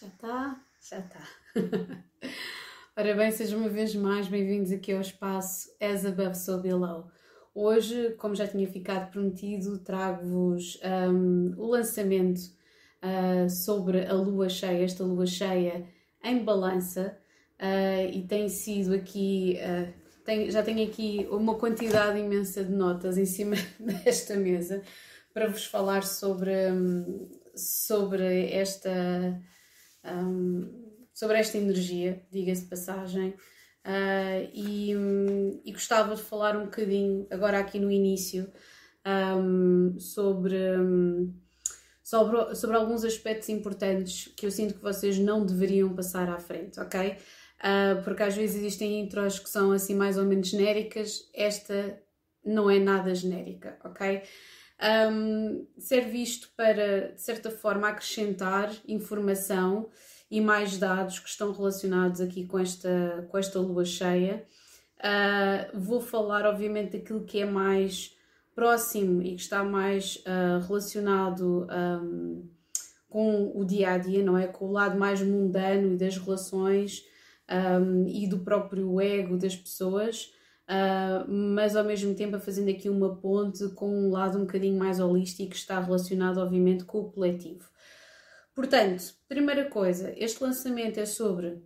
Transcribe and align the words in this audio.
Já 0.00 0.08
está? 0.08 0.60
Já 0.90 0.98
está. 0.98 1.20
Ora 2.96 3.14
bem, 3.14 3.30
sejam 3.30 3.60
uma 3.60 3.68
vez 3.68 3.94
mais 3.94 4.26
bem-vindos 4.26 4.72
aqui 4.72 4.92
ao 4.92 5.00
espaço 5.00 5.70
As 5.80 6.04
Above 6.04 6.34
So 6.34 6.58
Below. 6.58 7.08
Hoje, 7.54 8.10
como 8.18 8.34
já 8.34 8.44
tinha 8.48 8.66
ficado 8.66 9.12
prometido, 9.12 9.78
trago-vos 9.78 10.80
um, 10.82 11.54
o 11.56 11.68
lançamento 11.68 12.40
uh, 12.40 13.48
sobre 13.48 14.04
a 14.04 14.14
lua 14.14 14.48
cheia, 14.48 14.82
esta 14.82 15.04
lua 15.04 15.26
cheia 15.26 15.86
em 16.24 16.42
balança, 16.42 17.16
uh, 17.60 18.10
e 18.12 18.22
tem 18.26 18.48
sido 18.48 18.94
aqui, 18.94 19.58
uh, 19.60 19.92
tem, 20.24 20.50
já 20.50 20.64
tenho 20.64 20.84
aqui 20.88 21.28
uma 21.30 21.54
quantidade 21.54 22.18
imensa 22.18 22.64
de 22.64 22.72
notas 22.72 23.16
em 23.16 23.26
cima 23.26 23.54
desta 23.78 24.34
mesa 24.34 24.82
para 25.32 25.46
vos 25.46 25.64
falar 25.64 26.02
sobre, 26.02 26.50
um, 26.72 27.30
sobre 27.54 28.50
esta 28.50 29.40
um, 30.04 30.84
sobre 31.12 31.38
esta 31.38 31.56
energia, 31.58 32.22
diga-se 32.30 32.66
passagem, 32.66 33.30
uh, 33.30 34.50
e, 34.52 34.96
um, 34.96 35.60
e, 35.64 35.72
gostava 35.72 36.14
de 36.14 36.22
falar 36.22 36.56
um 36.56 36.64
bocadinho, 36.64 37.26
agora 37.30 37.58
aqui 37.58 37.78
no 37.78 37.90
início, 37.90 38.50
um, 39.06 39.98
sobre, 39.98 40.58
sobre, 42.02 42.54
sobre 42.54 42.76
alguns 42.76 43.04
aspectos 43.04 43.48
importantes 43.48 44.32
que 44.36 44.46
eu 44.46 44.50
sinto 44.50 44.74
que 44.74 44.82
vocês 44.82 45.18
não 45.18 45.44
deveriam 45.44 45.94
passar 45.94 46.28
à 46.28 46.38
frente, 46.38 46.80
ok? 46.80 47.16
Uh, 47.60 48.02
porque 48.02 48.22
às 48.22 48.34
vezes 48.34 48.56
existem 48.56 49.00
intros 49.00 49.38
que 49.38 49.48
são 49.48 49.72
assim 49.72 49.94
mais 49.94 50.18
ou 50.18 50.24
menos 50.24 50.48
genéricas, 50.48 51.30
esta 51.34 51.98
não 52.44 52.70
é 52.70 52.78
nada 52.78 53.14
genérica, 53.14 53.78
ok? 53.84 54.22
Um, 54.82 55.66
serve 55.78 56.22
isto 56.22 56.50
para, 56.56 57.12
de 57.12 57.20
certa 57.20 57.50
forma, 57.50 57.88
acrescentar 57.88 58.72
informação 58.86 59.88
e 60.30 60.40
mais 60.40 60.78
dados 60.78 61.18
que 61.18 61.28
estão 61.28 61.52
relacionados 61.52 62.20
aqui 62.20 62.46
com 62.46 62.58
esta, 62.58 63.26
com 63.30 63.38
esta 63.38 63.58
lua 63.60 63.84
cheia. 63.84 64.44
Uh, 64.98 65.78
vou 65.78 66.00
falar, 66.00 66.46
obviamente, 66.46 66.98
daquilo 66.98 67.24
que 67.24 67.40
é 67.40 67.44
mais 67.44 68.16
próximo 68.54 69.22
e 69.22 69.34
que 69.34 69.42
está 69.42 69.62
mais 69.62 70.16
uh, 70.26 70.64
relacionado 70.66 71.66
um, 71.70 72.48
com 73.08 73.52
o 73.54 73.64
dia 73.64 73.92
a 73.92 73.98
dia, 73.98 74.24
não 74.24 74.36
é? 74.36 74.46
Com 74.46 74.66
o 74.66 74.72
lado 74.72 74.98
mais 74.98 75.22
mundano 75.22 75.92
e 75.92 75.96
das 75.96 76.16
relações 76.16 77.04
um, 77.80 78.06
e 78.08 78.26
do 78.26 78.40
próprio 78.40 79.00
ego 79.00 79.36
das 79.36 79.54
pessoas 79.54 80.32
uh, 80.68 81.30
mas 81.30 81.76
ao 81.76 81.84
mesmo 81.84 82.14
tempo 82.14 82.38
fazendo 82.38 82.70
aqui 82.70 82.88
uma 82.88 83.16
ponte 83.16 83.68
com 83.70 83.88
um 83.88 84.10
lado 84.10 84.38
um 84.38 84.42
bocadinho 84.42 84.78
mais 84.78 85.00
holístico 85.00 85.50
que 85.50 85.56
está 85.56 85.80
relacionado, 85.80 86.38
obviamente, 86.38 86.84
com 86.84 87.00
o 87.00 87.10
coletivo. 87.10 87.68
Portanto, 88.54 89.14
primeira 89.28 89.68
coisa, 89.68 90.14
este 90.16 90.42
lançamento 90.42 90.98
é 90.98 91.06
sobre 91.06 91.62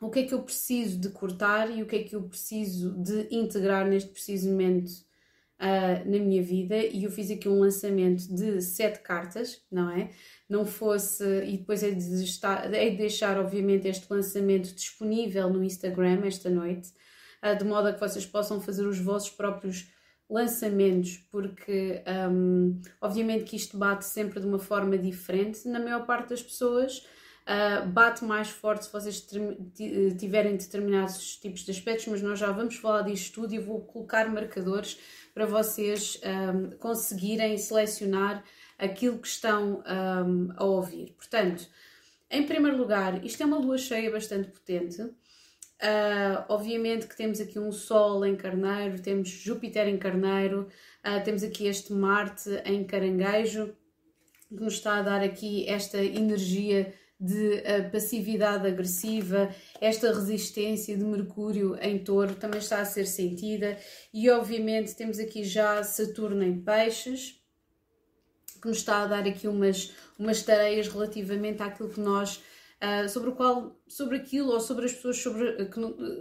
o 0.00 0.10
que 0.10 0.20
é 0.20 0.22
que 0.24 0.34
eu 0.34 0.42
preciso 0.42 1.00
de 1.00 1.08
cortar 1.10 1.70
e 1.70 1.82
o 1.82 1.86
que 1.86 1.96
é 1.96 2.04
que 2.04 2.14
eu 2.14 2.22
preciso 2.22 2.94
de 3.02 3.28
integrar 3.34 3.86
neste 3.86 4.10
preciso 4.10 4.50
momento 4.50 4.90
uh, 5.60 6.10
na 6.10 6.18
minha 6.18 6.42
vida. 6.42 6.76
E 6.76 7.04
eu 7.04 7.10
fiz 7.10 7.30
aqui 7.30 7.48
um 7.48 7.58
lançamento 7.58 8.32
de 8.34 8.60
sete 8.60 9.00
cartas, 9.00 9.62
não 9.70 9.90
é? 9.90 10.10
Não 10.48 10.64
fosse. 10.64 11.24
E 11.44 11.58
depois 11.58 11.82
é 11.82 11.90
de, 11.90 12.24
estar, 12.24 12.72
é 12.72 12.90
de 12.90 12.96
deixar, 12.96 13.38
obviamente, 13.38 13.88
este 13.88 14.06
lançamento 14.10 14.74
disponível 14.74 15.50
no 15.50 15.64
Instagram 15.64 16.22
esta 16.24 16.50
noite. 16.50 16.92
Ah, 17.44 17.52
de 17.52 17.62
modo 17.62 17.88
a 17.88 17.92
que 17.92 18.00
vocês 18.00 18.24
possam 18.24 18.58
fazer 18.58 18.86
os 18.86 18.98
vossos 18.98 19.28
próprios 19.28 19.86
lançamentos, 20.30 21.18
porque 21.30 22.02
um, 22.30 22.80
obviamente 23.02 23.44
que 23.44 23.54
isto 23.54 23.76
bate 23.76 24.06
sempre 24.06 24.40
de 24.40 24.46
uma 24.46 24.58
forma 24.58 24.96
diferente. 24.96 25.68
Na 25.68 25.78
maior 25.78 26.06
parte 26.06 26.30
das 26.30 26.42
pessoas 26.42 27.06
uh, 27.46 27.86
bate 27.86 28.24
mais 28.24 28.48
forte 28.48 28.86
se 28.86 28.92
vocês 28.92 29.28
tiverem 30.18 30.56
determinados 30.56 31.36
tipos 31.36 31.60
de 31.60 31.70
aspectos, 31.70 32.06
mas 32.06 32.22
nós 32.22 32.38
já 32.38 32.50
vamos 32.50 32.76
falar 32.76 33.02
disto 33.02 33.42
tudo 33.42 33.54
e 33.54 33.58
vou 33.58 33.82
colocar 33.82 34.26
marcadores 34.30 34.98
para 35.34 35.44
vocês 35.44 36.18
um, 36.24 36.70
conseguirem 36.78 37.58
selecionar 37.58 38.42
aquilo 38.78 39.18
que 39.18 39.28
estão 39.28 39.82
um, 39.86 40.48
a 40.56 40.64
ouvir. 40.64 41.12
Portanto, 41.12 41.68
em 42.30 42.46
primeiro 42.46 42.78
lugar, 42.78 43.22
isto 43.22 43.42
é 43.42 43.46
uma 43.46 43.58
lua 43.58 43.76
cheia 43.76 44.10
bastante 44.10 44.48
potente. 44.48 44.96
Uh, 45.84 46.42
obviamente 46.48 47.06
que 47.06 47.14
temos 47.14 47.38
aqui 47.40 47.58
um 47.58 47.70
Sol 47.70 48.24
em 48.24 48.34
Carneiro, 48.34 49.02
temos 49.02 49.28
Júpiter 49.28 49.86
em 49.86 49.98
Carneiro, 49.98 50.66
uh, 51.04 51.22
temos 51.22 51.42
aqui 51.42 51.66
este 51.66 51.92
Marte 51.92 52.48
em 52.64 52.82
Caranguejo, 52.84 53.76
que 54.48 54.62
nos 54.62 54.74
está 54.74 54.96
a 54.96 55.02
dar 55.02 55.22
aqui 55.22 55.68
esta 55.68 56.02
energia 56.02 56.94
de 57.20 57.56
uh, 57.56 57.90
passividade 57.92 58.66
agressiva, 58.66 59.54
esta 59.78 60.10
resistência 60.10 60.96
de 60.96 61.04
Mercúrio 61.04 61.76
em 61.82 61.98
Touro 61.98 62.34
também 62.34 62.60
está 62.60 62.80
a 62.80 62.86
ser 62.86 63.06
sentida, 63.06 63.76
e 64.10 64.30
obviamente 64.30 64.94
temos 64.94 65.18
aqui 65.18 65.44
já 65.44 65.84
Saturno 65.84 66.42
em 66.42 66.62
Peixes, 66.62 67.42
que 68.62 68.68
nos 68.68 68.78
está 68.78 69.02
a 69.02 69.06
dar 69.06 69.26
aqui 69.26 69.46
umas, 69.46 69.92
umas 70.18 70.42
tareias 70.42 70.88
relativamente 70.88 71.62
àquilo 71.62 71.90
que 71.90 72.00
nós 72.00 72.40
uh, 72.84 73.08
sobre 73.08 73.30
o 73.30 73.32
qual, 73.32 73.80
sobre 73.88 74.18
aquilo 74.18 74.52
ou 74.52 74.60
sobre 74.60 74.84
as 74.84 74.92
pessoas 74.92 75.16
sobre, 75.18 75.66
que, 75.66 75.80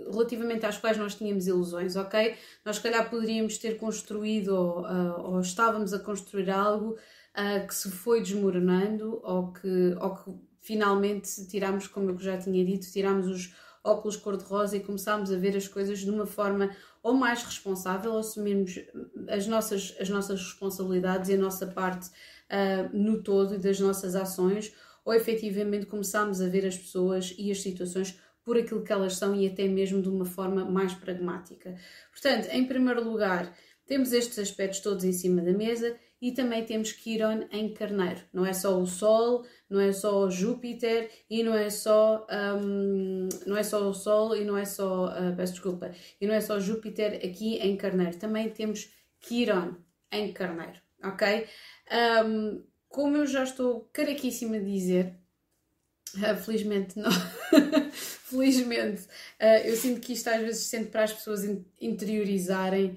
relativamente 0.09 0.65
às 0.65 0.77
quais 0.77 0.97
nós 0.97 1.15
tínhamos 1.15 1.47
ilusões, 1.47 1.95
ok? 1.95 2.35
Nós, 2.63 2.77
se 2.77 2.81
calhar, 2.81 3.09
poderíamos 3.09 3.57
ter 3.57 3.77
construído 3.77 4.55
ou, 4.55 4.81
uh, 4.81 5.33
ou 5.33 5.41
estávamos 5.41 5.93
a 5.93 5.99
construir 5.99 6.49
algo 6.49 6.91
uh, 6.91 7.67
que 7.67 7.75
se 7.75 7.91
foi 7.91 8.21
desmoronando 8.21 9.19
ou 9.23 9.51
que, 9.51 9.95
ou 9.99 10.15
que 10.15 10.31
finalmente 10.59 11.45
tiramos, 11.47 11.87
como 11.87 12.11
eu 12.11 12.19
já 12.19 12.37
tinha 12.37 12.63
dito, 12.63 12.89
tiramos 12.89 13.27
os 13.27 13.53
óculos 13.83 14.15
cor-de-rosa 14.15 14.77
e 14.77 14.79
começámos 14.79 15.31
a 15.31 15.37
ver 15.37 15.57
as 15.57 15.67
coisas 15.67 15.99
de 15.99 16.09
uma 16.09 16.25
forma 16.25 16.69
ou 17.01 17.13
mais 17.13 17.43
responsável, 17.43 18.17
assumirmos 18.17 18.79
as 19.27 19.45
nossas, 19.45 19.93
as 19.99 20.07
nossas 20.07 20.39
responsabilidades 20.39 21.29
e 21.29 21.33
a 21.33 21.37
nossa 21.37 21.67
parte 21.67 22.07
uh, 22.07 22.97
no 22.97 23.21
todo 23.21 23.55
e 23.55 23.57
das 23.57 23.77
nossas 23.81 24.15
ações, 24.15 24.73
ou 25.05 25.13
efetivamente 25.13 25.85
começamos 25.85 26.41
a 26.41 26.47
ver 26.47 26.65
as 26.65 26.77
pessoas 26.77 27.33
e 27.37 27.51
as 27.51 27.61
situações 27.61 28.19
por 28.43 28.57
aquilo 28.57 28.83
que 28.83 28.91
elas 28.91 29.15
são 29.15 29.33
e 29.35 29.47
até 29.47 29.67
mesmo 29.67 30.01
de 30.01 30.09
uma 30.09 30.25
forma 30.25 30.65
mais 30.65 30.93
pragmática. 30.93 31.75
Portanto, 32.11 32.47
em 32.51 32.65
primeiro 32.65 33.03
lugar, 33.03 33.55
temos 33.85 34.11
estes 34.13 34.39
aspectos 34.39 34.79
todos 34.79 35.03
em 35.03 35.11
cima 35.11 35.41
da 35.41 35.51
mesa 35.51 35.95
e 36.21 36.31
também 36.31 36.63
temos 36.63 36.93
Quiron 36.93 37.47
em 37.51 37.73
Carneiro. 37.73 38.21
Não 38.31 38.45
é 38.45 38.53
só 38.53 38.79
o 38.79 38.85
Sol, 38.85 39.45
não 39.69 39.79
é 39.79 39.91
só 39.91 40.29
Júpiter 40.29 41.09
e 41.29 41.43
não 41.43 41.53
é 41.53 41.69
só 41.69 42.25
um, 42.61 43.27
não 43.45 43.57
é 43.57 43.63
só 43.63 43.89
o 43.89 43.93
Sol 43.93 44.35
e 44.35 44.45
não 44.45 44.57
é 44.57 44.63
só 44.63 45.07
uh, 45.07 45.35
peço 45.35 45.53
desculpa 45.53 45.91
e 46.21 46.25
não 46.25 46.33
é 46.33 46.39
só 46.39 46.59
Júpiter 46.59 47.15
aqui 47.15 47.57
em 47.57 47.75
Carneiro. 47.75 48.17
Também 48.17 48.49
temos 48.49 48.89
Quiron 49.19 49.75
em 50.11 50.31
Carneiro, 50.31 50.79
ok? 51.03 51.45
Um, 52.25 52.63
como 52.93 53.17
eu 53.17 53.25
já 53.25 53.43
estou 53.43 53.89
caraquíssima 53.91 54.59
de 54.59 54.71
dizer, 54.71 55.15
uh, 56.15 56.35
felizmente 56.37 56.99
não, 56.99 57.09
felizmente, 57.91 59.01
uh, 59.41 59.65
eu 59.65 59.75
sinto 59.75 59.99
que 59.99 60.13
isto 60.13 60.27
às 60.27 60.39
vezes 60.39 60.67
sente 60.67 60.91
para 60.91 61.03
as 61.03 61.11
pessoas 61.11 61.43
interiorizarem, 61.81 62.95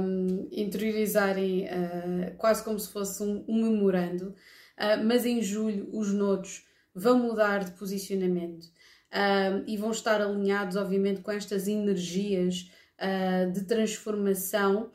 um, 0.00 0.48
interiorizarem 0.50 1.66
uh, 1.66 2.36
quase 2.38 2.64
como 2.64 2.78
se 2.78 2.90
fosse 2.90 3.22
um, 3.22 3.44
um 3.46 3.70
memorando, 3.70 4.34
mas 5.04 5.26
em 5.26 5.42
julho 5.42 5.90
os 5.92 6.10
nodos 6.12 6.64
vão 6.94 7.18
mudar 7.18 7.64
de 7.64 7.72
posicionamento 7.72 8.68
e 9.66 9.76
vão 9.76 9.90
estar 9.90 10.22
alinhados, 10.22 10.76
obviamente, 10.76 11.20
com 11.20 11.32
estas 11.32 11.66
energias 11.66 12.70
de 13.52 13.64
transformação 13.64 14.92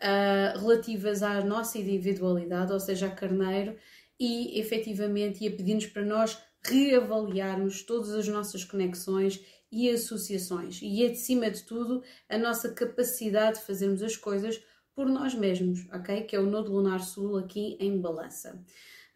uh, 0.00 0.58
relativas 0.58 1.22
à 1.22 1.42
nossa 1.44 1.78
individualidade, 1.78 2.72
ou 2.72 2.80
seja, 2.80 3.06
a 3.06 3.10
Carneiro, 3.10 3.76
e 4.18 4.58
efetivamente 4.60 5.44
ia 5.44 5.50
pedir-nos 5.50 5.86
para 5.86 6.04
nós 6.04 6.38
reavaliarmos 6.62 7.82
todas 7.82 8.10
as 8.10 8.28
nossas 8.28 8.64
conexões 8.64 9.40
e 9.72 9.88
associações 9.88 10.80
e, 10.82 11.06
acima 11.06 11.50
de 11.50 11.62
tudo, 11.62 12.02
a 12.28 12.36
nossa 12.36 12.70
capacidade 12.72 13.58
de 13.58 13.64
fazermos 13.64 14.02
as 14.02 14.16
coisas 14.16 14.60
por 14.94 15.08
nós 15.08 15.34
mesmos, 15.34 15.86
ok? 15.92 16.22
Que 16.22 16.36
é 16.36 16.40
o 16.40 16.46
Nodo 16.46 16.72
Lunar 16.72 17.00
Sul 17.00 17.38
aqui 17.38 17.76
em 17.80 17.98
Balança. 17.98 18.62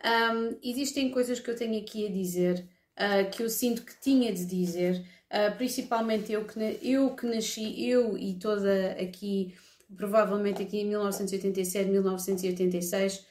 Um, 0.05 0.59
existem 0.62 1.11
coisas 1.11 1.41
que 1.41 1.50
eu 1.50 1.56
tenho 1.56 1.81
aqui 1.81 2.06
a 2.06 2.11
dizer 2.11 2.67
uh, 2.97 3.31
que 3.31 3.43
eu 3.43 3.50
sinto 3.50 3.82
que 3.82 3.99
tinha 4.00 4.32
de 4.32 4.47
dizer, 4.47 5.05
uh, 5.31 5.56
principalmente 5.56 6.32
eu 6.32 6.44
que, 6.47 6.79
eu 6.82 7.14
que 7.17 7.26
nasci, 7.26 7.85
eu 7.85 8.17
e 8.17 8.35
toda 8.35 8.93
aqui 8.93 9.55
provavelmente 9.97 10.63
aqui 10.63 10.79
em 10.81 10.89
1987, 10.89 11.91
1986. 11.91 13.27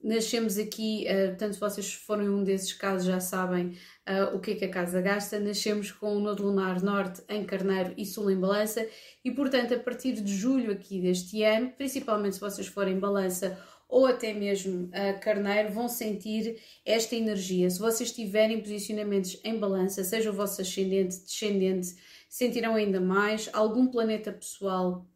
Nascemos 0.00 0.58
aqui, 0.58 1.06
uh, 1.08 1.28
portanto, 1.30 1.54
se 1.54 1.60
vocês 1.60 1.92
forem 1.94 2.28
um 2.28 2.44
desses 2.44 2.72
casos 2.72 3.06
já 3.06 3.18
sabem 3.18 3.76
uh, 4.08 4.36
o 4.36 4.38
que 4.38 4.52
é 4.52 4.54
que 4.54 4.64
a 4.64 4.70
casa 4.70 5.00
gasta. 5.00 5.40
Nascemos 5.40 5.90
com 5.90 6.16
o 6.16 6.20
Nodo 6.20 6.44
Lunar 6.44 6.82
Norte 6.82 7.22
em 7.28 7.44
Carneiro 7.44 7.94
e 7.96 8.06
Sul 8.06 8.30
em 8.30 8.38
Balança, 8.38 8.86
e 9.24 9.30
portanto, 9.32 9.74
a 9.74 9.78
partir 9.78 10.12
de 10.12 10.32
julho 10.32 10.70
aqui 10.70 11.00
deste 11.00 11.42
ano, 11.42 11.72
principalmente 11.76 12.34
se 12.34 12.40
vocês 12.40 12.68
forem 12.68 12.98
Balança 12.98 13.58
ou 13.88 14.06
até 14.06 14.34
mesmo 14.34 14.84
uh, 14.88 15.20
carneiro 15.20 15.72
vão 15.72 15.88
sentir 15.88 16.60
esta 16.84 17.16
energia. 17.16 17.70
Se 17.70 17.78
vocês 17.78 18.12
tiverem 18.12 18.60
posicionamentos 18.60 19.40
em 19.42 19.58
balança, 19.58 20.04
seja 20.04 20.30
o 20.30 20.34
vosso 20.34 20.60
ascendente, 20.60 21.18
descendente, 21.20 21.96
sentirão 22.28 22.74
ainda 22.74 23.00
mais. 23.00 23.48
Algum 23.52 23.86
planeta 23.86 24.30
pessoal, 24.30 25.06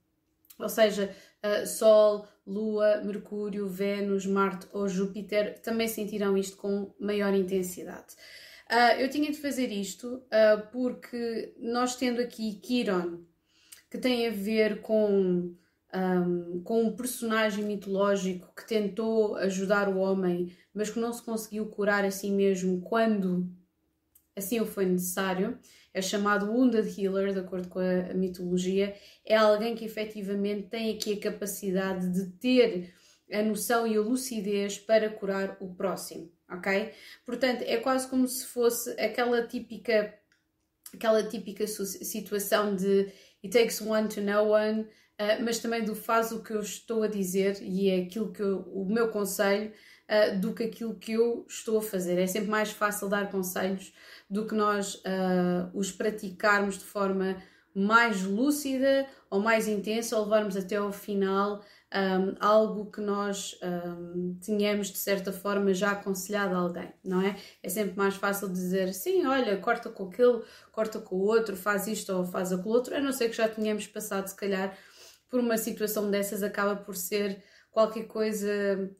ou 0.58 0.69
seja, 0.69 1.14
uh, 1.44 1.66
Sol, 1.66 2.26
Lua, 2.46 3.02
Mercúrio, 3.04 3.69
Vênus, 3.69 4.26
Marte 4.26 4.66
ou 4.72 4.88
Júpiter, 4.88 5.60
também 5.60 5.88
sentirão 5.88 6.37
isto 6.37 6.56
com 6.56 6.94
maior 6.99 7.34
intensidade. 7.34 8.14
Uh, 8.70 9.00
eu 9.00 9.10
tinha 9.10 9.31
de 9.31 9.38
fazer 9.38 9.70
isto 9.70 10.16
uh, 10.16 10.66
porque 10.70 11.54
nós 11.58 11.96
tendo 11.96 12.20
aqui 12.20 12.60
Chiron, 12.64 13.20
que 13.90 13.99
tem 13.99 14.26
a 14.26 14.31
ver 14.31 14.81
com 14.81 15.54
um, 15.94 16.62
com 16.64 16.84
um 16.84 16.96
personagem 16.96 17.64
mitológico 17.64 18.50
que 18.56 18.66
tentou 18.66 19.37
ajudar 19.37 19.88
o 19.90 19.98
homem, 19.98 20.50
mas 20.72 20.88
que 20.88 20.98
não 20.98 21.12
se 21.12 21.22
conseguiu 21.22 21.66
curar 21.66 22.02
a 22.02 22.10
si 22.10 22.31
mesmo 22.31 22.81
quando 22.81 23.46
assim 24.34 24.60
o 24.60 24.64
foi 24.64 24.87
necessário. 24.87 25.58
É 25.94 26.00
chamado 26.00 26.50
Wounded 26.50 26.89
Healer, 26.99 27.33
de 27.33 27.41
acordo 27.41 27.69
com 27.69 27.79
a 27.79 28.15
mitologia. 28.15 28.94
É 29.25 29.37
alguém 29.37 29.75
que 29.75 29.85
efetivamente 29.85 30.69
tem 30.69 30.94
aqui 30.94 31.15
a 31.15 31.21
capacidade 31.21 32.11
de 32.12 32.33
ter 32.39 32.94
a 33.33 33.43
noção 33.43 33.87
e 33.87 33.97
a 33.97 34.00
lucidez 34.00 34.79
para 34.79 35.11
curar 35.11 35.56
o 35.61 35.75
próximo, 35.75 36.31
ok? 36.50 36.93
Portanto, 37.25 37.62
é 37.62 37.79
quase 37.79 38.09
como 38.09 38.29
se 38.29 38.47
fosse 38.47 38.91
aquela 39.00 39.47
típica 39.47 40.15
aquela 40.94 41.23
típica 41.23 41.67
situação 41.67 42.77
de 42.77 43.11
it 43.43 43.50
takes 43.50 43.81
one 43.81 44.09
to 44.09 44.21
know 44.21 44.50
one, 44.50 44.83
uh, 44.83 45.43
mas 45.43 45.59
também 45.59 45.83
do 45.83 45.94
faz 45.94 46.33
o 46.33 46.43
que 46.43 46.53
eu 46.53 46.61
estou 46.61 47.03
a 47.03 47.06
dizer 47.09 47.59
e 47.62 47.89
é 47.89 48.03
aquilo 48.03 48.31
que 48.31 48.43
eu, 48.43 48.61
o 48.73 48.85
meu 48.85 49.09
conselho 49.09 49.73
uh, 50.09 50.39
do 50.39 50.55
que 50.55 50.65
aquilo 50.65 50.94
que 50.94 51.12
eu 51.12 51.47
estou 51.49 51.79
a 51.79 51.83
fazer. 51.83 52.19
É 52.19 52.27
sempre 52.27 52.50
mais 52.50 52.71
fácil 52.71 53.09
dar 53.09 53.31
conselhos 53.31 53.93
do 54.32 54.46
que 54.46 54.55
nós 54.55 54.94
uh, 54.94 55.70
os 55.75 55.93
praticarmos 55.93 56.79
de 56.79 56.84
forma 56.84 57.37
mais 57.75 58.23
lúcida 58.23 59.06
ou 59.31 59.40
mais 59.40 59.69
intensa 59.69 60.17
ou 60.17 60.25
levarmos 60.25 60.56
até 60.56 60.76
ao 60.76 60.90
final 60.90 61.62
um, 61.94 62.34
algo 62.40 62.90
que 62.90 63.02
nós 63.02 63.58
um, 63.62 64.38
tínhamos 64.40 64.90
de 64.90 64.96
certa 64.96 65.32
forma 65.32 65.75
já 65.75 65.90
aconselhado 65.90 66.55
a 66.55 66.58
alguém, 66.58 66.90
não 67.05 67.20
é? 67.20 67.37
É 67.62 67.69
sempre 67.69 67.94
mais 67.94 68.14
fácil 68.14 68.49
dizer 68.49 68.94
sim, 68.94 69.26
olha, 69.26 69.58
corta 69.58 69.90
com 69.90 70.08
aquele, 70.08 70.40
corta 70.70 70.99
com 70.99 71.17
o 71.17 71.26
outro, 71.26 71.55
faz 71.55 71.87
isto 71.87 72.11
ou 72.11 72.25
faz 72.25 72.55
aquilo 72.55 72.70
outro, 72.70 72.96
a 72.96 73.00
não 73.00 73.12
ser 73.12 73.29
que 73.29 73.37
já 73.37 73.46
tínhamos 73.46 73.87
passado, 73.87 74.26
se 74.29 74.37
calhar, 74.37 74.75
por 75.29 75.40
uma 75.40 75.58
situação 75.58 76.11
dessas, 76.11 76.43
acaba 76.43 76.75
por 76.75 76.96
ser 76.96 77.43
qualquer 77.70 78.05
coisa 78.05 78.49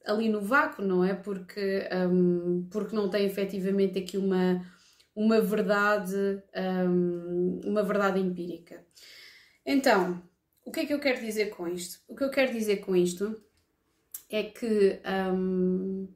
ali 0.05 0.29
no 0.29 0.43
vácuo, 0.43 0.83
não 0.83 1.03
é? 1.03 1.15
Porque, 1.15 1.89
um, 2.11 2.69
porque 2.71 2.97
não 2.97 3.09
tem 3.09 3.27
efetivamente 3.27 3.99
aqui 3.99 4.17
uma, 4.19 4.63
uma 5.15 5.41
verdade, 5.41 6.43
uma 7.65 7.83
verdade 7.83 8.21
empírica. 8.21 8.85
Então, 9.65 10.23
o 10.65 10.71
que 10.71 10.81
é 10.81 10.87
que 10.87 10.95
eu 10.95 11.01
quero 11.01 11.21
dizer 11.21 11.51
com 11.51 11.69
isto? 11.69 12.01
O 12.09 12.15
que 12.15 12.25
eu 12.25 12.31
quero 12.31 12.53
dizer 12.53 12.79
com 12.79 12.95
isto 12.95 13.41
é 14.31 14.45
que, 14.45 15.01
um, 15.35 16.09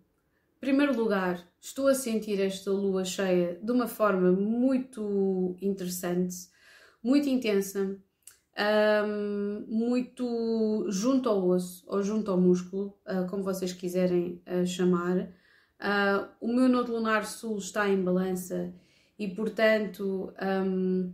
em 0.57 0.61
primeiro 0.61 0.97
lugar, 0.97 1.47
estou 1.61 1.89
a 1.89 1.95
sentir 1.95 2.41
esta 2.41 2.71
lua 2.71 3.05
cheia 3.05 3.59
de 3.63 3.71
uma 3.71 3.87
forma 3.87 4.33
muito 4.33 5.57
interessante, 5.61 6.35
muito 7.03 7.29
intensa, 7.29 7.99
um, 9.07 9.67
muito 9.69 10.87
junto 10.89 11.29
ao 11.29 11.47
osso 11.47 11.85
ou 11.87 12.03
junto 12.03 12.31
ao 12.31 12.41
músculo, 12.41 12.99
uh, 13.07 13.29
como 13.29 13.43
vocês 13.43 13.73
quiserem 13.73 14.43
uh, 14.47 14.65
chamar. 14.65 15.19
Uh, 15.79 16.27
o 16.41 16.49
meu 16.49 16.69
nodo 16.69 16.93
lunar 16.93 17.27
sul 17.27 17.59
está 17.59 17.87
em 17.89 18.03
balança 18.03 18.73
e, 19.19 19.29
portanto, 19.29 20.33
um, 20.41 21.13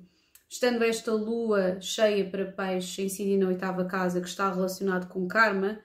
estando 0.49 0.83
esta 0.83 1.13
lua 1.13 1.81
cheia 1.81 2.29
para 2.29 2.53
peixe 2.53 3.03
em 3.03 3.39
na 3.39 3.49
oitava 3.49 3.85
casa, 3.85 4.21
que 4.21 4.29
está 4.29 4.53
relacionado 4.53 5.09
com 5.09 5.27
karma, 5.29 5.81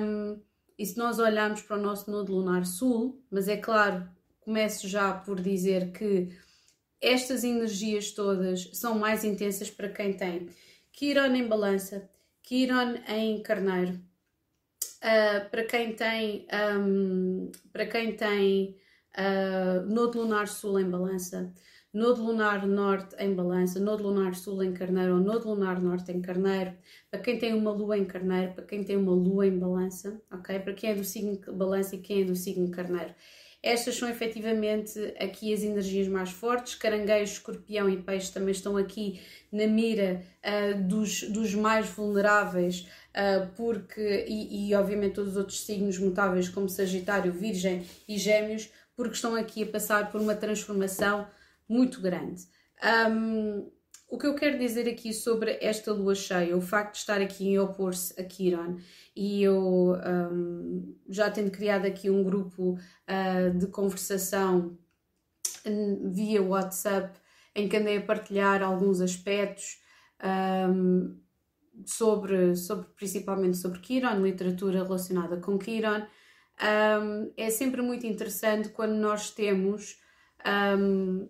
um, 0.00 0.40
e 0.78 0.86
se 0.86 0.96
nós 0.98 1.18
olharmos 1.18 1.62
para 1.62 1.78
o 1.78 1.82
nosso 1.82 2.10
nodo 2.10 2.34
lunar 2.34 2.66
sul, 2.66 3.22
mas 3.30 3.48
é 3.48 3.56
claro, 3.56 4.08
começo 4.40 4.88
já 4.88 5.12
por 5.12 5.40
dizer 5.40 5.92
que 5.92 6.28
estas 7.00 7.44
energias 7.44 8.12
todas 8.12 8.70
são 8.72 8.98
mais 8.98 9.24
intensas 9.24 9.70
para 9.70 9.88
quem 9.88 10.12
tem 10.12 10.48
Quiron 10.92 11.34
em 11.34 11.48
balança, 11.48 12.08
Quiron 12.42 12.96
em 13.08 13.42
carneiro, 13.42 13.94
uh, 13.94 15.50
para 15.50 15.64
quem 15.64 15.94
tem, 15.94 16.46
um, 16.78 17.50
para 17.72 17.86
quem 17.86 18.14
tem 18.14 18.76
uh, 19.16 19.86
nodo 19.86 20.20
lunar 20.20 20.48
sul 20.48 20.78
em 20.78 20.88
balança, 20.88 21.52
nodo 21.92 22.22
lunar 22.24 22.66
norte 22.66 23.14
em 23.18 23.34
balança, 23.34 23.78
nodo 23.78 24.04
lunar 24.04 24.34
sul 24.34 24.62
em 24.62 24.72
carneiro 24.72 25.14
ou 25.14 25.20
nodo 25.20 25.48
lunar 25.48 25.80
norte 25.80 26.10
em 26.10 26.20
carneiro, 26.20 26.72
para 27.10 27.20
quem 27.20 27.38
tem 27.38 27.54
uma 27.54 27.70
lua 27.70 27.98
em 27.98 28.04
carneiro, 28.04 28.52
para 28.54 28.64
quem 28.64 28.82
tem 28.82 28.96
uma 28.96 29.12
lua 29.12 29.46
em 29.46 29.58
balança, 29.58 30.20
ok? 30.30 30.58
Para 30.58 30.72
quem 30.72 30.90
é 30.90 30.94
do 30.94 31.04
signo 31.04 31.38
balança 31.54 31.96
e 31.96 31.98
quem 31.98 32.22
é 32.22 32.24
do 32.24 32.34
signo 32.34 32.70
carneiro. 32.70 33.14
Estas 33.62 33.94
são 33.94 34.08
efetivamente 34.08 34.98
aqui 35.20 35.54
as 35.54 35.62
energias 35.62 36.08
mais 36.08 36.30
fortes. 36.30 36.74
Caranguejo, 36.74 37.34
escorpião 37.34 37.88
e 37.88 37.96
peixe 37.96 38.32
também 38.32 38.50
estão 38.50 38.76
aqui 38.76 39.20
na 39.52 39.68
mira 39.68 40.20
uh, 40.44 40.82
dos, 40.82 41.22
dos 41.30 41.54
mais 41.54 41.86
vulneráveis, 41.86 42.88
uh, 43.10 43.46
porque, 43.54 44.26
e, 44.26 44.68
e 44.68 44.74
obviamente 44.74 45.14
todos 45.14 45.32
os 45.32 45.36
outros 45.36 45.64
signos 45.64 45.96
mutáveis, 45.96 46.48
como 46.48 46.68
Sagitário, 46.68 47.30
Virgem 47.30 47.84
e 48.08 48.18
Gêmeos, 48.18 48.68
porque 48.96 49.14
estão 49.14 49.34
aqui 49.34 49.62
a 49.62 49.66
passar 49.66 50.10
por 50.10 50.20
uma 50.20 50.34
transformação 50.34 51.26
muito 51.68 52.00
grande. 52.00 52.42
Um, 53.10 53.70
o 54.08 54.18
que 54.18 54.26
eu 54.26 54.34
quero 54.34 54.58
dizer 54.58 54.86
aqui 54.88 55.12
sobre 55.14 55.56
esta 55.62 55.90
lua 55.90 56.14
cheia, 56.14 56.54
o 56.54 56.60
facto 56.60 56.92
de 56.92 56.98
estar 56.98 57.20
aqui 57.20 57.48
em 57.48 57.58
opor-se 57.58 58.20
a 58.20 58.24
Kiron, 58.24 58.76
e 59.16 59.42
eu 59.42 59.94
um, 59.94 60.94
já 61.08 61.30
tendo 61.30 61.50
criado 61.50 61.86
aqui 61.86 62.10
um 62.10 62.22
grupo 62.22 62.72
uh, 62.74 63.58
de 63.58 63.66
conversação 63.68 64.76
via 66.10 66.42
WhatsApp 66.42 67.18
em 67.54 67.68
que 67.68 67.76
andei 67.76 67.98
a 67.98 68.02
partilhar 68.02 68.62
alguns 68.62 69.00
aspectos 69.00 69.78
um, 70.68 71.16
sobre, 71.86 72.54
sobre, 72.56 72.86
principalmente 72.94 73.56
sobre 73.56 73.80
Kiron, 73.80 74.20
literatura 74.20 74.82
relacionada 74.82 75.36
com 75.38 75.58
Kiron. 75.58 76.06
Um, 76.62 77.32
é 77.36 77.50
sempre 77.50 77.82
muito 77.82 78.06
interessante 78.06 78.68
quando 78.68 78.94
nós 78.94 79.30
temos 79.30 79.96
um, 80.78 81.28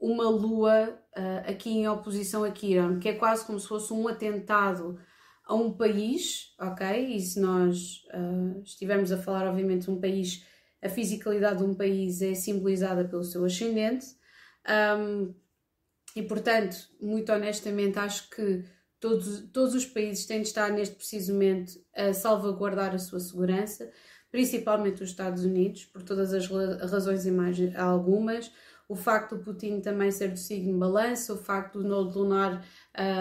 uma 0.00 0.30
lua 0.30 0.98
uh, 1.16 1.50
aqui 1.50 1.70
em 1.70 1.88
oposição 1.88 2.44
a 2.44 2.50
Kiron, 2.50 2.98
que 2.98 3.08
é 3.08 3.14
quase 3.14 3.44
como 3.44 3.60
se 3.60 3.68
fosse 3.68 3.92
um 3.92 4.08
atentado 4.08 4.98
a 5.44 5.54
um 5.54 5.72
país, 5.72 6.54
ok? 6.58 7.14
E 7.14 7.20
se 7.20 7.40
nós 7.40 8.04
uh, 8.14 8.62
estivermos 8.62 9.12
a 9.12 9.18
falar, 9.18 9.46
obviamente, 9.46 9.84
de 9.84 9.90
um 9.90 10.00
país, 10.00 10.46
a 10.80 10.88
fisicalidade 10.88 11.58
de 11.58 11.64
um 11.64 11.74
país 11.74 12.22
é 12.22 12.34
simbolizada 12.34 13.04
pelo 13.04 13.24
seu 13.24 13.44
ascendente. 13.44 14.06
Um, 14.98 15.34
e, 16.16 16.22
portanto, 16.22 16.76
muito 17.00 17.30
honestamente, 17.32 17.98
acho 17.98 18.30
que 18.30 18.64
todos, 18.98 19.40
todos 19.52 19.74
os 19.74 19.84
países 19.84 20.26
têm 20.26 20.42
de 20.42 20.48
estar 20.48 20.70
neste 20.70 20.94
preciso 20.94 21.32
momento 21.32 21.72
a 21.94 22.12
salvaguardar 22.12 22.94
a 22.94 22.98
sua 22.98 23.20
segurança, 23.20 23.90
principalmente 24.30 25.02
os 25.02 25.10
Estados 25.10 25.44
Unidos, 25.44 25.84
por 25.84 26.02
todas 26.02 26.32
as 26.32 26.46
razões 26.90 27.26
e 27.26 27.30
mais 27.30 27.56
algumas 27.76 28.50
o 28.90 28.96
facto 28.96 29.36
do 29.36 29.44
Putin 29.44 29.80
também 29.80 30.10
ser 30.10 30.32
do 30.32 30.36
signo 30.36 30.76
balança, 30.76 31.32
o 31.32 31.38
facto 31.38 31.80
do 31.80 31.88
nodo 31.88 32.18
lunar, 32.18 32.66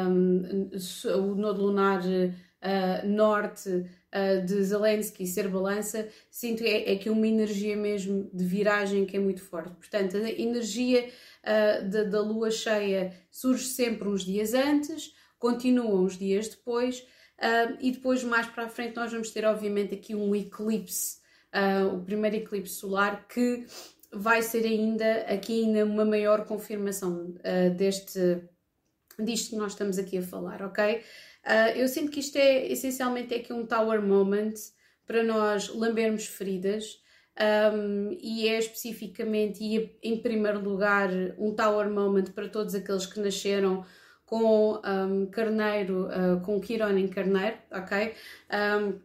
um, 0.09 0.67
o 1.15 1.35
nodo 1.35 1.61
lunar 1.61 2.01
uh, 2.01 3.07
norte 3.07 3.69
uh, 3.69 4.43
de 4.43 4.63
Zelensky 4.63 5.27
ser 5.27 5.47
balança, 5.47 6.09
sinto 6.31 6.63
é, 6.63 6.91
é 6.91 6.95
que 6.95 7.07
é 7.07 7.11
uma 7.11 7.27
energia 7.27 7.77
mesmo 7.77 8.31
de 8.33 8.43
viragem 8.43 9.05
que 9.05 9.15
é 9.15 9.19
muito 9.19 9.43
forte. 9.43 9.75
Portanto, 9.75 10.17
a 10.17 10.31
energia 10.31 11.07
uh, 11.07 11.87
da, 11.87 12.03
da 12.03 12.19
lua 12.19 12.49
cheia 12.49 13.13
surge 13.29 13.65
sempre 13.65 14.09
uns 14.09 14.23
dias 14.23 14.55
antes, 14.55 15.13
continua 15.37 16.01
uns 16.01 16.17
dias 16.17 16.47
depois, 16.47 17.05
e 17.79 17.91
depois 17.91 18.23
mais 18.23 18.47
para 18.47 18.65
a 18.65 18.69
frente 18.69 18.95
nós 18.95 19.11
vamos 19.11 19.31
ter 19.31 19.45
obviamente 19.45 19.95
aqui 19.95 20.13
um 20.13 20.35
eclipse, 20.35 21.19
o 21.93 21.99
primeiro 21.99 22.35
eclipse 22.35 22.75
solar 22.75 23.27
que 23.27 23.65
vai 24.11 24.41
ser 24.41 24.65
ainda 24.65 25.21
aqui 25.21 25.63
ainda 25.63 25.85
uma 25.85 26.05
maior 26.05 26.45
confirmação 26.45 27.35
uh, 27.37 27.73
deste 27.75 28.41
disto 29.17 29.51
que 29.51 29.55
nós 29.57 29.73
estamos 29.73 29.99
aqui 29.99 30.17
a 30.17 30.21
falar, 30.21 30.61
ok? 30.61 31.03
Uh, 31.45 31.77
eu 31.77 31.87
sinto 31.87 32.11
que 32.11 32.21
isto 32.21 32.37
é 32.37 32.67
essencialmente 32.67 33.33
é 33.33 33.37
aqui 33.37 33.51
um 33.51 33.65
tower 33.65 34.01
moment 34.01 34.53
para 35.05 35.23
nós 35.23 35.67
lambermos 35.69 36.25
feridas 36.25 37.01
um, 37.73 38.17
e 38.21 38.47
é 38.47 38.59
especificamente 38.59 39.63
e 39.63 39.97
em 40.01 40.21
primeiro 40.21 40.59
lugar 40.59 41.09
um 41.37 41.53
tower 41.53 41.89
moment 41.89 42.31
para 42.33 42.49
todos 42.49 42.75
aqueles 42.75 43.05
que 43.05 43.19
nasceram 43.19 43.85
com 44.29 44.79
um, 44.85 45.25
carneiro, 45.25 46.05
uh, 46.05 46.39
com 46.41 46.61
Quiron 46.61 46.95
em 46.95 47.07
carneiro, 47.07 47.57
ok? 47.71 48.13
Um, 48.53 48.99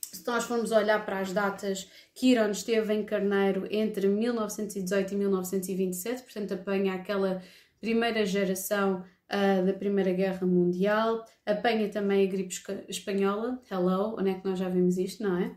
se 0.00 0.26
nós 0.26 0.42
formos 0.42 0.72
olhar 0.72 1.06
para 1.06 1.20
as 1.20 1.32
datas, 1.32 1.88
Quiron 2.12 2.50
esteve 2.50 2.92
em 2.92 3.04
Carneiro 3.04 3.68
entre 3.70 4.08
1918 4.08 5.14
e 5.14 5.16
1927, 5.16 6.22
portanto 6.24 6.54
apanha 6.54 6.94
aquela 6.94 7.40
primeira 7.80 8.26
geração 8.26 9.04
uh, 9.30 9.64
da 9.64 9.72
Primeira 9.72 10.12
Guerra 10.12 10.44
Mundial, 10.44 11.24
apanha 11.44 11.88
também 11.88 12.26
a 12.26 12.30
gripe 12.30 12.52
espanhola, 12.88 13.62
hello, 13.70 14.16
onde 14.18 14.30
é 14.30 14.34
que 14.34 14.44
nós 14.44 14.58
já 14.58 14.68
vimos 14.68 14.98
isto, 14.98 15.22
não 15.22 15.38
é? 15.38 15.54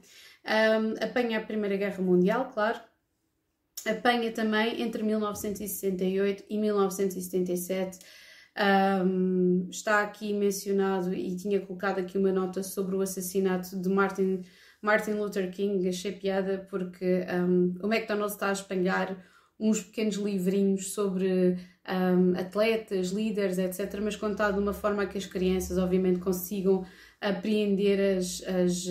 Um, 0.77 1.03
apanha 1.03 1.39
a 1.39 1.41
Primeira 1.41 1.77
Guerra 1.77 2.03
Mundial, 2.03 2.51
claro, 2.53 2.79
apanha 3.87 4.31
também 4.31 4.83
entre 4.83 5.01
1968 5.01 6.43
e 6.47 6.57
1977. 6.59 7.99
Um, 8.57 9.67
está 9.69 10.01
aqui 10.01 10.33
mencionado 10.33 11.13
e 11.13 11.35
tinha 11.35 11.59
colocado 11.61 11.99
aqui 11.99 12.17
uma 12.17 12.31
nota 12.31 12.61
sobre 12.63 12.95
o 12.95 13.01
assassinato 13.01 13.79
de 13.79 13.87
Martin, 13.89 14.41
Martin 14.81 15.11
Luther 15.11 15.51
King. 15.51 15.87
Achei 15.87 16.11
piada 16.11 16.67
porque 16.69 17.25
um, 17.31 17.75
o 17.81 17.87
McDonald's 17.87 18.33
está 18.33 18.49
a 18.49 18.53
espalhar 18.53 19.17
uns 19.59 19.81
pequenos 19.81 20.15
livrinhos 20.15 20.93
sobre 20.93 21.57
um, 21.87 22.39
atletas, 22.39 23.09
líderes, 23.09 23.57
etc., 23.57 23.99
mas 24.01 24.15
contado 24.15 24.55
de 24.55 24.59
uma 24.61 24.73
forma 24.73 25.05
que 25.05 25.17
as 25.17 25.25
crianças, 25.25 25.77
obviamente, 25.77 26.19
consigam 26.19 26.85
apreender 27.19 28.17
as, 28.17 28.41
as, 28.43 28.85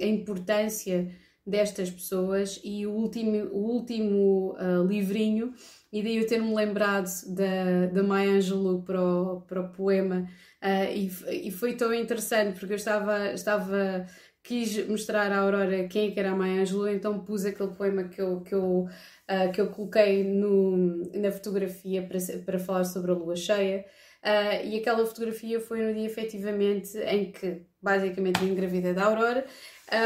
a 0.00 0.06
importância 0.06 1.10
destas 1.46 1.90
pessoas. 1.90 2.60
E 2.64 2.86
o 2.86 2.92
último, 2.92 3.48
o 3.52 3.72
último 3.72 4.56
uh, 4.58 4.84
livrinho, 4.86 5.52
e 5.98 6.02
daí 6.02 6.16
eu 6.18 6.26
ter-me 6.26 6.54
lembrado 6.54 7.08
da, 7.28 7.86
da 7.86 8.02
Maya 8.02 8.32
Angelou 8.32 8.82
para 8.82 9.02
o, 9.02 9.40
para 9.42 9.60
o 9.62 9.68
poema, 9.70 10.28
uh, 10.62 10.92
e, 10.92 11.48
e 11.48 11.50
foi 11.50 11.74
tão 11.74 11.92
interessante 11.94 12.58
porque 12.58 12.74
eu 12.74 12.76
estava. 12.76 13.32
estava 13.32 14.06
quis 14.42 14.86
mostrar 14.86 15.32
à 15.32 15.38
Aurora 15.38 15.88
quem 15.88 16.08
é 16.08 16.10
que 16.12 16.20
era 16.20 16.30
a 16.30 16.36
Maya 16.36 16.62
Angelou, 16.62 16.88
então 16.88 17.18
pus 17.24 17.44
aquele 17.44 17.74
poema 17.74 18.04
que 18.04 18.22
eu, 18.22 18.42
que 18.42 18.54
eu 18.54 18.86
uh, 19.28 19.52
que 19.52 19.60
eu 19.60 19.68
coloquei 19.70 20.22
no, 20.22 21.10
na 21.14 21.32
fotografia 21.32 22.02
para, 22.02 22.18
para 22.44 22.58
falar 22.58 22.84
sobre 22.84 23.10
a 23.10 23.14
lua 23.14 23.36
cheia. 23.36 23.84
Uh, 24.22 24.66
e 24.66 24.78
aquela 24.78 25.04
fotografia 25.06 25.60
foi 25.60 25.82
no 25.82 25.94
dia 25.94 26.06
efetivamente 26.06 26.96
em 26.98 27.30
que 27.30 27.62
basicamente 27.80 28.42
me 28.42 28.50
engravidei 28.50 28.92
da 28.92 29.04
Aurora. 29.04 29.44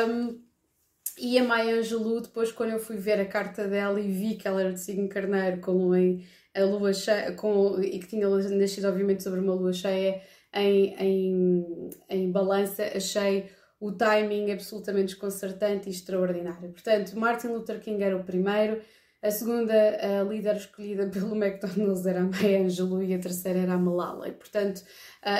Um, 0.08 0.40
e 1.20 1.38
a 1.38 1.44
Maya 1.44 1.76
Angelou, 1.76 2.20
depois, 2.20 2.50
quando 2.50 2.70
eu 2.70 2.78
fui 2.80 2.96
ver 2.96 3.20
a 3.20 3.26
carta 3.26 3.68
dela 3.68 4.00
e 4.00 4.10
vi 4.10 4.36
que 4.36 4.48
ela 4.48 4.60
era 4.60 4.72
de 4.72 4.80
signo 4.80 5.08
carneiro, 5.08 5.60
com 5.60 5.92
a 6.54 6.64
lua 6.64 6.92
cheia, 6.92 7.32
com, 7.32 7.80
e 7.82 7.98
que 7.98 8.06
tinha 8.06 8.28
nascido, 8.28 8.88
obviamente, 8.88 9.22
sobre 9.22 9.40
uma 9.40 9.54
lua 9.54 9.72
cheia 9.72 10.22
em, 10.54 10.94
em, 10.98 11.90
em 12.08 12.30
balança, 12.30 12.84
achei 12.94 13.50
o 13.78 13.92
timing 13.92 14.50
absolutamente 14.52 15.08
desconcertante 15.08 15.88
e 15.88 15.92
extraordinário. 15.92 16.70
Portanto, 16.70 17.18
Martin 17.18 17.48
Luther 17.48 17.80
King 17.80 18.02
era 18.02 18.16
o 18.16 18.24
primeiro, 18.24 18.80
a 19.22 19.30
segunda 19.30 19.74
a 19.74 20.22
líder 20.22 20.56
escolhida 20.56 21.06
pelo 21.12 21.34
McDonald's 21.36 22.06
era 22.06 22.20
a 22.20 22.24
Maya 22.24 22.62
Angelou 22.62 23.02
e 23.02 23.14
a 23.14 23.18
terceira 23.18 23.60
era 23.60 23.74
a 23.74 23.78
Malala. 23.78 24.28
E, 24.28 24.32
portanto, 24.32 24.82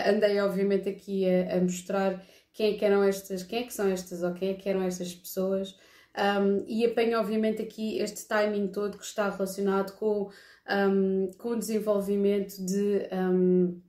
andei 0.07 0.39
obviamente 0.41 0.89
aqui 0.89 1.25
a, 1.29 1.57
a, 1.57 1.61
mostrar 1.61 2.23
quem 2.61 2.75
é 2.75 2.77
que 2.77 2.85
eram 2.85 3.03
estas, 3.03 3.43
quem 3.43 3.61
é 3.61 3.63
que 3.63 3.73
são 3.73 3.89
estas 3.89 4.23
ou 4.23 4.35
quem 4.35 4.51
é 4.51 4.55
que 4.55 4.69
eram 4.69 4.83
estas 4.83 5.15
pessoas. 5.15 5.75
Um, 6.15 6.63
e 6.69 6.85
apanho 6.85 7.19
obviamente 7.19 7.63
aqui 7.63 7.99
este 7.99 8.29
timing 8.29 8.69
todo 8.69 8.99
que 8.99 9.05
está 9.05 9.31
relacionado 9.31 9.93
com, 9.93 10.29
um, 10.71 11.31
com 11.39 11.51
o 11.51 11.59
desenvolvimento 11.59 12.63
de, 12.63 13.09
um, 13.13 13.81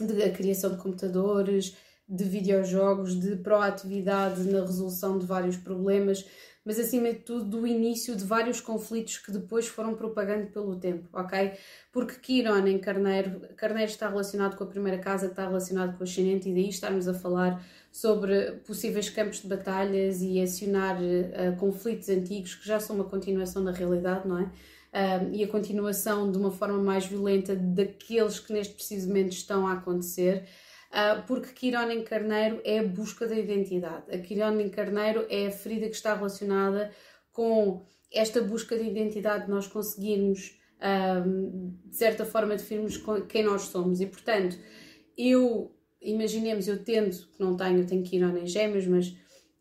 de 0.00 0.20
a 0.20 0.32
criação 0.32 0.70
de 0.70 0.82
computadores, 0.82 1.76
de 2.08 2.24
videojogos, 2.24 3.20
de 3.20 3.36
proatividade 3.36 4.50
na 4.50 4.62
resolução 4.62 5.16
de 5.16 5.24
vários 5.24 5.56
problemas 5.56 6.26
mas 6.64 6.78
acima 6.78 7.12
de 7.12 7.20
tudo 7.20 7.44
do 7.44 7.66
início 7.66 8.14
de 8.16 8.24
vários 8.24 8.60
conflitos 8.60 9.18
que 9.18 9.32
depois 9.32 9.66
foram 9.66 9.94
propagando 9.94 10.46
pelo 10.48 10.78
tempo, 10.78 11.08
ok? 11.12 11.52
Porque 11.90 12.14
Quiron 12.20 12.66
em 12.66 12.78
Carneiro, 12.78 13.40
Carneiro 13.56 13.90
está 13.90 14.08
relacionado 14.08 14.56
com 14.56 14.64
a 14.64 14.68
primeira 14.68 14.98
casa, 14.98 15.26
está 15.26 15.46
relacionado 15.46 15.96
com 15.96 16.00
o 16.00 16.06
ascendente, 16.06 16.48
e 16.48 16.54
daí 16.54 16.68
estarmos 16.68 17.08
a 17.08 17.14
falar 17.14 17.64
sobre 17.92 18.52
possíveis 18.66 19.10
campos 19.10 19.42
de 19.42 19.48
batalhas 19.48 20.22
e 20.22 20.40
acionar 20.40 20.96
uh, 20.96 21.54
conflitos 21.58 22.08
antigos 22.08 22.54
que 22.54 22.66
já 22.66 22.80
são 22.80 22.96
uma 22.96 23.04
continuação 23.04 23.62
da 23.62 23.70
realidade, 23.70 24.26
não 24.26 24.38
é? 24.38 24.44
Uh, 24.44 25.30
e 25.30 25.44
a 25.44 25.48
continuação 25.48 26.30
de 26.32 26.38
uma 26.38 26.50
forma 26.50 26.78
mais 26.78 27.04
violenta 27.04 27.54
daqueles 27.54 28.40
que 28.40 28.52
neste 28.52 28.74
preciso 28.74 29.08
momento 29.08 29.32
estão 29.32 29.66
a 29.66 29.74
acontecer. 29.74 30.48
Ah, 30.94 31.24
porque 31.26 31.54
Quirón 31.54 31.90
em 31.90 32.04
Carneiro 32.04 32.60
é 32.64 32.80
a 32.80 32.86
busca 32.86 33.26
da 33.26 33.34
identidade. 33.34 34.14
A 34.14 34.18
Quirón 34.18 34.60
em 34.60 34.68
Carneiro 34.68 35.26
é 35.30 35.46
a 35.46 35.50
ferida 35.50 35.88
que 35.88 35.96
está 35.96 36.14
relacionada 36.14 36.90
com 37.32 37.82
esta 38.12 38.42
busca 38.42 38.76
de 38.76 38.84
identidade, 38.84 39.50
nós 39.50 39.66
conseguirmos, 39.66 40.54
de 41.86 41.96
certa 41.96 42.26
forma, 42.26 42.56
definirmos 42.56 43.02
quem 43.26 43.42
nós 43.42 43.62
somos. 43.62 44.02
E, 44.02 44.06
portanto, 44.06 44.58
eu, 45.16 45.74
imaginemos, 46.02 46.68
eu 46.68 46.82
tendo, 46.82 47.16
que 47.16 47.40
não 47.40 47.56
tenho, 47.56 47.86
tenho 47.86 48.02
Quirón 48.02 48.36
em 48.36 48.46
Gêmeos, 48.46 48.86
mas 48.86 49.14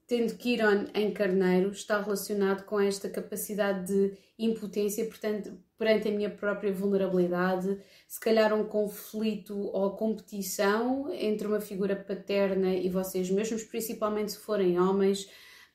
tendo 0.08 0.36
Quirón 0.36 0.88
em 0.94 1.12
Carneiro, 1.12 1.72
está 1.72 2.02
relacionado 2.02 2.64
com 2.66 2.80
esta 2.80 3.10
capacidade 3.10 3.88
de 3.88 4.18
impotência, 4.38 5.06
portanto, 5.06 5.58
perante 5.78 6.08
a 6.08 6.12
minha 6.12 6.30
própria 6.30 6.72
vulnerabilidade, 6.74 7.78
se 8.08 8.20
calhar 8.20 8.54
um 8.54 8.66
conflito 8.66 9.58
ou 9.74 9.92
competição 9.92 11.12
entre 11.14 11.48
uma 11.48 11.60
figura 11.60 11.96
paterna 11.96 12.74
e 12.74 12.90
vocês 12.90 13.30
mesmos, 13.30 13.64
principalmente 13.64 14.34
se 14.34 14.40
forem 14.40 14.80
homens, 14.80 15.30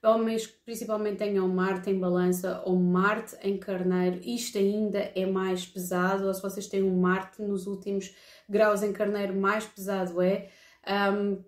homens 0.06 0.46
que 0.46 0.58
principalmente 0.64 1.18
tenham 1.18 1.48
Marte 1.48 1.90
em 1.90 1.98
balança 1.98 2.62
ou 2.64 2.76
Marte 2.76 3.36
em 3.42 3.58
carneiro, 3.58 4.20
isto 4.24 4.56
ainda 4.56 5.10
é 5.14 5.26
mais 5.26 5.66
pesado, 5.66 6.26
ou 6.26 6.34
se 6.34 6.40
vocês 6.40 6.66
têm 6.66 6.82
um 6.82 6.98
Marte 6.98 7.42
nos 7.42 7.66
últimos 7.66 8.14
graus 8.48 8.82
em 8.82 8.92
carneiro, 8.92 9.34
mais 9.34 9.64
pesado 9.64 10.22
é. 10.22 10.50
Um, 10.86 11.44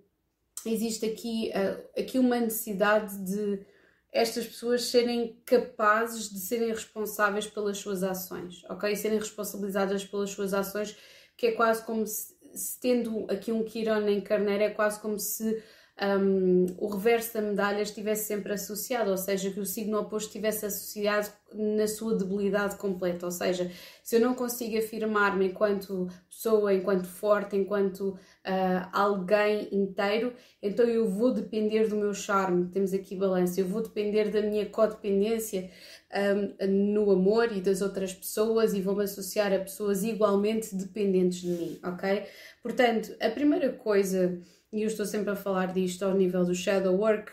existe 0.67 1.07
aqui, 1.07 1.51
uh, 1.51 2.01
aqui 2.01 2.19
uma 2.19 2.41
necessidade 2.41 3.17
de 3.25 3.65
estas 4.13 4.47
pessoas 4.47 4.85
serem 4.87 5.41
capazes 5.45 6.31
de 6.31 6.41
serem 6.41 6.71
responsáveis 6.71 7.47
pelas 7.47 7.79
suas 7.79 8.03
ações, 8.03 8.65
ok? 8.69 8.95
Serem 8.97 9.19
responsabilizadas 9.19 10.05
pelas 10.05 10.31
suas 10.31 10.55
ações, 10.55 10.97
que 11.37 11.49
é 11.49 11.53
quase 11.53 11.85
como 11.85 12.07
se, 12.07 12.35
se 12.55 12.81
tendo 12.81 13.27
aqui 13.31 13.53
um 13.53 13.63
Quiron 13.63 14.09
em 14.09 14.21
carneiro, 14.21 14.65
é 14.65 14.71
quase 14.71 15.01
como 15.01 15.19
se 15.19 15.63
um, 16.01 16.67
o 16.79 16.87
reverso 16.89 17.35
da 17.35 17.43
medalha 17.43 17.83
estivesse 17.83 18.27
sempre 18.27 18.53
associado, 18.53 19.11
ou 19.11 19.17
seja, 19.17 19.51
que 19.51 19.59
o 19.59 19.67
signo 19.67 19.99
oposto 19.99 20.29
estivesse 20.29 20.67
associado 20.67 21.29
na 21.53 21.89
sua 21.89 22.15
debilidade 22.15 22.77
completa, 22.77 23.27
ou 23.27 23.33
seja, 23.33 23.71
se 24.03 24.17
eu 24.17 24.21
não 24.21 24.35
consigo 24.35 24.79
afirmar-me 24.79 25.47
enquanto 25.47 26.09
pessoa, 26.29 26.73
enquanto 26.73 27.07
forte, 27.07 27.57
enquanto 27.57 28.11
uh, 28.11 28.89
alguém 28.93 29.69
inteiro, 29.73 30.35
então 30.63 30.85
eu 30.87 31.09
vou 31.09 31.33
depender 31.33 31.89
do 31.89 31.97
meu 31.97 32.15
charme, 32.15 32.69
temos 32.71 32.93
aqui 32.93 33.17
balança, 33.17 33.61
eu 33.61 33.67
vou 33.67 33.83
depender 33.83 34.31
da 34.31 34.43
minha 34.43 34.67
codependência 34.67 35.71
um, 36.15 36.67
no 36.95 37.11
amor 37.11 37.51
e 37.51 37.61
das 37.61 37.83
outras 37.83 38.13
pessoas 38.15 38.73
e 38.73 38.81
vou-me 38.81 39.05
associar 39.05 39.53
a 39.53 39.59
pessoas 39.59 40.05
igualmente 40.05 40.75
dependentes 40.75 41.41
de 41.41 41.49
mim, 41.49 41.81
ok? 41.83 42.25
Portanto, 42.63 43.15
a 43.21 43.31
primeira 43.31 43.73
coisa 43.73 44.39
e 44.73 44.83
eu 44.83 44.87
estou 44.87 45.07
sempre 45.07 45.31
a 45.31 45.37
falar 45.37 45.73
disto 45.73 46.05
ao 46.05 46.15
nível 46.15 46.45
do 46.45 46.55
shadow 46.55 46.95
work, 46.95 47.33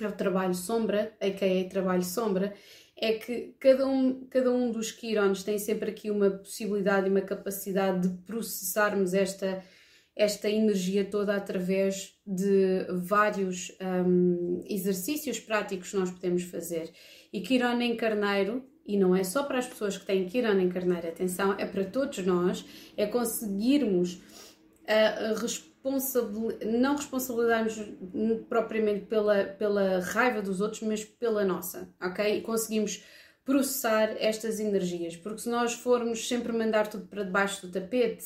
é 0.00 0.06
o 0.06 0.12
trabalho 0.12 0.54
sombra, 0.54 1.12
a.k.a. 1.20 1.68
trabalho 1.68 2.02
sombra, 2.02 2.54
é 2.96 3.14
que 3.14 3.54
cada 3.58 3.86
um, 3.86 4.26
cada 4.26 4.50
um 4.50 4.70
dos 4.70 4.90
quirons 4.90 5.42
tem 5.42 5.58
sempre 5.58 5.90
aqui 5.90 6.10
uma 6.10 6.30
possibilidade 6.30 7.06
e 7.06 7.10
uma 7.10 7.20
capacidade 7.20 8.08
de 8.08 8.14
processarmos 8.22 9.14
esta, 9.14 9.62
esta 10.14 10.48
energia 10.48 11.04
toda 11.04 11.34
através 11.34 12.14
de 12.26 12.86
vários 13.02 13.72
um, 14.06 14.62
exercícios 14.68 15.40
práticos 15.40 15.90
que 15.90 15.96
nós 15.96 16.10
podemos 16.10 16.44
fazer. 16.44 16.90
E 17.32 17.40
Quiron 17.40 17.80
em 17.80 17.96
Carneiro, 17.96 18.64
e 18.86 18.96
não 18.96 19.14
é 19.14 19.24
só 19.24 19.44
para 19.44 19.58
as 19.58 19.66
pessoas 19.66 19.96
que 19.96 20.06
têm 20.06 20.26
Quiron 20.26 20.58
em 20.58 20.68
Carneiro, 20.68 21.08
atenção, 21.08 21.54
é 21.58 21.66
para 21.66 21.84
todos 21.84 22.18
nós, 22.24 22.64
é 22.96 23.06
conseguirmos 23.06 24.14
uh, 24.14 25.34
responder 25.40 25.71
não 26.64 26.96
responsabilizarmos 26.96 27.74
propriamente 28.48 29.06
pela, 29.06 29.44
pela 29.44 30.00
raiva 30.00 30.40
dos 30.40 30.60
outros, 30.60 30.82
mas 30.82 31.04
pela 31.04 31.44
nossa, 31.44 31.88
ok? 32.00 32.38
E 32.38 32.40
conseguimos 32.40 33.02
processar 33.44 34.14
estas 34.18 34.60
energias, 34.60 35.16
porque 35.16 35.40
se 35.40 35.48
nós 35.48 35.74
formos 35.74 36.28
sempre 36.28 36.52
mandar 36.52 36.86
tudo 36.86 37.06
para 37.06 37.24
debaixo 37.24 37.66
do 37.66 37.72
tapete, 37.72 38.24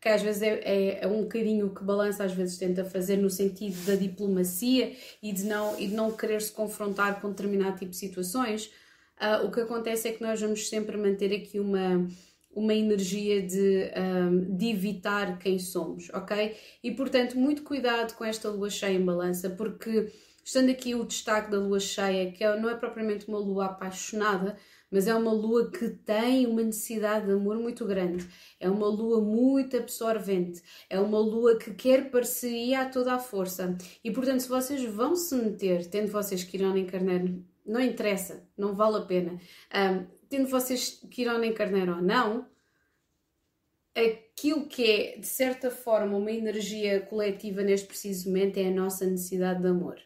que 0.00 0.08
às 0.08 0.22
vezes 0.22 0.42
é, 0.42 0.60
é, 0.64 1.04
é 1.04 1.06
um 1.06 1.22
bocadinho 1.22 1.74
que 1.74 1.82
balança 1.84 2.24
às 2.24 2.32
vezes 2.32 2.58
tenta 2.58 2.84
fazer 2.84 3.16
no 3.16 3.30
sentido 3.30 3.84
da 3.86 3.94
diplomacia 3.94 4.94
e 5.22 5.32
de 5.32 5.44
não, 5.44 5.78
e 5.78 5.86
de 5.86 5.94
não 5.94 6.10
querer 6.12 6.42
se 6.42 6.52
confrontar 6.52 7.20
com 7.20 7.30
determinado 7.30 7.78
tipo 7.78 7.92
de 7.92 7.96
situações, 7.96 8.66
uh, 9.20 9.46
o 9.46 9.50
que 9.50 9.60
acontece 9.60 10.08
é 10.08 10.12
que 10.12 10.22
nós 10.22 10.40
vamos 10.40 10.68
sempre 10.68 10.96
manter 10.96 11.32
aqui 11.32 11.60
uma 11.60 12.08
uma 12.56 12.74
energia 12.74 13.42
de, 13.42 13.92
um, 13.94 14.56
de 14.56 14.70
evitar 14.70 15.38
quem 15.38 15.58
somos, 15.58 16.08
ok? 16.14 16.56
E 16.82 16.90
portanto, 16.90 17.38
muito 17.38 17.62
cuidado 17.62 18.14
com 18.14 18.24
esta 18.24 18.48
lua 18.48 18.70
cheia 18.70 18.96
em 18.96 19.04
balança, 19.04 19.50
porque 19.50 20.10
estando 20.42 20.70
aqui 20.70 20.94
o 20.94 21.04
destaque 21.04 21.50
da 21.50 21.58
lua 21.58 21.78
cheia, 21.78 22.32
que 22.32 22.42
é, 22.42 22.58
não 22.58 22.70
é 22.70 22.74
propriamente 22.74 23.28
uma 23.28 23.38
lua 23.38 23.66
apaixonada, 23.66 24.56
mas 24.90 25.06
é 25.06 25.14
uma 25.14 25.32
lua 25.32 25.70
que 25.70 25.90
tem 25.90 26.46
uma 26.46 26.62
necessidade 26.62 27.26
de 27.26 27.32
amor 27.32 27.58
muito 27.58 27.84
grande, 27.84 28.26
é 28.58 28.70
uma 28.70 28.86
lua 28.86 29.20
muito 29.20 29.76
absorvente, 29.76 30.62
é 30.88 30.98
uma 30.98 31.18
lua 31.18 31.58
que 31.58 31.74
quer 31.74 32.10
parceria 32.10 32.80
a 32.82 32.88
toda 32.88 33.12
a 33.12 33.18
força. 33.18 33.76
E 34.02 34.10
portanto, 34.10 34.40
se 34.40 34.48
vocês 34.48 34.82
vão 34.82 35.14
se 35.14 35.34
meter, 35.34 35.90
tendo 35.90 36.10
vocês 36.10 36.42
que 36.42 36.56
irão 36.56 36.74
encarnar, 36.74 37.22
não 37.66 37.80
interessa, 37.80 38.48
não 38.56 38.74
vale 38.74 38.96
a 38.96 39.02
pena, 39.02 39.38
um, 39.74 40.06
tendo 40.28 40.48
vocês 40.48 41.00
que 41.10 41.22
irão 41.22 41.42
encarnar 41.42 41.88
ou 41.88 42.02
não, 42.02 42.46
aquilo 43.94 44.66
que 44.66 44.84
é, 44.84 45.18
de 45.18 45.26
certa 45.26 45.70
forma, 45.70 46.16
uma 46.16 46.30
energia 46.30 47.00
coletiva 47.00 47.62
neste 47.62 47.86
preciso 47.86 48.28
momento 48.28 48.58
é 48.58 48.68
a 48.68 48.70
nossa 48.70 49.06
necessidade 49.06 49.62
de 49.62 49.68
amor. 49.68 49.98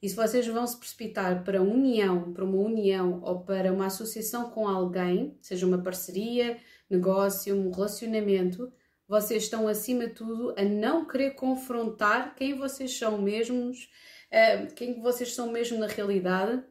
E 0.00 0.08
se 0.08 0.16
vocês 0.16 0.46
vão 0.46 0.66
se 0.66 0.78
precipitar 0.78 1.42
para 1.42 1.62
união, 1.62 2.32
para 2.32 2.44
uma 2.44 2.58
união 2.58 3.20
ou 3.22 3.40
para 3.40 3.72
uma 3.72 3.86
associação 3.86 4.50
com 4.50 4.68
alguém, 4.68 5.36
seja 5.40 5.66
uma 5.66 5.82
parceria, 5.82 6.58
negócio, 6.88 7.54
um 7.54 7.70
relacionamento, 7.70 8.72
vocês 9.08 9.44
estão 9.44 9.68
acima 9.68 10.06
de 10.06 10.14
tudo 10.14 10.54
a 10.56 10.64
não 10.64 11.06
querer 11.06 11.32
confrontar 11.32 12.34
quem 12.34 12.54
vocês 12.54 12.96
são 12.96 13.18
mesmos, 13.18 13.90
eh, 14.30 14.66
quem 14.74 15.00
vocês 15.00 15.34
são 15.34 15.50
mesmo 15.50 15.78
na 15.78 15.86
realidade 15.86 16.62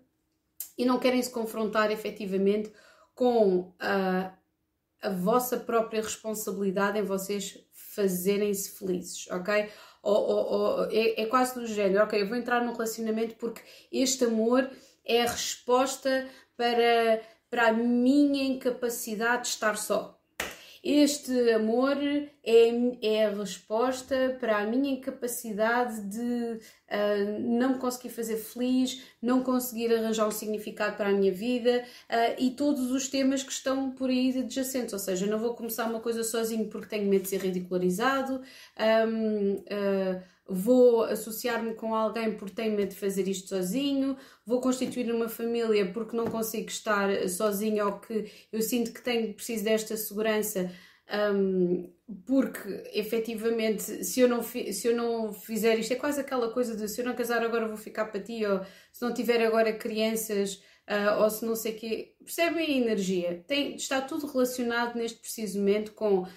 e 0.78 0.86
não 0.86 1.00
querem 1.00 1.22
se 1.22 1.32
confrontar 1.32 1.92
efetivamente 1.92 2.72
com 3.14 3.74
a, 3.80 4.34
a 5.02 5.10
vossa 5.10 5.58
própria 5.58 6.02
responsabilidade 6.02 7.00
em 7.00 7.04
vocês 7.04 7.58
fazerem-se 7.72 8.78
felizes, 8.78 9.30
ok? 9.32 9.70
ou, 10.06 10.16
ou, 10.16 10.54
ou 10.54 10.86
é, 10.92 11.22
é, 11.22 11.26
quase 11.26 11.56
do 11.60 11.66
género, 11.66 12.04
ok, 12.04 12.22
eu 12.22 12.28
vou 12.28 12.38
entrar 12.38 12.64
num 12.64 12.74
relacionamento 12.74 13.36
porque 13.36 13.62
este 13.92 14.26
amor 14.26 14.70
é 15.04 15.24
a 15.24 15.32
resposta 15.32 16.30
para, 16.56 17.22
para 17.50 17.70
a 17.70 17.74
minha 17.74 18.44
incapacidade 18.44 19.44
de 19.44 19.48
estar 19.50 19.76
só. 19.78 20.15
Este 20.88 21.50
amor 21.50 21.98
é, 21.98 22.28
é 23.02 23.26
a 23.26 23.32
resposta 23.32 24.38
para 24.40 24.60
a 24.60 24.68
minha 24.68 24.94
incapacidade 24.94 26.00
de 26.02 26.60
uh, 26.62 27.40
não 27.40 27.80
conseguir 27.80 28.10
fazer 28.10 28.38
feliz, 28.38 29.02
não 29.20 29.42
conseguir 29.42 29.92
arranjar 29.92 30.28
um 30.28 30.32
significado 30.32 30.96
para 30.96 31.10
a 31.10 31.12
minha 31.12 31.32
vida 31.32 31.84
uh, 32.08 32.36
e 32.38 32.52
todos 32.52 32.92
os 32.92 33.08
temas 33.08 33.42
que 33.42 33.52
estão 33.52 33.90
por 33.90 34.12
aí 34.12 34.38
adjacentes. 34.38 34.94
Ou 34.94 35.00
seja, 35.00 35.26
não 35.26 35.40
vou 35.40 35.56
começar 35.56 35.90
uma 35.90 36.00
coisa 36.00 36.24
sozinho 36.24 36.68
porque 36.70 36.88
tenho 36.88 37.10
medo 37.10 37.24
de 37.24 37.30
ser 37.30 37.42
ridicularizado. 37.42 38.44
Um, 38.80 39.54
uh, 39.54 40.35
vou 40.48 41.04
associar-me 41.04 41.74
com 41.74 41.96
alguém 41.96 42.36
porque 42.36 42.56
tenho 42.56 42.76
medo 42.76 42.90
de 42.90 42.96
fazer 42.96 43.28
isto 43.28 43.50
sozinho, 43.50 44.16
vou 44.46 44.62
constituir 44.62 45.12
uma 45.12 45.28
família 45.28 45.92
porque 45.92 46.16
não 46.16 46.26
consigo 46.26 46.70
estar 46.70 47.10
sozinho 47.28 47.86
ou 47.86 48.00
que 48.00 48.32
eu 48.52 48.62
sinto 48.62 48.94
que 48.94 49.02
tenho, 49.02 49.34
preciso 49.34 49.64
desta 49.64 49.98
segurança. 49.98 50.72
Um, 51.08 51.94
porque 52.26 52.84
efetivamente, 52.94 54.04
se 54.04 54.20
eu, 54.20 54.28
não 54.28 54.42
se 54.44 54.88
eu 54.88 54.96
não 54.96 55.34
fizer 55.34 55.78
isto, 55.80 55.94
é 55.94 55.96
quase 55.96 56.20
aquela 56.22 56.52
coisa 56.52 56.76
de 56.76 56.88
se 56.88 57.02
eu 57.02 57.06
não 57.06 57.16
casar 57.16 57.44
agora 57.44 57.68
vou 57.68 57.78
ficar 57.78 58.06
para 58.06 58.22
ti, 58.22 58.46
ou 58.46 58.62
se 58.92 59.02
não 59.02 59.14
tiver 59.14 59.44
agora 59.44 59.74
crianças, 59.74 60.56
uh, 60.90 61.22
ou 61.22 61.30
se 61.30 61.46
não 61.46 61.56
sei 61.56 61.74
o 61.74 61.76
quê. 61.76 62.16
Percebem 62.24 62.66
a 62.66 62.78
energia? 62.78 63.44
Tem, 63.48 63.76
está 63.76 64.02
tudo 64.02 64.28
relacionado 64.28 64.96
neste 64.96 65.20
preciso 65.20 65.60
momento 65.60 65.94
com 65.94 66.28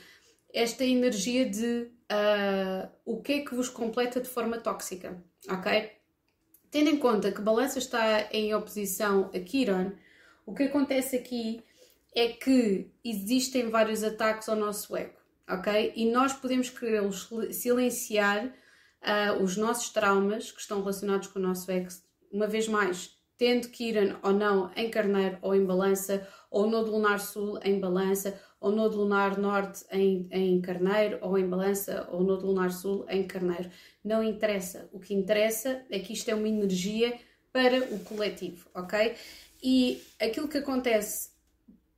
esta 0.53 0.85
energia 0.85 1.49
de 1.49 1.91
uh, 2.11 2.89
o 3.05 3.21
que 3.21 3.33
é 3.33 3.41
que 3.41 3.55
vos 3.55 3.69
completa 3.69 4.21
de 4.21 4.29
forma 4.29 4.59
tóxica, 4.59 5.17
ok? 5.49 5.93
Tendo 6.71 6.91
em 6.91 6.99
conta 6.99 7.33
que 7.33 7.41
Balança 7.41 7.79
está 7.79 8.29
em 8.33 8.55
oposição 8.55 9.31
a 9.35 9.41
Quiron, 9.41 9.93
o 10.45 10.55
que 10.55 10.65
acontece 10.65 11.17
aqui 11.17 11.63
é 12.15 12.29
que 12.29 12.91
existem 13.05 13.71
vários 13.71 14.03
ataques 14.03 14.49
ao 14.49 14.57
nosso 14.57 14.97
ego, 14.97 15.19
ok? 15.49 15.93
E 15.95 16.11
nós 16.11 16.33
podemos 16.33 16.69
querê-los 16.71 17.29
silenciar 17.53 18.47
uh, 18.47 19.43
os 19.43 19.57
nossos 19.57 19.91
traumas 19.91 20.51
que 20.51 20.61
estão 20.61 20.81
relacionados 20.81 21.29
com 21.29 21.39
o 21.39 21.43
nosso 21.43 21.71
ego, 21.71 21.89
uma 22.31 22.47
vez 22.47 22.69
mais, 22.69 23.17
tendo 23.37 23.69
Kiran 23.69 24.19
ou 24.23 24.33
não 24.33 24.71
em 24.75 24.91
carneiro 24.91 25.39
ou 25.41 25.55
em 25.55 25.65
balança, 25.65 26.27
ou 26.51 26.69
no 26.69 26.81
lunar 26.81 27.21
sul 27.21 27.59
em 27.63 27.79
balança, 27.79 28.39
ou 28.61 28.73
no 28.73 28.87
lunar 28.89 29.39
norte 29.39 29.85
em, 29.91 30.29
em 30.31 30.61
carneiro, 30.61 31.19
ou 31.23 31.39
em 31.39 31.49
balança, 31.49 32.09
ou 32.11 32.23
no 32.23 32.35
lunar 32.35 32.71
sul 32.73 33.07
em 33.09 33.27
carneiro. 33.27 33.71
Não 34.05 34.23
interessa. 34.23 34.89
O 34.93 34.99
que 34.99 35.15
interessa 35.15 35.85
é 35.91 35.99
que 35.99 36.13
isto 36.13 36.29
é 36.29 36.35
uma 36.35 36.49
energia 36.49 37.19
para 37.53 37.79
o 37.95 38.01
coletivo, 38.01 38.69
ok? 38.75 39.15
E 39.63 40.03
aquilo 40.21 40.49
que 40.49 40.59
acontece 40.59 41.31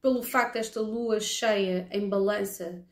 pelo 0.00 0.22
facto 0.22 0.54
desta 0.54 0.80
lua 0.80 1.20
cheia 1.20 1.86
em 1.90 2.08
balança 2.08 2.84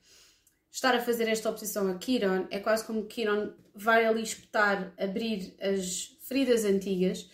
estar 0.70 0.94
a 0.94 1.00
fazer 1.00 1.28
esta 1.28 1.50
oposição 1.50 1.90
a 1.90 1.98
Kiron, 1.98 2.46
é 2.50 2.58
quase 2.58 2.84
como 2.84 3.06
Kiron 3.06 3.52
vai 3.74 4.04
ali 4.04 4.22
espetar, 4.22 4.92
abrir 4.98 5.54
as 5.60 6.16
feridas 6.22 6.64
antigas 6.64 7.28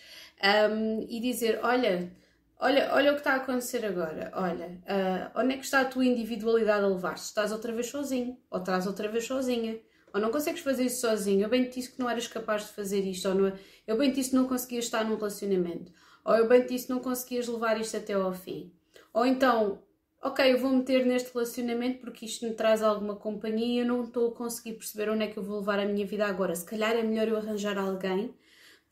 um, 0.71 1.05
e 1.09 1.19
dizer: 1.19 1.59
Olha, 1.63 2.11
olha, 2.59 2.93
olha 2.93 3.11
o 3.11 3.13
que 3.13 3.21
está 3.21 3.33
a 3.33 3.37
acontecer 3.37 3.85
agora, 3.85 4.31
olha, 4.33 4.81
uh, 4.83 5.39
onde 5.39 5.53
é 5.53 5.57
que 5.57 5.65
está 5.65 5.81
a 5.81 5.85
tua 5.85 6.05
individualidade 6.05 6.83
a 6.83 6.87
levar-te? 6.87 7.23
Estás 7.23 7.51
outra 7.51 7.71
vez 7.71 7.87
sozinho, 7.87 8.37
ou 8.49 8.59
estás 8.59 8.87
outra 8.87 9.07
vez 9.07 9.25
sozinha, 9.25 9.79
ou 10.13 10.21
não 10.21 10.31
consegues 10.31 10.61
fazer 10.61 10.85
isso 10.85 11.01
sozinho, 11.01 11.43
eu 11.43 11.49
bem 11.49 11.65
te 11.65 11.75
disse 11.75 11.91
que 11.91 11.99
não 11.99 12.09
eras 12.09 12.27
capaz 12.27 12.67
de 12.67 12.73
fazer 12.73 13.01
isto, 13.01 13.27
ou 13.27 13.35
não, 13.35 13.53
eu 13.85 13.97
bem 13.97 14.11
te 14.11 14.15
disse 14.15 14.29
que 14.29 14.35
não 14.35 14.47
conseguias 14.47 14.85
estar 14.85 15.03
num 15.03 15.15
relacionamento, 15.15 15.91
ou 16.23 16.35
eu 16.35 16.47
bem 16.47 16.61
te 16.61 16.69
disse 16.69 16.87
que 16.87 16.93
não 16.93 16.99
conseguias 16.99 17.47
levar 17.47 17.79
isto 17.79 17.97
até 17.97 18.13
ao 18.13 18.33
fim. 18.33 18.73
Ou 19.13 19.25
então, 19.25 19.81
ok, 20.21 20.51
eu 20.51 20.57
vou 20.57 20.71
meter 20.71 21.05
neste 21.05 21.31
relacionamento 21.33 21.99
porque 21.99 22.25
isto 22.25 22.45
me 22.45 22.53
traz 22.53 22.81
alguma 22.81 23.15
companhia 23.15 23.75
e 23.75 23.79
eu 23.79 23.85
não 23.85 24.03
estou 24.03 24.29
a 24.29 24.35
conseguir 24.35 24.73
perceber 24.73 25.09
onde 25.09 25.23
é 25.23 25.27
que 25.27 25.37
eu 25.37 25.43
vou 25.43 25.59
levar 25.59 25.79
a 25.79 25.85
minha 25.85 26.05
vida 26.05 26.25
agora. 26.25 26.55
Se 26.55 26.65
calhar 26.65 26.95
é 26.95 27.03
melhor 27.03 27.27
eu 27.27 27.37
arranjar 27.37 27.77
alguém 27.77 28.33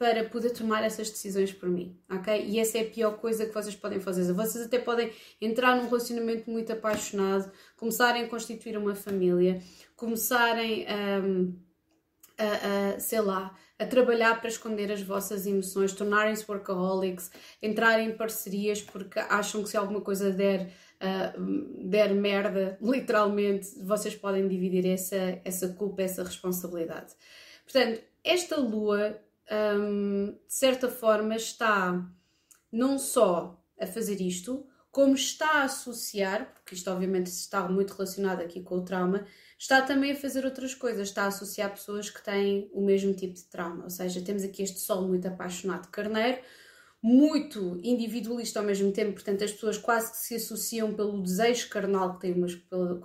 para 0.03 0.25
poder 0.25 0.49
tomar 0.49 0.83
essas 0.83 1.09
decisões 1.09 1.53
por 1.53 1.69
mim, 1.69 1.97
ok? 2.11 2.45
E 2.45 2.59
essa 2.59 2.77
é 2.77 2.81
a 2.81 2.89
pior 2.89 3.11
coisa 3.11 3.45
que 3.45 3.53
vocês 3.53 3.73
podem 3.73 4.01
fazer. 4.01 4.33
Vocês 4.33 4.65
até 4.65 4.77
podem 4.77 5.09
entrar 5.39 5.77
num 5.77 5.85
relacionamento 5.85 6.51
muito 6.51 6.73
apaixonado, 6.73 7.49
começarem 7.77 8.25
a 8.25 8.27
constituir 8.27 8.77
uma 8.77 8.95
família, 8.95 9.61
começarem 9.95 10.85
um, 11.23 11.55
a, 12.37 12.95
a, 12.95 12.99
sei 12.99 13.21
lá, 13.21 13.57
a 13.79 13.85
trabalhar 13.85 14.41
para 14.41 14.49
esconder 14.49 14.91
as 14.91 15.01
vossas 15.01 15.47
emoções, 15.47 15.93
tornarem-se 15.93 16.43
workaholics, 16.51 17.31
entrarem 17.61 18.09
em 18.09 18.17
parcerias 18.17 18.81
porque 18.81 19.19
acham 19.19 19.63
que 19.63 19.69
se 19.69 19.77
alguma 19.77 20.01
coisa 20.01 20.31
der, 20.31 20.69
uh, 20.99 21.87
der 21.89 22.13
merda, 22.13 22.77
literalmente, 22.83 23.69
vocês 23.81 24.13
podem 24.17 24.49
dividir 24.49 24.85
essa, 24.85 25.39
essa 25.45 25.69
culpa, 25.69 26.01
essa 26.01 26.25
responsabilidade. 26.25 27.13
Portanto, 27.63 28.01
esta 28.21 28.57
lua 28.57 29.17
um, 29.51 30.31
de 30.31 30.53
certa 30.53 30.89
forma, 30.89 31.35
está 31.35 32.09
não 32.71 32.97
só 32.97 33.63
a 33.79 33.85
fazer 33.85 34.21
isto, 34.21 34.65
como 34.91 35.15
está 35.15 35.61
a 35.61 35.63
associar, 35.63 36.53
porque 36.53 36.75
isto 36.75 36.89
obviamente 36.89 37.27
está 37.27 37.67
muito 37.67 37.93
relacionado 37.93 38.41
aqui 38.41 38.61
com 38.61 38.75
o 38.75 38.85
trauma, 38.85 39.25
está 39.57 39.81
também 39.81 40.11
a 40.11 40.15
fazer 40.15 40.45
outras 40.45 40.75
coisas, 40.75 41.07
está 41.07 41.23
a 41.23 41.27
associar 41.27 41.71
pessoas 41.71 42.09
que 42.09 42.23
têm 42.23 42.69
o 42.71 42.85
mesmo 42.85 43.13
tipo 43.13 43.33
de 43.33 43.43
trauma. 43.45 43.85
Ou 43.85 43.89
seja, 43.89 44.21
temos 44.21 44.43
aqui 44.43 44.61
este 44.61 44.79
sol 44.79 45.07
muito 45.07 45.27
apaixonado 45.27 45.89
carneiro, 45.89 46.39
muito 47.01 47.79
individualista 47.83 48.59
ao 48.59 48.65
mesmo 48.65 48.91
tempo, 48.93 49.13
portanto, 49.13 49.43
as 49.43 49.51
pessoas 49.51 49.77
quase 49.77 50.11
que 50.11 50.17
se 50.17 50.35
associam 50.35 50.93
pelo 50.93 51.21
desejo 51.21 51.69
carnal 51.69 52.13
que 52.13 52.21
têm 52.21 52.33
umas 52.33 52.55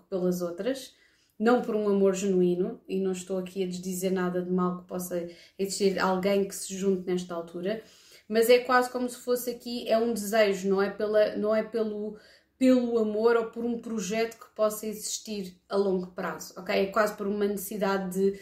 pelas 0.09 0.43
outras 0.43 0.95
não 1.39 1.63
por 1.63 1.77
um 1.77 1.89
amor 1.89 2.15
genuíno, 2.15 2.81
e 2.89 3.01
não 3.01 3.13
estou 3.13 3.39
aqui 3.39 3.63
a 3.63 3.67
desdizer 3.67 4.13
nada 4.13 4.43
de 4.43 4.51
mal 4.51 4.79
que 4.79 4.89
possa 4.89 5.29
existir 5.59 5.99
alguém 5.99 6.47
que 6.47 6.55
se 6.55 6.75
junte 6.75 7.07
nesta 7.07 7.35
altura, 7.35 7.83
mas 8.29 8.51
é 8.51 8.59
quase 8.59 8.91
como 8.91 9.09
se 9.09 9.17
fosse 9.17 9.51
aqui, 9.51 9.89
é 9.89 9.97
um 9.97 10.13
desejo, 10.13 10.69
não 10.69 10.83
é, 10.83 10.91
pela, 10.91 11.37
não 11.37 11.55
é 11.55 11.63
pelo, 11.63 12.19
pelo 12.59 12.99
amor 12.99 13.37
ou 13.37 13.47
por 13.47 13.65
um 13.65 13.81
projeto 13.81 14.37
que 14.37 14.55
possa 14.55 14.87
existir 14.87 15.57
a 15.69 15.77
longo 15.77 16.09
prazo, 16.09 16.55
ok? 16.59 16.75
É 16.75 16.87
quase 16.87 17.17
por 17.17 17.27
uma 17.27 17.47
necessidade 17.47 18.13
de 18.13 18.41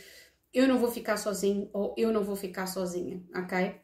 eu 0.52 0.66
não 0.66 0.78
vou 0.78 0.90
ficar 0.90 1.18
sozinho 1.18 1.68
ou 1.72 1.94
eu 1.98 2.10
não 2.10 2.24
vou 2.24 2.34
ficar 2.34 2.66
sozinha, 2.66 3.22
ok? 3.36 3.76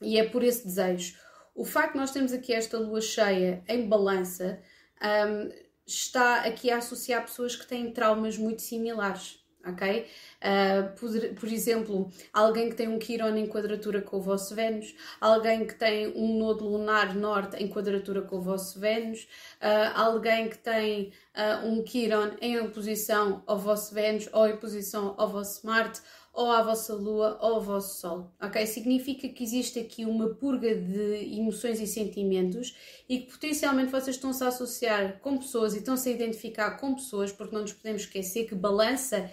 E 0.00 0.16
é 0.16 0.28
por 0.28 0.44
esse 0.44 0.64
desejo. 0.64 1.16
O 1.54 1.64
facto 1.64 1.94
de 1.94 1.98
nós 1.98 2.12
termos 2.12 2.32
aqui 2.32 2.52
esta 2.52 2.78
lua 2.78 3.00
cheia 3.00 3.64
em 3.68 3.88
balança 3.88 4.60
um, 5.02 5.67
está 5.88 6.42
aqui 6.42 6.70
a 6.70 6.78
associar 6.78 7.22
pessoas 7.22 7.56
que 7.56 7.66
têm 7.66 7.90
traumas 7.90 8.36
muito 8.36 8.60
similares, 8.60 9.40
ok? 9.66 10.06
Uh, 10.38 10.98
por, 10.98 11.10
por, 11.40 11.48
exemplo, 11.48 12.12
alguém 12.32 12.68
que 12.68 12.76
tem 12.76 12.88
um 12.88 12.98
Quiron 12.98 13.34
em 13.36 13.46
quadratura 13.46 14.02
com 14.02 14.18
o 14.18 14.20
vosso 14.20 14.54
Vênus, 14.54 14.94
alguém 15.20 15.66
que 15.66 15.74
tem 15.74 16.08
um 16.14 16.38
nodo 16.38 16.64
lunar 16.68 17.14
norte 17.14 17.56
em 17.56 17.68
quadratura 17.68 18.22
com 18.22 18.36
o 18.36 18.42
vosso 18.42 18.78
Vênus, 18.78 19.22
uh, 19.62 19.98
alguém 19.98 20.50
que 20.50 20.58
tem 20.58 21.12
uh, 21.34 21.66
um 21.66 21.82
Quiron 21.82 22.32
em 22.40 22.60
oposição 22.60 23.42
ao 23.46 23.58
vosso 23.58 23.94
Vênus 23.94 24.28
ou 24.32 24.46
em 24.46 24.52
oposição 24.52 25.14
ao 25.16 25.28
vosso 25.28 25.66
Marte, 25.66 26.02
ou 26.38 26.52
à 26.52 26.62
vossa 26.62 26.94
lua 26.94 27.36
ou 27.42 27.56
ao 27.56 27.60
vosso 27.60 28.00
sol, 28.00 28.32
ok? 28.40 28.64
Significa 28.64 29.28
que 29.28 29.42
existe 29.42 29.80
aqui 29.80 30.04
uma 30.04 30.28
purga 30.28 30.72
de 30.72 31.36
emoções 31.36 31.80
e 31.80 31.86
sentimentos 31.86 32.76
e 33.08 33.18
que 33.18 33.32
potencialmente 33.32 33.90
vocês 33.90 34.14
estão-se 34.14 34.44
a 34.44 34.46
associar 34.46 35.18
com 35.18 35.36
pessoas 35.36 35.74
e 35.74 35.78
estão-se 35.78 36.08
a 36.08 36.12
identificar 36.12 36.70
com 36.78 36.94
pessoas, 36.94 37.32
porque 37.32 37.52
não 37.52 37.62
nos 37.62 37.72
podemos 37.72 38.02
esquecer 38.02 38.46
que 38.46 38.54
balança 38.54 39.28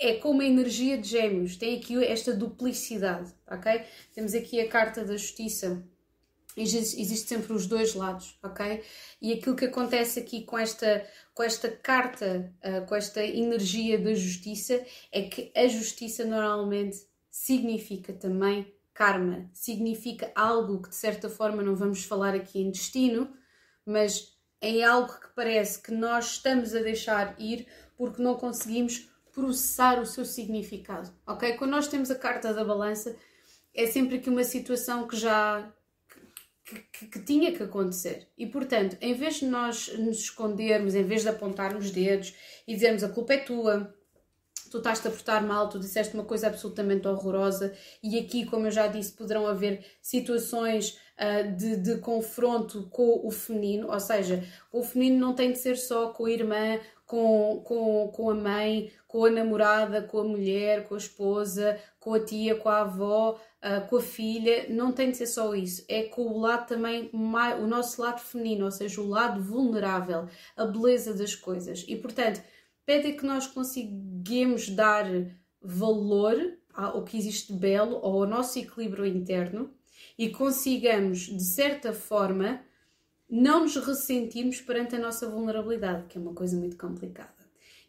é 0.00 0.14
como 0.14 0.42
a 0.42 0.44
energia 0.44 0.98
de 0.98 1.10
gêmeos, 1.10 1.54
tem 1.54 1.78
aqui 1.78 2.04
esta 2.04 2.34
duplicidade, 2.34 3.32
ok? 3.48 3.82
Temos 4.12 4.34
aqui 4.34 4.60
a 4.60 4.68
carta 4.68 5.04
da 5.04 5.16
justiça, 5.16 5.80
existe, 6.56 7.16
sempre 7.16 7.52
os 7.52 7.66
dois 7.66 7.94
lados, 7.94 8.38
ok? 8.42 8.82
E 9.20 9.32
aquilo 9.32 9.56
que 9.56 9.66
acontece 9.66 10.20
aqui 10.20 10.44
com 10.44 10.58
esta, 10.58 11.06
com 11.34 11.42
esta 11.42 11.70
carta, 11.70 12.52
uh, 12.64 12.86
com 12.86 12.94
esta 12.94 13.24
energia 13.24 13.98
da 13.98 14.14
justiça, 14.14 14.84
é 15.10 15.22
que 15.22 15.50
a 15.56 15.66
justiça 15.68 16.24
normalmente 16.24 16.98
significa 17.30 18.12
também 18.12 18.72
karma, 18.92 19.48
significa 19.54 20.30
algo 20.34 20.82
que 20.82 20.90
de 20.90 20.96
certa 20.96 21.28
forma 21.28 21.62
não 21.62 21.74
vamos 21.74 22.04
falar 22.04 22.34
aqui 22.34 22.60
em 22.60 22.70
destino, 22.70 23.32
mas 23.86 24.36
é 24.60 24.82
algo 24.82 25.12
que 25.12 25.34
parece 25.34 25.80
que 25.80 25.92
nós 25.92 26.32
estamos 26.32 26.74
a 26.74 26.82
deixar 26.82 27.34
ir 27.38 27.66
porque 27.96 28.22
não 28.22 28.34
conseguimos 28.34 29.08
processar 29.32 29.98
o 29.98 30.06
seu 30.06 30.24
significado, 30.24 31.10
ok? 31.26 31.54
Quando 31.54 31.70
nós 31.70 31.88
temos 31.88 32.10
a 32.10 32.14
carta 32.14 32.52
da 32.52 32.64
balança, 32.64 33.16
é 33.74 33.86
sempre 33.86 34.16
aqui 34.16 34.28
uma 34.28 34.44
situação 34.44 35.08
que 35.08 35.16
já 35.16 35.72
que, 36.64 36.80
que, 36.92 37.06
que, 37.06 37.20
tinha 37.20 37.52
que 37.52 37.62
acontecer. 37.62 38.28
E 38.36 38.46
portanto, 38.46 38.96
em 39.00 39.14
vez 39.14 39.36
de 39.36 39.46
nós 39.46 39.96
nos 39.98 40.20
escondermos, 40.20 40.94
em 40.94 41.04
vez 41.04 41.22
de 41.22 41.28
apontarmos 41.28 41.90
dedos 41.90 42.34
e 42.66 42.74
dizermos 42.74 43.02
a 43.02 43.08
culpa 43.08 43.34
é 43.34 43.38
tua, 43.38 43.92
tu 44.70 44.78
estás-te 44.78 45.06
a 45.06 45.10
portar 45.10 45.46
mal, 45.46 45.68
tu 45.68 45.78
disseste 45.78 46.14
uma 46.14 46.24
coisa 46.24 46.46
absolutamente 46.46 47.06
horrorosa, 47.06 47.74
e 48.02 48.18
aqui, 48.18 48.46
como 48.46 48.66
eu 48.66 48.70
já 48.70 48.86
disse, 48.86 49.12
poderão 49.12 49.46
haver 49.46 49.84
situações 50.00 50.98
uh, 51.18 51.54
de, 51.54 51.76
de 51.76 51.98
confronto 51.98 52.88
com 52.90 53.20
o 53.26 53.30
feminino, 53.30 53.92
ou 53.92 54.00
seja, 54.00 54.42
o 54.72 54.82
feminino 54.82 55.20
não 55.20 55.34
tem 55.34 55.52
de 55.52 55.58
ser 55.58 55.76
só 55.76 56.08
com 56.08 56.24
a 56.24 56.30
irmã, 56.30 56.80
com, 57.12 57.60
com, 57.62 58.08
com 58.08 58.30
a 58.30 58.34
mãe, 58.34 58.90
com 59.06 59.26
a 59.26 59.30
namorada, 59.30 60.00
com 60.00 60.20
a 60.20 60.24
mulher, 60.24 60.88
com 60.88 60.94
a 60.94 60.98
esposa, 60.98 61.78
com 62.00 62.14
a 62.14 62.24
tia, 62.24 62.54
com 62.54 62.70
a 62.70 62.80
avó, 62.80 63.38
uh, 63.62 63.86
com 63.86 63.96
a 63.96 64.00
filha, 64.00 64.64
não 64.70 64.92
tem 64.92 65.10
de 65.10 65.18
ser 65.18 65.26
só 65.26 65.54
isso, 65.54 65.84
é 65.90 66.04
com 66.04 66.22
o 66.22 66.38
lado 66.38 66.66
também, 66.66 67.10
mais, 67.12 67.62
o 67.62 67.66
nosso 67.66 68.00
lado 68.00 68.18
feminino, 68.18 68.64
ou 68.64 68.70
seja, 68.70 68.98
o 68.98 69.06
lado 69.06 69.42
vulnerável, 69.42 70.26
a 70.56 70.64
beleza 70.64 71.12
das 71.12 71.34
coisas. 71.34 71.84
E 71.86 71.96
portanto, 71.96 72.42
pede 72.86 73.12
que 73.12 73.26
nós 73.26 73.46
conseguimos 73.46 74.70
dar 74.70 75.04
valor 75.60 76.34
ao 76.72 77.04
que 77.04 77.18
existe 77.18 77.52
de 77.52 77.58
belo, 77.58 77.96
ao 77.96 78.26
nosso 78.26 78.58
equilíbrio 78.58 79.04
interno, 79.04 79.70
e 80.16 80.30
consigamos, 80.30 81.26
de 81.26 81.44
certa 81.44 81.92
forma, 81.92 82.62
não 83.32 83.62
nos 83.62 83.74
ressentirmos 83.76 84.60
perante 84.60 84.94
a 84.94 84.98
nossa 84.98 85.26
vulnerabilidade, 85.26 86.04
que 86.06 86.18
é 86.18 86.20
uma 86.20 86.34
coisa 86.34 86.54
muito 86.54 86.76
complicada. 86.76 87.32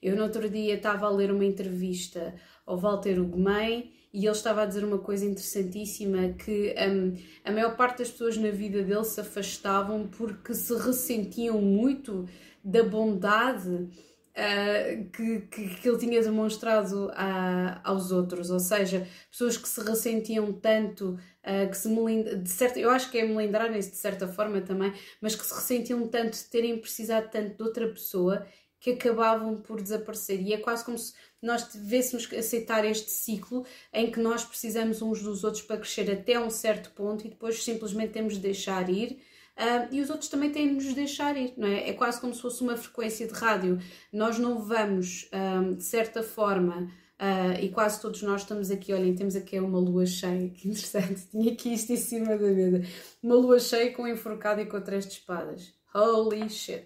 Eu, 0.01 0.15
no 0.15 0.23
outro 0.23 0.49
dia, 0.49 0.75
estava 0.75 1.05
a 1.05 1.09
ler 1.09 1.31
uma 1.31 1.43
entrevista 1.43 2.33
ao 2.65 2.77
Walter 2.77 3.19
Ugumem 3.19 3.91
e 4.13 4.25
ele 4.25 4.31
estava 4.31 4.61
a 4.61 4.65
dizer 4.65 4.85
uma 4.85 4.99
coisa 4.99 5.25
interessantíssima: 5.25 6.29
que 6.29 6.73
um, 6.89 7.17
a 7.43 7.51
maior 7.51 7.75
parte 7.75 7.99
das 7.99 8.11
pessoas 8.11 8.37
na 8.37 8.51
vida 8.51 8.83
dele 8.83 9.03
se 9.03 9.19
afastavam 9.19 10.07
porque 10.07 10.53
se 10.53 10.73
ressentiam 10.75 11.61
muito 11.61 12.25
da 12.63 12.81
bondade 12.81 13.89
Uh, 14.33 15.11
que, 15.11 15.41
que, 15.41 15.75
que, 15.75 15.87
ele 15.87 15.97
tinha 15.99 16.19
demonstrado 16.19 17.11
a, 17.13 17.79
aos 17.83 18.11
outros, 18.11 18.49
ou 18.49 18.59
seja, 18.59 19.07
pessoas 19.29 19.57
que 19.57 19.69
se 19.69 19.79
ressentiam 19.83 20.51
tanto, 20.51 21.19
uh, 21.43 21.69
que 21.69 21.77
se 21.77 21.89
de 22.37 22.49
certa, 22.49 22.79
eu 22.79 22.89
acho 22.89 23.09
que 23.11 23.17
é 23.17 23.25
melindrarem-se 23.25 23.91
de 23.91 23.97
certa 23.97 24.27
forma 24.27 24.61
também, 24.61 24.93
mas 25.21 25.35
que 25.35 25.45
se 25.45 25.53
ressentiam 25.53 26.07
tanto 26.07 26.37
de 26.37 26.45
terem 26.45 26.77
precisado 26.77 27.29
tanto 27.29 27.55
de 27.55 27.63
outra 27.63 27.87
pessoa 27.87 28.45
que 28.79 28.91
acabavam 28.91 29.61
por 29.61 29.81
desaparecer. 29.81 30.41
E 30.41 30.53
é 30.53 30.57
quase 30.57 30.83
como 30.83 30.97
se 30.97 31.13
nós 31.41 31.67
devêssemos 31.73 32.31
aceitar 32.33 32.83
este 32.85 33.11
ciclo 33.11 33.65
em 33.93 34.11
que 34.11 34.19
nós 34.19 34.43
precisamos 34.43 35.01
uns 35.01 35.21
dos 35.21 35.43
outros 35.43 35.63
para 35.63 35.77
crescer 35.77 36.11
até 36.11 36.39
um 36.39 36.49
certo 36.49 36.91
ponto 36.91 37.25
e 37.25 37.29
depois 37.29 37.63
simplesmente 37.63 38.11
temos 38.11 38.33
de 38.33 38.39
deixar 38.39 38.89
ir 38.89 39.21
Uh, 39.55 39.85
e 39.91 40.01
os 40.01 40.09
outros 40.09 40.29
também 40.29 40.49
têm 40.49 40.67
de 40.67 40.73
nos 40.73 40.93
deixar 40.95 41.37
ir, 41.37 41.53
não 41.55 41.67
é? 41.67 41.89
É 41.89 41.93
quase 41.93 42.19
como 42.19 42.33
se 42.33 42.41
fosse 42.41 42.63
uma 42.63 42.75
frequência 42.75 43.27
de 43.27 43.33
rádio. 43.33 43.79
Nós 44.11 44.39
não 44.39 44.57
vamos, 44.59 45.29
um, 45.31 45.75
de 45.75 45.83
certa 45.83 46.23
forma, 46.23 46.91
uh, 47.23 47.59
e 47.61 47.69
quase 47.69 48.01
todos 48.01 48.21
nós 48.21 48.41
estamos 48.41 48.69
aqui, 48.69 48.93
olhem, 48.93 49.15
temos 49.15 49.35
aqui 49.35 49.57
uma 49.59 49.79
lua 49.79 50.05
cheia, 50.05 50.49
que 50.49 50.67
interessante, 50.67 51.25
tinha 51.31 51.53
aqui 51.53 51.73
isto 51.73 51.93
em 51.93 51.97
cima 51.97 52.37
da 52.37 52.47
mesa. 52.47 52.81
Uma 53.21 53.35
lua 53.35 53.59
cheia 53.59 53.93
com 53.93 54.05
enforcado 54.07 54.59
e 54.59 54.65
com 54.65 54.81
três 54.81 55.07
de 55.07 55.13
espadas. 55.13 55.73
Holy 55.95 56.49
shit! 56.49 56.85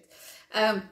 Um, 0.54 0.82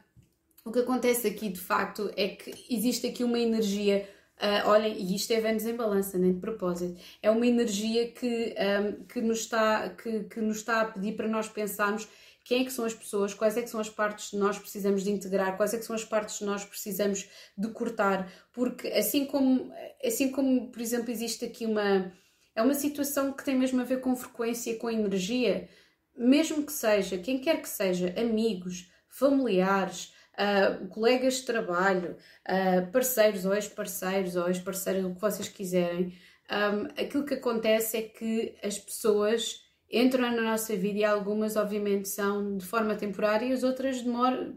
o 0.68 0.72
que 0.72 0.80
acontece 0.80 1.28
aqui, 1.28 1.48
de 1.48 1.61
facto, 1.61 2.11
é 2.16 2.28
que 2.28 2.52
existe 2.68 3.06
aqui 3.06 3.22
uma 3.22 3.38
energia 3.38 4.09
Uh, 4.37 4.68
olhem, 4.68 4.94
e 5.00 5.16
isto 5.16 5.32
é 5.32 5.40
Vênus 5.40 5.64
em 5.64 5.74
balança, 5.74 6.18
nem 6.18 6.35
de 6.35 6.40
propósito. 6.40 7.00
É 7.22 7.30
uma 7.30 7.46
energia 7.46 8.12
que, 8.12 8.54
um, 8.59 9.04
que, 9.04 9.20
nos 9.22 9.38
está, 9.40 9.88
que, 9.88 10.24
que 10.24 10.40
nos 10.42 10.59
está 10.59 10.82
a 10.82 10.85
pedir 10.85 11.16
para 11.16 11.26
nós 11.26 11.48
pensarmos 11.48 12.06
quem 12.46 12.62
é 12.62 12.64
que 12.64 12.72
são 12.72 12.85
as 12.85 12.94
pessoas, 12.94 13.35
quais 13.35 13.56
é 13.56 13.62
que 13.62 13.68
são 13.68 13.80
as 13.80 13.90
partes 13.90 14.30
que 14.30 14.37
nós 14.37 14.56
precisamos 14.56 15.02
de 15.02 15.11
integrar, 15.11 15.56
quais 15.56 15.74
é 15.74 15.78
que 15.78 15.85
são 15.85 15.96
as 15.96 16.04
partes 16.04 16.38
que 16.38 16.44
nós 16.44 16.64
precisamos 16.64 17.28
de 17.59 17.68
cortar, 17.72 18.32
porque 18.52 18.87
assim 18.88 19.24
como, 19.24 19.72
assim 20.04 20.30
como 20.30 20.70
por 20.70 20.80
exemplo, 20.80 21.11
existe 21.11 21.44
aqui 21.44 21.66
uma... 21.66 22.12
É 22.54 22.62
uma 22.62 22.72
situação 22.72 23.35
que 23.35 23.44
tem 23.44 23.54
mesmo 23.54 23.82
a 23.82 23.85
ver 23.85 24.00
com 24.00 24.16
frequência, 24.16 24.78
com 24.78 24.88
energia, 24.88 25.68
mesmo 26.16 26.64
que 26.64 26.72
seja, 26.72 27.18
quem 27.18 27.38
quer 27.38 27.61
que 27.61 27.68
seja, 27.68 28.14
amigos, 28.18 28.90
familiares, 29.11 30.14
uh, 30.38 30.87
colegas 30.88 31.35
de 31.35 31.42
trabalho, 31.42 32.16
uh, 32.48 32.90
parceiros 32.90 33.44
ou 33.44 33.54
ex-parceiros 33.54 34.37
ou 34.37 34.48
ex-parceiros, 34.48 35.04
o 35.04 35.14
que 35.14 35.20
vocês 35.20 35.48
quiserem, 35.48 36.16
um, 36.50 36.87
aquilo 37.02 37.26
que 37.26 37.35
acontece 37.35 37.98
é 37.98 38.02
que 38.02 38.56
as 38.62 38.78
pessoas 38.78 39.65
entram 39.90 40.31
na 40.31 40.42
nossa 40.42 40.77
vida 40.77 40.99
e 40.99 41.05
algumas, 41.05 41.57
obviamente, 41.57 42.09
são 42.09 42.57
de 42.57 42.66
forma 42.66 42.94
temporária 42.94 43.46
e 43.46 43.53
as 43.53 43.62
outras 43.62 44.03
demoram, 44.03 44.55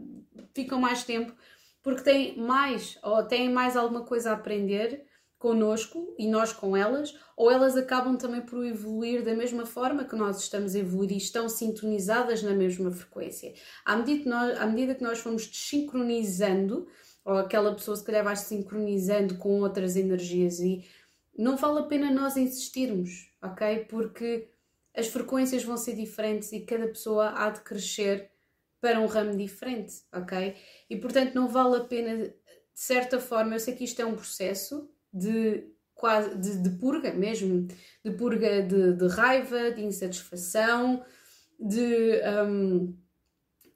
ficam 0.54 0.80
mais 0.80 1.04
tempo 1.04 1.32
porque 1.82 2.02
têm 2.02 2.36
mais 2.36 2.98
ou 3.02 3.22
têm 3.24 3.50
mais 3.50 3.76
alguma 3.76 4.04
coisa 4.04 4.30
a 4.30 4.34
aprender 4.34 5.06
connosco 5.38 6.14
e 6.18 6.28
nós 6.28 6.52
com 6.52 6.76
elas, 6.76 7.18
ou 7.34 7.50
elas 7.50 7.74
acabam 7.74 8.14
também 8.18 8.42
por 8.42 8.62
evoluir 8.62 9.24
da 9.24 9.34
mesma 9.34 9.64
forma 9.64 10.04
que 10.04 10.14
nós 10.14 10.38
estamos 10.38 10.74
a 10.74 10.78
evoluir 10.78 11.12
e 11.12 11.16
estão 11.16 11.48
sintonizadas 11.48 12.42
na 12.42 12.52
mesma 12.52 12.90
frequência. 12.90 13.54
À 13.82 13.96
medida 13.96 14.22
que 14.22 14.28
nós, 14.28 14.58
à 14.60 14.66
medida 14.66 14.94
que 14.94 15.02
nós 15.02 15.18
fomos 15.18 15.46
desincronizando, 15.46 16.86
ou 17.24 17.38
aquela 17.38 17.74
pessoa 17.74 17.96
se 17.96 18.04
calhar 18.04 18.22
vai 18.22 18.36
se 18.36 18.46
sincronizando 18.46 19.36
com 19.36 19.60
outras 19.60 19.96
energias 19.96 20.60
e 20.60 20.84
não 21.36 21.56
vale 21.56 21.78
a 21.78 21.84
pena 21.84 22.10
nós 22.10 22.36
insistirmos, 22.36 23.32
ok? 23.42 23.86
Porque 23.88 24.50
as 24.94 25.06
frequências 25.08 25.64
vão 25.64 25.76
ser 25.76 25.94
diferentes 25.94 26.52
e 26.52 26.60
cada 26.60 26.86
pessoa 26.88 27.32
há 27.36 27.50
de 27.50 27.60
crescer 27.60 28.30
para 28.80 29.00
um 29.00 29.06
ramo 29.06 29.36
diferente, 29.36 30.02
ok? 30.12 30.56
E 30.88 30.96
portanto 30.96 31.34
não 31.34 31.48
vale 31.48 31.76
a 31.76 31.84
pena, 31.84 32.16
de 32.16 32.34
certa 32.74 33.20
forma, 33.20 33.54
eu 33.54 33.60
sei 33.60 33.74
que 33.74 33.84
isto 33.84 34.00
é 34.00 34.04
um 34.04 34.14
processo, 34.14 34.90
de, 35.12 35.64
quase, 35.94 36.34
de, 36.36 36.62
de 36.62 36.70
purga 36.78 37.12
mesmo, 37.12 37.66
de 38.04 38.10
purga 38.12 38.62
de, 38.62 38.94
de 38.94 39.06
raiva, 39.08 39.70
de 39.70 39.82
insatisfação, 39.82 41.04
de, 41.58 42.20
um, 42.46 42.96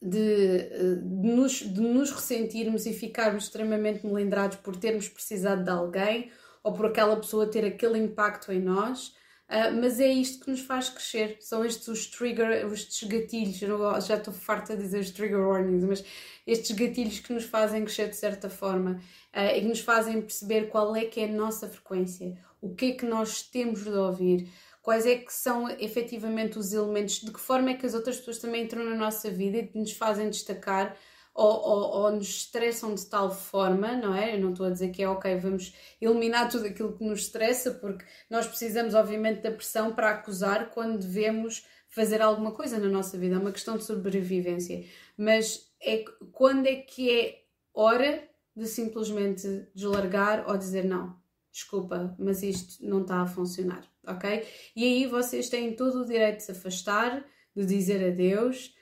de, 0.00 0.70
nos, 1.02 1.52
de 1.52 1.80
nos 1.80 2.10
ressentirmos 2.10 2.86
e 2.86 2.92
ficarmos 2.92 3.44
extremamente 3.44 4.06
melindrados 4.06 4.56
por 4.58 4.76
termos 4.76 5.08
precisado 5.08 5.64
de 5.64 5.70
alguém 5.70 6.30
ou 6.62 6.72
por 6.72 6.86
aquela 6.86 7.16
pessoa 7.16 7.50
ter 7.50 7.64
aquele 7.64 7.98
impacto 7.98 8.50
em 8.50 8.60
nós. 8.60 9.14
Uh, 9.54 9.72
mas 9.80 10.00
é 10.00 10.08
isto 10.08 10.44
que 10.44 10.50
nos 10.50 10.62
faz 10.62 10.88
crescer, 10.88 11.36
são 11.38 11.64
estes 11.64 11.86
os 11.86 12.06
trigger, 12.08 12.66
estes 12.72 13.08
gatilhos, 13.08 13.56
já 14.04 14.16
estou 14.16 14.34
farta 14.34 14.76
de 14.76 14.82
dizer 14.82 14.98
os 14.98 15.12
trigger 15.12 15.46
warnings, 15.46 15.84
mas 15.84 16.04
estes 16.44 16.72
gatilhos 16.72 17.20
que 17.20 17.32
nos 17.32 17.44
fazem 17.44 17.84
crescer 17.84 18.08
de 18.08 18.16
certa 18.16 18.50
forma 18.50 19.00
uh, 19.32 19.56
e 19.56 19.60
que 19.60 19.68
nos 19.68 19.78
fazem 19.78 20.20
perceber 20.20 20.70
qual 20.70 20.96
é 20.96 21.04
que 21.04 21.20
é 21.20 21.26
a 21.26 21.32
nossa 21.32 21.68
frequência, 21.68 22.36
o 22.60 22.74
que 22.74 22.86
é 22.86 22.92
que 22.94 23.06
nós 23.06 23.42
temos 23.42 23.84
de 23.84 23.90
ouvir, 23.90 24.50
quais 24.82 25.06
é 25.06 25.18
que 25.18 25.32
são 25.32 25.70
efetivamente 25.70 26.58
os 26.58 26.72
elementos, 26.72 27.20
de 27.20 27.30
que 27.30 27.38
forma 27.38 27.70
é 27.70 27.74
que 27.74 27.86
as 27.86 27.94
outras 27.94 28.16
pessoas 28.16 28.40
também 28.40 28.64
entram 28.64 28.82
na 28.82 28.96
nossa 28.96 29.30
vida 29.30 29.58
e 29.58 29.78
nos 29.78 29.92
fazem 29.92 30.30
destacar 30.30 30.96
ou, 31.34 31.50
ou, 31.50 32.02
ou, 32.02 32.12
nos 32.12 32.28
estressam 32.28 32.94
de 32.94 33.04
tal 33.06 33.34
forma, 33.34 33.96
não 33.96 34.14
é? 34.14 34.36
Eu 34.36 34.40
não 34.40 34.52
estou 34.52 34.66
a 34.66 34.70
dizer 34.70 34.90
que 34.90 35.02
é 35.02 35.08
ok, 35.08 35.36
vamos 35.36 35.74
eliminar 36.00 36.48
tudo 36.48 36.66
aquilo 36.66 36.96
que 36.96 37.04
nos 37.04 37.22
estressa, 37.22 37.72
porque 37.72 38.04
nós 38.30 38.46
precisamos, 38.46 38.94
obviamente, 38.94 39.42
da 39.42 39.50
pressão 39.50 39.92
para 39.92 40.10
acusar 40.10 40.70
quando 40.70 41.00
devemos 41.00 41.66
fazer 41.88 42.22
alguma 42.22 42.52
coisa 42.52 42.78
na 42.78 42.88
nossa 42.88 43.18
vida, 43.18 43.34
é 43.34 43.38
uma 43.38 43.52
questão 43.52 43.76
de 43.76 43.84
sobrevivência. 43.84 44.84
Mas 45.16 45.72
é 45.82 46.04
quando 46.32 46.66
é 46.66 46.76
que 46.76 47.10
é 47.10 47.42
hora 47.74 48.22
de 48.56 48.66
simplesmente 48.66 49.68
deslargar 49.74 50.48
ou 50.48 50.56
dizer 50.56 50.84
não, 50.84 51.16
desculpa, 51.50 52.14
mas 52.18 52.42
isto 52.42 52.84
não 52.84 53.02
está 53.02 53.22
a 53.22 53.26
funcionar, 53.26 53.88
ok? 54.06 54.46
E 54.76 54.84
aí 54.84 55.06
vocês 55.06 55.48
têm 55.48 55.74
todo 55.74 56.02
o 56.02 56.06
direito 56.06 56.38
de 56.38 56.44
se 56.44 56.52
afastar, 56.52 57.24
de 57.54 57.66
dizer 57.66 58.12
adeus 58.12 58.74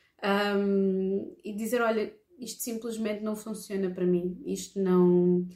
um, 0.57 1.37
e 1.43 1.53
dizer: 1.53 1.83
olha, 1.83 2.15
isto 2.45 2.61
simplesmente 2.63 3.23
não 3.23 3.37
funciona 3.37 3.91
para 3.91 4.05
mim, 4.05 4.43
isto 4.45 4.81
não, 4.81 5.47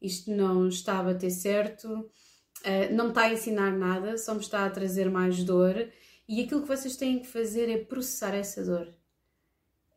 isto 0.00 0.30
não 0.30 0.68
está 0.68 0.98
a 0.98 1.02
bater 1.02 1.30
certo, 1.30 1.88
uh, 1.90 2.94
não 2.94 3.04
me 3.04 3.10
está 3.10 3.22
a 3.22 3.32
ensinar 3.32 3.72
nada, 3.72 4.18
só 4.18 4.34
me 4.34 4.40
está 4.40 4.66
a 4.66 4.70
trazer 4.70 5.10
mais 5.10 5.42
dor. 5.42 5.88
E 6.28 6.42
aquilo 6.42 6.62
que 6.62 6.68
vocês 6.68 6.96
têm 6.96 7.18
que 7.20 7.26
fazer 7.26 7.70
é 7.70 7.84
processar 7.84 8.34
essa 8.34 8.64
dor. 8.64 8.88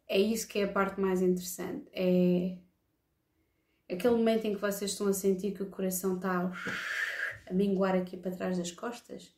É 0.07 0.17
isso 0.17 0.47
que 0.47 0.59
é 0.59 0.63
a 0.63 0.71
parte 0.71 0.99
mais 0.99 1.21
interessante. 1.21 1.87
É 1.93 2.57
aquele 3.89 4.15
momento 4.15 4.45
em 4.45 4.53
que 4.53 4.61
vocês 4.61 4.91
estão 4.91 5.07
a 5.07 5.13
sentir 5.13 5.53
que 5.53 5.63
o 5.63 5.69
coração 5.69 6.15
está 6.15 6.51
a 7.49 7.53
minguar 7.53 7.95
aqui 7.95 8.17
para 8.17 8.35
trás 8.35 8.57
das 8.57 8.71
costas 8.71 9.33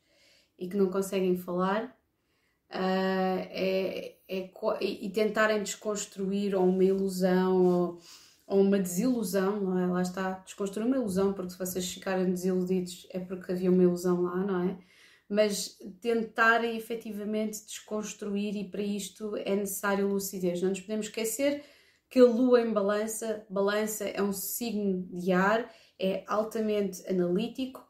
e 0.58 0.67
que 0.67 0.78
não 0.78 0.89
conseguem 0.89 1.38
falar 1.38 1.86
uh, 1.86 3.48
é, 3.52 4.18
é, 4.30 4.48
e 4.80 5.10
tentarem 5.10 5.63
desconstruir 5.63 6.54
ou 6.54 6.63
uma 6.63 6.84
ilusão 6.84 7.65
ou, 7.65 8.00
ou, 8.46 8.62
uma 8.62 8.78
desilusão, 8.78 9.60
não 9.60 9.80
é? 9.80 9.88
Lá 9.88 10.04
está, 10.04 10.34
desconstruir 10.46 10.86
uma 10.86 10.98
ilusão, 10.98 11.34
porque 11.34 11.50
se 11.50 11.58
vocês 11.58 11.92
ficarem 11.92 12.30
desiludidos 12.30 13.08
é 13.10 13.20
porque 13.20 13.52
havia 13.52 13.72
uma 13.72 13.82
ilusão 13.82 14.22
lá, 14.22 14.36
não 14.36 14.70
é? 14.70 14.78
Mas 15.28 15.80
tentarem 16.00 16.78
efetivamente 16.78 17.65
desconstruir 17.65 18.56
e 18.56 18.70
para 18.70 18.84
isto 18.84 19.36
é 19.38 19.56
necessário 19.56 20.08
lucidez. 20.08 20.62
Não 20.62 20.70
nos 20.70 20.82
podemos 20.82 21.08
esquecer 21.08 21.63
que 22.08 22.20
a 22.20 22.26
lua 22.26 22.62
em 22.62 22.72
balança, 22.72 23.44
balança 23.50 24.06
é 24.06 24.22
um 24.22 24.34
signo 24.34 25.08
de 25.12 25.32
ar, 25.32 25.74
é 26.00 26.24
altamente 26.28 27.04
analítico 27.08 27.84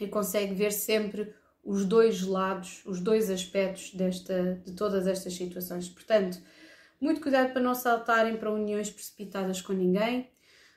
e 0.00 0.08
consegue 0.08 0.52
ver 0.52 0.72
sempre 0.72 1.32
os 1.64 1.84
dois 1.84 2.22
lados, 2.22 2.82
os 2.86 3.00
dois 3.00 3.30
aspectos 3.30 3.92
desta, 3.94 4.60
de 4.64 4.72
todas 4.72 5.06
estas 5.06 5.34
situações. 5.34 5.88
Portanto, 5.88 6.38
muito 7.00 7.20
cuidado 7.20 7.52
para 7.52 7.62
não 7.62 7.74
saltarem 7.74 8.36
para 8.36 8.50
uniões 8.50 8.90
precipitadas 8.90 9.60
com 9.60 9.72
ninguém, 9.72 10.30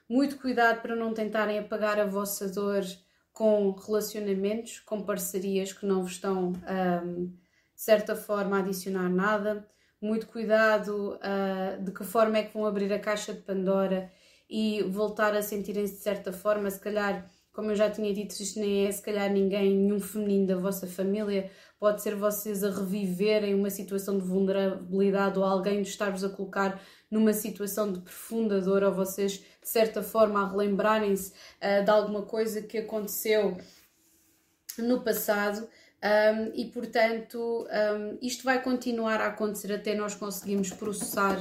muito 0.07 0.37
cuidado 0.37 0.81
para 0.81 0.95
não 0.95 1.13
tentarem 1.13 1.59
apagar 1.59 1.99
a 1.99 2.05
vossa 2.05 2.49
dor 2.49 2.83
com 3.31 3.71
relacionamentos, 3.71 4.79
com 4.79 5.01
parcerias 5.01 5.73
que 5.73 5.85
não 5.85 6.03
vos 6.03 6.13
estão, 6.13 6.53
um, 7.03 7.25
de 7.25 7.81
certa 7.81 8.15
forma, 8.15 8.57
a 8.57 8.59
adicionar 8.59 9.09
nada. 9.09 9.67
Muito 9.99 10.27
cuidado 10.27 11.17
uh, 11.17 11.81
de 11.81 11.91
que 11.91 12.03
forma 12.03 12.37
é 12.37 12.43
que 12.43 12.53
vão 12.53 12.65
abrir 12.65 12.91
a 12.93 12.99
caixa 12.99 13.33
de 13.33 13.41
Pandora 13.41 14.11
e 14.49 14.83
voltar 14.83 15.35
a 15.35 15.41
sentirem-se 15.41 15.95
de 15.95 16.01
certa 16.01 16.31
forma, 16.31 16.69
se 16.69 16.79
calhar, 16.79 17.27
como 17.53 17.69
eu 17.69 17.75
já 17.75 17.89
tinha 17.89 18.11
dito, 18.11 18.31
isto 18.31 18.59
nem 18.59 18.87
é 18.87 18.91
se 18.91 19.01
calhar 19.01 19.31
ninguém, 19.31 19.77
nenhum 19.77 19.99
feminino 19.99 20.47
da 20.47 20.55
vossa 20.55 20.87
família, 20.87 21.51
pode 21.79 22.01
ser 22.01 22.15
vocês 22.15 22.63
a 22.63 22.71
reviverem 22.71 23.53
uma 23.53 23.69
situação 23.69 24.17
de 24.17 24.25
vulnerabilidade 24.25 25.37
ou 25.37 25.45
alguém 25.45 25.83
de 25.83 25.89
estar-vos 25.89 26.23
a 26.23 26.29
colocar 26.29 26.81
numa 27.11 27.31
situação 27.31 27.93
de 27.93 27.99
profunda 27.99 28.59
dor 28.59 28.83
ou 28.83 28.91
vocês, 28.91 29.33
de 29.33 29.69
certa 29.69 30.01
forma, 30.01 30.41
a 30.41 30.49
relembrarem-se 30.49 31.31
uh, 31.61 31.83
de 31.83 31.91
alguma 31.91 32.23
coisa 32.23 32.61
que 32.63 32.79
aconteceu 32.79 33.55
no 34.79 35.01
passado. 35.03 35.69
Um, 36.03 36.51
e 36.55 36.65
portanto, 36.65 37.65
um, 37.69 38.17
isto 38.21 38.43
vai 38.43 38.61
continuar 38.61 39.21
a 39.21 39.27
acontecer 39.27 39.71
até 39.71 39.95
nós 39.95 40.15
conseguirmos 40.15 40.71
processar 40.71 41.37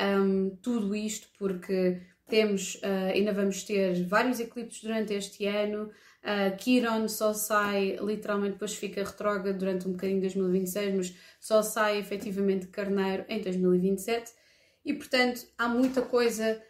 um, 0.00 0.56
tudo 0.62 0.94
isto, 0.94 1.28
porque 1.36 2.00
temos, 2.28 2.76
uh, 2.76 3.12
ainda 3.12 3.32
vamos 3.32 3.62
ter 3.62 4.04
vários 4.04 4.38
eclipses 4.38 4.82
durante 4.82 5.14
este 5.14 5.46
ano. 5.46 5.90
Uh, 6.22 7.08
só 7.08 7.32
sai, 7.32 7.96
literalmente, 8.00 8.52
depois 8.52 8.74
fica 8.74 9.02
retrógrado 9.02 9.56
durante 9.56 9.88
um 9.88 9.92
bocadinho 9.92 10.20
de 10.20 10.26
2026, 10.26 10.94
mas 10.94 11.14
só 11.40 11.62
sai 11.62 11.98
efetivamente 11.98 12.66
Carneiro 12.66 13.24
em 13.28 13.40
2027. 13.40 14.32
E 14.84 14.94
portanto, 14.94 15.46
há 15.56 15.68
muita 15.68 16.02
coisa 16.02 16.60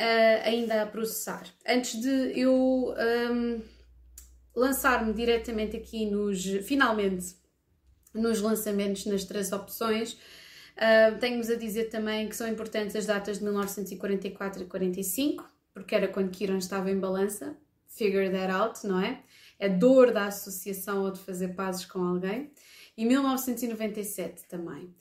uh, 0.00 0.48
ainda 0.48 0.82
a 0.82 0.86
processar. 0.86 1.44
Antes 1.66 2.00
de 2.00 2.38
eu 2.38 2.94
lançar-me 4.54 5.12
diretamente 5.12 5.76
aqui 5.76 6.06
nos, 6.06 6.44
finalmente, 6.64 7.36
nos 8.14 8.40
lançamentos 8.40 9.04
nas 9.06 9.24
três 9.24 9.52
opções. 9.52 10.16
Uh, 10.76 11.18
Tenho-vos 11.18 11.50
a 11.50 11.54
dizer 11.54 11.84
também 11.84 12.28
que 12.28 12.36
são 12.36 12.48
importantes 12.48 12.96
as 12.96 13.06
datas 13.06 13.38
de 13.38 13.44
1944 13.44 14.62
e 14.62 14.66
45, 14.66 15.48
porque 15.72 15.94
era 15.94 16.08
quando 16.08 16.30
Kiran 16.30 16.58
estava 16.58 16.90
em 16.90 16.98
balança. 16.98 17.56
Figure 17.86 18.30
that 18.30 18.52
out, 18.52 18.86
não 18.86 19.00
é? 19.00 19.22
É 19.58 19.68
dor 19.68 20.12
da 20.12 20.26
associação 20.26 21.02
ou 21.02 21.12
de 21.12 21.20
fazer 21.20 21.48
pazes 21.54 21.84
com 21.84 22.00
alguém. 22.00 22.50
E 22.96 23.04
1997 23.04 24.44
também. 24.48 24.94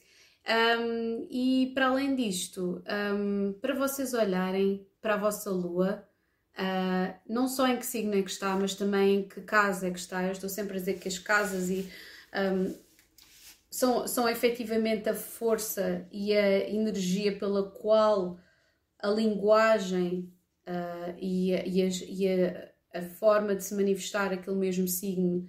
Um, 0.48 1.28
e 1.30 1.72
para 1.74 1.88
além 1.88 2.16
disto, 2.16 2.84
um, 3.16 3.54
para 3.62 3.74
vocês 3.74 4.14
olharem 4.14 4.86
para 5.02 5.16
a 5.16 5.18
vossa 5.18 5.50
lua, 5.50 6.08
Uh, 6.56 7.12
não 7.28 7.48
só 7.48 7.68
em 7.68 7.78
que 7.78 7.86
signo 7.86 8.14
é 8.14 8.22
que 8.22 8.30
está, 8.30 8.56
mas 8.56 8.76
também 8.76 9.16
em 9.16 9.28
que 9.28 9.42
casa 9.42 9.88
é 9.88 9.92
que 9.92 9.98
está. 9.98 10.24
Eu 10.24 10.32
estou 10.32 10.50
sempre 10.50 10.76
a 10.76 10.80
dizer 10.80 11.00
que 11.00 11.08
as 11.08 11.18
casas 11.18 11.70
e, 11.70 11.90
um, 12.32 12.76
são, 13.74 14.08
são 14.08 14.30
efetivamente 14.30 15.10
a 15.10 15.16
força 15.16 16.08
e 16.12 16.32
a 16.32 16.70
energia 16.70 17.36
pela 17.36 17.72
qual 17.72 18.40
a 19.00 19.10
linguagem 19.10 20.32
uh, 20.68 21.18
e, 21.20 21.56
a, 21.56 21.66
e, 21.66 21.82
a, 21.82 21.88
e 22.08 22.28
a, 22.28 23.00
a, 23.00 23.02
forma 23.02 23.56
de 23.56 23.64
se 23.64 23.74
manifestar 23.74 24.32
aquele 24.32 24.58
mesmo 24.58 24.88
signo 24.88 25.48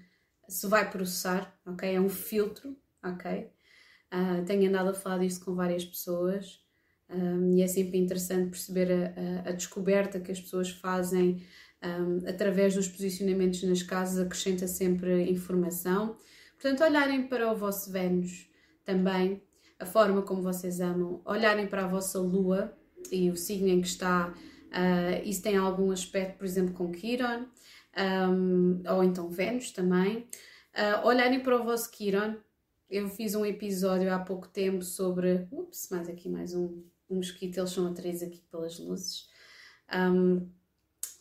se 0.48 0.66
vai 0.66 0.90
processar, 0.90 1.54
ok? 1.66 1.94
É 1.94 2.00
um 2.00 2.08
filtro, 2.08 2.74
ok? 3.04 3.50
Uh, 4.10 4.42
tenho 4.46 4.70
andado 4.70 4.88
a 4.88 4.94
falar 4.94 5.18
disso 5.18 5.44
com 5.44 5.54
várias 5.54 5.84
pessoas 5.84 6.64
um, 7.10 7.52
e 7.58 7.60
é 7.60 7.66
sempre 7.66 7.98
interessante 7.98 8.48
perceber 8.48 9.12
a 9.44 9.52
descoberta 9.52 10.18
que 10.18 10.32
as 10.32 10.40
pessoas 10.40 10.70
fazem 10.70 11.42
um, 11.84 12.26
através 12.26 12.74
dos 12.74 12.88
posicionamentos 12.88 13.62
nas 13.64 13.82
casas, 13.82 14.24
acrescenta 14.24 14.66
sempre 14.66 15.30
informação. 15.30 16.16
Portanto, 16.60 16.82
olharem 16.82 17.26
para 17.26 17.50
o 17.50 17.56
vosso 17.56 17.90
Vênus 17.90 18.48
também, 18.84 19.42
a 19.78 19.86
forma 19.86 20.22
como 20.22 20.42
vocês 20.42 20.80
amam, 20.80 21.20
olharem 21.24 21.66
para 21.66 21.84
a 21.84 21.88
vossa 21.88 22.18
Lua 22.18 22.76
e 23.10 23.30
o 23.30 23.36
signo 23.36 23.68
em 23.68 23.80
que 23.80 23.88
está, 23.88 24.28
uh, 24.28 25.28
isso 25.28 25.42
tem 25.42 25.56
algum 25.56 25.90
aspecto, 25.90 26.38
por 26.38 26.44
exemplo, 26.44 26.74
com 26.74 26.90
Quiron, 26.90 27.46
um, 28.30 28.82
ou 28.88 29.04
então 29.04 29.28
Vênus 29.28 29.70
também. 29.70 30.26
Uh, 30.74 31.06
olharem 31.06 31.40
para 31.40 31.60
o 31.60 31.64
vosso 31.64 31.90
Quiron, 31.90 32.36
eu 32.88 33.08
fiz 33.08 33.34
um 33.34 33.44
episódio 33.44 34.12
há 34.12 34.18
pouco 34.18 34.48
tempo 34.48 34.82
sobre. 34.82 35.48
Ups, 35.50 35.88
mais 35.90 36.08
aqui 36.08 36.28
mais 36.28 36.54
um, 36.54 36.82
um 37.08 37.16
mosquito, 37.16 37.58
eles 37.58 37.70
são 37.70 37.86
atraídos 37.86 38.22
aqui 38.22 38.42
pelas 38.50 38.78
luzes. 38.78 39.28
Um, 39.92 40.48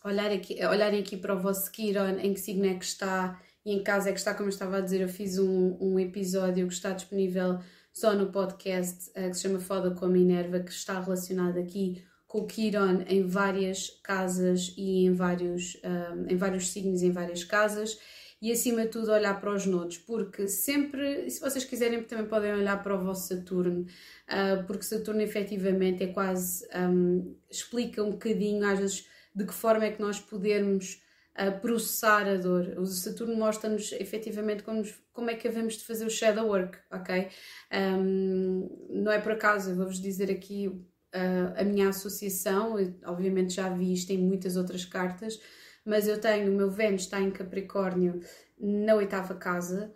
aqui, 0.04 0.64
olharem 0.64 1.00
aqui 1.00 1.16
para 1.16 1.34
o 1.34 1.40
vosso 1.40 1.70
Kiron, 1.72 2.18
em 2.18 2.34
que 2.34 2.40
signo 2.40 2.66
é 2.66 2.74
que 2.74 2.84
está 2.84 3.40
e 3.64 3.72
em 3.72 3.82
casa 3.82 4.10
é 4.10 4.12
que 4.12 4.18
está, 4.18 4.34
como 4.34 4.48
eu 4.48 4.52
estava 4.52 4.78
a 4.78 4.80
dizer, 4.80 5.00
eu 5.00 5.08
fiz 5.08 5.38
um, 5.38 5.76
um 5.80 5.98
episódio 5.98 6.66
que 6.68 6.74
está 6.74 6.90
disponível 6.92 7.58
só 7.92 8.12
no 8.12 8.30
podcast 8.30 9.10
uh, 9.10 9.30
que 9.30 9.34
se 9.34 9.42
chama 9.42 9.60
Foda 9.60 9.92
com 9.92 10.04
a 10.04 10.08
Minerva, 10.08 10.60
que 10.60 10.72
está 10.72 11.00
relacionado 11.00 11.58
aqui 11.58 12.04
com 12.26 12.40
o 12.40 12.46
Kiron 12.46 13.04
em 13.06 13.24
várias 13.26 13.90
casas 14.02 14.74
e 14.76 15.06
em 15.06 15.12
vários, 15.12 15.80
um, 15.84 16.26
em 16.28 16.36
vários 16.36 16.68
signos 16.70 17.02
em 17.02 17.12
várias 17.12 17.44
casas. 17.44 17.96
E 18.42 18.50
acima 18.50 18.82
de 18.82 18.88
tudo 18.88 19.12
olhar 19.12 19.40
para 19.40 19.54
os 19.54 19.64
nodos, 19.64 19.96
porque 19.98 20.48
sempre, 20.48 21.30
se 21.30 21.40
vocês 21.40 21.64
quiserem, 21.64 22.02
também 22.02 22.26
podem 22.26 22.52
olhar 22.52 22.82
para 22.82 22.94
o 22.94 23.02
vosso 23.02 23.28
Saturno, 23.28 23.82
uh, 23.82 24.66
porque 24.66 24.82
Saturno 24.82 25.22
efetivamente 25.22 26.02
é 26.02 26.08
quase, 26.08 26.66
um, 26.76 27.36
explica 27.48 28.02
um 28.02 28.10
bocadinho 28.10 28.66
às 28.66 28.80
vezes 28.80 29.06
de 29.34 29.46
que 29.46 29.54
forma 29.54 29.84
é 29.84 29.92
que 29.92 30.02
nós 30.02 30.20
podemos 30.20 31.00
uh, 31.38 31.60
processar 31.60 32.26
a 32.28 32.36
dor. 32.36 32.74
O 32.78 32.86
Saturno 32.86 33.36
mostra-nos 33.36 33.92
efetivamente 33.92 34.62
como, 34.62 34.82
como 35.12 35.30
é 35.30 35.34
que 35.34 35.48
havemos 35.48 35.74
de 35.74 35.84
fazer 35.84 36.06
o 36.06 36.10
shadow 36.10 36.46
work, 36.46 36.78
ok? 36.90 37.28
Um, 37.72 38.68
não 38.90 39.12
é 39.12 39.20
por 39.20 39.32
acaso, 39.32 39.70
eu 39.70 39.76
vou-vos 39.76 40.00
dizer 40.00 40.30
aqui 40.30 40.68
uh, 40.68 41.60
a 41.60 41.64
minha 41.64 41.88
associação, 41.88 42.78
eu, 42.78 42.94
obviamente 43.04 43.54
já 43.54 43.68
vi 43.68 43.92
isto 43.92 44.10
em 44.10 44.18
muitas 44.18 44.56
outras 44.56 44.84
cartas, 44.84 45.40
mas 45.84 46.08
eu 46.08 46.20
tenho, 46.20 46.50
o 46.50 46.56
meu 46.56 46.70
Vênus 46.70 47.02
está 47.02 47.20
em 47.20 47.30
Capricórnio 47.30 48.20
na 48.58 48.94
oitava 48.94 49.34
casa, 49.34 49.92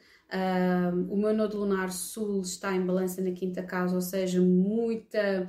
o 1.08 1.16
meu 1.16 1.32
nodo 1.32 1.56
lunar 1.56 1.90
sul 1.90 2.42
está 2.42 2.74
em 2.74 2.84
balança 2.84 3.22
na 3.22 3.30
quinta 3.30 3.62
casa, 3.62 3.94
ou 3.94 4.02
seja, 4.02 4.38
muita 4.42 5.48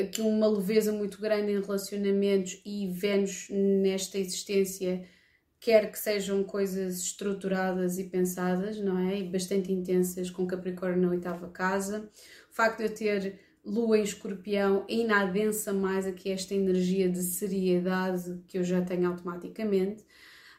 aqui 0.00 0.20
uma 0.20 0.48
leveza 0.48 0.92
muito 0.92 1.20
grande 1.20 1.52
em 1.52 1.60
relacionamentos 1.60 2.60
e 2.64 2.88
Vênus 2.88 3.48
nesta 3.50 4.18
existência 4.18 5.06
quer 5.58 5.90
que 5.90 5.98
sejam 5.98 6.44
coisas 6.44 6.98
estruturadas 7.00 7.98
e 7.98 8.04
pensadas, 8.04 8.78
não 8.78 8.98
é? 8.98 9.18
E 9.18 9.28
bastante 9.28 9.72
intensas 9.72 10.30
com 10.30 10.46
Capricórnio 10.46 11.02
na 11.02 11.10
oitava 11.10 11.48
casa. 11.48 12.08
O 12.50 12.54
facto 12.54 12.78
de 12.78 12.84
eu 12.84 12.94
ter 12.94 13.40
Lua 13.64 13.98
em 13.98 14.02
Escorpião 14.02 14.86
ainda 14.88 15.20
adensa 15.20 15.72
mais 15.72 16.06
aqui 16.06 16.30
esta 16.30 16.54
energia 16.54 17.08
de 17.08 17.22
seriedade 17.22 18.40
que 18.46 18.58
eu 18.58 18.62
já 18.62 18.80
tenho 18.80 19.08
automaticamente. 19.08 20.04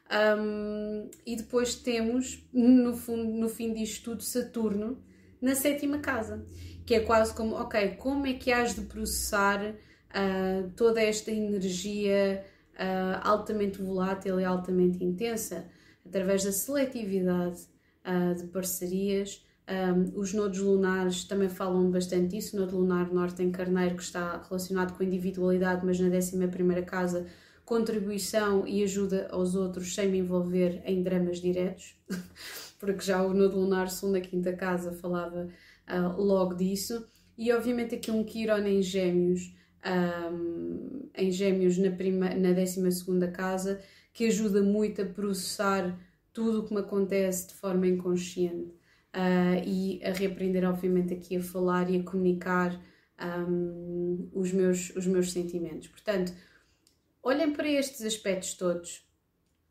Um, 0.09 1.09
e 1.25 1.35
depois 1.35 1.75
temos, 1.75 2.45
no, 2.53 2.95
fundo, 2.95 3.31
no 3.31 3.49
fim 3.49 3.73
disto 3.73 4.11
tudo, 4.11 4.23
Saturno 4.23 5.01
na 5.41 5.53
sétima 5.53 5.99
casa, 5.99 6.45
que 6.87 6.95
é 6.95 7.01
quase 7.01 7.33
como, 7.33 7.53
ok, 7.55 7.95
como 7.97 8.25
é 8.25 8.33
que 8.33 8.49
has 8.49 8.73
de 8.73 8.81
processar 8.81 9.61
uh, 9.61 10.69
toda 10.77 11.01
esta 11.01 11.29
energia 11.29 12.45
uh, 12.75 13.19
altamente 13.27 13.81
volátil 13.81 14.39
e 14.39 14.45
altamente 14.45 15.03
intensa? 15.03 15.67
Através 16.05 16.45
da 16.45 16.51
seletividade 16.53 17.59
uh, 18.05 18.33
de 18.33 18.47
parcerias. 18.47 19.45
Um, 19.69 20.17
os 20.17 20.33
nodos 20.33 20.59
lunares 20.59 21.25
também 21.25 21.49
falam 21.49 21.91
bastante 21.91 22.29
disso. 22.29 22.55
O 22.55 22.61
nodo 22.61 22.77
lunar 22.77 23.11
norte 23.11 23.43
em 23.43 23.51
Carneiro, 23.51 23.97
que 23.97 24.03
está 24.03 24.41
relacionado 24.47 24.95
com 24.95 25.03
individualidade, 25.03 25.85
mas 25.85 25.99
na 25.99 26.07
11 26.07 26.81
casa 26.85 27.27
contribuição 27.65 28.65
e 28.65 28.81
ajuda 28.81 29.27
aos 29.29 29.53
outros 29.53 29.93
sem 29.93 30.07
me 30.07 30.19
envolver 30.19 30.81
em 30.85 31.03
dramas 31.03 31.41
diretos, 31.41 31.99
porque 32.79 33.01
já 33.01 33.21
o 33.21 33.33
Nodo 33.33 33.59
Lunar 33.59 33.91
Sul 33.91 34.11
na 34.11 34.21
quinta 34.21 34.53
casa 34.53 34.93
falava 34.93 35.49
uh, 35.89 36.21
logo 36.21 36.55
disso. 36.55 37.07
E 37.37 37.51
obviamente 37.51 37.95
aqui 37.95 38.11
um 38.11 38.23
Quiron 38.23 38.65
em 38.65 38.81
gêmeos, 38.81 39.53
um, 40.31 41.09
em 41.15 41.31
gêmeos 41.31 41.77
na, 41.77 41.91
prima, 41.91 42.29
na 42.33 42.51
12 42.51 42.81
casa, 43.33 43.81
que 44.13 44.25
ajuda 44.25 44.61
muito 44.61 45.01
a 45.01 45.05
processar 45.05 45.99
tudo 46.33 46.59
o 46.59 46.65
que 46.65 46.73
me 46.73 46.81
acontece 46.81 47.47
de 47.47 47.53
forma 47.55 47.87
inconsciente 47.87 48.73
uh, 49.15 49.63
e 49.65 50.01
a 50.03 50.11
reaprender, 50.11 50.67
obviamente, 50.67 51.13
aqui 51.13 51.37
a 51.37 51.41
falar 51.41 51.89
e 51.89 51.97
a 51.97 52.03
comunicar 52.03 52.79
um, 53.49 54.29
os, 54.33 54.51
meus, 54.51 54.95
os 54.95 55.05
meus 55.05 55.31
sentimentos. 55.31 55.87
Portanto, 55.87 56.33
Olhem 57.27 57.51
para 57.51 57.67
estes 57.67 58.03
aspectos 58.03 58.53
todos. 58.53 59.05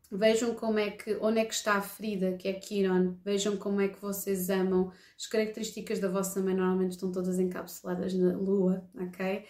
Vejam 0.09 0.55
como 0.55 0.79
é 0.79 0.89
que, 0.91 1.17
onde 1.21 1.39
é 1.39 1.45
que 1.45 1.53
está 1.53 1.73
a 1.73 1.81
ferida, 1.81 2.33
que 2.37 2.47
é 2.47 2.53
Kiron. 2.53 3.17
Vejam 3.25 3.57
como 3.57 3.81
é 3.81 3.89
que 3.89 4.01
vocês 4.01 4.49
amam. 4.49 4.91
As 5.17 5.27
características 5.27 5.99
da 5.99 6.07
vossa 6.07 6.41
mãe 6.41 6.55
normalmente 6.55 6.91
estão 6.91 7.11
todas 7.11 7.39
encapsuladas 7.39 8.13
na 8.13 8.37
Lua, 8.37 8.89
ok? 8.95 9.43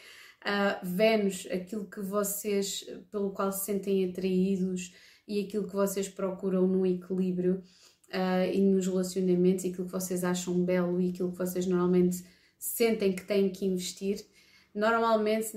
Uh, 0.43 0.86
Vênus, 0.86 1.48
aquilo 1.52 1.86
que 1.86 2.00
vocês, 2.00 2.86
pelo 3.12 3.32
qual 3.32 3.52
se 3.52 3.65
sentem 3.65 4.10
atraídos 4.10 4.93
e 5.28 5.41
aquilo 5.41 5.67
que 5.67 5.76
vocês 5.76 6.10
procuram 6.10 6.65
no 6.67 6.86
equilíbrio 6.86 7.63
uh, 8.10 8.52
e 8.52 8.60
nos 8.62 8.88
relacionamentos, 8.88 9.63
e 9.63 9.70
aquilo 9.70 9.86
que 9.86 9.91
vocês 9.91 10.24
acham 10.24 10.63
belo 10.63 11.00
e 11.00 11.10
aquilo 11.10 11.32
que 11.32 11.38
vocês 11.38 11.67
normalmente 11.67 12.24
sentem 12.58 13.13
que 13.13 13.24
têm 13.24 13.52
que 13.52 13.65
investir. 13.65 14.26
Normalmente, 14.78 15.54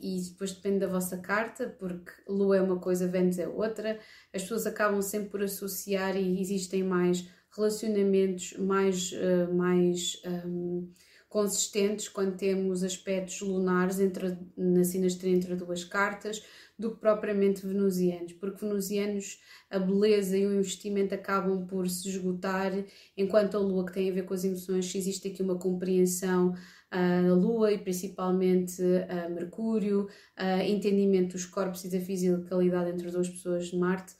e 0.00 0.20
depois 0.20 0.52
depende 0.52 0.78
da 0.78 0.86
vossa 0.86 1.18
carta, 1.18 1.74
porque 1.76 2.12
Lua 2.28 2.56
é 2.56 2.62
uma 2.62 2.78
coisa, 2.78 3.08
Vênus 3.08 3.36
é 3.36 3.48
outra, 3.48 3.98
as 4.32 4.42
pessoas 4.42 4.64
acabam 4.64 5.02
sempre 5.02 5.28
por 5.28 5.42
associar 5.42 6.16
e 6.16 6.40
existem 6.40 6.84
mais 6.84 7.28
relacionamentos 7.50 8.54
mais, 8.58 9.10
uh, 9.10 9.52
mais 9.52 10.22
um, 10.46 10.88
consistentes 11.28 12.08
quando 12.08 12.36
temos 12.36 12.84
aspectos 12.84 13.40
lunares 13.40 13.98
entre, 13.98 14.38
na 14.56 14.84
sinastria 14.84 15.34
entre 15.34 15.56
duas 15.56 15.82
cartas 15.82 16.40
do 16.78 16.92
que 16.92 17.00
propriamente 17.00 17.66
venusianos, 17.66 18.32
porque 18.34 18.64
venusianos 18.64 19.40
a 19.68 19.80
beleza 19.80 20.38
e 20.38 20.46
o 20.46 20.54
investimento 20.54 21.12
acabam 21.12 21.66
por 21.66 21.88
se 21.88 22.08
esgotar, 22.08 22.72
enquanto 23.16 23.56
a 23.56 23.60
lua 23.60 23.84
que 23.84 23.92
tem 23.92 24.10
a 24.10 24.14
ver 24.14 24.24
com 24.24 24.32
as 24.32 24.44
emoções, 24.44 24.94
existe 24.94 25.26
aqui 25.26 25.42
uma 25.42 25.58
compreensão 25.58 26.54
a 26.90 27.32
Lua 27.32 27.72
e 27.72 27.78
principalmente 27.78 28.82
a 29.08 29.28
Mercúrio, 29.28 30.08
a 30.36 30.64
entendimento 30.64 31.32
dos 31.32 31.46
corpos 31.46 31.84
e 31.84 31.90
da 31.90 32.00
fisicalidade 32.00 32.90
entre 32.90 33.10
duas 33.10 33.28
pessoas 33.28 33.66
de 33.66 33.76
Marte, 33.76 34.14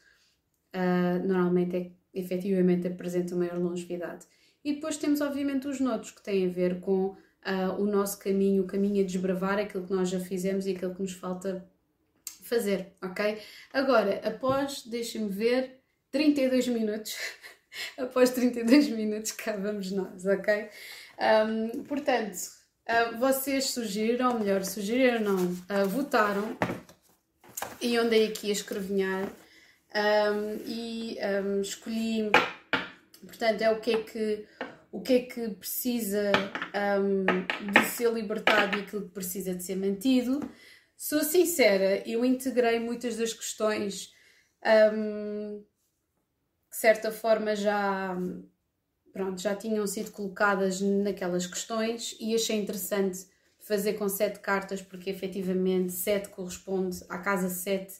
normalmente 1.25 1.77
é, 1.77 1.91
efetivamente 2.15 2.87
apresenta 2.87 3.35
maior 3.35 3.59
longevidade. 3.59 4.27
E 4.65 4.75
depois 4.75 4.97
temos 4.97 5.21
obviamente 5.21 5.67
os 5.67 5.81
nodos 5.81 6.11
que 6.11 6.23
têm 6.23 6.47
a 6.47 6.51
ver 6.51 6.81
com 6.81 7.17
o 7.79 7.87
nosso 7.87 8.19
caminho, 8.19 8.63
o 8.63 8.67
caminho 8.67 9.03
a 9.03 9.07
desbravar, 9.07 9.59
aquilo 9.59 9.87
que 9.87 9.93
nós 9.93 10.09
já 10.09 10.21
fizemos 10.21 10.67
e 10.67 10.73
aquilo 10.73 10.95
que 10.95 11.03
nos 11.03 11.13
falta 11.13 11.67
fazer, 12.43 12.93
ok? 13.03 13.39
Agora, 13.73 14.21
após, 14.27 14.83
deixem-me 14.85 15.31
ver, 15.31 15.81
32 16.11 16.69
minutos, 16.69 17.17
após 17.97 18.31
32 18.31 18.89
minutos 18.89 19.33
cá 19.33 19.57
vamos 19.57 19.91
nós, 19.93 20.27
ok? 20.27 20.69
Um, 21.19 21.85
portanto, 21.85 22.60
Uh, 22.89 23.19
vocês 23.19 23.71
sugeriram, 23.71 24.33
ou 24.33 24.39
melhor, 24.41 24.65
sugeriram 24.65 25.21
não, 25.21 25.37
uh, 25.37 25.89
votaram 25.89 26.57
e 27.81 27.95
eu 27.95 28.03
andei 28.03 28.27
aqui 28.27 28.49
a 28.51 28.53
escrevinhar 28.53 29.25
um, 29.25 30.57
e 30.67 31.19
um, 31.43 31.61
escolhi, 31.61 32.31
portanto, 33.23 33.63
é 33.63 33.71
o 33.71 33.81
que 33.81 33.93
é 33.93 34.03
que, 34.03 34.47
o 34.93 35.01
que, 35.01 35.13
é 35.15 35.21
que 35.21 35.49
precisa 35.51 36.31
um, 37.01 37.25
de 37.73 37.85
ser 37.87 38.13
libertado 38.13 38.77
e 38.77 38.83
aquilo 38.83 39.03
que 39.03 39.15
precisa 39.15 39.55
de 39.55 39.63
ser 39.63 39.77
mantido. 39.77 40.41
Sou 40.97 41.25
sincera, 41.25 42.07
eu 42.07 42.25
integrei 42.25 42.79
muitas 42.79 43.17
das 43.17 43.33
questões 43.33 44.13
que, 44.63 45.61
de 46.71 46.77
certa 46.77 47.11
forma, 47.11 47.57
já 47.57 48.17
pronto, 49.13 49.41
já 49.41 49.55
tinham 49.55 49.87
sido 49.87 50.11
colocadas 50.11 50.81
naquelas 50.81 51.47
questões 51.47 52.17
e 52.21 52.35
achei 52.35 52.57
interessante 52.61 53.27
fazer 53.59 53.95
com 53.95 54.09
sete 54.09 54.41
cartas, 54.41 54.83
porque 54.83 55.11
efetivamente 55.11 55.93
sete 55.93 56.29
corresponde 56.31 57.05
à 57.09 57.19
casa 57.19 57.49
sete, 57.49 57.95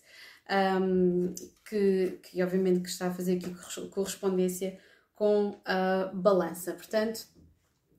um, 0.81 1.35
que, 1.69 2.19
que 2.23 2.43
obviamente 2.43 2.81
que 2.81 2.89
está 2.89 3.09
a 3.09 3.15
fazer 3.15 3.37
aqui 3.37 3.55
correspondência 3.91 4.79
com 5.15 5.61
a 5.65 6.11
balança. 6.15 6.73
Portanto, 6.73 7.27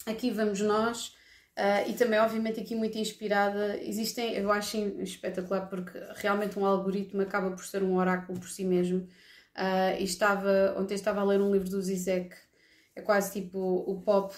aqui 0.06 0.32
vamos 0.32 0.60
nós. 0.60 1.16
Uh, 1.52 1.90
e 1.90 1.94
também, 1.94 2.18
obviamente, 2.20 2.60
aqui 2.60 2.74
muito 2.76 2.98
inspirada. 2.98 3.78
Existem, 3.84 4.34
eu 4.34 4.52
acho 4.52 4.78
espetacular 4.78 5.68
porque 5.68 6.00
realmente 6.16 6.58
um 6.58 6.66
algoritmo 6.66 7.22
acaba 7.22 7.52
por 7.52 7.64
ser 7.66 7.84
um 7.84 7.98
oráculo 7.98 8.40
por 8.40 8.50
si 8.50 8.66
mesmo. 8.66 9.08
Uh, 9.56 10.02
estava, 10.02 10.76
ontem 10.78 10.96
estava 10.96 11.22
a 11.22 11.24
ler 11.24 11.42
um 11.42 11.52
livro 11.52 11.70
do 11.70 11.82
Zizek 11.82 12.36
é 12.96 13.02
quase 13.02 13.42
tipo 13.42 13.58
o 13.60 14.02
pop, 14.02 14.36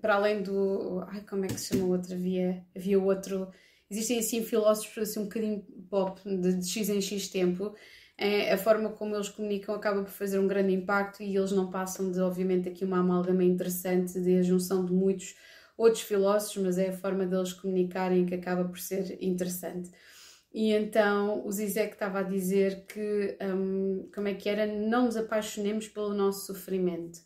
para 0.00 0.14
além 0.14 0.42
do. 0.42 1.04
Ai, 1.08 1.22
como 1.28 1.44
é 1.44 1.48
que 1.48 1.60
se 1.60 1.68
chama 1.74 1.84
o 1.84 1.90
outro? 1.90 2.14
Havia, 2.14 2.64
havia 2.74 3.00
outro. 3.00 3.50
Existem 3.90 4.18
assim 4.18 4.44
filósofos 4.44 5.10
assim, 5.10 5.20
um 5.20 5.24
bocadinho 5.24 5.62
pop 5.90 6.20
de, 6.24 6.54
de 6.54 6.68
X 6.68 6.88
em 6.88 7.00
X 7.00 7.28
tempo. 7.28 7.74
É, 8.18 8.52
a 8.52 8.58
forma 8.58 8.90
como 8.90 9.14
eles 9.14 9.28
comunicam 9.28 9.74
acaba 9.74 10.02
por 10.02 10.10
fazer 10.10 10.38
um 10.38 10.48
grande 10.48 10.72
impacto 10.72 11.22
e 11.22 11.36
eles 11.36 11.52
não 11.52 11.70
passam 11.70 12.10
de, 12.10 12.18
obviamente, 12.20 12.68
aqui 12.68 12.84
uma 12.84 13.00
amálgama 13.00 13.44
interessante 13.44 14.18
de 14.18 14.38
a 14.38 14.42
junção 14.42 14.84
de 14.86 14.92
muitos 14.92 15.34
outros 15.76 16.02
filósofos, 16.02 16.62
mas 16.62 16.78
é 16.78 16.88
a 16.88 16.92
forma 16.96 17.26
deles 17.26 17.52
comunicarem 17.52 18.24
que 18.24 18.34
acaba 18.34 18.64
por 18.64 18.78
ser 18.78 19.18
interessante. 19.20 19.90
E 20.54 20.72
então 20.72 21.46
o 21.46 21.52
Zizek 21.52 21.92
estava 21.92 22.20
a 22.20 22.22
dizer 22.22 22.86
que, 22.86 23.36
um, 23.42 24.08
como 24.14 24.28
é 24.28 24.34
que 24.34 24.48
era, 24.48 24.66
não 24.66 25.04
nos 25.04 25.16
apaixonemos 25.16 25.86
pelo 25.88 26.14
nosso 26.14 26.46
sofrimento 26.46 27.20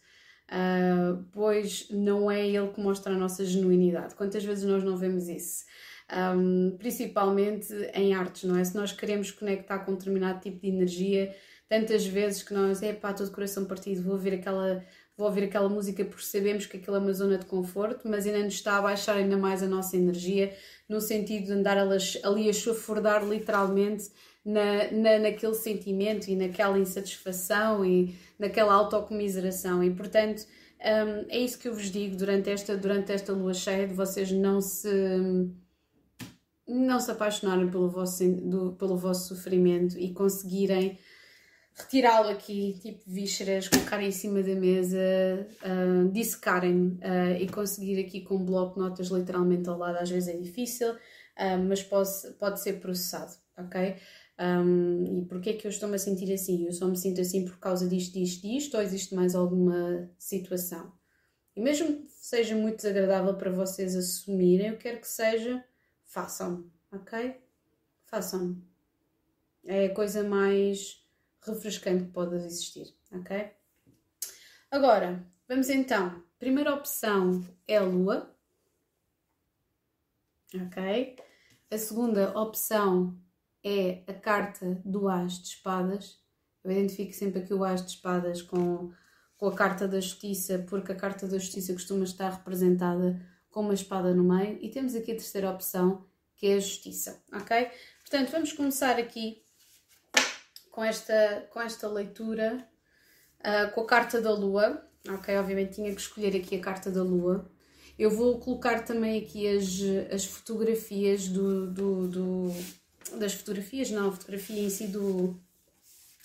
uh, 0.51 1.25
pois 1.33 1.89
não 1.91 2.31
é 2.31 2.47
ele 2.47 2.69
que 2.69 2.81
mostra 2.81 3.13
a 3.13 3.17
nossa 3.17 3.45
genuinidade. 3.45 4.15
Quantas 4.15 4.45
vezes 4.45 4.65
nós 4.65 4.83
não 4.83 4.97
vemos 4.97 5.29
isso? 5.29 5.65
Um, 6.13 6.77
principalmente 6.77 7.73
em 7.95 8.15
artes, 8.15 8.45
não 8.45 8.57
é? 8.57 8.65
Se 8.65 8.75
nós 8.75 8.93
queremos 8.93 9.31
conectar 9.31 9.79
com 9.81 9.93
um 9.93 9.95
determinado 9.95 10.41
tipo 10.41 10.61
de 10.61 10.69
energia, 10.69 11.35
tantas 11.69 12.05
vezes 12.05 12.43
que 12.43 12.53
nós, 12.53 12.83
é 12.83 12.93
pá, 12.93 13.13
todo 13.13 13.31
coração 13.31 13.65
partido, 13.65 14.03
vou 14.03 14.15
ouvir 14.15 14.35
aquela 14.35 14.85
vou 15.17 15.29
ouvir 15.29 15.45
aquela 15.45 15.69
música 15.69 16.03
porque 16.03 16.25
sabemos 16.25 16.65
que 16.65 16.79
aquilo 16.79 16.97
é 16.97 16.99
uma 16.99 17.13
zona 17.13 17.37
de 17.37 17.45
conforto, 17.45 18.09
mas 18.09 18.27
ainda 18.27 18.43
nos 18.43 18.55
está 18.55 18.79
a 18.79 18.83
baixar 18.83 19.17
ainda 19.17 19.37
mais 19.37 19.63
a 19.63 19.67
nossa 19.67 19.95
energia, 19.95 20.57
no 20.89 20.99
sentido 20.99 21.45
de 21.45 21.53
andar 21.53 21.77
ali 21.77 22.49
a 22.49 22.53
chafurdar 22.55 23.23
literalmente 23.29 24.11
na, 24.45 24.91
na, 24.91 25.19
naquele 25.19 25.55
sentimento 25.55 26.29
e 26.29 26.37
naquela 26.37 26.79
insatisfação 26.79 27.85
e 27.85 28.15
naquela 28.39 28.75
autocomiseração. 28.75 29.83
E 29.85 29.91
portanto, 29.91 30.47
um, 30.81 31.27
é 31.29 31.39
isso 31.39 31.59
que 31.59 31.69
eu 31.69 31.75
vos 31.75 31.91
digo 31.91 32.17
durante 32.17 32.51
esta, 32.51 32.77
durante 32.77 33.13
esta 33.13 33.33
lua 33.33 33.55
cheia, 33.55 33.87
de 33.87 33.95
vocês 33.95 34.31
não 34.33 34.61
se 34.61 34.89
não 36.67 37.01
se 37.01 37.11
apaixonarem 37.11 37.69
pelo 37.69 37.91
vosso, 37.91 38.25
do, 38.33 38.73
pelo 38.75 38.97
vosso 38.97 39.35
sofrimento 39.35 39.99
e 39.99 40.13
conseguirem 40.13 40.97
retirá-lo 41.75 42.29
aqui, 42.29 42.79
tipo 42.81 43.03
vísceras, 43.07 43.69
colocarem 43.69 44.09
em 44.09 44.13
cima 44.13 44.43
da 44.43 44.55
mesa, 44.55 44.99
uh, 45.65 46.09
dissecarem 46.13 46.99
uh, 47.03 47.37
e 47.41 47.49
conseguir 47.49 48.01
aqui 48.01 48.21
com 48.21 48.37
um 48.37 48.45
bloco 48.45 48.75
de 48.75 48.81
notas 48.81 49.09
literalmente 49.09 49.69
ao 49.69 49.79
lado, 49.79 49.97
às 49.97 50.11
vezes 50.11 50.29
é 50.33 50.37
difícil, 50.37 50.93
uh, 50.93 51.59
mas 51.67 51.83
pode, 51.83 52.11
pode 52.39 52.61
ser 52.61 52.75
processado, 52.75 53.33
ok? 53.59 53.97
Um, 54.41 55.21
e 55.21 55.25
porquê 55.27 55.51
é 55.51 55.53
que 55.53 55.67
eu 55.67 55.71
estou-me 55.71 55.97
a 55.97 55.99
sentir 55.99 56.33
assim? 56.33 56.65
Eu 56.65 56.73
só 56.73 56.89
me 56.89 56.97
sinto 56.97 57.21
assim 57.21 57.45
por 57.45 57.59
causa 57.59 57.87
disto, 57.87 58.15
disto, 58.15 58.41
disto, 58.41 58.75
ou 58.75 58.83
existe 58.83 59.15
mais 59.15 59.35
alguma 59.35 60.11
situação? 60.19 60.91
E 61.55 61.61
mesmo 61.61 62.05
que 62.07 62.13
seja 62.13 62.57
muito 62.57 62.77
desagradável 62.77 63.37
para 63.37 63.51
vocês 63.51 63.95
assumirem, 63.95 64.69
eu 64.69 64.79
quero 64.79 64.99
que 64.99 65.09
seja, 65.09 65.63
façam, 66.05 66.71
ok? 66.91 67.39
Façam. 68.07 68.57
É 69.63 69.87
a 69.87 69.95
coisa 69.95 70.25
mais 70.25 71.07
refrescante 71.43 72.05
que 72.05 72.11
pode 72.11 72.35
existir, 72.37 72.95
ok? 73.13 73.51
Agora, 74.71 75.23
vamos 75.47 75.69
então. 75.69 76.23
Primeira 76.39 76.75
opção 76.75 77.45
é 77.69 77.77
a 77.77 77.83
Lua, 77.83 78.35
ok? 80.55 81.17
A 81.71 81.77
segunda 81.77 82.39
opção 82.39 83.21
é 83.65 84.03
a 84.07 84.15
carta 84.15 84.81
do 84.85 85.09
As 85.09 85.41
de 85.41 85.49
Espadas. 85.49 86.19
Eu 86.65 86.71
identifico 86.71 87.13
sempre 87.13 87.41
aqui 87.41 87.55
o 87.55 87.65
As 87.65 87.85
de 87.85 87.93
Espadas 87.93 88.43
com, 88.43 88.93
com 89.37 89.47
a 89.47 89.55
carta 89.55 89.87
da 89.87 90.01
Justiça, 90.01 90.65
porque 90.69 90.93
a 90.93 90.97
carta 90.97 91.27
da 91.27 91.39
Justiça 91.39 91.73
costuma 91.73 92.05
estar 92.05 92.31
representada 92.31 93.21
com 93.51 93.61
uma 93.61 93.75
espada 93.75 94.15
no 94.15 94.25
meio. 94.25 94.59
E 94.61 94.71
temos 94.71 94.95
aqui 94.95 95.13
a 95.13 95.17
terceira 95.17 95.51
opção, 95.51 96.07
que 96.37 96.47
é 96.47 96.55
a 96.55 96.61
Justiça, 96.61 97.23
ok? 97.33 97.71
Portanto, 98.01 98.31
vamos 98.31 98.53
começar 98.53 98.99
aqui 98.99 99.43
com 100.71 100.85
esta, 100.85 101.49
com 101.51 101.61
esta 101.61 101.89
leitura, 101.89 102.67
uh, 103.41 103.71
com 103.75 103.83
a 103.83 103.87
carta 103.87 104.21
da 104.21 104.33
Lua, 104.33 104.83
ok? 105.09 105.37
Obviamente 105.37 105.75
tinha 105.75 105.95
que 105.95 106.01
escolher 106.01 106.37
aqui 106.37 106.57
a 106.57 106.61
carta 106.61 106.91
da 106.91 107.03
Lua. 107.03 107.51
Eu 107.99 108.11
vou 108.11 108.39
colocar 108.41 108.83
também 108.83 109.21
aqui 109.21 109.47
as, 109.47 109.69
as 110.11 110.25
fotografias 110.25 111.29
do, 111.29 111.71
do, 111.71 112.09
do 112.09 112.55
das 113.19 113.35
fotografias, 113.35 113.91
não, 113.91 114.09
a 114.09 114.13
fotografia 114.13 114.61
em 114.61 114.71
si 114.71 114.87
do, 114.87 115.39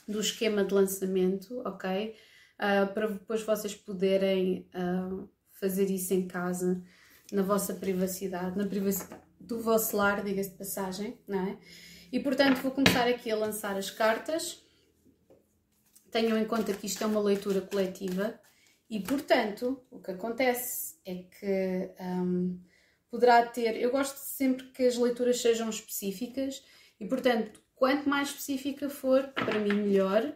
do 0.07 0.19
esquema 0.19 0.63
de 0.63 0.73
lançamento, 0.73 1.61
ok? 1.65 2.15
Uh, 2.55 2.93
para 2.93 3.07
depois 3.07 3.43
vocês 3.43 3.75
poderem 3.75 4.67
uh, 4.73 5.27
fazer 5.51 5.89
isso 5.89 6.13
em 6.13 6.27
casa, 6.27 6.81
na 7.31 7.41
vossa 7.41 7.73
privacidade, 7.73 8.57
na 8.57 8.65
privacidade 8.65 9.21
do 9.39 9.59
vosso 9.59 9.95
lar, 9.95 10.23
diga-se 10.23 10.51
de 10.51 10.57
passagem, 10.57 11.19
não 11.27 11.39
é? 11.39 11.57
E 12.11 12.19
portanto 12.19 12.61
vou 12.61 12.71
começar 12.71 13.07
aqui 13.07 13.29
a 13.31 13.35
lançar 13.35 13.75
as 13.75 13.89
cartas. 13.89 14.63
Tenham 16.11 16.37
em 16.37 16.45
conta 16.45 16.73
que 16.73 16.85
isto 16.85 17.03
é 17.03 17.07
uma 17.07 17.19
leitura 17.19 17.61
coletiva 17.61 18.39
e 18.89 18.99
portanto 18.99 19.83
o 19.91 19.99
que 19.99 20.11
acontece 20.11 20.95
é 21.05 21.15
que 21.15 21.91
um, 21.99 22.59
poderá 23.15 23.45
ter. 23.45 23.77
Eu 23.77 23.91
gosto 23.91 24.17
sempre 24.17 24.67
que 24.67 24.83
as 24.83 24.97
leituras 24.97 25.41
sejam 25.41 25.69
específicas 25.69 26.61
e 26.99 27.07
portanto 27.07 27.61
quanto 27.73 28.09
mais 28.09 28.29
específica 28.29 28.89
for, 28.89 29.23
para 29.29 29.59
mim 29.59 29.73
melhor. 29.73 30.33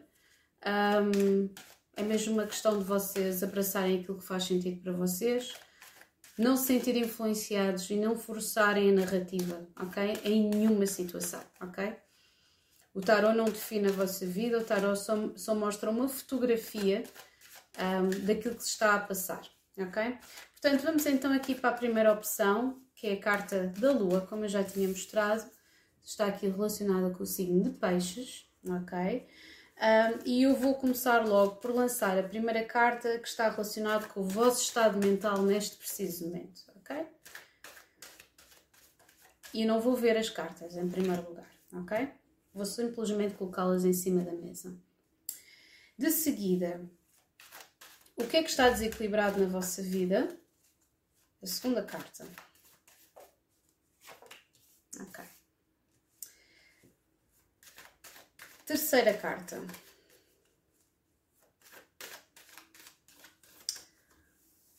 Um, 0.66 1.50
é 1.96 2.04
mesmo 2.04 2.34
uma 2.34 2.48
questão 2.48 2.78
de 2.78 2.86
vocês 2.86 3.44
abraçarem 3.44 4.00
aquilo 4.00 4.18
que 4.18 4.26
faz 4.26 4.46
sentido 4.46 4.82
para 4.82 4.94
vocês 4.94 5.54
não 6.40 6.56
se 6.56 6.68
sentirem 6.68 7.02
influenciados 7.02 7.90
e 7.90 7.98
não 7.98 8.18
forçarem 8.18 8.90
a 8.90 8.94
narrativa, 8.94 9.68
ok? 9.76 10.22
Em 10.24 10.50
nenhuma 10.50 10.86
situação, 10.86 11.42
ok? 11.60 11.94
O 12.94 13.02
tarot 13.02 13.36
não 13.36 13.44
define 13.44 13.90
a 13.90 13.92
vossa 13.92 14.26
vida, 14.26 14.58
o 14.58 14.64
tarot 14.64 14.98
só, 14.98 15.16
só 15.36 15.54
mostra 15.54 15.90
uma 15.90 16.08
fotografia 16.08 17.04
um, 17.78 18.26
daquilo 18.26 18.56
que 18.56 18.64
se 18.64 18.70
está 18.70 18.96
a 18.96 19.00
passar, 19.00 19.42
ok? 19.78 20.18
Portanto, 20.62 20.84
vamos 20.84 21.06
então 21.06 21.32
aqui 21.32 21.56
para 21.56 21.70
a 21.70 21.74
primeira 21.74 22.12
opção, 22.12 22.82
que 22.94 23.08
é 23.08 23.14
a 23.14 23.20
carta 23.20 23.68
da 23.80 23.92
Lua, 23.92 24.22
como 24.22 24.44
eu 24.44 24.50
já 24.50 24.62
tinha 24.62 24.90
mostrado, 24.90 25.50
está 26.04 26.26
aqui 26.26 26.50
relacionada 26.50 27.12
com 27.12 27.24
o 27.24 27.26
signo 27.26 27.64
de 27.64 27.70
Peixes, 27.70 28.46
ok? 28.68 29.26
Um, 29.78 30.20
e 30.26 30.44
eu 30.44 30.56
vou 30.58 30.76
começar 30.76 31.26
logo 31.26 31.56
por 31.58 31.74
lançar 31.74 32.18
a 32.18 32.24
primeira 32.24 32.66
carta 32.66 33.18
que 33.20 33.28
está 33.30 33.50
relacionada 33.50 34.06
com 34.08 34.20
o 34.20 34.24
vosso 34.24 34.62
estado 34.62 34.98
mental 34.98 35.42
neste 35.44 35.78
preciso 35.78 36.26
momento, 36.26 36.62
ok? 36.76 37.08
E 39.54 39.66
não 39.66 39.80
vou 39.80 39.96
ver 39.96 40.18
as 40.18 40.30
cartas 40.30 40.76
em 40.76 40.90
primeiro 40.90 41.26
lugar, 41.30 41.50
ok? 41.74 42.10
Vou 42.54 42.66
simplesmente 42.66 43.36
colocá-las 43.36 43.86
em 43.86 43.94
cima 43.94 44.22
da 44.24 44.34
mesa. 44.34 44.78
De 45.98 46.12
seguida, 46.12 46.82
o 48.18 48.26
que 48.26 48.36
é 48.36 48.44
que 48.44 48.50
está 48.50 48.70
desequilibrado 48.70 49.40
na 49.40 49.48
vossa 49.48 49.82
vida? 49.82 50.39
A 51.42 51.48
segunda 51.48 51.84
carta. 51.84 52.28
Ok. 55.00 55.24
Terceira 58.66 59.14
carta. 59.18 59.62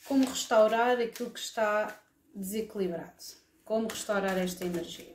Como 0.05 0.29
restaurar 0.29 0.99
aquilo 1.01 1.31
que 1.31 1.41
está 1.41 2.03
desequilibrado. 2.35 3.25
Como 3.65 3.89
restaurar 3.89 4.37
esta 4.37 4.65
energia. 4.65 5.15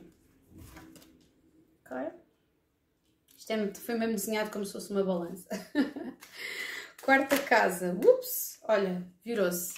Ok? 1.84 1.96
Isto 3.36 3.52
é, 3.52 3.74
foi 3.74 3.94
mesmo 3.94 4.14
desenhado 4.14 4.50
como 4.50 4.64
se 4.64 4.72
fosse 4.72 4.90
uma 4.90 5.04
balança. 5.04 5.48
Quarta 7.02 7.38
casa. 7.38 7.92
Ups! 7.92 8.58
Olha, 8.62 9.06
virou-se. 9.24 9.74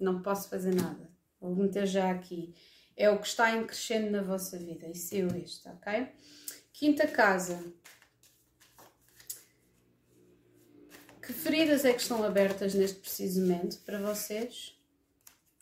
Não 0.00 0.22
posso 0.22 0.48
fazer 0.48 0.74
nada. 0.74 1.10
Vou 1.40 1.54
meter 1.54 1.86
já 1.86 2.10
aqui. 2.10 2.54
É 2.96 3.10
o 3.10 3.18
que 3.18 3.26
está 3.26 3.54
em 3.54 3.66
crescendo 3.66 4.10
na 4.10 4.22
vossa 4.22 4.58
vida. 4.58 4.88
E 4.88 4.94
saiu 4.94 5.28
este, 5.36 5.68
ok? 5.68 6.08
Quinta 6.72 7.06
casa. 7.06 7.62
Que 11.22 11.32
feridas 11.32 11.84
é 11.84 11.92
que 11.92 12.00
estão 12.00 12.24
abertas 12.24 12.74
neste 12.74 12.98
preciso 12.98 13.42
momento 13.42 13.78
para 13.84 14.00
vocês? 14.00 14.76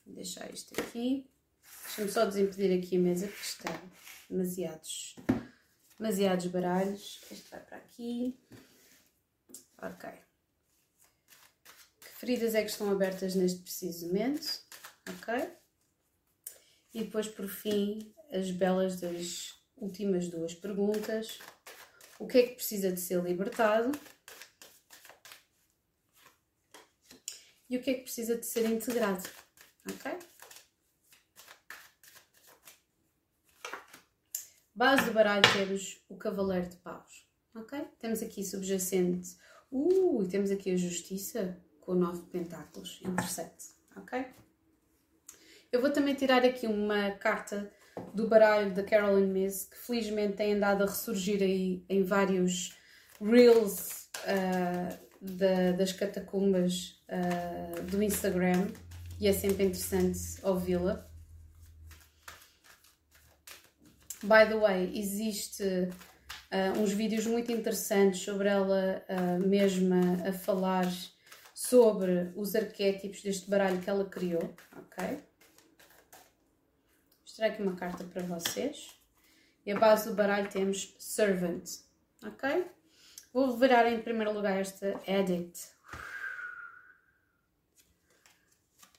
Vou 0.07 0.15
deixar 0.15 0.51
isto 0.53 0.79
aqui. 0.81 1.29
Deixa-me 1.85 2.11
só 2.11 2.25
desimpedir 2.25 2.79
aqui 2.79 2.97
a 2.97 3.01
mesa, 3.01 3.27
porque 3.27 3.43
está 3.43 3.83
demasiados, 4.31 5.17
demasiados 5.99 6.47
baralhos. 6.47 7.21
Este 7.31 7.51
vai 7.51 7.61
para 7.61 7.77
aqui. 7.77 8.39
Ok. 9.83 10.28
Feridas 12.19 12.55
é 12.55 12.63
que 12.63 12.71
estão 12.71 12.91
abertas 12.91 13.35
neste 13.35 13.63
preciso 13.63 14.09
momento? 14.09 14.61
Ok. 15.09 15.51
E 16.93 17.05
depois, 17.05 17.29
por 17.29 17.49
fim, 17.49 18.15
as 18.33 18.51
belas 18.51 19.01
das 19.01 19.55
últimas 19.77 20.29
duas 20.29 20.55
perguntas. 20.55 21.39
O 22.19 22.27
que 22.27 22.39
é 22.39 22.43
que 22.49 22.55
precisa 22.57 22.93
de 22.93 23.01
ser 23.01 23.23
libertado? 23.23 23.93
e 27.69 27.77
o 27.77 27.83
que 27.83 27.91
é 27.91 27.95
que 27.95 28.03
precisa 28.03 28.37
de 28.37 28.47
ser 28.47 28.65
integrado, 28.65 29.29
ok? 29.91 30.19
Base 34.75 35.05
do 35.05 35.13
baralho 35.13 35.43
temos 35.53 36.01
o 36.09 36.17
Cavaleiro 36.17 36.69
de 36.69 36.77
Paus, 36.77 37.27
ok? 37.55 37.81
Temos 37.99 38.23
aqui 38.23 38.45
subjacente, 38.45 39.37
uh, 39.71 40.27
temos 40.29 40.51
aqui 40.51 40.71
a 40.71 40.77
Justiça 40.77 41.61
com 41.89 41.93
o 41.93 41.95
Nove 41.95 42.21
de 42.21 42.27
Pentáculos, 42.27 43.01
interessante, 43.03 43.69
ok? 43.97 44.27
Eu 45.73 45.81
vou 45.81 45.91
também 45.91 46.15
tirar 46.15 46.45
aqui 46.45 46.67
uma 46.67 47.13
carta 47.13 47.73
do 48.13 48.29
baralho 48.29 48.75
da 48.75 48.83
Carolyn 48.83 49.27
Miss, 49.27 49.65
que 49.65 49.79
felizmente 49.79 50.37
tem 50.37 50.53
andado 50.53 50.83
a 50.83 50.87
ressurgir 50.87 51.43
aí 51.43 51.83
em 51.89 52.05
vários 52.05 52.77
reels 53.19 54.11
uh, 54.19 54.99
da, 55.19 55.73
das 55.73 55.91
catacumbas 55.95 57.03
uh, 57.09 57.83
do 57.85 58.03
Instagram 58.03 58.69
e 59.19 59.27
é 59.27 59.33
sempre 59.33 59.65
interessante 59.65 60.21
ouvi-la. 60.43 61.09
By 64.23 64.47
the 64.47 64.59
way, 64.59 64.93
existe 64.95 65.65
uh, 65.65 66.79
uns 66.79 66.93
vídeos 66.93 67.27
muito 67.27 67.51
interessantes 67.51 68.21
sobre 68.21 68.47
ela 68.47 69.03
mesma 69.41 70.29
a 70.29 70.33
falar 70.35 70.87
sobre 71.59 72.33
os 72.37 72.55
arquétipos 72.55 73.21
deste 73.21 73.51
baralho 73.51 73.81
que 73.81 73.91
ela 73.91 74.09
criou, 74.09 74.55
ok? 74.77 75.07
Vou 75.09 75.21
mostrar 77.23 77.47
aqui 77.49 77.61
uma 77.61 77.75
carta 77.75 78.05
para 78.05 78.23
vocês. 78.23 78.97
E 79.67 79.73
a 79.73 79.79
base 79.79 80.09
do 80.09 80.15
baralho 80.15 80.49
temos 80.49 80.95
Servant, 81.01 81.69
ok? 82.25 82.65
Vou 83.33 83.59
virar 83.59 83.91
em 83.91 84.01
primeiro 84.01 84.33
lugar 84.33 84.57
esta 84.57 85.01
Addict. 85.05 85.71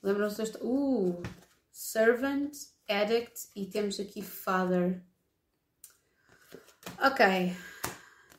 Lembram-se 0.03 0.37
desta? 0.39 0.59
Uh! 0.61 1.23
Servant, 1.71 2.51
Addict 2.89 3.47
e 3.55 3.67
temos 3.67 4.01
aqui 4.01 4.21
Father. 4.21 5.01
Ok. 7.01 7.55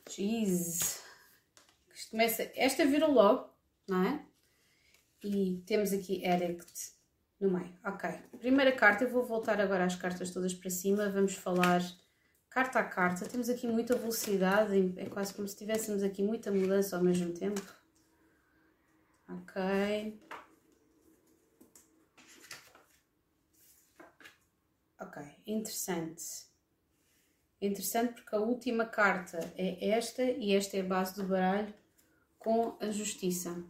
Jeez. 0.07 1.01
Começa... 2.11 2.51
Esta 2.55 2.85
virou 2.85 3.11
logo, 3.11 3.50
não 3.91 4.03
é? 4.05 4.25
E 5.21 5.61
temos 5.67 5.91
aqui 5.91 6.25
Addict 6.25 6.93
no 7.39 7.51
meio. 7.51 7.77
Ok. 7.85 8.09
Primeira 8.39 8.71
carta, 8.71 9.03
eu 9.03 9.11
vou 9.11 9.25
voltar 9.25 9.59
agora 9.59 9.83
às 9.83 9.95
cartas 9.95 10.31
todas 10.31 10.53
para 10.53 10.69
cima. 10.69 11.09
Vamos 11.09 11.35
falar 11.35 11.81
carta 12.49 12.79
a 12.79 12.83
carta. 12.85 13.27
Temos 13.27 13.49
aqui 13.49 13.67
muita 13.67 13.95
velocidade, 13.95 14.93
é 14.97 15.05
quase 15.09 15.33
como 15.33 15.47
se 15.47 15.57
tivéssemos 15.57 16.03
aqui 16.03 16.23
muita 16.23 16.51
mudança 16.51 16.95
ao 16.95 17.03
mesmo 17.03 17.33
tempo. 17.33 17.61
Ok. 19.27 20.19
Ok, 25.01 25.21
interessante. 25.45 26.49
Interessante 27.61 28.13
porque 28.13 28.35
a 28.35 28.39
última 28.39 28.85
carta 28.85 29.37
é 29.57 29.89
esta 29.89 30.23
e 30.23 30.55
esta 30.55 30.77
é 30.77 30.81
a 30.81 30.85
base 30.85 31.15
do 31.15 31.27
baralho 31.27 31.73
com 32.39 32.75
a 32.79 32.89
justiça. 32.89 33.63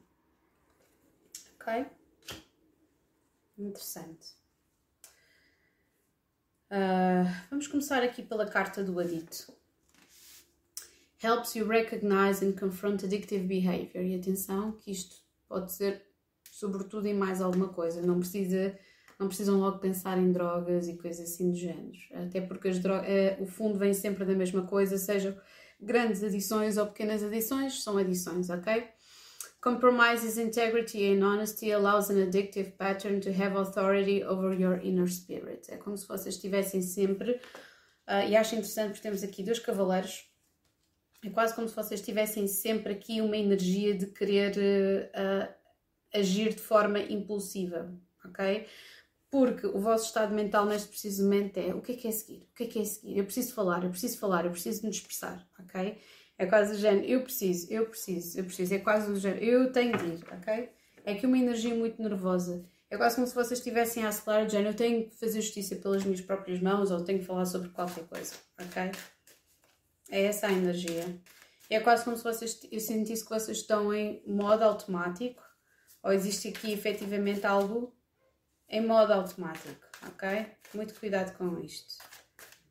Ok? 1.61 1.85
Interessante. 3.57 4.33
Uh, 6.71 7.29
vamos 7.49 7.67
começar 7.67 8.01
aqui 8.01 8.23
pela 8.23 8.47
carta 8.47 8.83
do 8.83 8.99
adito. 8.99 9.53
Helps 11.23 11.55
you 11.55 11.67
recognize 11.67 12.43
and 12.43 12.53
confront 12.53 13.05
addictive 13.05 13.45
behavior. 13.45 14.03
E 14.03 14.15
atenção 14.15 14.71
que 14.71 14.91
isto 14.91 15.17
pode 15.47 15.71
ser 15.71 16.03
sobretudo 16.51 17.05
em 17.05 17.13
mais 17.13 17.41
alguma 17.41 17.69
coisa. 17.69 18.01
Não 18.01 18.19
precisa 18.19 18.77
não 19.19 19.27
precisam 19.27 19.59
logo 19.59 19.77
pensar 19.77 20.17
em 20.17 20.31
drogas 20.31 20.87
e 20.87 20.97
coisas 20.97 21.29
assim 21.29 21.51
do 21.51 21.57
género. 21.57 21.99
Até 22.11 22.41
porque 22.41 22.69
as 22.69 22.77
uh, 22.77 23.39
o 23.39 23.45
fundo 23.45 23.77
vem 23.77 23.93
sempre 23.93 24.25
da 24.25 24.33
mesma 24.33 24.63
coisa, 24.65 24.97
sejam 24.97 25.37
grandes 25.79 26.23
adições 26.23 26.75
ou 26.77 26.87
pequenas 26.87 27.23
adições, 27.23 27.83
são 27.83 27.97
adições, 27.99 28.49
ok? 28.49 28.89
Compromises 29.61 30.39
integrity 30.39 31.13
and 31.13 31.23
honesty 31.23 31.71
allows 31.71 32.09
an 32.09 32.17
addictive 32.17 32.75
pattern 32.79 33.21
to 33.21 33.31
have 33.31 33.55
authority 33.55 34.23
over 34.23 34.51
your 34.53 34.81
inner 34.83 35.07
spirit. 35.07 35.71
É 35.71 35.77
como 35.77 35.95
se 35.95 36.07
vocês 36.07 36.33
estivessem 36.33 36.81
sempre, 36.81 37.39
uh, 38.07 38.27
e 38.27 38.35
acho 38.35 38.55
interessante 38.55 38.93
porque 38.93 39.03
temos 39.03 39.23
aqui 39.23 39.43
dois 39.43 39.59
cavaleiros, 39.59 40.27
é 41.23 41.29
quase 41.29 41.53
como 41.53 41.69
se 41.69 41.75
vocês 41.75 42.01
tivessem 42.01 42.47
sempre 42.47 42.93
aqui 42.93 43.21
uma 43.21 43.37
energia 43.37 43.95
de 43.95 44.07
querer 44.07 45.11
uh, 45.13 45.53
agir 46.11 46.55
de 46.55 46.61
forma 46.61 46.97
impulsiva, 46.99 47.93
ok? 48.25 48.65
Porque 49.29 49.67
o 49.67 49.79
vosso 49.79 50.07
estado 50.07 50.33
mental 50.33 50.65
neste 50.65 50.87
preciso 50.87 51.23
momento 51.23 51.57
é 51.57 51.75
o 51.75 51.81
que 51.81 51.91
é 51.91 51.95
que 51.95 52.07
é 52.07 52.11
seguir? 52.11 52.47
O 52.51 52.55
que 52.55 52.63
é 52.63 52.67
que 52.67 52.79
é 52.79 52.83
seguir? 52.83 53.15
Eu 53.15 53.25
preciso 53.25 53.53
falar, 53.53 53.83
eu 53.83 53.91
preciso 53.91 54.17
falar, 54.17 54.45
eu 54.45 54.51
preciso 54.51 54.83
me 54.83 54.89
expressar, 54.89 55.47
ok? 55.59 55.99
É 56.41 56.47
quase 56.47 56.73
o 56.73 56.75
género, 56.75 57.05
eu 57.05 57.21
preciso, 57.21 57.71
eu 57.71 57.85
preciso, 57.85 58.39
eu 58.39 58.43
preciso. 58.43 58.73
É 58.73 58.79
quase 58.79 59.11
o 59.11 59.15
género, 59.15 59.45
eu 59.45 59.71
tenho 59.71 59.95
de 59.95 60.05
ir, 60.05 60.25
ok? 60.33 60.71
É 61.05 61.13
que 61.13 61.27
uma 61.27 61.37
energia 61.37 61.75
muito 61.75 62.01
nervosa. 62.01 62.65
É 62.89 62.97
quase 62.97 63.13
como 63.13 63.27
se 63.27 63.35
vocês 63.35 63.59
estivessem 63.59 64.03
a 64.03 64.07
acelerar 64.07 64.47
o 64.47 64.49
género, 64.49 64.69
eu 64.71 64.75
tenho 64.75 65.07
que 65.07 65.15
fazer 65.17 65.39
justiça 65.39 65.75
pelas 65.75 66.03
minhas 66.03 66.19
próprias 66.19 66.59
mãos 66.59 66.89
ou 66.89 67.03
tenho 67.03 67.19
que 67.19 67.25
falar 67.25 67.45
sobre 67.45 67.69
qualquer 67.69 68.05
coisa, 68.07 68.33
ok? 68.59 68.91
É 70.09 70.23
essa 70.23 70.47
a 70.47 70.51
energia. 70.51 71.15
É 71.69 71.79
quase 71.79 72.05
como 72.05 72.17
se 72.17 72.23
vocês, 72.23 72.59
eu 72.71 72.79
sentisse 72.79 73.23
que 73.23 73.29
vocês 73.29 73.57
estão 73.59 73.93
em 73.93 74.23
modo 74.25 74.63
automático 74.63 75.43
ou 76.01 76.11
existe 76.11 76.47
aqui 76.47 76.73
efetivamente 76.73 77.45
algo 77.45 77.95
em 78.67 78.83
modo 78.83 79.13
automático, 79.13 79.85
ok? 80.07 80.47
Muito 80.73 80.95
cuidado 80.95 81.37
com 81.37 81.59
isto. 81.59 82.03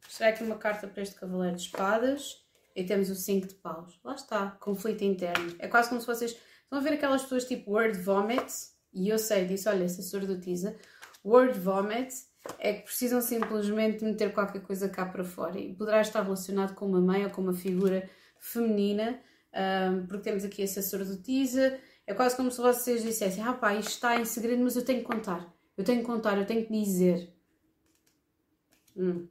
Será 0.09 0.31
aqui 0.31 0.43
uma 0.43 0.59
carta 0.59 0.89
para 0.89 1.05
este 1.05 1.15
Cavaleiro 1.15 1.55
de 1.55 1.63
Espadas 1.63 2.50
e 2.81 2.87
temos 2.87 3.11
o 3.11 3.15
5 3.15 3.49
de 3.49 3.55
paus. 3.55 4.01
Lá 4.03 4.15
está, 4.15 4.51
conflito 4.61 5.05
interno. 5.05 5.55
É 5.59 5.69
quase 5.69 5.89
como 5.89 6.01
se 6.01 6.07
vocês. 6.07 6.37
Estão 6.63 6.79
a 6.79 6.83
ver 6.83 6.95
aquelas 6.95 7.23
pessoas 7.23 7.45
tipo 7.45 7.73
word 7.73 7.99
vomit? 7.99 8.53
E 8.93 9.09
eu 9.09 9.19
sei 9.19 9.45
disso, 9.45 9.69
olha, 9.69 9.85
essa 9.85 10.03
sordotisa. 10.03 10.77
Word 11.25 11.59
vomit 11.59 12.15
é 12.59 12.73
que 12.73 12.85
precisam 12.85 13.21
simplesmente 13.21 14.05
meter 14.05 14.33
qualquer 14.33 14.63
coisa 14.63 14.89
cá 14.89 15.05
para 15.05 15.25
fora. 15.25 15.59
E 15.59 15.75
poderá 15.75 16.01
estar 16.01 16.23
relacionado 16.23 16.75
com 16.75 16.87
uma 16.87 17.01
mãe 17.01 17.25
ou 17.25 17.31
com 17.31 17.43
uma 17.43 17.53
figura 17.53 18.09
feminina, 18.39 19.21
um, 19.93 20.07
porque 20.07 20.23
temos 20.23 20.45
aqui 20.45 20.63
essa 20.63 20.81
sordotisa. 20.81 21.79
É 22.07 22.15
quase 22.15 22.37
como 22.37 22.51
se 22.51 22.61
vocês 22.61 23.03
dissessem: 23.03 23.43
ah 23.43 23.53
pá, 23.53 23.75
isto 23.75 23.91
está 23.91 24.19
em 24.19 24.25
segredo, 24.25 24.63
mas 24.63 24.77
eu 24.77 24.85
tenho 24.85 25.01
que 25.01 25.05
contar. 25.05 25.53
Eu 25.77 25.85
tenho 25.85 26.01
que 26.01 26.07
contar, 26.07 26.39
eu 26.39 26.47
tenho 26.47 26.65
que 26.67 26.73
dizer. 26.73 27.33
Hum. 28.97 29.29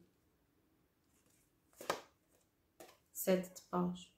Sete 3.22 3.54
de 3.54 3.62
paus. 3.70 4.10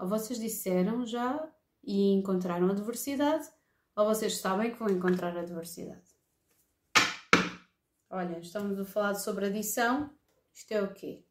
Ou 0.00 0.08
vocês 0.08 0.36
disseram 0.36 1.06
já 1.06 1.48
e 1.80 2.10
encontraram 2.12 2.68
adversidade, 2.68 3.48
ou 3.94 4.04
vocês 4.04 4.38
sabem 4.38 4.72
que 4.72 4.80
vão 4.80 4.88
encontrar 4.88 5.36
adversidade. 5.36 6.10
Olha, 8.10 8.40
estamos 8.40 8.80
a 8.80 8.84
falar 8.84 9.14
sobre 9.14 9.46
adição. 9.46 10.10
Isto 10.52 10.72
é 10.72 10.82
o 10.82 10.92
quê? 10.92 11.24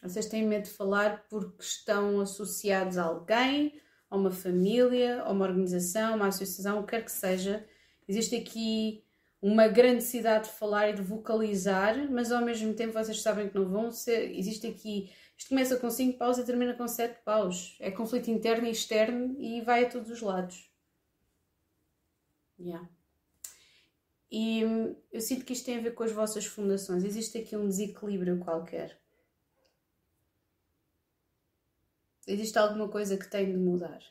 Vocês 0.00 0.26
têm 0.26 0.46
medo 0.46 0.66
de 0.66 0.70
falar 0.70 1.26
porque 1.28 1.60
estão 1.60 2.20
associados 2.20 2.96
a 2.96 3.06
alguém, 3.06 3.82
a 4.08 4.16
uma 4.16 4.30
família, 4.30 5.22
a 5.22 5.32
uma 5.32 5.44
organização, 5.44 6.12
a 6.12 6.16
uma 6.16 6.28
associação, 6.28 6.78
o 6.78 6.84
que 6.84 6.90
quer 6.90 7.04
que 7.04 7.10
seja. 7.10 7.66
Existe 8.06 8.36
aqui 8.36 9.04
uma 9.42 9.66
grande 9.66 9.96
necessidade 9.96 10.44
de 10.44 10.54
falar 10.54 10.90
e 10.90 10.94
de 10.94 11.02
vocalizar, 11.02 12.08
mas 12.12 12.30
ao 12.30 12.44
mesmo 12.44 12.74
tempo 12.74 12.92
vocês 12.92 13.20
sabem 13.20 13.48
que 13.48 13.58
não 13.58 13.68
vão 13.68 13.90
ser. 13.90 14.30
Existe 14.38 14.68
aqui 14.68 15.10
isto 15.40 15.48
começa 15.48 15.78
com 15.78 15.90
5 15.90 16.18
paus 16.18 16.36
e 16.36 16.44
termina 16.44 16.74
com 16.74 16.86
7 16.86 17.24
paus. 17.24 17.74
É 17.80 17.90
conflito 17.90 18.30
interno 18.30 18.66
e 18.66 18.72
externo 18.72 19.34
e 19.40 19.62
vai 19.62 19.86
a 19.86 19.88
todos 19.88 20.10
os 20.10 20.20
lados. 20.20 20.70
Yeah. 22.58 22.86
E 24.30 24.62
hum, 24.66 24.94
eu 25.10 25.20
sinto 25.22 25.46
que 25.46 25.54
isto 25.54 25.64
tem 25.64 25.78
a 25.78 25.80
ver 25.80 25.94
com 25.94 26.04
as 26.04 26.12
vossas 26.12 26.44
fundações. 26.44 27.04
Existe 27.04 27.38
aqui 27.38 27.56
um 27.56 27.66
desequilíbrio 27.66 28.38
qualquer. 28.38 29.00
Existe 32.26 32.58
alguma 32.58 32.90
coisa 32.90 33.16
que 33.16 33.26
tem 33.26 33.50
de 33.50 33.56
mudar. 33.56 34.02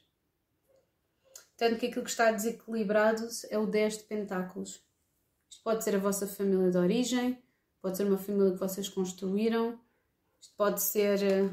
Tanto 1.55 1.77
que 1.77 1.85
aquilo 1.85 2.05
que 2.05 2.09
está 2.09 2.31
desequilibrado 2.31 3.29
é 3.51 3.57
o 3.59 3.67
10 3.67 3.99
de 3.99 4.03
pentáculos. 4.05 4.83
Isto 5.47 5.61
pode 5.63 5.83
ser 5.83 5.95
a 5.95 5.99
vossa 5.99 6.25
família 6.25 6.71
de 6.71 6.77
origem, 6.77 7.39
pode 7.79 7.97
ser 7.97 8.07
uma 8.07 8.17
família 8.17 8.53
que 8.53 8.59
vocês 8.59 8.89
construíram, 8.89 9.79
isto 10.41 10.53
pode 10.57 10.81
ser. 10.81 11.21
Eh, 11.23 11.49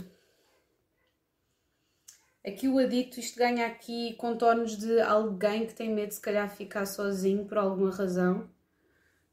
aqui 2.47 2.69
o 2.69 2.79
adito, 2.79 3.21
isto 3.21 3.39
ganha 3.39 3.67
aqui 3.67 4.15
contornos 4.15 4.77
de 4.77 5.01
alguém 5.01 5.67
que 5.67 5.75
tem 5.75 5.93
medo 5.93 6.09
de 6.09 6.15
se 6.15 6.21
calhar 6.21 6.49
ficar 6.49 6.87
sozinho 6.87 7.45
por 7.45 7.59
alguma 7.59 7.91
razão. 7.91 8.49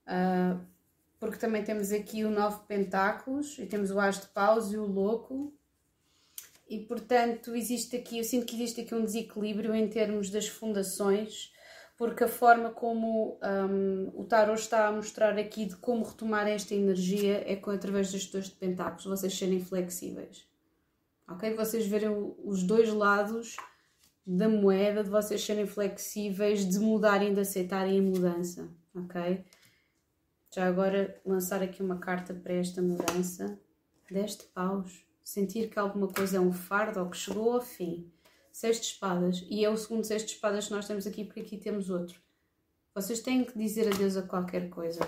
Uh, 0.07 0.59
porque 1.19 1.37
também 1.37 1.63
temos 1.63 1.91
aqui 1.93 2.25
o 2.25 2.29
nove 2.29 2.65
pentáculos 2.67 3.57
e 3.57 3.65
temos 3.65 3.91
o 3.91 3.99
as 3.99 4.19
de 4.19 4.27
paus 4.27 4.73
e 4.73 4.77
o 4.77 4.85
louco. 4.85 5.53
E 6.67 6.79
portanto 6.79 7.55
existe 7.55 7.95
aqui, 7.95 8.17
eu 8.17 8.23
sinto 8.23 8.45
que 8.45 8.55
existe 8.55 8.81
aqui 8.81 8.95
um 8.95 9.05
desequilíbrio 9.05 9.75
em 9.75 9.87
termos 9.87 10.29
das 10.29 10.47
fundações 10.47 11.52
porque 11.97 12.23
a 12.23 12.27
forma 12.27 12.71
como 12.71 13.39
um, 13.41 14.11
o 14.19 14.23
tarot 14.23 14.59
está 14.59 14.87
a 14.87 14.91
mostrar 14.91 15.37
aqui 15.37 15.65
de 15.65 15.75
como 15.75 16.03
retomar 16.03 16.47
esta 16.47 16.73
energia 16.73 17.43
é 17.45 17.55
com, 17.55 17.69
através 17.69 18.11
destes 18.11 18.31
dois 18.31 18.45
de 18.45 18.55
pentáculos, 18.55 19.05
vocês 19.05 19.37
serem 19.37 19.59
flexíveis. 19.59 20.47
Ok? 21.29 21.53
Vocês 21.53 21.85
verem 21.85 22.09
os 22.43 22.63
dois 22.63 22.91
lados 22.91 23.55
da 24.25 24.49
moeda, 24.49 25.03
de 25.03 25.09
vocês 25.09 25.43
serem 25.43 25.67
flexíveis, 25.67 26.67
de 26.67 26.79
mudarem, 26.79 27.33
de 27.33 27.41
aceitarem 27.41 27.99
a 27.99 28.01
mudança. 28.01 28.69
Ok? 28.95 29.43
Já 30.53 30.67
agora 30.67 31.19
lançar 31.25 31.61
aqui 31.61 31.81
uma 31.81 31.97
carta 31.97 32.33
para 32.33 32.53
esta 32.53 32.81
mudança. 32.81 33.59
Deste 34.09 34.45
paus. 34.45 35.03
Sentir 35.23 35.69
que 35.69 35.79
alguma 35.79 36.07
coisa 36.07 36.37
é 36.37 36.39
um 36.39 36.51
fardo 36.51 36.99
ou 36.99 37.09
que 37.09 37.17
chegou 37.17 37.53
ao 37.53 37.61
fim 37.61 38.12
seis 38.53 38.79
de 38.79 38.85
espadas. 38.85 39.43
E 39.49 39.65
é 39.65 39.69
o 39.69 39.75
segundo 39.75 40.05
seis 40.05 40.23
de 40.23 40.31
espadas 40.31 40.67
que 40.67 40.73
nós 40.73 40.87
temos 40.87 41.05
aqui, 41.05 41.25
porque 41.25 41.41
aqui 41.41 41.57
temos 41.57 41.89
outro. 41.89 42.21
Vocês 42.95 43.19
têm 43.19 43.43
que 43.43 43.57
dizer 43.57 43.91
adeus 43.91 44.15
a 44.15 44.21
qualquer 44.21 44.69
coisa. 44.69 45.01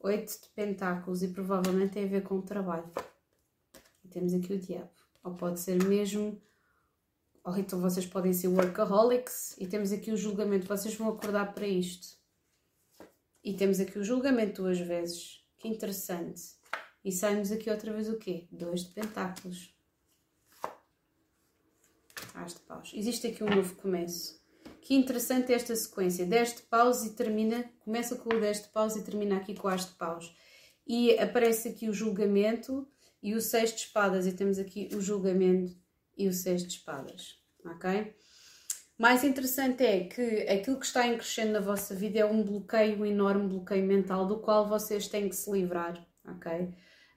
Oito 0.00 0.32
de 0.42 0.48
pentáculos 0.48 1.22
e 1.22 1.28
provavelmente 1.28 1.94
tem 1.94 2.04
a 2.04 2.08
ver 2.08 2.24
com 2.24 2.34
o 2.34 2.42
trabalho. 2.42 2.90
E 4.04 4.08
temos 4.08 4.34
aqui 4.34 4.52
o 4.52 4.58
diabo. 4.58 4.90
Ou 5.22 5.32
pode 5.34 5.60
ser 5.60 5.82
mesmo... 5.84 6.42
Ou 7.44 7.56
então 7.56 7.80
vocês 7.80 8.04
podem 8.04 8.32
ser 8.32 8.48
workaholics. 8.48 9.54
E 9.58 9.66
temos 9.66 9.92
aqui 9.92 10.10
o 10.10 10.16
julgamento. 10.16 10.66
Vocês 10.66 10.94
vão 10.96 11.08
acordar 11.08 11.54
para 11.54 11.66
isto. 11.66 12.18
E 13.42 13.54
temos 13.54 13.78
aqui 13.78 13.98
o 13.98 14.04
julgamento 14.04 14.62
duas 14.62 14.80
vezes. 14.80 15.44
Que 15.58 15.68
interessante. 15.68 16.42
E 17.04 17.12
saímos 17.12 17.52
aqui 17.52 17.70
outra 17.70 17.92
vez 17.92 18.08
o 18.08 18.18
quê? 18.18 18.48
Dois 18.50 18.84
de 18.84 18.90
pentáculos. 18.90 19.73
As 22.34 22.54
de 22.54 22.60
paus. 22.60 22.92
Existe 22.94 23.28
aqui 23.28 23.42
um 23.42 23.48
novo 23.48 23.74
começo. 23.76 24.42
Que 24.80 24.94
interessante 24.94 25.52
esta 25.52 25.74
sequência. 25.74 26.26
10 26.26 26.56
de 26.56 26.62
paus 26.62 27.04
e 27.06 27.14
termina, 27.14 27.64
começa 27.80 28.16
com 28.16 28.34
o 28.34 28.40
10 28.40 28.64
de 28.64 28.68
paus 28.68 28.96
e 28.96 29.02
termina 29.02 29.36
aqui 29.36 29.54
com 29.54 29.68
as 29.68 29.86
de 29.86 29.92
paus. 29.92 30.34
E 30.86 31.18
aparece 31.18 31.68
aqui 31.68 31.88
o 31.88 31.94
julgamento 31.94 32.86
e 33.22 33.34
o 33.34 33.40
6 33.40 33.70
de 33.70 33.78
espadas. 33.78 34.26
E 34.26 34.32
temos 34.32 34.58
aqui 34.58 34.90
o 34.92 35.00
julgamento 35.00 35.74
e 36.18 36.28
o 36.28 36.32
6 36.32 36.64
de 36.64 36.68
espadas. 36.74 37.38
Ok? 37.64 38.14
Mais 38.98 39.24
interessante 39.24 39.82
é 39.84 40.04
que 40.04 40.42
aquilo 40.48 40.78
que 40.78 40.86
está 40.86 41.06
em 41.06 41.16
crescendo 41.16 41.52
na 41.52 41.60
vossa 41.60 41.94
vida 41.94 42.20
é 42.20 42.24
um 42.24 42.44
bloqueio, 42.44 43.00
um 43.00 43.06
enorme 43.06 43.48
bloqueio 43.48 43.84
mental 43.84 44.26
do 44.26 44.38
qual 44.38 44.68
vocês 44.68 45.08
têm 45.08 45.28
que 45.28 45.34
se 45.34 45.50
livrar, 45.50 46.06
ok? 46.24 46.52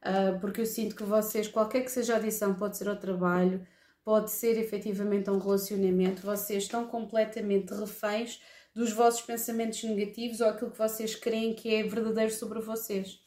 Uh, 0.01 0.39
porque 0.41 0.61
eu 0.61 0.65
sinto 0.65 0.95
que 0.95 1.03
vocês, 1.03 1.47
qualquer 1.47 1.83
que 1.83 1.91
seja 1.91 2.15
a 2.15 2.17
adição, 2.17 2.55
pode 2.55 2.77
ser 2.77 2.89
ao 2.89 2.95
trabalho, 2.95 3.65
pode 4.07 4.31
ser 4.31 4.57
efetivamente 4.57 5.29
um 5.29 5.37
relacionamento, 5.37 6.21
vocês 6.21 6.63
estão 6.63 6.87
completamente 6.87 7.73
reféns 7.73 8.41
dos 8.73 8.93
vossos 8.93 9.19
pensamentos 9.19 9.83
negativos 9.83 10.39
ou 10.39 10.47
aquilo 10.47 10.71
que 10.71 10.77
vocês 10.77 11.13
creem 11.13 11.53
que 11.53 11.75
é 11.75 11.83
verdadeiro 11.83 12.31
sobre 12.31 12.61
vocês. 12.61 13.19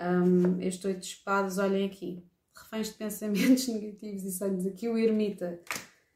Um, 0.00 0.58
este 0.62 0.86
oito 0.86 1.00
de 1.00 1.06
espadas, 1.06 1.58
olhem 1.58 1.84
aqui. 1.84 2.26
Reféns 2.56 2.88
de 2.88 2.94
pensamentos 2.94 3.68
negativos 3.68 4.24
e 4.24 4.32
sonhos. 4.32 4.64
Aqui 4.64 4.88
o 4.88 4.96
ermita. 4.96 5.60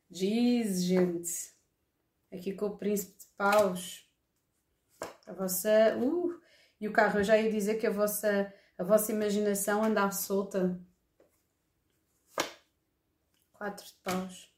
Diz, 0.09 0.83
gente. 0.83 1.31
Aqui 2.33 2.55
com 2.55 2.69
o 2.69 2.79
príncipe 2.79 3.19
de 3.19 3.27
paus. 3.37 4.09
A 5.27 5.35
vossa... 5.35 5.95
Uh, 5.99 6.41
e 6.81 6.89
o 6.89 6.93
carro, 6.95 7.21
eu 7.21 7.25
já 7.25 7.37
ia 7.37 7.53
dizer 7.53 7.75
que 7.75 7.87
a 7.87 7.91
vossa, 7.91 8.51
a 8.79 8.83
vossa 8.83 9.13
imaginação 9.13 9.85
anda 9.85 10.11
solta. 10.11 10.81
Quatro 13.61 13.85
de 13.85 13.93
paus. 14.03 14.51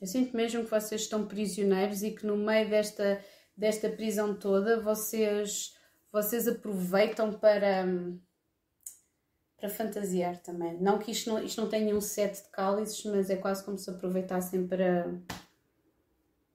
Eu 0.00 0.06
sinto 0.06 0.36
mesmo 0.36 0.62
que 0.62 0.70
vocês 0.70 1.00
estão 1.00 1.26
prisioneiros 1.26 2.04
e 2.04 2.12
que 2.12 2.24
no 2.24 2.36
meio 2.36 2.70
desta, 2.70 3.20
desta 3.56 3.90
prisão 3.90 4.38
toda 4.38 4.80
vocês, 4.80 5.76
vocês 6.12 6.46
aproveitam 6.46 7.32
para, 7.32 7.84
para 9.56 9.68
fantasiar 9.68 10.40
também. 10.40 10.80
Não 10.80 10.96
que 10.96 11.10
isto 11.10 11.30
não, 11.30 11.42
isto 11.42 11.60
não 11.60 11.68
tenha 11.68 11.96
um 11.96 12.00
set 12.00 12.40
de 12.40 12.48
cálices, 12.50 13.04
mas 13.06 13.28
é 13.28 13.34
quase 13.34 13.64
como 13.64 13.76
se 13.76 13.90
aproveitassem 13.90 14.68
para 14.68 15.12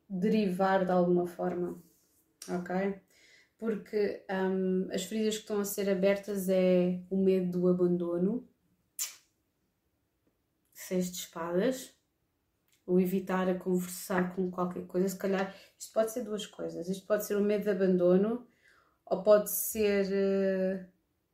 derivar 0.08 0.86
de 0.86 0.92
alguma 0.92 1.28
forma. 1.28 1.78
Ok? 2.48 3.05
Porque 3.66 4.24
um, 4.30 4.88
as 4.92 5.04
feridas 5.06 5.36
que 5.36 5.42
estão 5.42 5.60
a 5.60 5.66
ser 5.66 5.90
abertas 5.90 6.48
é 6.50 7.02
o 7.10 7.18
medo 7.18 7.60
do 7.60 7.68
abandono, 7.68 8.48
seis 10.72 11.12
de 11.12 11.18
espadas 11.18 11.96
ou 12.86 13.02
evitar 13.02 13.50
a 13.50 13.56
conversar 13.56 14.36
com 14.36 14.52
qualquer 14.52 14.86
coisa. 14.86 15.10
Se 15.10 15.18
calhar 15.18 15.56
isto 15.80 15.92
pode 15.92 16.12
ser 16.12 16.24
duas 16.24 16.46
coisas. 16.46 16.88
Isto 16.88 17.08
pode 17.08 17.26
ser 17.26 17.36
o 17.36 17.42
medo 17.42 17.64
de 17.64 17.72
abandono 17.72 18.48
ou 19.04 19.24
pode 19.24 19.50
ser 19.50 20.06
uh, 20.06 20.86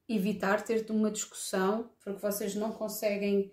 evitar 0.07 0.61
ter 0.61 0.89
uma 0.89 1.11
discussão 1.11 1.91
porque 2.01 2.21
vocês 2.21 2.55
não 2.55 2.71
conseguem 2.71 3.51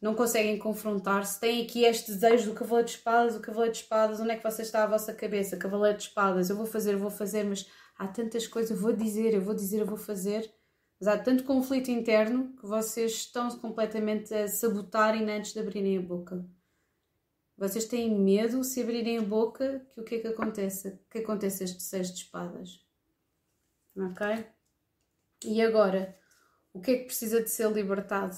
não 0.00 0.16
conseguem 0.16 0.58
confrontar-se. 0.58 1.38
Tem 1.38 1.62
aqui 1.62 1.84
este 1.84 2.10
desejo 2.10 2.50
do 2.50 2.56
cavaleiro 2.56 2.88
de 2.88 2.96
espadas, 2.96 3.36
o 3.36 3.40
cavaleiro 3.40 3.72
de 3.72 3.82
espadas, 3.82 4.20
onde 4.20 4.32
é 4.32 4.36
que 4.36 4.42
você 4.42 4.62
está 4.62 4.82
a 4.82 4.86
vossa 4.88 5.14
cabeça? 5.14 5.56
Cavaleiro 5.56 5.96
de 5.96 6.04
espadas, 6.04 6.50
eu 6.50 6.56
vou 6.56 6.66
fazer, 6.66 6.96
vou 6.96 7.10
fazer, 7.10 7.44
mas 7.44 7.68
há 7.96 8.08
tantas 8.08 8.46
coisas, 8.46 8.70
eu 8.70 8.76
vou 8.76 8.92
dizer, 8.92 9.34
eu 9.34 9.42
vou 9.42 9.54
dizer, 9.54 9.80
eu 9.80 9.86
vou 9.86 9.96
fazer. 9.96 10.52
Mas 10.98 11.08
há 11.08 11.18
tanto 11.18 11.44
conflito 11.44 11.90
interno 11.90 12.54
que 12.56 12.66
vocês 12.66 13.12
estão 13.12 13.48
completamente 13.58 14.32
a 14.32 14.46
sabotarem 14.46 15.30
antes 15.30 15.52
de 15.52 15.60
abrirem 15.60 15.98
a 15.98 16.02
boca. 16.02 16.44
Vocês 17.56 17.84
têm 17.84 18.18
medo, 18.18 18.62
se 18.64 18.82
abrirem 18.82 19.18
a 19.18 19.22
boca, 19.22 19.86
que 19.94 20.00
o 20.00 20.04
que 20.04 20.14
é 20.16 20.18
que 20.20 20.28
acontece? 20.28 20.98
Que 21.10 21.18
acontece 21.18 21.64
este 21.64 21.82
seis 21.82 22.12
de 22.12 22.22
espadas. 22.22 22.84
Ok? 23.96 24.46
E 25.44 25.60
agora, 25.60 26.16
o 26.72 26.80
que 26.80 26.90
é 26.92 26.98
que 26.98 27.04
precisa 27.04 27.42
de 27.42 27.50
ser 27.50 27.70
libertado? 27.70 28.36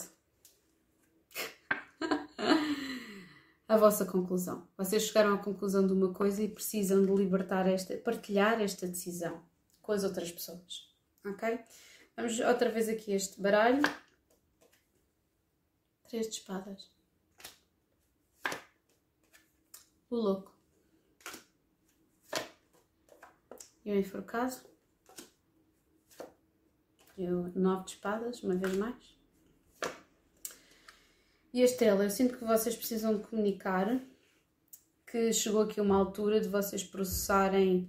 A 3.69 3.77
vossa 3.77 4.05
conclusão. 4.05 4.67
Vocês 4.77 5.05
chegaram 5.05 5.35
à 5.35 5.39
conclusão 5.39 5.87
de 5.87 5.93
uma 5.93 6.13
coisa 6.13 6.43
e 6.43 6.49
precisam 6.49 7.05
de 7.05 7.13
libertar 7.13 7.67
esta, 7.67 7.97
partilhar 7.97 8.61
esta 8.61 8.87
decisão 8.87 9.43
com 9.81 9.93
as 9.93 10.05
outras 10.05 10.31
pessoas. 10.31 10.93
Ok? 11.27 11.59
Vamos 12.17 12.39
outra 12.41 12.71
vez 12.71 12.89
aqui 12.89 13.13
este 13.13 13.41
baralho. 13.41 13.83
Três 16.09 16.29
de 16.29 16.35
espadas. 16.35 16.95
o 20.15 20.17
louco. 20.17 20.55
E 23.85 23.93
o 23.93 23.97
enforcado. 23.97 24.57
E 27.17 27.29
o 27.29 27.53
nove 27.59 27.85
de 27.85 27.91
espadas, 27.93 28.43
uma 28.43 28.55
vez 28.55 28.77
mais. 28.77 29.14
E 31.55 31.63
a 31.63 31.67
eu 32.03 32.11
sinto 32.11 32.37
que 32.37 32.45
vocês 32.45 32.75
precisam 32.75 33.17
de 33.17 33.23
comunicar 33.23 34.01
que 35.07 35.33
chegou 35.33 35.63
aqui 35.63 35.81
uma 35.81 35.95
altura 35.97 36.41
de 36.41 36.49
vocês 36.49 36.83
processarem 36.83 37.89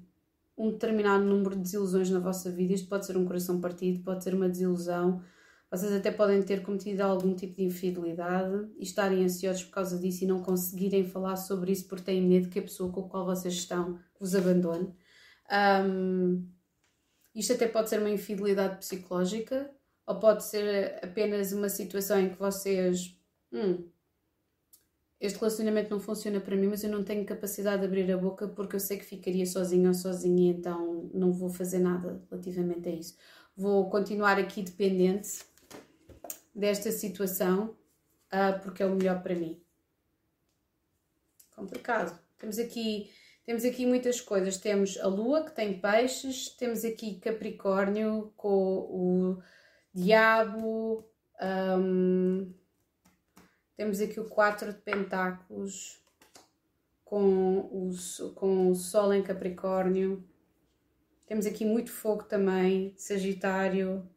um 0.56 0.70
determinado 0.70 1.24
número 1.26 1.56
de 1.56 1.64
desilusões 1.64 2.12
na 2.12 2.20
vossa 2.20 2.52
vida. 2.52 2.74
Isto 2.74 2.88
pode 2.88 3.08
ser 3.08 3.18
um 3.18 3.26
coração 3.26 3.60
partido, 3.60 4.04
pode 4.04 4.24
ser 4.24 4.36
uma 4.36 4.48
desilusão, 4.48 5.20
vocês 5.72 5.92
até 5.92 6.12
podem 6.12 6.44
ter 6.44 6.62
cometido 6.62 7.02
algum 7.02 7.34
tipo 7.36 7.56
de 7.56 7.64
infidelidade 7.64 8.70
e 8.78 8.84
estarem 8.84 9.24
ansiosos 9.24 9.64
por 9.64 9.72
causa 9.72 9.98
disso 9.98 10.24
e 10.24 10.28
não 10.28 10.44
conseguirem 10.44 11.04
falar 11.04 11.36
sobre 11.36 11.72
isso 11.72 11.88
porque 11.88 12.04
têm 12.04 12.22
medo 12.22 12.50
que 12.50 12.60
a 12.60 12.62
pessoa 12.62 12.92
com 12.92 13.02
a 13.02 13.10
qual 13.10 13.26
vocês 13.26 13.56
estão 13.56 14.00
vos 14.20 14.36
abandone. 14.36 14.94
Um, 15.84 16.48
isto 17.34 17.54
até 17.54 17.68
pode 17.68 17.90
ser 17.90 18.00
uma 18.00 18.12
infidelidade 18.12 18.78
psicológica 18.78 19.72
ou 20.06 20.20
pode 20.20 20.44
ser 20.44 21.00
apenas 21.04 21.52
uma 21.52 21.68
situação 21.68 22.20
em 22.20 22.30
que 22.30 22.38
vocês. 22.38 23.15
Hum, 23.56 23.90
este 25.18 25.40
relacionamento 25.40 25.90
não 25.90 26.00
funciona 26.00 26.42
para 26.42 26.58
mim, 26.58 26.68
mas 26.68 26.84
eu 26.84 26.90
não 26.90 27.06
tenho 27.06 27.26
capacidade 27.26 27.80
de 27.80 27.88
abrir 27.88 28.12
a 28.12 28.18
boca 28.18 28.50
porque 28.50 28.76
eu 28.76 28.80
sei 28.82 28.98
que 28.98 29.06
ficaria 29.06 29.46
sozinho 29.46 29.88
ou 29.88 29.94
sozinha, 29.94 30.52
então 30.52 31.10
não 31.14 31.32
vou 31.32 31.50
fazer 31.50 31.80
nada 31.80 32.22
relativamente 32.30 32.90
a 32.90 32.92
isso. 32.92 33.18
Vou 33.56 33.90
continuar 33.90 34.38
aqui 34.38 34.62
dependente 34.62 35.46
desta 36.54 36.92
situação 36.92 37.78
uh, 38.28 38.60
porque 38.62 38.84
é 38.84 38.86
o 38.86 38.94
melhor 38.94 39.24
para 39.24 39.36
mim. 39.36 39.62
Complicado. 41.56 42.20
Temos 42.38 42.60
aqui, 42.60 43.10
temos 43.46 43.64
aqui 43.64 43.86
muitas 43.86 44.20
coisas. 44.20 44.58
Temos 44.58 44.98
a 44.98 45.08
Lua 45.08 45.46
que 45.46 45.56
tem 45.56 45.80
peixes, 45.80 46.50
temos 46.50 46.84
aqui 46.84 47.22
Capricórnio 47.22 48.34
com 48.36 48.52
o 48.52 49.42
Diabo, 49.94 51.10
um, 51.42 52.54
temos 53.76 54.00
aqui 54.00 54.20
o 54.20 54.30
4 54.30 54.74
de 54.74 54.80
Pentáculos 54.80 56.02
com 57.04 57.60
o, 57.60 57.92
com 58.34 58.72
o 58.72 58.76
Sol 58.76 59.14
em 59.14 59.22
Capricórnio. 59.22 60.28
Temos 61.28 61.46
aqui 61.46 61.66
muito 61.66 61.92
fogo 61.92 62.24
também, 62.24 62.94
Sagitário, 62.98 64.08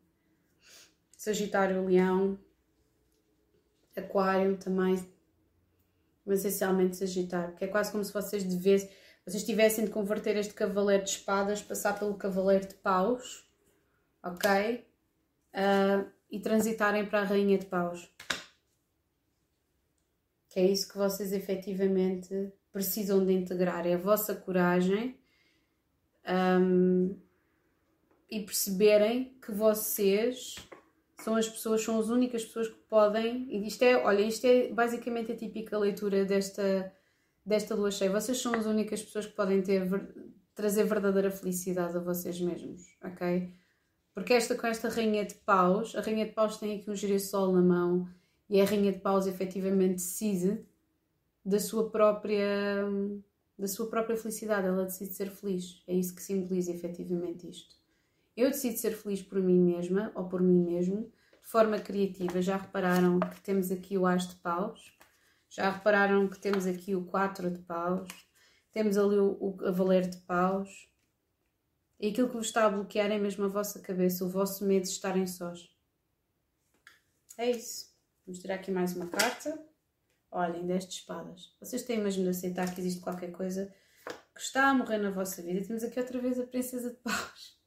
Sagitário, 1.16 1.84
Leão, 1.84 2.38
Aquário 3.96 4.56
também, 4.56 4.96
mas 6.24 6.40
essencialmente 6.44 6.96
Sagitário, 6.96 7.50
porque 7.50 7.64
é 7.64 7.68
quase 7.68 7.90
como 7.90 8.04
se 8.04 8.12
vocês 8.12 8.44
devessem, 8.44 8.90
vocês 9.26 9.44
tivessem 9.44 9.84
de 9.84 9.90
converter 9.90 10.36
este 10.36 10.54
Cavaleiro 10.54 11.04
de 11.04 11.10
Espadas, 11.10 11.60
passar 11.60 11.98
pelo 11.98 12.14
Cavaleiro 12.14 12.68
de 12.68 12.74
Paus, 12.74 13.46
ok? 14.22 14.86
Uh, 15.52 16.08
e 16.30 16.38
transitarem 16.40 17.06
para 17.06 17.22
a 17.22 17.24
Rainha 17.24 17.58
de 17.58 17.66
Paus. 17.66 18.08
É 20.58 20.66
isso 20.66 20.88
que 20.88 20.98
vocês 20.98 21.32
efetivamente 21.32 22.52
precisam 22.72 23.24
de 23.24 23.32
integrar, 23.32 23.86
é 23.86 23.94
a 23.94 23.98
vossa 23.98 24.34
coragem 24.34 25.16
um, 26.60 27.16
e 28.28 28.40
perceberem 28.40 29.38
que 29.40 29.52
vocês 29.52 30.56
são 31.22 31.36
as 31.36 31.48
pessoas, 31.48 31.84
são 31.84 32.00
as 32.00 32.08
únicas 32.08 32.44
pessoas 32.44 32.66
que 32.66 32.78
podem. 32.88 33.46
E 33.48 33.68
isto 33.68 33.84
é, 33.84 33.98
olha, 33.98 34.20
isto 34.20 34.48
é 34.48 34.72
basicamente 34.72 35.30
a 35.30 35.36
típica 35.36 35.78
leitura 35.78 36.24
desta, 36.24 36.92
desta 37.46 37.76
lua 37.76 37.92
cheia. 37.92 38.10
Vocês 38.10 38.38
são 38.38 38.52
as 38.52 38.66
únicas 38.66 39.00
pessoas 39.00 39.26
que 39.26 39.36
podem 39.36 39.62
ter, 39.62 39.88
trazer 40.56 40.82
verdadeira 40.82 41.30
felicidade 41.30 41.96
a 41.96 42.00
vocês 42.00 42.40
mesmos, 42.40 42.82
ok? 43.04 43.54
Porque 44.12 44.32
esta 44.32 44.56
com 44.56 44.66
esta 44.66 44.88
rainha 44.88 45.24
de 45.24 45.36
paus, 45.36 45.94
a 45.94 46.00
rainha 46.00 46.26
de 46.26 46.32
paus 46.32 46.56
tem 46.56 46.80
aqui 46.80 46.90
um 46.90 46.96
girassol 46.96 47.52
na 47.52 47.62
mão 47.62 48.17
e 48.48 48.60
a 48.60 48.64
rainha 48.64 48.92
de 48.92 48.98
paus 48.98 49.26
efetivamente 49.26 49.94
decide 49.94 50.64
da 51.44 51.58
sua 51.58 51.90
própria 51.90 52.84
da 53.58 53.66
sua 53.66 53.90
própria 53.90 54.16
felicidade, 54.16 54.68
ela 54.68 54.84
decide 54.84 55.12
ser 55.12 55.30
feliz. 55.30 55.82
É 55.86 55.92
isso 55.92 56.14
que 56.14 56.22
simboliza 56.22 56.70
efetivamente 56.70 57.48
isto. 57.48 57.74
Eu 58.36 58.50
decido 58.50 58.78
ser 58.78 58.92
feliz 58.92 59.20
por 59.20 59.40
mim 59.40 59.58
mesma 59.58 60.12
ou 60.14 60.28
por 60.28 60.40
mim 60.40 60.64
mesmo, 60.64 61.10
de 61.42 61.48
forma 61.48 61.80
criativa. 61.80 62.40
Já 62.40 62.56
repararam 62.56 63.18
que 63.18 63.40
temos 63.40 63.72
aqui 63.72 63.98
o 63.98 64.06
As 64.06 64.28
de 64.28 64.36
Paus? 64.36 64.96
Já 65.50 65.70
repararam 65.70 66.28
que 66.28 66.38
temos 66.38 66.66
aqui 66.66 66.94
o 66.94 67.04
4 67.06 67.50
de 67.50 67.58
Paus? 67.60 68.08
Temos 68.70 68.96
ali 68.96 69.16
o, 69.16 69.36
o 69.40 69.56
Cavaleiro 69.56 70.10
de 70.10 70.18
Paus? 70.18 70.88
E 71.98 72.10
aquilo 72.10 72.28
que 72.28 72.36
vos 72.36 72.46
está 72.46 72.66
a 72.66 72.70
bloquear 72.70 73.10
é 73.10 73.18
mesmo 73.18 73.44
a 73.44 73.48
vossa 73.48 73.80
cabeça, 73.80 74.24
o 74.24 74.28
vosso 74.28 74.64
medo 74.64 74.84
de 74.84 74.90
estarem 74.90 75.26
sós. 75.26 75.68
É 77.36 77.50
isso. 77.50 77.87
Vamos 78.28 78.42
tirar 78.42 78.56
aqui 78.56 78.70
mais 78.70 78.94
uma 78.94 79.06
carta. 79.06 79.58
Olhem, 80.30 80.66
10 80.66 80.86
de 80.86 80.94
espadas. 80.96 81.56
Vocês 81.58 81.82
têm 81.82 81.98
mesmo 81.98 82.24
de 82.24 82.28
aceitar 82.28 82.74
que 82.74 82.78
existe 82.78 83.00
qualquer 83.00 83.32
coisa 83.32 83.74
que 84.34 84.40
está 84.42 84.68
a 84.68 84.74
morrer 84.74 84.98
na 84.98 85.10
vossa 85.10 85.40
vida. 85.40 85.66
Temos 85.66 85.82
aqui 85.82 85.98
outra 85.98 86.20
vez 86.20 86.38
a 86.38 86.42
Princesa 86.42 86.90
de 86.90 86.96
Paus 86.96 87.58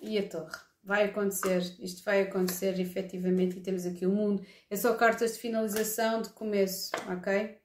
e 0.00 0.16
a 0.16 0.28
torre. 0.28 0.56
Vai 0.84 1.06
acontecer, 1.06 1.60
isto 1.80 2.04
vai 2.04 2.22
acontecer 2.22 2.78
efetivamente 2.78 3.58
e 3.58 3.62
temos 3.62 3.84
aqui 3.84 4.06
o 4.06 4.12
mundo. 4.12 4.46
É 4.70 4.76
só 4.76 4.94
cartas 4.94 5.32
de 5.32 5.40
finalização, 5.40 6.22
de 6.22 6.28
começo, 6.28 6.92
ok? 7.12 7.58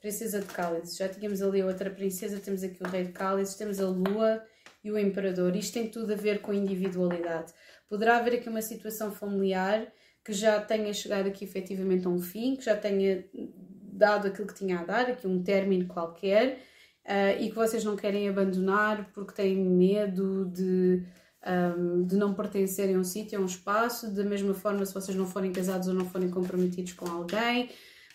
Princesa 0.00 0.40
de 0.40 0.46
Cálices. 0.46 0.96
Já 0.96 1.10
tínhamos 1.10 1.42
ali 1.42 1.62
outra 1.62 1.90
princesa, 1.90 2.40
temos 2.40 2.62
aqui 2.62 2.82
o 2.82 2.88
Rei 2.88 3.04
de 3.04 3.12
Cálices, 3.12 3.54
temos 3.54 3.78
a 3.78 3.86
Lua 3.86 4.42
e 4.82 4.90
o 4.90 4.98
Imperador. 4.98 5.54
Isto 5.54 5.74
tem 5.74 5.90
tudo 5.90 6.14
a 6.14 6.16
ver 6.16 6.40
com 6.40 6.54
individualidade. 6.54 7.52
Poderá 7.90 8.18
haver 8.18 8.34
aqui 8.34 8.48
uma 8.48 8.62
situação 8.62 9.10
familiar 9.10 9.84
que 10.24 10.32
já 10.32 10.60
tenha 10.60 10.94
chegado 10.94 11.26
aqui 11.26 11.44
efetivamente 11.44 12.06
a 12.06 12.08
um 12.08 12.20
fim, 12.20 12.54
que 12.54 12.64
já 12.64 12.76
tenha 12.76 13.24
dado 13.92 14.28
aquilo 14.28 14.46
que 14.46 14.54
tinha 14.54 14.78
a 14.78 14.84
dar, 14.84 15.10
aqui 15.10 15.26
um 15.26 15.42
término 15.42 15.88
qualquer, 15.88 16.60
uh, 17.04 17.42
e 17.42 17.48
que 17.48 17.54
vocês 17.56 17.82
não 17.82 17.96
querem 17.96 18.28
abandonar 18.28 19.10
porque 19.12 19.32
têm 19.34 19.56
medo 19.56 20.46
de, 20.46 21.02
um, 21.76 22.06
de 22.06 22.14
não 22.14 22.32
pertencerem 22.32 22.94
a 22.94 22.98
um 23.00 23.02
sítio, 23.02 23.40
a 23.40 23.42
um 23.42 23.46
espaço. 23.46 24.14
Da 24.14 24.22
mesma 24.22 24.54
forma, 24.54 24.86
se 24.86 24.94
vocês 24.94 25.16
não 25.16 25.26
forem 25.26 25.52
casados 25.52 25.88
ou 25.88 25.94
não 25.94 26.04
forem 26.04 26.30
comprometidos 26.30 26.92
com 26.92 27.10
alguém, 27.10 27.70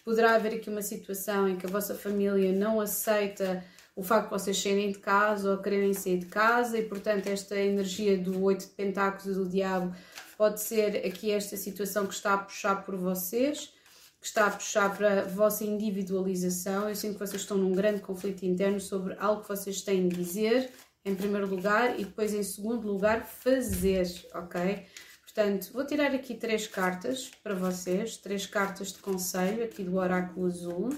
poderá 0.06 0.36
haver 0.36 0.54
aqui 0.54 0.70
uma 0.70 0.82
situação 0.82 1.50
em 1.50 1.58
que 1.58 1.66
a 1.66 1.70
vossa 1.70 1.96
família 1.96 2.54
não 2.54 2.80
aceita 2.80 3.62
o 3.96 4.04
facto 4.04 4.26
de 4.26 4.32
vocês 4.32 4.62
saírem 4.62 4.92
de 4.92 5.00
casa 5.00 5.52
ou 5.52 5.58
quererem 5.58 5.94
sair 5.94 6.20
de 6.20 6.26
casa, 6.26 6.78
e 6.78 6.84
portanto, 6.84 7.28
esta 7.28 7.56
energia 7.56 8.18
do 8.18 8.44
oito 8.44 8.66
de 8.66 8.72
pentáculos 8.72 9.38
do 9.38 9.48
diabo 9.48 9.96
pode 10.38 10.62
ser 10.62 10.98
aqui 11.06 11.32
esta 11.32 11.56
situação 11.56 12.06
que 12.06 12.14
está 12.14 12.34
a 12.34 12.38
puxar 12.40 12.84
por 12.84 12.98
vocês, 12.98 13.74
que 14.20 14.28
está 14.28 14.48
a 14.48 14.52
puxar 14.52 14.96
para 14.98 15.22
a 15.22 15.24
vossa 15.24 15.64
individualização. 15.64 16.90
Eu 16.90 16.96
sinto 16.96 17.14
que 17.14 17.26
vocês 17.26 17.42
estão 17.42 17.58
num 17.58 17.72
grande 17.72 18.02
conflito 18.02 18.44
interno 18.44 18.82
sobre 18.82 19.16
algo 19.18 19.44
que 19.44 19.48
vocês 19.48 19.82
têm 19.82 20.10
de 20.10 20.18
dizer, 20.18 20.70
em 21.06 21.16
primeiro 21.16 21.48
lugar, 21.48 21.98
e 21.98 22.04
depois, 22.04 22.34
em 22.34 22.44
segundo 22.44 22.88
lugar, 22.88 23.26
fazer, 23.26 24.08
ok? 24.34 24.84
Portanto, 25.22 25.72
vou 25.72 25.86
tirar 25.86 26.14
aqui 26.14 26.34
três 26.34 26.66
cartas 26.66 27.32
para 27.44 27.54
vocês, 27.54 28.18
três 28.18 28.46
cartas 28.46 28.92
de 28.92 29.00
conselho 29.00 29.64
aqui 29.64 29.84
do 29.84 29.98
Oráculo 29.98 30.48
Azul. 30.48 30.90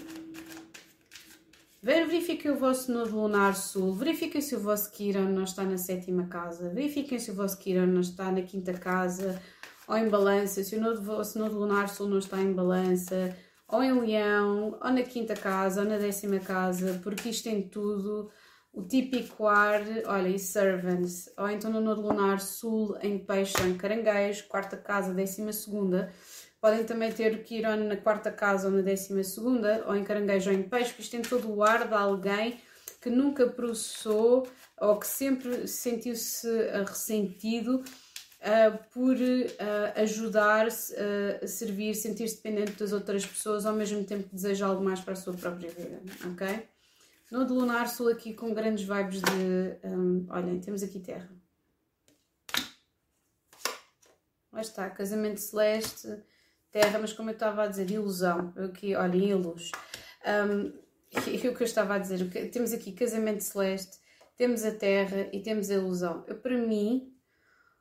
Verifiquem 1.82 2.52
o 2.52 2.58
vosso 2.58 2.92
nodo 2.92 3.16
lunar 3.16 3.56
sul, 3.56 3.94
verifiquem 3.94 4.42
se 4.42 4.56
o 4.56 4.60
vosso 4.60 4.92
Kiran 4.92 5.30
não 5.30 5.44
está 5.44 5.64
na 5.64 5.78
sétima 5.78 6.28
casa, 6.28 6.70
verifiquem 6.70 7.20
se 7.20 7.30
o 7.32 7.36
vosso 7.36 7.58
Kiran 7.60 7.86
não 7.86 8.02
está 8.02 8.32
na 8.32 8.42
quinta 8.42 8.74
casa 8.74 9.40
ou 9.88 9.96
em 9.96 10.10
balança, 10.10 10.64
se 10.64 10.76
o 10.76 10.82
nodo, 10.82 11.02
vosso 11.02 11.40
nodo 11.40 11.58
lunar 11.58 11.88
sul 11.88 12.10
não 12.10 12.18
está 12.18 12.42
em 12.42 12.52
balança, 12.52 13.36
ou 13.68 13.82
em 13.82 14.00
leão, 14.00 14.78
ou 14.82 14.92
na 14.92 15.04
quinta 15.04 15.34
casa, 15.36 15.82
ou 15.82 15.88
na 15.88 15.98
décima 15.98 16.40
casa, 16.40 17.00
porque 17.04 17.30
isto 17.30 17.46
tem 17.46 17.68
tudo 17.70 18.30
o 18.74 18.84
típico 18.84 19.48
ar, 19.48 19.82
olha, 20.06 20.28
e 20.28 20.38
servants, 20.38 21.32
ou 21.38 21.50
então 21.50 21.72
no 21.72 21.80
nodo 21.80 22.02
lunar 22.02 22.40
sul 22.40 22.98
em 23.02 23.18
peixe 23.18 23.56
em 23.64 23.76
caranguejo, 23.76 24.48
quarta 24.48 24.78
casa, 24.78 25.14
décima 25.14 25.54
segunda, 25.54 26.12
Podem 26.60 26.84
também 26.86 27.12
ter 27.12 27.34
o 27.36 27.44
Quiron 27.44 27.88
na 27.88 27.98
quarta 27.98 28.32
casa 28.32 28.68
ou 28.68 28.74
na 28.74 28.82
décima 28.82 29.24
segunda, 29.24 29.84
ou 29.88 29.96
em 29.96 30.04
caranguejo 30.04 30.50
ou 30.50 30.56
em 30.56 30.64
peixe, 30.64 30.90
porque 30.90 31.04
isto 31.04 31.12
tem 31.12 31.22
todo 31.22 31.54
o 31.54 31.64
ar 31.64 31.88
de 31.88 31.94
alguém 31.94 32.60
que 33.00 33.10
nunca 33.10 33.48
processou 33.48 34.48
ou 34.80 35.00
que 35.00 35.08
sempre 35.08 35.68
sentiu-se 35.68 36.48
uh, 36.48 36.84
ressentido 36.84 37.76
uh, 37.78 38.78
por 38.92 39.16
uh, 39.16 40.02
ajudar-se 40.02 40.96
a 41.42 41.48
servir, 41.48 41.94
sentir-se 41.96 42.38
dependente 42.38 42.74
das 42.74 42.92
outras 42.92 43.26
pessoas, 43.26 43.66
ao 43.66 43.76
mesmo 43.76 44.04
tempo 44.04 44.28
que 44.28 44.36
deseja 44.36 44.66
algo 44.66 44.84
mais 44.84 45.00
para 45.00 45.14
a 45.14 45.16
sua 45.16 45.34
própria 45.34 45.70
vida, 45.70 46.02
ok? 46.32 46.68
De 47.30 47.54
lunar 47.54 47.90
sul 47.90 48.08
aqui 48.08 48.34
com 48.34 48.54
grandes 48.54 48.88
vibes 48.88 49.22
de... 49.22 49.88
Um, 49.88 50.26
olhem, 50.30 50.60
temos 50.62 50.82
aqui 50.82 51.00
terra. 51.00 51.30
Lá 54.52 54.62
está, 54.62 54.90
casamento 54.90 55.40
celeste 55.42 56.08
terra, 56.80 57.00
mas 57.00 57.12
como 57.12 57.32
eu 57.32 57.34
estava 57.34 57.64
a 57.64 57.68
dizer, 57.68 57.90
ilusão. 57.90 58.54
Aqui, 58.56 58.96
olhem, 58.96 59.34
luz. 59.34 59.72
Um, 60.26 60.72
e 61.28 61.48
o 61.48 61.56
que 61.56 61.64
eu 61.64 61.66
estava 61.66 61.96
a 61.96 61.98
dizer, 61.98 62.30
temos 62.52 62.72
aqui 62.72 62.92
casamento 62.92 63.42
celeste, 63.42 63.98
temos 64.38 64.64
a 64.64 64.72
terra 64.72 65.28
e 65.34 65.42
temos 65.42 65.72
a 65.72 65.76
ilusão. 65.76 66.24
Eu, 66.28 66.38
para 66.38 66.56
mim, 66.56 67.12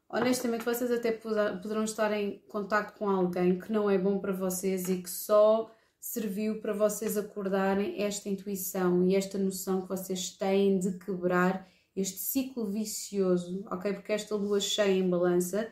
honestamente, 0.08 0.64
vocês 0.64 0.90
até 0.90 1.12
poderão 1.12 1.84
estar 1.84 2.10
em 2.12 2.38
contato 2.48 2.96
com 2.96 3.10
alguém 3.10 3.58
que 3.58 3.70
não 3.70 3.90
é 3.90 3.98
bom 3.98 4.18
para 4.18 4.32
vocês 4.32 4.88
e 4.88 5.02
que 5.02 5.10
só 5.10 5.70
serviu 6.00 6.60
para 6.60 6.72
vocês 6.72 7.18
acordarem 7.18 8.02
esta 8.02 8.28
intuição 8.28 9.06
e 9.06 9.14
esta 9.14 9.36
noção 9.36 9.82
que 9.82 9.88
vocês 9.88 10.30
têm 10.30 10.78
de 10.78 10.98
quebrar 10.98 11.68
este 11.94 12.18
ciclo 12.18 12.70
vicioso, 12.70 13.64
ok? 13.70 13.92
Porque 13.92 14.12
esta 14.12 14.34
lua 14.36 14.60
cheia 14.60 14.92
em 14.92 15.08
balança 15.08 15.68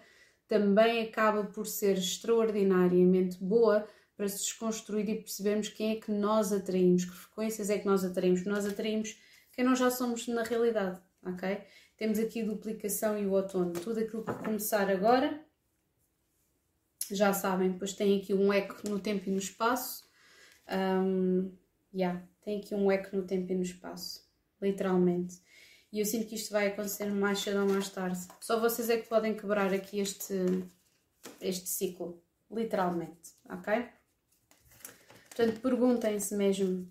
também 0.55 1.03
acaba 1.03 1.43
por 1.43 1.67
ser 1.67 1.99
extraordinariamente 1.99 3.43
boa 3.43 3.85
para 4.17 4.29
se 4.29 4.45
desconstruir 4.45 5.09
e 5.09 5.17
percebermos 5.17 5.69
quem 5.69 5.97
é 5.97 6.01
que 6.01 6.13
nós 6.13 6.53
atraímos, 6.53 7.05
que 7.05 7.11
frequências 7.11 7.71
é 7.71 7.79
que 7.81 7.87
nós 7.87 8.05
atraímos. 8.05 8.45
Nós 8.45 8.65
atraímos 8.65 9.19
quem 9.51 9.65
nós 9.65 9.81
já 9.81 9.91
somos 9.91 10.29
na 10.29 10.45
realidade, 10.45 11.01
ok? 11.27 11.61
Temos 11.97 12.21
aqui 12.21 12.43
a 12.43 12.45
duplicação 12.45 13.19
e 13.19 13.27
o 13.27 13.33
outono. 13.33 13.73
Tudo 13.73 13.99
aquilo 13.99 14.25
que 14.25 14.33
começar 14.45 14.89
agora, 14.89 15.45
já 17.11 17.33
sabem, 17.33 17.73
depois 17.73 17.93
tem 17.93 18.21
aqui 18.21 18.33
um 18.33 18.53
eco 18.53 18.89
no 18.89 19.01
tempo 19.01 19.29
e 19.29 19.33
no 19.33 19.39
espaço. 19.39 20.09
Um, 20.71 21.53
yeah, 21.93 22.23
tem 22.45 22.61
aqui 22.61 22.77
um 22.77 22.93
eco 22.93 23.17
no 23.17 23.25
tempo 23.25 23.51
e 23.51 23.57
no 23.57 23.63
espaço, 23.63 24.25
literalmente. 24.63 25.35
E 25.95 26.01
eu 26.01 26.05
sinto 26.05 26.27
que 26.27 26.35
isto 26.35 26.51
vai 26.51 26.67
acontecer 26.67 27.07
mais 27.07 27.39
cedo 27.39 27.61
ou 27.61 27.69
mais 27.69 27.89
tarde. 27.89 28.19
Só 28.41 28.59
vocês 28.59 28.91
é 28.91 28.97
que 28.97 29.09
podem 29.09 29.33
quebrar 29.33 29.73
aqui 29.73 30.01
este, 30.01 30.35
este 31.41 31.69
ciclo, 31.69 32.21
literalmente, 32.51 33.31
ok? 33.49 33.87
Portanto, 35.29 35.61
perguntem-se 35.61 36.35
mesmo 36.35 36.91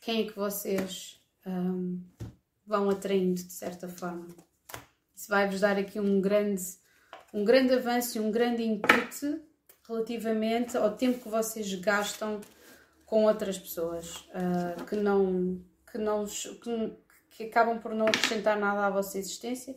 quem 0.00 0.22
é 0.22 0.30
que 0.30 0.36
vocês 0.36 1.20
um, 1.44 2.00
vão 2.64 2.88
atraindo 2.88 3.42
de 3.42 3.52
certa 3.52 3.88
forma. 3.88 4.28
Isso 5.12 5.28
vai-vos 5.28 5.58
dar 5.58 5.76
aqui 5.76 5.98
um 5.98 6.20
grande, 6.20 6.62
um 7.34 7.44
grande 7.44 7.74
avanço 7.74 8.16
e 8.16 8.20
um 8.20 8.30
grande 8.30 8.62
input 8.62 9.42
relativamente 9.88 10.76
ao 10.76 10.96
tempo 10.96 11.18
que 11.18 11.28
vocês 11.28 11.74
gastam 11.80 12.40
com 13.04 13.24
outras 13.24 13.58
pessoas 13.58 14.18
uh, 14.28 14.84
que 14.84 14.94
não 14.94 15.60
que 15.90 15.98
não 15.98 16.26
que, 16.26 17.05
que 17.36 17.44
acabam 17.44 17.78
por 17.78 17.94
não 17.94 18.06
acrescentar 18.06 18.58
nada 18.58 18.86
à 18.86 18.90
vossa 18.90 19.18
existência 19.18 19.76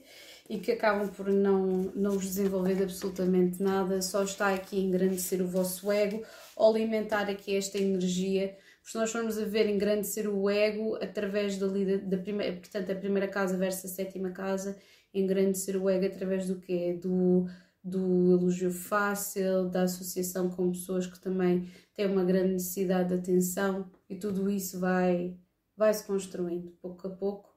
e 0.50 0.58
que 0.60 0.72
acabam 0.72 1.10
por 1.10 1.30
não, 1.30 1.92
não 1.94 2.12
vos 2.12 2.24
desenvolver 2.24 2.76
de 2.76 2.84
absolutamente 2.84 3.62
nada, 3.62 4.02
só 4.02 4.24
está 4.24 4.54
aqui 4.54 4.78
a 4.78 4.82
engrandecer 4.82 5.42
o 5.42 5.48
vosso 5.48 5.92
ego 5.92 6.24
alimentar 6.58 7.30
aqui 7.30 7.56
esta 7.56 7.78
energia. 7.78 8.58
Se 8.82 8.98
nós 8.98 9.12
formos 9.12 9.38
a 9.38 9.46
ver 9.46 9.70
engrandecer 9.70 10.28
o 10.28 10.50
ego 10.50 10.96
através 10.96 11.58
da, 11.58 11.68
da 11.68 12.18
primeira, 12.18 12.56
portanto, 12.56 12.92
a 12.92 12.96
primeira 12.96 13.28
casa 13.28 13.58
versus 13.58 13.92
a 13.92 13.94
sétima 13.94 14.32
casa, 14.32 14.78
engrandecer 15.14 15.76
o 15.76 15.90
ego 15.90 16.06
através 16.06 16.48
do 16.48 16.60
quê? 16.60 16.98
Do, 17.00 17.46
do 17.84 18.32
elogio 18.32 18.72
fácil, 18.72 19.70
da 19.70 19.84
associação 19.84 20.50
com 20.50 20.72
pessoas 20.72 21.06
que 21.06 21.20
também 21.20 21.70
têm 21.94 22.08
uma 22.08 22.24
grande 22.24 22.54
necessidade 22.54 23.10
de 23.10 23.16
atenção 23.16 23.92
e 24.10 24.16
tudo 24.16 24.50
isso 24.50 24.80
vai, 24.80 25.38
vai 25.78 25.94
se 25.94 26.06
construindo 26.06 26.72
pouco 26.82 27.06
a 27.08 27.12
pouco 27.12 27.49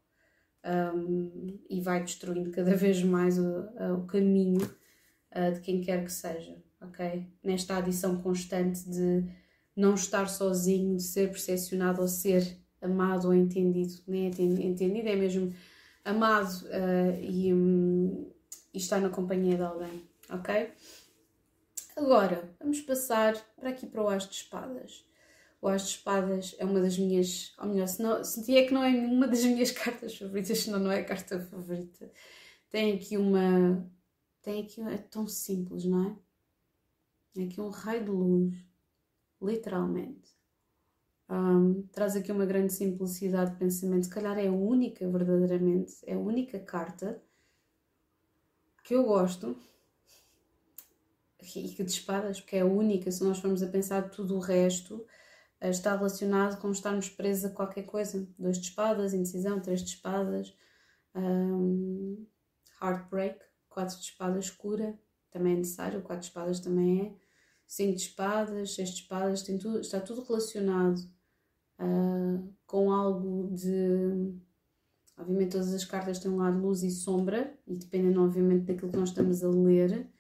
um, 0.65 1.59
e 1.69 1.81
vai 1.81 2.03
destruindo 2.03 2.51
cada 2.51 2.75
vez 2.77 3.03
mais 3.03 3.39
o, 3.39 3.69
o 3.99 4.07
caminho 4.07 4.63
uh, 4.63 5.53
de 5.53 5.61
quem 5.61 5.81
quer 5.81 6.05
que 6.05 6.13
seja, 6.13 6.57
ok? 6.81 7.27
Nesta 7.43 7.77
adição 7.77 8.21
constante 8.21 8.89
de 8.89 9.25
não 9.75 9.95
estar 9.95 10.29
sozinho, 10.29 10.97
de 10.97 11.03
ser 11.03 11.31
percepcionado 11.31 12.01
ou 12.01 12.09
ser 12.09 12.59
amado 12.81 13.29
ou 13.29 13.35
entendido, 13.35 13.95
nem 14.07 14.27
entendido, 14.27 15.09
é 15.09 15.17
mesmo 15.17 15.53
amado 16.05 16.53
uh, 16.67 17.21
e, 17.21 17.53
um, 17.55 18.31
e 18.75 18.79
estar 18.79 19.01
na 19.01 19.09
companhia 19.09 19.57
de 19.57 19.63
alguém, 19.63 20.03
ok? 20.31 20.73
Agora, 21.97 22.51
vamos 22.59 22.81
passar 22.81 23.35
para 23.57 23.71
aqui 23.71 23.87
para 23.87 24.03
o 24.03 24.09
As 24.09 24.27
de 24.27 24.35
Espadas. 24.35 25.05
As 25.69 25.83
de 25.83 25.89
Espadas 25.91 26.57
é 26.59 26.65
uma 26.65 26.81
das 26.81 26.99
minhas, 26.99 27.55
ou 27.59 27.69
melhor, 27.69 27.87
se, 27.87 28.03
não, 28.03 28.25
se 28.25 28.57
é 28.57 28.67
que 28.67 28.75
não 28.75 28.83
é 28.83 28.91
uma 28.91 29.29
das 29.29 29.45
minhas 29.45 29.71
cartas 29.71 30.17
favoritas, 30.17 30.59
senão 30.59 30.79
não 30.79 30.91
é 30.91 31.01
a 31.01 31.05
carta 31.05 31.41
favorita. 31.41 32.11
Tem 32.69 32.97
aqui 32.97 33.17
uma. 33.17 33.89
Tem 34.43 34.63
aqui. 34.63 34.81
É 34.81 34.99
tão 34.99 35.27
simples, 35.27 35.85
não 35.85 36.11
é? 36.11 36.17
Tem 37.33 37.47
aqui 37.47 37.61
um 37.61 37.71
raio 37.71 38.05
de 38.05 38.11
luz, 38.11 38.55
literalmente. 39.41 40.31
Um, 41.31 41.83
traz 41.93 42.17
aqui 42.17 42.31
uma 42.31 42.45
grande 42.45 42.73
simplicidade 42.73 43.53
de 43.53 43.59
pensamento. 43.59 44.05
Se 44.05 44.11
calhar 44.11 44.39
é 44.39 44.49
a 44.49 44.53
única, 44.53 45.09
verdadeiramente, 45.09 45.95
é 46.05 46.15
a 46.15 46.19
única 46.19 46.59
carta 46.59 47.23
que 48.85 48.95
eu 48.95 49.05
gosto 49.05 49.57
e 51.41 51.69
que 51.69 51.83
de 51.83 51.91
espadas, 51.91 52.41
porque 52.41 52.57
é 52.57 52.61
a 52.61 52.67
única, 52.67 53.11
se 53.11 53.25
nós 53.25 53.39
formos 53.39 53.63
a 53.63 53.67
pensar 53.67 54.11
tudo 54.11 54.37
o 54.37 54.41
resto, 54.41 55.05
está 55.71 55.97
relacionado 55.97 56.61
com 56.61 56.71
estarmos 56.71 57.09
presos 57.09 57.45
a 57.47 57.51
qualquer 57.51 57.85
coisa. 57.85 58.27
Dois 58.39 58.59
de 58.59 58.69
espadas, 58.69 59.15
indecisão, 59.15 59.61
três 59.61 59.83
de 59.83 59.91
espadas, 59.91 60.57
um, 61.15 62.27
heartbreak, 62.83 63.39
quatro 63.69 63.97
de 63.97 64.05
espadas, 64.05 64.51
cura, 64.51 64.99
também 65.31 65.55
é 65.55 65.57
necessário, 65.57 66.03
quatro 66.03 66.21
de 66.21 66.27
espadas 66.27 66.61
também 66.61 67.01
é, 67.01 67.15
cinco 67.67 67.97
de 67.97 68.03
espadas, 68.03 68.75
seis 68.75 68.91
de 68.91 69.01
espadas, 69.03 69.43
tem 69.43 69.57
tudo, 69.57 69.81
está 69.81 69.99
tudo 69.99 70.23
relacionado 70.23 70.99
uh, 71.79 72.55
com 72.67 72.93
algo 72.93 73.51
de. 73.55 74.35
Obviamente, 75.17 75.53
todas 75.53 75.73
as 75.73 75.85
cartas 75.85 76.19
têm 76.19 76.31
um 76.31 76.39
lado 76.39 76.59
luz 76.59 76.83
e 76.83 76.91
sombra, 76.91 77.57
e 77.67 77.77
dependem, 77.77 78.17
obviamente, 78.19 78.65
daquilo 78.65 78.91
que 78.91 78.99
nós 78.99 79.11
estamos 79.11 79.43
a 79.45 79.49
ler, 79.49 80.11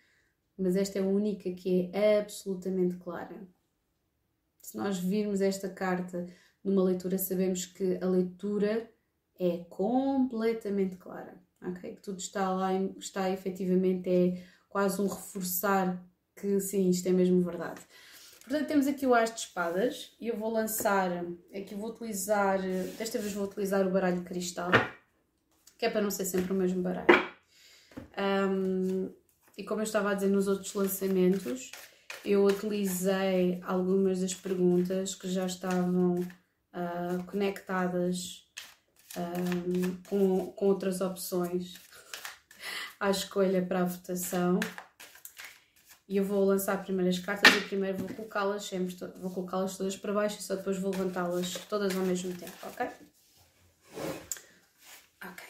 mas 0.57 0.77
esta 0.77 0.99
é 0.99 1.03
a 1.03 1.07
única 1.07 1.51
que 1.53 1.91
é 1.93 2.21
absolutamente 2.21 2.97
clara. 2.97 3.49
Se 4.63 4.77
nós 4.77 4.99
virmos 4.99 5.41
esta 5.41 5.69
carta 5.69 6.27
numa 6.65 6.83
leitura, 6.85 7.19
sabemos 7.19 7.67
que 7.67 7.99
a 8.01 8.07
leitura 8.07 8.89
é 9.39 9.65
completamente 9.69 10.97
clara, 10.97 11.35
ok? 11.61 11.97
Que 11.97 12.01
tudo 12.01 12.19
está 12.19 12.49
lá, 12.51 12.73
está 12.99 13.29
efetivamente, 13.29 14.09
é 14.09 14.45
quase 14.69 15.03
um 15.03 15.09
reforçar 15.09 16.01
que 16.37 16.61
sim, 16.61 16.89
isto 16.89 17.09
é 17.09 17.13
mesmo 17.13 17.43
verdade. 17.43 17.81
Portanto, 18.43 18.67
temos 18.67 18.87
aqui 18.87 19.07
o 19.07 19.15
As 19.15 19.33
de 19.33 19.41
Espadas 19.41 20.17
e 20.21 20.29
eu 20.29 20.37
vou 20.37 20.51
lançar, 20.51 21.11
aqui 21.55 21.75
vou 21.75 21.91
utilizar, 21.91 22.61
desta 22.97 23.19
vez 23.19 23.33
vou 23.33 23.45
utilizar 23.45 23.87
o 23.87 23.91
baralho 23.91 24.23
cristal, 24.23 24.71
que 25.77 25.87
é 25.87 25.91
para 25.91 26.01
não 26.01 26.11
ser 26.11 26.25
sempre 26.25 26.53
o 26.53 26.55
mesmo 26.55 26.83
baralho. 26.83 27.33
Um, 28.17 29.13
e 29.57 29.65
como 29.65 29.81
eu 29.81 29.85
estava 29.85 30.11
a 30.11 30.15
dizer 30.15 30.29
nos 30.29 30.49
outros 30.49 30.73
lançamentos, 30.75 31.71
eu 32.25 32.45
utilizei 32.45 33.61
algumas 33.65 34.21
das 34.21 34.35
perguntas 34.35 35.15
que 35.15 35.29
já 35.29 35.47
estavam 35.47 36.15
uh, 36.15 37.23
conectadas 37.27 38.47
um, 39.17 39.97
com, 40.09 40.53
com 40.53 40.67
outras 40.67 41.01
opções 41.01 41.75
à 42.99 43.11
escolha 43.11 43.65
para 43.65 43.81
a 43.81 43.85
votação. 43.85 44.61
E 46.09 46.17
eu 46.17 46.25
vou 46.25 46.45
lançar 46.45 46.83
primeiro 46.83 47.11
as 47.11 47.19
cartas 47.19 47.55
e 47.55 47.61
primeiro 47.63 47.99
vou 47.99 48.09
colocá-las 48.09 48.65
sempre, 48.65 48.95
vou 49.17 49.31
colocá-las 49.31 49.77
todas 49.77 49.97
para 49.97 50.13
baixo 50.13 50.39
e 50.39 50.43
só 50.43 50.57
depois 50.57 50.79
vou 50.79 50.91
levantá-las 50.91 51.55
todas 51.69 51.97
ao 51.97 52.05
mesmo 52.05 52.35
tempo, 52.35 52.53
ok? 52.65 52.87
Ok. 55.25 55.45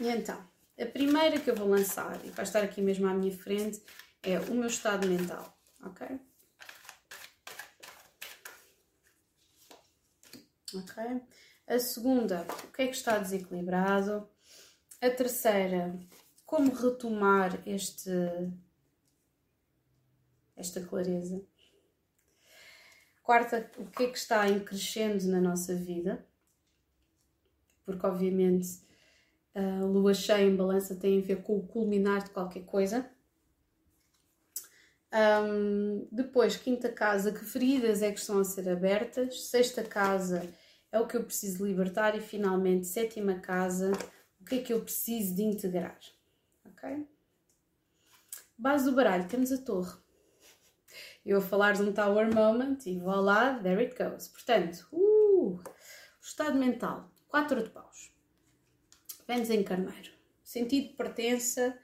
E 0.00 0.08
então, 0.08 0.38
a 0.80 0.86
primeira 0.86 1.38
que 1.38 1.50
eu 1.50 1.54
vou 1.54 1.68
lançar, 1.68 2.18
e 2.24 2.30
vai 2.30 2.44
estar 2.44 2.62
aqui 2.62 2.80
mesmo 2.80 3.06
à 3.06 3.14
minha 3.14 3.36
frente, 3.36 3.82
é 4.22 4.38
o 4.40 4.54
meu 4.54 4.66
estado 4.66 5.06
mental, 5.06 5.56
ok? 5.82 6.20
Ok? 10.74 11.22
A 11.66 11.78
segunda, 11.78 12.46
o 12.64 12.72
que 12.72 12.82
é 12.82 12.86
que 12.86 12.96
está 12.96 13.18
desequilibrado? 13.18 14.28
A 15.00 15.10
terceira, 15.10 15.98
como 16.44 16.72
retomar 16.74 17.66
este 17.66 18.10
esta 20.56 20.80
clareza. 20.80 21.42
Quarta, 23.22 23.70
o 23.78 23.86
que 23.86 24.04
é 24.04 24.10
que 24.10 24.18
está 24.18 24.48
em 24.48 24.60
crescendo 24.60 25.26
na 25.28 25.40
nossa 25.40 25.74
vida? 25.74 26.26
Porque, 27.84 28.06
obviamente, 28.06 28.80
a 29.54 29.84
lua 29.84 30.14
cheia 30.14 30.44
em 30.44 30.56
balança 30.56 30.94
tem 30.94 31.18
a 31.18 31.22
ver 31.24 31.42
com 31.42 31.56
o 31.56 31.66
culminar 31.66 32.24
de 32.24 32.30
qualquer 32.30 32.64
coisa. 32.64 33.10
Um, 35.12 36.06
depois, 36.10 36.56
quinta 36.56 36.90
casa, 36.90 37.32
que 37.32 37.44
feridas 37.44 38.02
é 38.02 38.12
que 38.12 38.20
estão 38.20 38.38
a 38.38 38.44
ser 38.44 38.68
abertas? 38.68 39.48
Sexta 39.48 39.82
casa 39.82 40.48
é 40.92 41.00
o 41.00 41.06
que 41.06 41.16
eu 41.16 41.24
preciso 41.24 41.66
libertar. 41.66 42.16
E 42.16 42.20
finalmente, 42.20 42.86
sétima 42.86 43.34
casa, 43.40 43.92
o 44.40 44.44
que 44.44 44.56
é 44.56 44.62
que 44.62 44.72
eu 44.72 44.80
preciso 44.82 45.34
de 45.34 45.42
integrar? 45.42 45.98
Ok? 46.64 47.06
Base 48.56 48.84
do 48.84 48.92
baralho, 48.92 49.26
temos 49.26 49.50
a 49.50 49.58
torre 49.58 49.98
eu 51.24 51.38
a 51.38 51.40
falar 51.40 51.72
de 51.72 51.82
um 51.82 51.92
Tower 51.92 52.32
Moment 52.34 52.78
e 52.86 52.98
vou 52.98 53.20
lá, 53.20 53.58
there 53.62 53.80
it 53.80 53.94
goes. 53.96 54.28
Portanto, 54.28 54.86
uh, 54.92 55.60
estado 56.20 56.58
mental, 56.58 57.10
4 57.28 57.62
de 57.62 57.70
paus. 57.70 58.12
Vênus 59.26 59.50
em 59.50 59.62
carneiro. 59.62 60.10
Sentido 60.42 60.88
de 60.88 60.94
pertença 60.94 61.78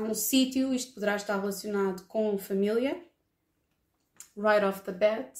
a 0.00 0.02
um 0.02 0.14
sítio, 0.14 0.72
isto 0.72 0.94
poderá 0.94 1.16
estar 1.16 1.38
relacionado 1.38 2.04
com 2.06 2.36
família. 2.38 3.00
Right 4.36 4.64
off 4.64 4.82
the 4.82 4.92
bat, 4.92 5.32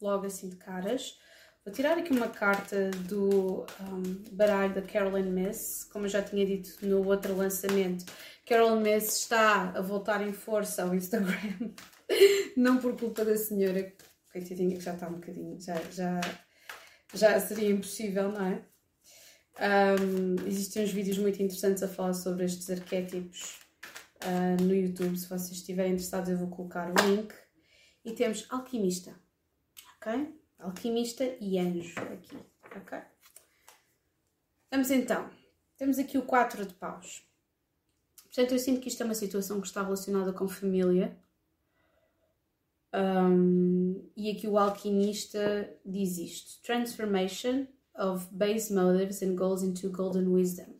logo 0.00 0.26
assim 0.26 0.48
de 0.48 0.56
caras. 0.56 1.18
Vou 1.64 1.72
tirar 1.72 1.96
aqui 1.98 2.12
uma 2.12 2.28
carta 2.28 2.90
do 3.08 3.64
um, 3.80 4.02
baralho 4.32 4.74
da 4.74 4.82
Carolyn 4.82 5.30
Miss, 5.30 5.88
como 5.90 6.04
eu 6.04 6.10
já 6.10 6.22
tinha 6.22 6.44
dito 6.44 6.86
no 6.86 7.04
outro 7.06 7.34
lançamento. 7.34 8.04
Carolyn 8.46 8.82
Miss 8.82 9.20
está 9.20 9.70
a 9.70 9.80
voltar 9.80 10.20
em 10.26 10.32
força 10.32 10.82
ao 10.82 10.94
Instagram, 10.94 11.72
não 12.54 12.76
por 12.76 12.96
culpa 12.98 13.24
da 13.24 13.36
senhora, 13.36 13.92
coitadinha 14.30 14.76
que 14.76 14.82
já 14.82 14.92
está 14.92 15.08
um 15.08 15.14
bocadinho, 15.14 15.58
já, 15.58 15.76
já, 15.90 16.20
já 17.14 17.40
seria 17.40 17.70
impossível, 17.70 18.30
não 18.30 18.44
é? 18.44 18.73
Um, 19.60 20.46
existem 20.46 20.84
uns 20.84 20.90
vídeos 20.90 21.18
muito 21.18 21.40
interessantes 21.40 21.82
a 21.82 21.88
falar 21.88 22.12
sobre 22.12 22.44
estes 22.44 22.68
arquétipos 22.70 23.60
uh, 24.24 24.62
no 24.62 24.74
YouTube. 24.74 25.16
Se 25.16 25.28
vocês 25.28 25.52
estiverem 25.52 25.92
interessados, 25.92 26.28
eu 26.28 26.38
vou 26.38 26.48
colocar 26.48 26.90
o 26.90 27.08
link. 27.08 27.32
E 28.04 28.12
temos 28.12 28.46
alquimista, 28.50 29.14
ok? 29.96 30.38
Alquimista 30.58 31.24
e 31.40 31.58
anjo 31.58 31.98
aqui, 32.00 32.36
ok? 32.76 32.98
Vamos 34.70 34.90
então. 34.90 35.30
Temos 35.78 35.98
aqui 35.98 36.18
o 36.18 36.22
4 36.22 36.66
de 36.66 36.74
paus. 36.74 37.26
Portanto, 38.24 38.52
eu 38.52 38.58
sinto 38.58 38.80
que 38.80 38.88
isto 38.88 39.02
é 39.02 39.06
uma 39.06 39.14
situação 39.14 39.60
que 39.60 39.66
está 39.68 39.82
relacionada 39.82 40.32
com 40.32 40.48
família. 40.48 41.16
Um, 42.92 44.08
e 44.16 44.30
aqui 44.30 44.46
o 44.46 44.58
alquimista 44.58 45.72
diz 45.84 46.18
isto: 46.18 46.62
Transformation 46.62 47.66
of 47.96 48.26
base 48.32 48.72
motives 48.72 49.22
and 49.22 49.36
goals 49.36 49.62
into 49.62 49.88
golden 49.90 50.32
wisdom. 50.32 50.74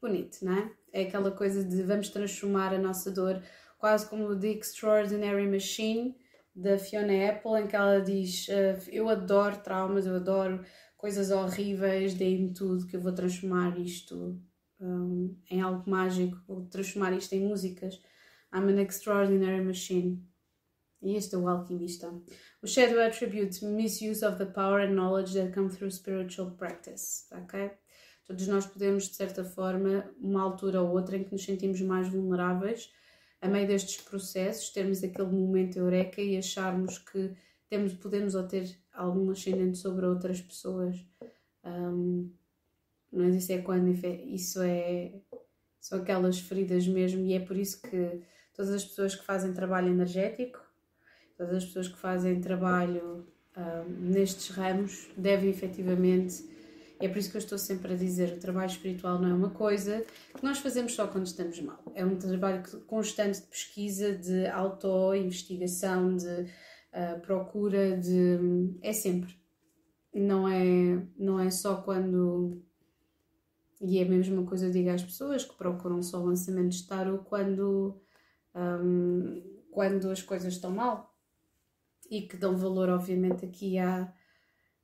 Bonito, 0.00 0.44
não 0.44 0.52
é? 0.52 0.72
É 0.92 1.02
aquela 1.02 1.30
coisa 1.30 1.64
de 1.64 1.82
vamos 1.82 2.08
transformar 2.10 2.74
a 2.74 2.78
nossa 2.78 3.10
dor 3.10 3.42
quase 3.78 4.08
como 4.08 4.38
The 4.38 4.48
Extraordinary 4.48 5.46
Machine 5.46 6.16
da 6.54 6.78
Fiona 6.78 7.30
Apple, 7.30 7.60
em 7.60 7.66
que 7.66 7.76
ela 7.76 8.00
diz: 8.00 8.46
uh, 8.48 8.90
Eu 8.90 9.08
adoro 9.08 9.56
traumas, 9.58 10.06
eu 10.06 10.14
adoro 10.14 10.64
coisas 10.96 11.30
horríveis, 11.30 12.14
dei-me 12.14 12.52
tudo 12.54 12.86
que 12.86 12.96
eu 12.96 13.00
vou 13.00 13.12
transformar 13.12 13.78
isto 13.78 14.40
um, 14.80 15.36
em 15.50 15.60
algo 15.60 15.88
mágico, 15.88 16.38
vou 16.46 16.64
transformar 16.66 17.12
isto 17.12 17.34
em 17.34 17.46
músicas. 17.46 18.00
I'm 18.54 18.68
an 18.70 18.80
extraordinary 18.80 19.62
machine. 19.62 20.22
E 21.02 21.16
este 21.16 21.34
é 21.34 21.38
o 21.38 21.48
alquimista. 21.48 22.10
O 22.64 22.66
Shadow 22.66 22.98
Attribute, 22.98 23.62
misuse 23.62 24.22
of 24.22 24.38
the 24.38 24.46
power 24.46 24.80
and 24.80 24.94
knowledge 24.94 25.34
that 25.34 25.52
come 25.52 25.68
through 25.68 25.90
spiritual 25.90 26.50
practice. 26.52 27.26
Ok? 27.30 27.70
Todos 28.26 28.48
nós 28.48 28.64
podemos, 28.64 29.06
de 29.06 29.16
certa 29.16 29.44
forma, 29.44 30.10
uma 30.18 30.40
altura 30.40 30.80
ou 30.80 30.92
outra 30.92 31.18
em 31.18 31.24
que 31.24 31.32
nos 31.32 31.44
sentimos 31.44 31.82
mais 31.82 32.08
vulneráveis, 32.08 32.90
a 33.42 33.48
meio 33.48 33.66
destes 33.66 34.00
processos, 34.00 34.70
termos 34.70 35.04
aquele 35.04 35.28
momento 35.28 35.78
eureka 35.78 36.22
e 36.22 36.38
acharmos 36.38 36.96
que 36.96 37.36
temos, 37.68 37.92
podemos 37.92 38.34
ou 38.34 38.44
ter 38.44 38.74
algum 38.94 39.30
ascendente 39.30 39.76
sobre 39.76 40.06
outras 40.06 40.40
pessoas. 40.40 40.96
Um, 41.62 42.32
mas 43.12 43.34
isso 43.34 43.52
é 43.52 43.58
quando 43.58 43.90
isso 43.90 44.62
é 44.62 45.20
são 45.78 46.00
aquelas 46.00 46.38
feridas 46.38 46.88
mesmo 46.88 47.26
e 47.26 47.34
é 47.34 47.40
por 47.40 47.58
isso 47.58 47.82
que 47.82 48.22
todas 48.54 48.70
as 48.70 48.86
pessoas 48.86 49.14
que 49.14 49.22
fazem 49.22 49.52
trabalho 49.52 49.92
energético 49.92 50.63
todas 51.44 51.62
as 51.62 51.64
pessoas 51.66 51.88
que 51.88 51.98
fazem 51.98 52.40
trabalho 52.40 53.26
um, 53.56 54.10
nestes 54.10 54.48
ramos 54.48 55.08
devem 55.16 55.50
efetivamente 55.50 56.44
é 57.00 57.08
por 57.08 57.18
isso 57.18 57.30
que 57.30 57.36
eu 57.36 57.40
estou 57.40 57.58
sempre 57.58 57.92
a 57.92 57.96
dizer 57.96 58.32
o 58.32 58.40
trabalho 58.40 58.70
espiritual 58.70 59.18
não 59.18 59.28
é 59.28 59.34
uma 59.34 59.50
coisa 59.50 60.04
que 60.34 60.44
nós 60.44 60.58
fazemos 60.58 60.94
só 60.94 61.06
quando 61.06 61.26
estamos 61.26 61.60
mal. 61.60 61.82
É 61.94 62.04
um 62.04 62.16
trabalho 62.16 62.62
constante 62.86 63.40
de 63.40 63.46
pesquisa 63.46 64.16
de 64.16 64.46
auto-investigação 64.46 66.16
de 66.16 66.26
uh, 66.26 67.20
procura 67.20 67.96
de 67.96 68.78
é 68.80 68.92
sempre. 68.92 69.36
Não 70.14 70.48
é 70.48 71.02
não 71.18 71.40
é 71.40 71.50
só 71.50 71.82
quando 71.82 72.62
e 73.80 73.98
é 73.98 74.02
a 74.02 74.08
mesma 74.08 74.44
coisa 74.44 74.66
eu 74.66 74.70
digo 74.70 74.88
às 74.88 75.02
pessoas 75.02 75.44
que 75.44 75.56
procuram 75.56 76.00
só 76.00 76.18
lançamentos 76.22 76.78
de 76.78 76.86
tarot 76.86 77.24
quando, 77.24 78.00
um, 78.54 79.42
quando 79.70 80.10
as 80.10 80.22
coisas 80.22 80.54
estão 80.54 80.70
mal 80.70 81.13
e 82.10 82.22
que 82.22 82.36
dão 82.36 82.56
valor, 82.56 82.88
obviamente, 82.88 83.44
aqui 83.44 83.78
à, 83.78 84.12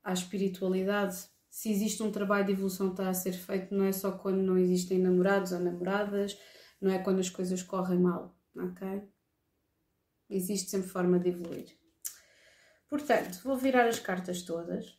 à 0.02 0.12
espiritualidade. 0.12 1.28
Se 1.48 1.70
existe 1.70 2.02
um 2.02 2.12
trabalho 2.12 2.46
de 2.46 2.52
evolução 2.52 2.90
está 2.90 3.08
a 3.08 3.14
ser 3.14 3.32
feito, 3.32 3.74
não 3.74 3.84
é 3.84 3.92
só 3.92 4.12
quando 4.12 4.42
não 4.42 4.56
existem 4.56 4.98
namorados 4.98 5.52
ou 5.52 5.60
namoradas, 5.60 6.38
não 6.80 6.90
é 6.90 6.98
quando 6.98 7.18
as 7.18 7.28
coisas 7.28 7.62
correm 7.62 7.98
mal, 7.98 8.36
ok? 8.56 9.02
Existe 10.28 10.70
sempre 10.70 10.88
forma 10.88 11.18
de 11.18 11.30
evoluir. 11.30 11.76
Portanto, 12.88 13.40
vou 13.44 13.56
virar 13.56 13.86
as 13.86 13.98
cartas 13.98 14.42
todas 14.42 14.98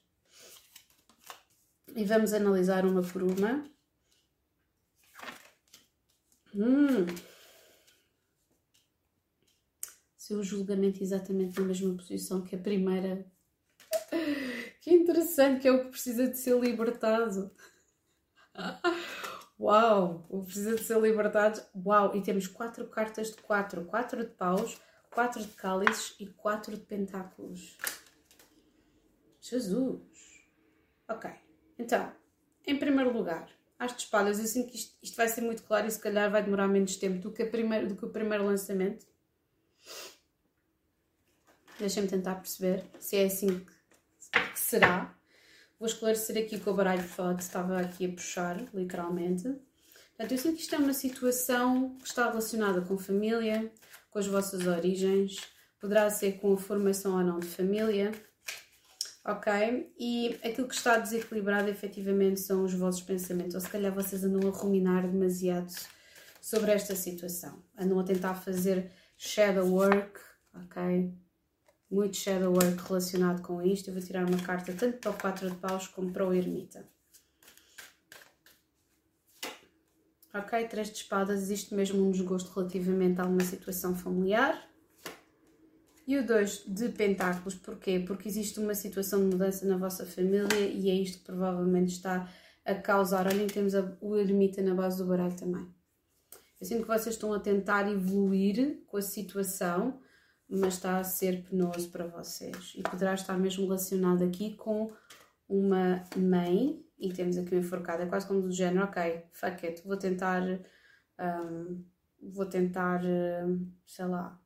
e 1.95 2.05
vamos 2.05 2.33
analisar 2.33 2.85
uma 2.85 3.01
por 3.01 3.23
uma. 3.23 3.63
Hum. 6.53 7.05
Seu 10.31 10.43
julgamento 10.43 11.03
exatamente 11.03 11.59
na 11.59 11.67
mesma 11.67 11.93
posição 11.93 12.41
que 12.41 12.55
a 12.55 12.59
primeira. 12.59 13.25
Que 14.81 14.89
interessante, 14.89 15.61
que 15.61 15.67
é 15.67 15.71
o 15.71 15.83
que 15.83 15.91
precisa 15.91 16.27
de 16.27 16.35
ser 16.35 16.59
libertado. 16.59 17.51
Uau! 19.59 20.25
O 20.27 20.43
precisa 20.43 20.73
de 20.73 20.83
ser 20.83 20.99
libertado. 20.99 21.61
Uau! 21.85 22.15
E 22.15 22.21
temos 22.23 22.47
quatro 22.47 22.87
cartas 22.87 23.27
de 23.27 23.35
quatro. 23.43 23.85
Quatro 23.85 24.25
de 24.25 24.31
paus, 24.31 24.81
quatro 25.11 25.39
de 25.39 25.49
cálices 25.49 26.15
e 26.19 26.25
quatro 26.25 26.75
de 26.75 26.83
pentáculos. 26.83 27.77
Jesus! 29.39 30.01
Ok. 31.07 31.29
Então, 31.77 32.11
em 32.65 32.79
primeiro 32.79 33.13
lugar, 33.13 33.51
as 33.77 33.95
de 33.95 34.01
espadas, 34.01 34.39
eu 34.39 34.47
sinto 34.47 34.71
que 34.71 34.77
isto, 34.77 34.97
isto, 35.03 35.15
vai 35.15 35.27
ser 35.27 35.41
muito 35.41 35.61
claro 35.61 35.85
e 35.85 35.91
se 35.91 35.99
calhar 35.99 36.31
vai 36.31 36.41
demorar 36.41 36.67
menos 36.67 36.95
tempo 36.95 37.19
do 37.19 37.31
que, 37.31 37.45
primeiro, 37.45 37.87
do 37.87 37.95
que 37.95 38.05
o 38.05 38.09
primeiro 38.09 38.45
lançamento. 38.45 39.05
Deixem-me 41.81 42.07
tentar 42.07 42.35
perceber 42.35 42.83
se 42.99 43.17
é 43.17 43.25
assim 43.25 43.47
que, 43.47 44.59
será. 44.59 45.17
Vou 45.79 45.87
esclarecer 45.87 46.37
aqui 46.37 46.59
com 46.59 46.69
o 46.69 46.75
baralho 46.75 47.01
foto, 47.01 47.39
estava 47.39 47.79
aqui 47.79 48.05
a 48.05 48.09
puxar, 48.09 48.63
literalmente. 48.71 49.45
Portanto, 50.15 50.31
eu 50.31 50.37
sinto 50.37 50.57
que 50.57 50.61
isto 50.61 50.75
é 50.75 50.77
uma 50.77 50.93
situação 50.93 51.97
que 51.97 52.07
está 52.07 52.29
relacionada 52.29 52.81
com 52.81 52.99
família, 52.99 53.71
com 54.11 54.19
as 54.19 54.27
vossas 54.27 54.67
origens, 54.67 55.37
poderá 55.79 56.07
ser 56.11 56.33
com 56.33 56.53
a 56.53 56.57
formação 56.57 57.17
ou 57.17 57.23
não 57.23 57.39
de 57.39 57.47
família, 57.47 58.11
ok? 59.25 59.91
E 59.97 60.39
aquilo 60.43 60.67
que 60.67 60.75
está 60.75 60.99
desequilibrado 60.99 61.67
efetivamente 61.67 62.41
são 62.41 62.63
os 62.63 62.75
vossos 62.75 63.01
pensamentos, 63.01 63.55
ou 63.55 63.61
se 63.61 63.69
calhar 63.69 63.91
vocês 63.91 64.23
andam 64.23 64.47
a 64.47 64.51
ruminar 64.53 65.09
demasiado 65.09 65.73
sobre 66.39 66.73
esta 66.73 66.95
situação, 66.95 67.63
andam 67.75 67.99
a 67.99 68.03
tentar 68.03 68.35
fazer 68.35 68.91
shadow 69.17 69.67
work, 69.67 70.19
ok? 70.53 71.11
Muito 71.91 72.15
shadow 72.15 72.53
work 72.53 72.81
relacionado 72.87 73.41
com 73.41 73.61
isto. 73.61 73.89
Eu 73.89 73.93
vou 73.93 74.01
tirar 74.01 74.25
uma 74.25 74.41
carta 74.41 74.73
tanto 74.73 74.97
para 74.99 75.11
o 75.11 75.17
4 75.17 75.49
de 75.49 75.55
paus 75.57 75.87
como 75.87 76.11
para 76.11 76.25
o 76.25 76.33
ermita. 76.33 76.87
Ok, 80.33 80.65
três 80.69 80.89
de 80.89 80.95
espadas, 80.95 81.41
existe 81.41 81.75
mesmo 81.75 82.01
um 82.01 82.09
desgosto 82.09 82.57
relativamente 82.57 83.19
a 83.19 83.25
uma 83.25 83.43
situação 83.43 83.93
familiar. 83.93 84.65
E 86.07 86.17
o 86.17 86.25
2 86.25 86.63
de 86.67 86.89
pentáculos, 86.89 87.55
porquê? 87.55 87.99
Porque 87.99 88.29
existe 88.29 88.57
uma 88.59 88.73
situação 88.73 89.19
de 89.19 89.35
mudança 89.35 89.65
na 89.65 89.77
vossa 89.77 90.05
família 90.05 90.59
e 90.59 90.89
é 90.89 90.93
isto 90.93 91.19
que 91.19 91.25
provavelmente 91.25 91.91
está 91.91 92.31
a 92.63 92.73
causar. 92.75 93.27
Olhem, 93.27 93.47
temos 93.47 93.73
o 93.99 94.15
ermita 94.15 94.61
na 94.61 94.73
base 94.73 94.97
do 94.97 95.05
baralho 95.05 95.35
também. 95.35 95.67
Eu 96.59 96.65
sinto 96.65 96.83
que 96.83 96.87
vocês 96.87 97.15
estão 97.15 97.33
a 97.33 97.39
tentar 97.39 97.91
evoluir 97.91 98.83
com 98.87 98.97
a 98.97 99.01
situação, 99.01 99.99
mas 100.51 100.73
está 100.73 100.99
a 100.99 101.03
ser 101.03 101.43
penoso 101.43 101.89
para 101.89 102.05
vocês. 102.05 102.73
E 102.75 102.83
poderá 102.83 103.13
estar 103.13 103.37
mesmo 103.37 103.63
relacionado 103.63 104.21
aqui 104.23 104.55
com 104.55 104.91
uma 105.47 106.03
mãe, 106.17 106.85
e 106.99 107.11
temos 107.11 107.37
aqui 107.37 107.55
uma 107.55 107.61
enforcada, 107.61 108.05
quase 108.05 108.27
como 108.27 108.41
do 108.41 108.51
género, 108.51 108.85
ok, 108.85 109.25
fuck 109.31 109.65
it, 109.65 109.81
vou 109.85 109.97
tentar, 109.97 110.43
um, 111.19 111.83
vou 112.21 112.45
tentar, 112.45 113.01
sei 113.85 114.05
lá, 114.05 114.39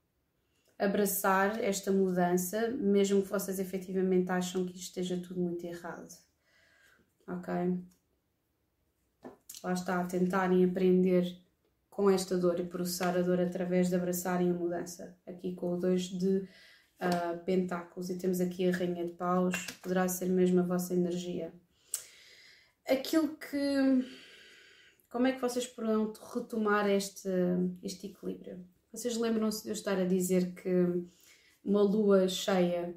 abraçar 0.78 1.60
esta 1.64 1.92
mudança, 1.92 2.70
mesmo 2.70 3.24
que 3.24 3.30
vocês 3.30 3.60
efetivamente 3.60 4.30
acham 4.32 4.66
que 4.66 4.76
isto 4.76 5.00
esteja 5.00 5.18
tudo 5.22 5.42
muito 5.42 5.66
errado. 5.66 6.14
Ok? 7.28 7.54
Lá 9.64 9.74
está, 9.74 10.04
tentarem 10.06 10.64
aprender 10.64 11.45
com 11.96 12.10
esta 12.10 12.38
dor 12.38 12.60
e 12.60 12.66
processar 12.66 13.18
a 13.18 13.22
dor 13.22 13.40
através 13.40 13.88
de 13.88 13.96
abraçarem 13.96 14.50
a 14.50 14.54
mudança. 14.54 15.18
Aqui 15.26 15.56
com 15.56 15.76
o 15.76 15.80
2 15.80 16.02
de 16.02 16.38
uh, 16.40 17.44
pentáculos 17.46 18.10
e 18.10 18.18
temos 18.18 18.42
aqui 18.42 18.68
a 18.68 18.72
rainha 18.74 19.06
de 19.06 19.14
paus, 19.14 19.56
poderá 19.82 20.06
ser 20.10 20.26
mesmo 20.26 20.60
a 20.60 20.64
vossa 20.64 20.94
energia. 20.94 21.54
Aquilo 22.86 23.30
que... 23.38 24.06
Como 25.10 25.26
é 25.26 25.32
que 25.32 25.40
vocês 25.40 25.66
poderão 25.66 26.12
retomar 26.34 26.90
este, 26.90 27.30
este 27.82 28.08
equilíbrio? 28.08 28.68
Vocês 28.92 29.16
lembram-se 29.16 29.64
de 29.64 29.70
eu 29.70 29.74
estar 29.74 29.98
a 29.98 30.04
dizer 30.04 30.54
que 30.54 31.02
uma 31.64 31.82
lua 31.82 32.28
cheia 32.28 32.94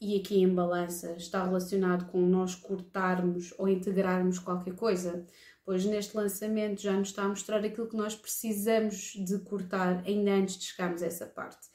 e 0.00 0.18
aqui 0.18 0.42
em 0.42 0.52
balança 0.52 1.12
está 1.12 1.44
relacionado 1.44 2.10
com 2.10 2.20
nós 2.20 2.56
cortarmos 2.56 3.54
ou 3.56 3.68
integrarmos 3.68 4.40
qualquer 4.40 4.74
coisa? 4.74 5.24
Pois 5.66 5.84
neste 5.84 6.16
lançamento 6.16 6.80
já 6.80 6.92
nos 6.92 7.08
está 7.08 7.24
a 7.24 7.28
mostrar 7.28 7.64
aquilo 7.64 7.88
que 7.88 7.96
nós 7.96 8.14
precisamos 8.14 9.14
de 9.16 9.36
cortar 9.40 10.04
ainda 10.06 10.30
antes 10.30 10.56
de 10.56 10.66
chegarmos 10.66 11.02
a 11.02 11.06
essa 11.06 11.26
parte. 11.26 11.66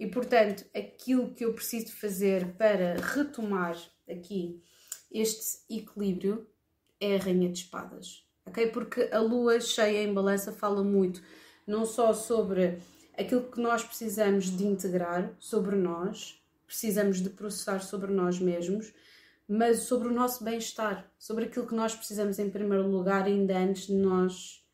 E 0.00 0.08
portanto, 0.08 0.64
aquilo 0.76 1.32
que 1.32 1.44
eu 1.44 1.54
preciso 1.54 1.92
fazer 1.92 2.54
para 2.54 2.96
retomar 3.00 3.78
aqui 4.10 4.60
este 5.12 5.58
equilíbrio 5.70 6.44
é 7.00 7.14
a 7.14 7.18
Rainha 7.20 7.48
de 7.48 7.60
Espadas, 7.60 8.26
ok? 8.44 8.66
Porque 8.72 9.08
a 9.12 9.20
lua 9.20 9.60
cheia 9.60 10.02
em 10.02 10.12
balança 10.12 10.52
fala 10.52 10.82
muito 10.82 11.22
não 11.64 11.86
só 11.86 12.12
sobre 12.12 12.80
aquilo 13.16 13.48
que 13.48 13.60
nós 13.60 13.84
precisamos 13.84 14.46
de 14.46 14.66
integrar 14.66 15.32
sobre 15.38 15.76
nós, 15.76 16.42
precisamos 16.66 17.20
de 17.22 17.30
processar 17.30 17.80
sobre 17.80 18.12
nós 18.12 18.40
mesmos, 18.40 18.92
mas 19.48 19.80
sobre 19.80 20.08
o 20.08 20.12
nosso 20.12 20.42
bem-estar, 20.42 21.10
sobre 21.18 21.44
aquilo 21.44 21.66
que 21.66 21.74
nós 21.74 21.94
precisamos 21.94 22.38
em 22.38 22.50
primeiro 22.50 22.88
lugar, 22.88 23.24
ainda 23.24 23.56
antes 23.56 23.86
de 23.86 23.94
nós 23.94 24.64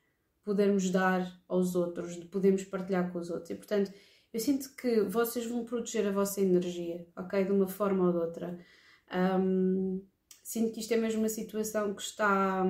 podermos 0.45 0.91
dar 0.91 1.41
aos 1.49 1.75
outros, 1.75 2.17
de 2.17 2.27
podermos 2.27 2.65
partilhar 2.65 3.13
com 3.13 3.19
os 3.19 3.31
outros. 3.31 3.51
E 3.51 3.55
portanto, 3.55 3.93
eu 4.33 4.41
sinto 4.41 4.75
que 4.75 5.03
vocês 5.03 5.47
vão 5.47 5.65
proteger 5.65 6.07
a 6.07 6.13
vossa 6.13 6.41
energia, 6.41 7.07
ok? 7.17 7.45
De 7.45 7.53
uma 7.53 7.69
forma 7.69 8.07
ou 8.07 8.13
de 8.13 8.19
outra. 8.19 8.59
Um, 9.39 10.03
sinto 10.43 10.73
que 10.73 10.81
isto 10.81 10.95
é 10.95 10.97
mesmo 10.97 11.21
uma 11.21 11.29
situação 11.29 11.95
que 11.95 12.03
está, 12.03 12.65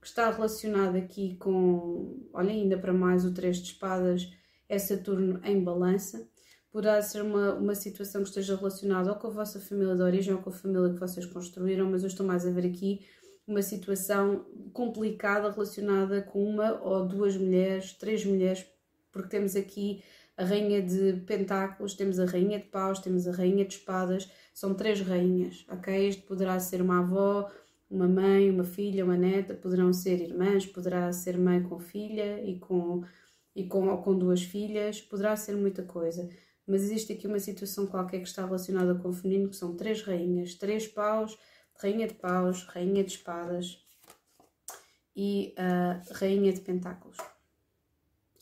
que 0.00 0.06
está 0.06 0.30
relacionada 0.30 0.98
aqui 0.98 1.36
com, 1.36 2.28
olha, 2.32 2.50
ainda 2.50 2.78
para 2.78 2.92
mais 2.92 3.24
o 3.24 3.32
Três 3.32 3.56
de 3.58 3.72
Espadas 3.72 4.30
é 4.68 4.78
Saturno 4.78 5.40
em 5.42 5.64
balança. 5.64 6.28
Poderá 6.74 7.00
ser 7.02 7.22
uma, 7.22 7.54
uma 7.54 7.74
situação 7.76 8.20
que 8.20 8.30
esteja 8.30 8.56
relacionada 8.56 9.08
ou 9.08 9.16
com 9.16 9.28
a 9.28 9.30
vossa 9.30 9.60
família 9.60 9.94
de 9.94 10.02
origem 10.02 10.34
ou 10.34 10.40
com 10.40 10.50
a 10.50 10.52
família 10.52 10.92
que 10.92 10.98
vocês 10.98 11.24
construíram, 11.24 11.88
mas 11.88 12.02
eu 12.02 12.08
estou 12.08 12.26
mais 12.26 12.44
a 12.44 12.50
ver 12.50 12.66
aqui 12.66 13.06
uma 13.46 13.62
situação 13.62 14.44
complicada 14.72 15.52
relacionada 15.52 16.20
com 16.20 16.44
uma 16.44 16.82
ou 16.82 17.06
duas 17.06 17.36
mulheres, 17.36 17.92
três 17.92 18.26
mulheres, 18.26 18.66
porque 19.12 19.28
temos 19.28 19.54
aqui 19.54 20.02
a 20.36 20.44
Rainha 20.44 20.82
de 20.82 21.12
Pentáculos, 21.24 21.94
temos 21.94 22.18
a 22.18 22.24
Rainha 22.24 22.58
de 22.58 22.64
Paus, 22.64 22.98
temos 22.98 23.28
a 23.28 23.30
Rainha 23.30 23.64
de 23.64 23.74
Espadas, 23.74 24.28
são 24.52 24.74
três 24.74 25.00
rainhas, 25.00 25.64
ok? 25.70 26.08
Isto 26.08 26.26
poderá 26.26 26.58
ser 26.58 26.82
uma 26.82 26.98
avó, 26.98 27.52
uma 27.88 28.08
mãe, 28.08 28.50
uma 28.50 28.64
filha, 28.64 29.04
uma 29.04 29.16
neta, 29.16 29.54
poderão 29.54 29.92
ser 29.92 30.20
irmãs, 30.20 30.66
poderá 30.66 31.12
ser 31.12 31.38
mãe 31.38 31.62
com 31.62 31.78
filha 31.78 32.42
e 32.42 32.58
com 32.58 33.04
e 33.54 33.62
com, 33.64 33.96
com 33.98 34.18
duas 34.18 34.42
filhas, 34.42 35.00
poderá 35.00 35.36
ser 35.36 35.54
muita 35.54 35.84
coisa. 35.84 36.28
Mas 36.66 36.82
existe 36.82 37.12
aqui 37.12 37.26
uma 37.26 37.38
situação 37.38 37.86
qualquer 37.86 38.20
que 38.20 38.28
está 38.28 38.44
relacionada 38.44 38.94
com 38.94 39.08
o 39.08 39.12
feminino, 39.12 39.50
que 39.50 39.56
são 39.56 39.76
três 39.76 40.02
rainhas, 40.02 40.54
três 40.54 40.86
paus, 40.86 41.38
rainha 41.80 42.06
de 42.06 42.14
paus, 42.14 42.64
rainha 42.64 43.04
de 43.04 43.12
espadas 43.12 43.84
e 45.14 45.54
a 45.56 46.00
uh, 46.00 46.14
rainha 46.14 46.52
de 46.52 46.60
pentáculos. 46.60 47.18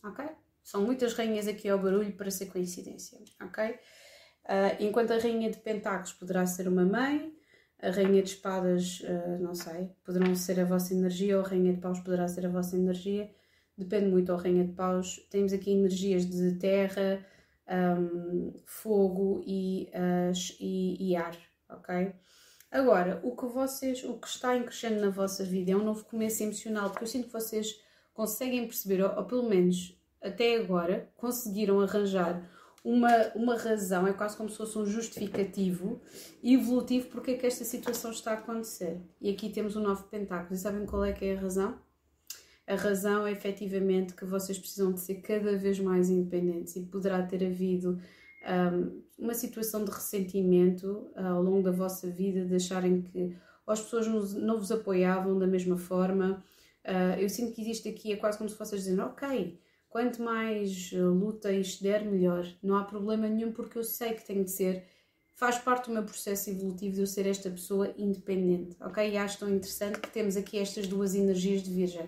Ok? 0.05 0.25
São 0.63 0.83
muitas 0.83 1.15
rainhas 1.15 1.49
aqui 1.49 1.69
ao 1.69 1.79
barulho 1.79 2.13
para 2.13 2.31
ser 2.31 2.47
coincidência, 2.47 3.19
ok? 3.43 3.71
Uh, 4.45 4.77
enquanto 4.81 5.13
a 5.13 5.19
rainha 5.19 5.51
de 5.51 5.59
pentáculos 5.59 6.13
poderá 6.13 6.47
ser 6.47 6.69
uma 6.69 6.85
mãe, 6.85 7.37
a 7.81 7.91
rainha 7.91 8.23
de 8.23 8.31
espadas, 8.31 9.01
uh, 9.01 9.43
não 9.43 9.55
sei, 9.55 9.91
poderão 10.05 10.35
ser 10.35 10.61
a 10.61 10.65
vossa 10.65 10.95
energia, 10.95 11.39
ou 11.39 11.45
a 11.45 11.49
rainha 11.49 11.73
de 11.73 11.81
paus 11.81 12.01
poderá 12.01 12.29
ser 12.29 12.47
a 12.47 12.49
vossa 12.49 12.77
energia, 12.77 13.31
depende 13.77 14.07
muito 14.07 14.31
ao 14.31 14.39
Rainha 14.39 14.65
de 14.65 14.73
Paus. 14.73 15.17
Temos 15.31 15.53
aqui 15.53 15.73
energias 15.73 16.27
de 16.27 16.53
terra, 16.59 17.25
um, 17.69 18.53
fogo 18.65 19.43
e, 19.47 19.91
uh, 19.95 20.33
e, 20.61 21.11
e, 21.11 21.17
ar, 21.17 21.37
ok? 21.69 22.13
Agora, 22.71 23.21
o 23.23 23.37
que 23.37 23.47
vocês, 23.47 24.03
o 24.05 24.19
que 24.19 24.29
está 24.29 24.57
em 24.57 24.63
crescendo 24.63 25.01
na 25.01 25.11
vossa 25.11 25.45
vida 25.45 25.73
é 25.73 25.77
um 25.77 25.85
novo 25.85 26.05
começo 26.05 26.43
emocional, 26.43 26.91
porque 26.91 27.05
eu 27.05 27.09
sinto 27.09 27.27
que 27.27 27.33
vocês 27.33 27.79
conseguem 28.15 28.67
perceber, 28.67 29.03
ou, 29.03 29.15
ou 29.17 29.25
pelo 29.25 29.49
menos 29.49 29.99
até 30.23 30.57
agora, 30.57 31.11
conseguiram 31.17 31.81
arranjar 31.81 32.49
uma, 32.85 33.29
uma 33.35 33.57
razão, 33.57 34.07
é 34.07 34.13
quase 34.13 34.37
como 34.37 34.49
se 34.49 34.57
fosse 34.57 34.77
um 34.77 34.85
justificativo 34.85 36.01
evolutivo 36.43 37.09
porque 37.09 37.33
é 37.33 37.37
que 37.37 37.47
esta 37.47 37.65
situação 37.65 38.11
está 38.11 38.33
a 38.33 38.35
acontecer. 38.35 39.01
E 39.21 39.31
aqui 39.31 39.51
temos 39.51 39.77
o 39.77 39.81
um 39.81 39.83
novo 39.83 40.05
pentáculo. 40.05 40.55
E 40.55 40.59
sabem 40.59 40.85
qual 40.85 41.05
é 41.05 41.13
que 41.13 41.25
é 41.25 41.37
a 41.37 41.41
razão? 41.41 41.79
A 42.67 42.75
razão 42.75 43.27
é 43.27 43.33
efetivamente 43.33 44.15
que 44.15 44.25
vocês 44.25 44.59
precisam 44.59 44.93
de 44.93 45.01
ser 45.01 45.17
cada 45.17 45.57
vez 45.57 45.79
mais 45.79 46.09
independentes 46.09 46.77
e 46.77 46.87
poderá 46.87 47.23
ter 47.23 47.45
havido 47.45 48.01
um, 48.47 49.03
uma 49.19 49.35
situação 49.35 49.85
de 49.85 49.91
ressentimento 49.91 51.11
uh, 51.17 51.27
ao 51.35 51.43
longo 51.43 51.63
da 51.63 51.73
vossa 51.73 52.09
vida, 52.09 52.45
de 52.45 52.55
acharem 52.55 53.03
que 53.03 53.37
as 53.67 53.81
pessoas 53.81 54.07
não 54.35 54.59
vos 54.59 54.71
apoiavam 54.71 55.39
da 55.39 55.47
mesma 55.47 55.77
forma. 55.77 56.43
Uh, 56.85 57.21
eu 57.21 57.29
sinto 57.29 57.53
que 57.53 57.63
existe 57.63 57.89
aqui, 57.89 58.13
é 58.13 58.17
quase 58.17 58.39
como 58.39 58.51
se 58.51 58.59
vocês 58.59 58.83
dizendo, 58.83 59.03
ok, 59.03 59.59
Quanto 59.93 60.23
mais 60.23 60.91
eh, 60.95 61.03
luta 61.03 61.53
isto 61.53 61.83
der, 61.83 62.03
melhor. 62.03 62.47
Não 62.63 62.77
há 62.77 62.83
problema 62.83 63.29
nenhum 63.29 63.53
porque 63.53 63.77
eu 63.77 63.85
sei 63.85 64.15
que 64.15 64.25
tenho 64.25 64.43
de 64.43 64.51
ser. 64.51 64.85
Faz 65.35 65.59
parte 65.59 65.89
do 65.89 65.93
meu 65.93 66.03
processo 66.03 66.49
evolutivo 66.49 66.95
de 66.95 67.01
eu 67.01 67.07
ser 67.07 67.27
esta 67.27 67.51
pessoa 67.51 67.93
independente, 67.99 68.75
ok? 68.81 69.11
E 69.11 69.19
acho 69.19 69.41
tão 69.41 69.51
interessante 69.51 70.01
que 70.01 70.11
temos 70.11 70.35
aqui 70.35 70.59
estas 70.59 70.87
duas 70.87 71.15
energias 71.15 71.63
de 71.63 71.71
Virgem. 71.71 72.07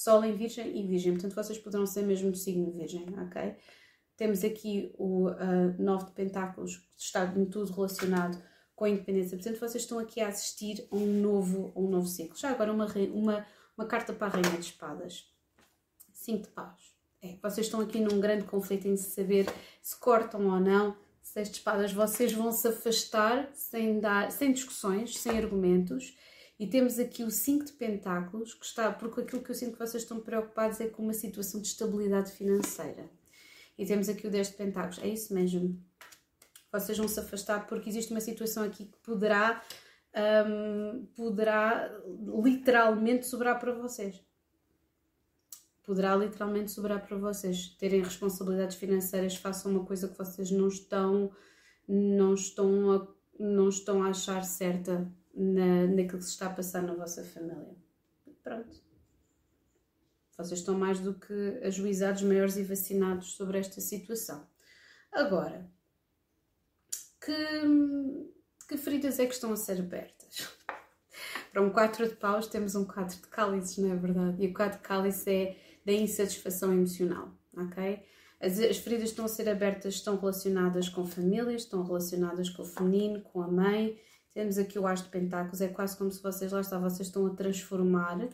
Sol 0.00 0.24
em 0.24 0.34
Virgem 0.34 0.78
e 0.78 0.86
Virgem. 0.86 1.12
Portanto, 1.12 1.34
vocês 1.34 1.58
poderão 1.58 1.84
ser 1.84 2.02
mesmo 2.04 2.30
do 2.30 2.36
signo 2.38 2.70
Virgem, 2.70 3.04
ok? 3.18 3.54
Temos 4.16 4.42
aqui 4.42 4.94
o 4.96 5.28
uh, 5.28 5.74
Nove 5.78 6.06
de 6.06 6.12
Pentáculos, 6.12 6.78
que 6.78 7.02
está 7.02 7.26
em 7.36 7.44
tudo 7.44 7.70
relacionado 7.70 8.42
com 8.74 8.86
a 8.86 8.88
independência. 8.88 9.36
Portanto, 9.36 9.60
vocês 9.60 9.82
estão 9.82 9.98
aqui 9.98 10.22
a 10.22 10.28
assistir 10.28 10.88
a 10.90 10.96
um 10.96 11.20
novo, 11.20 11.70
um 11.76 11.86
novo 11.86 12.06
ciclo. 12.06 12.34
Já 12.34 12.48
agora, 12.48 12.72
uma, 12.72 12.86
uma, 13.12 13.46
uma 13.76 13.86
carta 13.86 14.14
para 14.14 14.28
a 14.28 14.30
Rainha 14.30 14.58
de 14.58 14.64
Espadas. 14.64 15.26
Cinco 16.14 16.44
de 16.44 16.48
Paus. 16.48 16.96
É, 17.20 17.36
vocês 17.42 17.66
estão 17.66 17.82
aqui 17.82 18.00
num 18.00 18.20
grande 18.20 18.46
conflito 18.46 18.88
em 18.88 18.96
saber 18.96 19.52
se 19.82 20.00
cortam 20.00 20.46
ou 20.46 20.58
não. 20.58 20.96
Seis 21.22 21.50
de 21.50 21.58
espadas, 21.58 21.92
vocês 21.92 22.32
vão 22.32 22.50
se 22.52 22.66
afastar 22.68 23.50
sem, 23.52 24.00
dar, 24.00 24.32
sem 24.32 24.50
discussões, 24.50 25.18
sem 25.18 25.36
argumentos. 25.36 26.16
E 26.60 26.66
temos 26.66 26.98
aqui 26.98 27.24
o 27.24 27.30
5 27.30 27.64
de 27.64 27.72
Pentáculos, 27.72 28.52
que 28.52 28.66
está, 28.66 28.92
porque 28.92 29.22
aquilo 29.22 29.42
que 29.42 29.50
eu 29.50 29.54
sinto 29.54 29.72
que 29.72 29.78
vocês 29.78 30.02
estão 30.02 30.20
preocupados 30.20 30.78
é 30.78 30.88
com 30.88 31.02
uma 31.02 31.14
situação 31.14 31.58
de 31.58 31.68
estabilidade 31.68 32.32
financeira. 32.32 33.08
E 33.78 33.86
temos 33.86 34.10
aqui 34.10 34.26
o 34.26 34.30
10 34.30 34.50
de 34.50 34.56
Pentáculos, 34.58 34.98
é 34.98 35.08
isso 35.08 35.32
mesmo. 35.32 35.82
Vocês 36.70 36.98
vão 36.98 37.08
se 37.08 37.18
afastar 37.18 37.66
porque 37.66 37.88
existe 37.88 38.10
uma 38.10 38.20
situação 38.20 38.62
aqui 38.62 38.84
que 38.84 38.98
poderá, 38.98 39.64
um, 40.46 41.06
poderá 41.16 41.90
literalmente 42.44 43.26
sobrar 43.26 43.58
para 43.58 43.72
vocês 43.72 44.22
poderá 45.82 46.14
literalmente 46.14 46.70
sobrar 46.70 47.04
para 47.04 47.16
vocês. 47.16 47.70
Terem 47.70 48.00
responsabilidades 48.00 48.76
financeiras, 48.76 49.34
façam 49.34 49.72
uma 49.72 49.84
coisa 49.84 50.06
que 50.06 50.16
vocês 50.16 50.48
não 50.48 50.68
estão, 50.68 51.32
não 51.88 52.34
estão, 52.34 52.92
a, 52.92 53.08
não 53.36 53.68
estão 53.68 54.00
a 54.04 54.10
achar 54.10 54.44
certa 54.44 55.10
na, 55.34 55.86
naquilo 55.86 56.18
que 56.18 56.24
se 56.24 56.30
está 56.30 56.46
a 56.46 56.54
passar 56.54 56.82
na 56.82 56.94
vossa 56.94 57.24
família. 57.24 57.76
Pronto. 58.42 58.90
Vocês 60.36 60.60
estão 60.60 60.78
mais 60.78 60.98
do 61.00 61.14
que 61.14 61.60
ajuizados, 61.62 62.22
maiores 62.22 62.56
e 62.56 62.64
vacinados 62.64 63.32
sobre 63.32 63.58
esta 63.58 63.80
situação. 63.80 64.46
Agora, 65.12 65.70
que, 67.20 68.26
que 68.68 68.76
feridas 68.76 69.18
é 69.18 69.26
que 69.26 69.34
estão 69.34 69.52
a 69.52 69.56
ser 69.56 69.78
abertas? 69.80 70.48
Para 71.52 71.62
um 71.62 71.70
4 71.70 72.08
de 72.08 72.16
paus 72.16 72.46
temos 72.46 72.74
um 72.74 72.84
4 72.84 73.16
de 73.16 73.26
cálices, 73.26 73.78
não 73.78 73.92
é 73.92 73.96
verdade? 73.96 74.42
E 74.42 74.46
o 74.46 74.54
4 74.54 74.78
de 74.78 74.82
cálices 74.82 75.26
é 75.26 75.56
da 75.84 75.92
insatisfação 75.92 76.72
emocional, 76.72 77.30
ok? 77.56 78.02
As, 78.40 78.58
as, 78.58 78.78
feridas 78.78 79.10
estão 79.10 79.26
a 79.26 79.28
ser 79.28 79.48
abertas, 79.48 79.94
estão 79.94 80.16
relacionadas 80.16 80.88
com 80.88 81.06
famílias, 81.06 81.62
estão 81.62 81.82
relacionadas 81.84 82.48
com 82.48 82.62
o 82.62 82.66
feminino, 82.66 83.20
com 83.20 83.42
a 83.42 83.48
mãe. 83.48 83.98
Temos 84.32 84.58
aqui 84.58 84.78
o 84.78 84.86
As 84.86 85.02
de 85.02 85.08
Pentáculos, 85.08 85.60
é 85.60 85.68
quase 85.68 85.96
como 85.96 86.10
se 86.10 86.22
vocês, 86.22 86.52
lá 86.52 86.60
está, 86.60 86.78
vocês 86.78 87.08
estão 87.08 87.26
a 87.26 87.34
transformar 87.34 88.28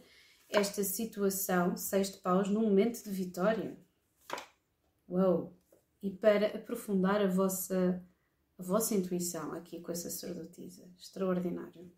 esta 0.48 0.84
situação, 0.84 1.76
seis 1.76 2.12
de 2.12 2.18
paus, 2.18 2.48
num 2.48 2.62
momento 2.62 3.02
de 3.02 3.10
vitória. 3.10 3.76
Uau! 5.08 5.56
E 6.02 6.10
para 6.10 6.48
aprofundar 6.48 7.20
a 7.20 7.26
vossa, 7.26 8.04
a 8.58 8.62
vossa 8.62 8.94
intuição 8.94 9.52
aqui 9.52 9.80
com 9.80 9.90
essa 9.90 10.10
sacerdotisa. 10.10 10.88
Extraordinário. 10.98 11.90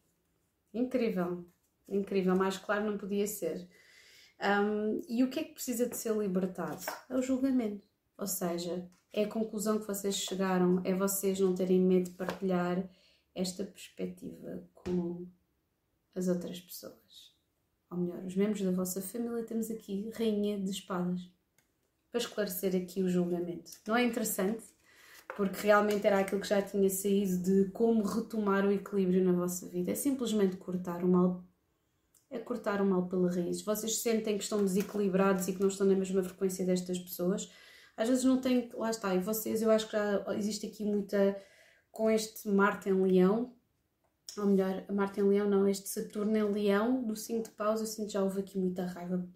Incrível. 0.72 1.44
Incrível. 1.88 2.36
Mais 2.36 2.57
claro 2.57 2.90
não 2.90 2.96
podia 2.96 3.26
ser. 3.26 3.68
Um, 4.40 5.03
e 5.09 5.24
o 5.24 5.30
que 5.30 5.40
é 5.40 5.44
que 5.44 5.55
precisa 5.55 5.88
de 5.88 5.96
ser 5.96 6.16
libertado? 6.16 6.84
É 7.11 7.16
o 7.16 7.22
julgamento. 7.22 7.86
Ou 8.16 8.26
seja, 8.26 8.88
é 9.12 9.24
a 9.24 9.28
conclusão 9.28 9.78
que 9.78 9.86
vocês 9.86 10.16
chegaram, 10.16 10.80
é 10.84 10.94
vocês 10.94 11.40
não 11.40 11.55
terem 11.55 11.80
medo 11.80 12.11
de 12.11 12.16
partilhar 12.16 12.88
esta 13.41 13.64
perspectiva 13.64 14.68
com 14.74 15.26
as 16.14 16.28
outras 16.28 16.61
pessoas. 16.61 17.32
Ou 17.91 17.99
melhor, 17.99 18.24
os 18.24 18.36
membros 18.36 18.62
da 18.62 18.70
vossa 18.70 19.01
família, 19.01 19.45
temos 19.45 19.70
aqui 19.70 20.11
Rainha 20.14 20.59
de 20.59 20.70
Espadas 20.70 21.30
para 22.11 22.20
esclarecer 22.20 22.74
aqui 22.74 23.03
o 23.03 23.09
julgamento. 23.09 23.70
Não 23.86 23.97
é 23.97 24.03
interessante? 24.03 24.64
Porque 25.36 25.66
realmente 25.66 26.07
era 26.07 26.18
aquilo 26.18 26.41
que 26.41 26.49
já 26.49 26.61
tinha 26.62 26.89
saído 26.89 27.39
de 27.43 27.70
como 27.70 28.03
retomar 28.03 28.66
o 28.66 28.72
equilíbrio 28.72 29.24
na 29.24 29.32
vossa 29.32 29.68
vida. 29.68 29.93
É 29.93 29.95
simplesmente 29.95 30.57
cortar 30.57 31.05
o 31.05 31.09
mal 31.09 31.45
é 32.30 32.39
cortar 32.39 32.80
o 32.82 32.86
mal 32.86 33.07
pela 33.07 33.30
raiz. 33.30 33.62
Vocês 33.62 34.03
sentem 34.03 34.36
que 34.36 34.45
estão 34.45 34.62
desequilibrados 34.62 35.49
e 35.49 35.55
que 35.55 35.61
não 35.61 35.68
estão 35.68 35.86
na 35.86 35.95
mesma 35.95 36.22
frequência 36.22 36.64
destas 36.64 36.99
pessoas. 36.99 37.51
Às 37.97 38.09
vezes 38.09 38.24
não 38.24 38.39
tem. 38.41 38.68
Lá 38.74 38.91
está. 38.91 39.14
E 39.14 39.18
vocês, 39.18 39.62
eu 39.62 39.70
acho 39.70 39.86
que 39.86 39.93
já 39.93 40.24
existe 40.36 40.66
aqui 40.66 40.84
muita. 40.84 41.36
Com 41.91 42.11
este 42.11 42.49
Marte 42.49 42.89
em 42.89 42.93
Leão, 42.93 43.55
ou 44.36 44.47
melhor, 44.47 44.84
Marte 44.93 45.20
em 45.20 45.24
Leão, 45.24 45.49
não, 45.49 45.66
este 45.66 45.89
Saturno 45.89 46.36
em 46.36 46.53
Leão, 46.53 47.03
do 47.03 47.16
5 47.16 47.49
de 47.49 47.51
paus, 47.51 47.80
eu 47.80 47.86
sinto 47.86 48.12
já 48.12 48.22
houve 48.22 48.41
aqui 48.41 48.59
muita 48.59 48.84
raiva. 48.84 49.26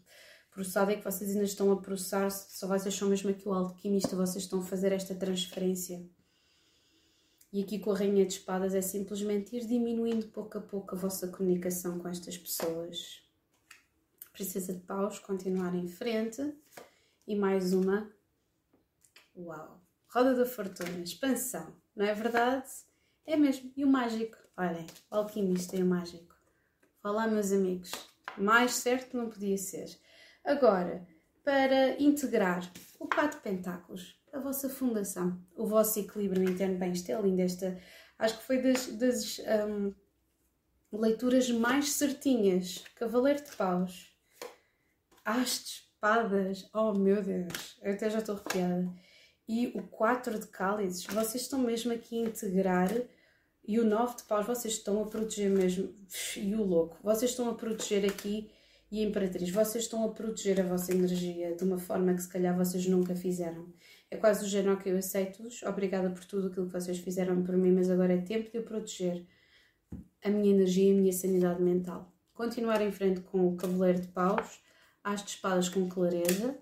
Processado 0.50 0.90
é 0.90 0.96
que 0.96 1.04
vocês 1.04 1.30
ainda 1.30 1.44
estão 1.44 1.72
a 1.72 1.80
processar-se, 1.80 2.58
só 2.58 2.66
vocês 2.68 2.94
são 2.94 3.08
mesmo 3.08 3.30
aqui 3.30 3.48
o 3.48 3.52
alquimista, 3.52 4.14
vocês 4.14 4.44
estão 4.44 4.60
a 4.60 4.64
fazer 4.64 4.92
esta 4.92 5.14
transferência 5.14 6.06
e 7.52 7.62
aqui 7.62 7.78
com 7.78 7.92
a 7.92 7.98
Rainha 7.98 8.24
de 8.24 8.32
Espadas 8.32 8.74
é 8.74 8.80
simplesmente 8.80 9.54
ir 9.54 9.66
diminuindo 9.66 10.26
pouco 10.28 10.56
a 10.56 10.60
pouco 10.60 10.94
a 10.94 10.98
vossa 10.98 11.28
comunicação 11.28 11.98
com 11.98 12.08
estas 12.08 12.38
pessoas. 12.38 13.22
Princesa 14.32 14.72
de 14.72 14.80
Paus, 14.80 15.18
continuar 15.18 15.74
em 15.74 15.86
frente. 15.86 16.56
E 17.26 17.36
mais 17.36 17.74
uma. 17.74 18.10
Uau! 19.36 19.82
Roda 20.08 20.34
da 20.34 20.46
Fortuna, 20.46 21.02
expansão, 21.02 21.74
não 21.94 22.06
é 22.06 22.14
verdade? 22.14 22.68
É 23.26 23.36
mesmo. 23.36 23.72
E 23.76 23.84
o 23.84 23.88
mágico? 23.88 24.36
Olhem, 24.56 24.86
o 25.10 25.16
alquimista 25.16 25.76
e 25.76 25.82
o 25.82 25.86
mágico. 25.86 26.34
Olá, 27.02 27.26
meus 27.26 27.52
amigos. 27.52 27.90
Mais 28.36 28.72
certo 28.72 29.16
não 29.16 29.28
podia 29.28 29.58
ser. 29.58 29.88
Agora, 30.44 31.06
para 31.44 32.00
integrar 32.00 32.70
o 32.98 33.06
quatro 33.06 33.40
pentáculos, 33.40 34.18
a 34.32 34.38
vossa 34.38 34.68
fundação, 34.68 35.40
o 35.56 35.66
vosso 35.66 35.98
equilíbrio 35.98 36.48
interno. 36.48 36.78
Bem, 36.78 36.92
isto 36.92 37.10
é 37.10 37.20
lindo. 37.20 37.42
Esta, 37.42 37.78
acho 38.18 38.38
que 38.38 38.44
foi 38.44 38.62
das, 38.62 38.86
das 38.86 39.38
um, 39.68 39.94
leituras 40.92 41.50
mais 41.50 41.92
certinhas. 41.92 42.84
Cavaleiro 42.96 43.44
de 43.44 43.54
Paus, 43.56 44.10
As 45.24 45.64
de 45.64 45.70
Espadas, 45.70 46.68
oh 46.74 46.92
meu 46.94 47.22
Deus, 47.22 47.78
eu 47.80 47.92
até 47.92 48.10
já 48.10 48.18
estou 48.18 48.34
arrepiada. 48.34 48.92
E 49.48 49.68
o 49.74 49.82
4 49.82 50.38
de 50.38 50.46
Cálices, 50.46 51.04
vocês 51.06 51.42
estão 51.42 51.58
mesmo 51.58 51.92
aqui 51.92 52.22
a 52.22 52.28
integrar. 52.28 52.90
E 53.66 53.78
o 53.78 53.84
9 53.84 54.16
de 54.16 54.22
Paus, 54.24 54.46
vocês 54.46 54.74
estão 54.74 55.02
a 55.02 55.06
proteger 55.06 55.50
mesmo. 55.50 55.94
E 56.36 56.54
o 56.54 56.62
louco, 56.62 56.96
vocês 57.02 57.30
estão 57.30 57.48
a 57.48 57.54
proteger 57.54 58.04
aqui. 58.04 58.50
E 58.90 59.00
a 59.00 59.08
Imperatriz, 59.08 59.48
vocês 59.48 59.84
estão 59.84 60.04
a 60.04 60.10
proteger 60.10 60.60
a 60.60 60.64
vossa 60.64 60.92
energia 60.92 61.54
de 61.56 61.64
uma 61.64 61.78
forma 61.78 62.12
que 62.14 62.22
se 62.22 62.28
calhar 62.28 62.54
vocês 62.54 62.86
nunca 62.86 63.14
fizeram. 63.14 63.72
É 64.10 64.18
quase 64.18 64.40
do 64.40 64.46
género 64.46 64.76
que 64.76 64.90
eu 64.90 64.98
aceito-vos, 64.98 65.62
obrigada 65.62 66.10
por 66.10 66.22
tudo 66.26 66.48
aquilo 66.48 66.66
que 66.66 66.72
vocês 66.74 66.98
fizeram 66.98 67.42
por 67.42 67.56
mim, 67.56 67.72
mas 67.72 67.88
agora 67.88 68.12
é 68.12 68.18
tempo 68.18 68.50
de 68.50 68.58
eu 68.58 68.62
proteger 68.62 69.24
a 70.22 70.28
minha 70.28 70.54
energia 70.54 70.92
e 70.92 70.92
a 70.92 71.00
minha 71.00 71.12
sanidade 71.14 71.62
mental. 71.62 72.12
Continuar 72.34 72.82
em 72.82 72.92
frente 72.92 73.22
com 73.22 73.48
o 73.48 73.56
Cavaleiro 73.56 74.02
de 74.02 74.08
Paus, 74.08 74.60
as 75.02 75.24
de 75.24 75.30
espadas 75.30 75.70
com 75.70 75.88
clareza, 75.88 76.54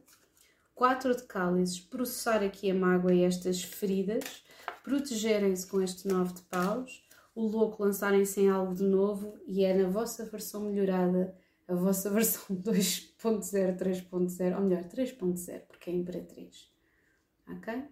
quatro 0.81 1.15
de 1.15 1.24
cálices, 1.24 1.78
processar 1.78 2.43
aqui 2.43 2.70
a 2.70 2.74
mágoa 2.74 3.12
e 3.12 3.23
estas 3.23 3.62
feridas, 3.62 4.43
protegerem-se 4.82 5.66
com 5.66 5.82
este 5.82 6.09
nove 6.09 6.32
de 6.32 6.40
paus, 6.44 7.07
o 7.35 7.43
louco 7.43 7.85
lançarem-se 7.85 8.40
em 8.40 8.48
algo 8.48 8.74
de 8.74 8.85
novo 8.85 9.39
e 9.47 9.62
é 9.62 9.74
na 9.74 9.90
vossa 9.90 10.24
versão 10.24 10.62
melhorada, 10.62 11.36
a 11.69 11.74
vossa 11.74 12.09
versão 12.09 12.57
2.0, 12.57 13.77
3.0, 13.77 14.57
ou 14.57 14.62
melhor, 14.62 14.85
3.0, 14.85 15.61
porque 15.69 15.90
é 15.90 15.93
Imperatriz 15.93 16.70
ok? 17.47 17.85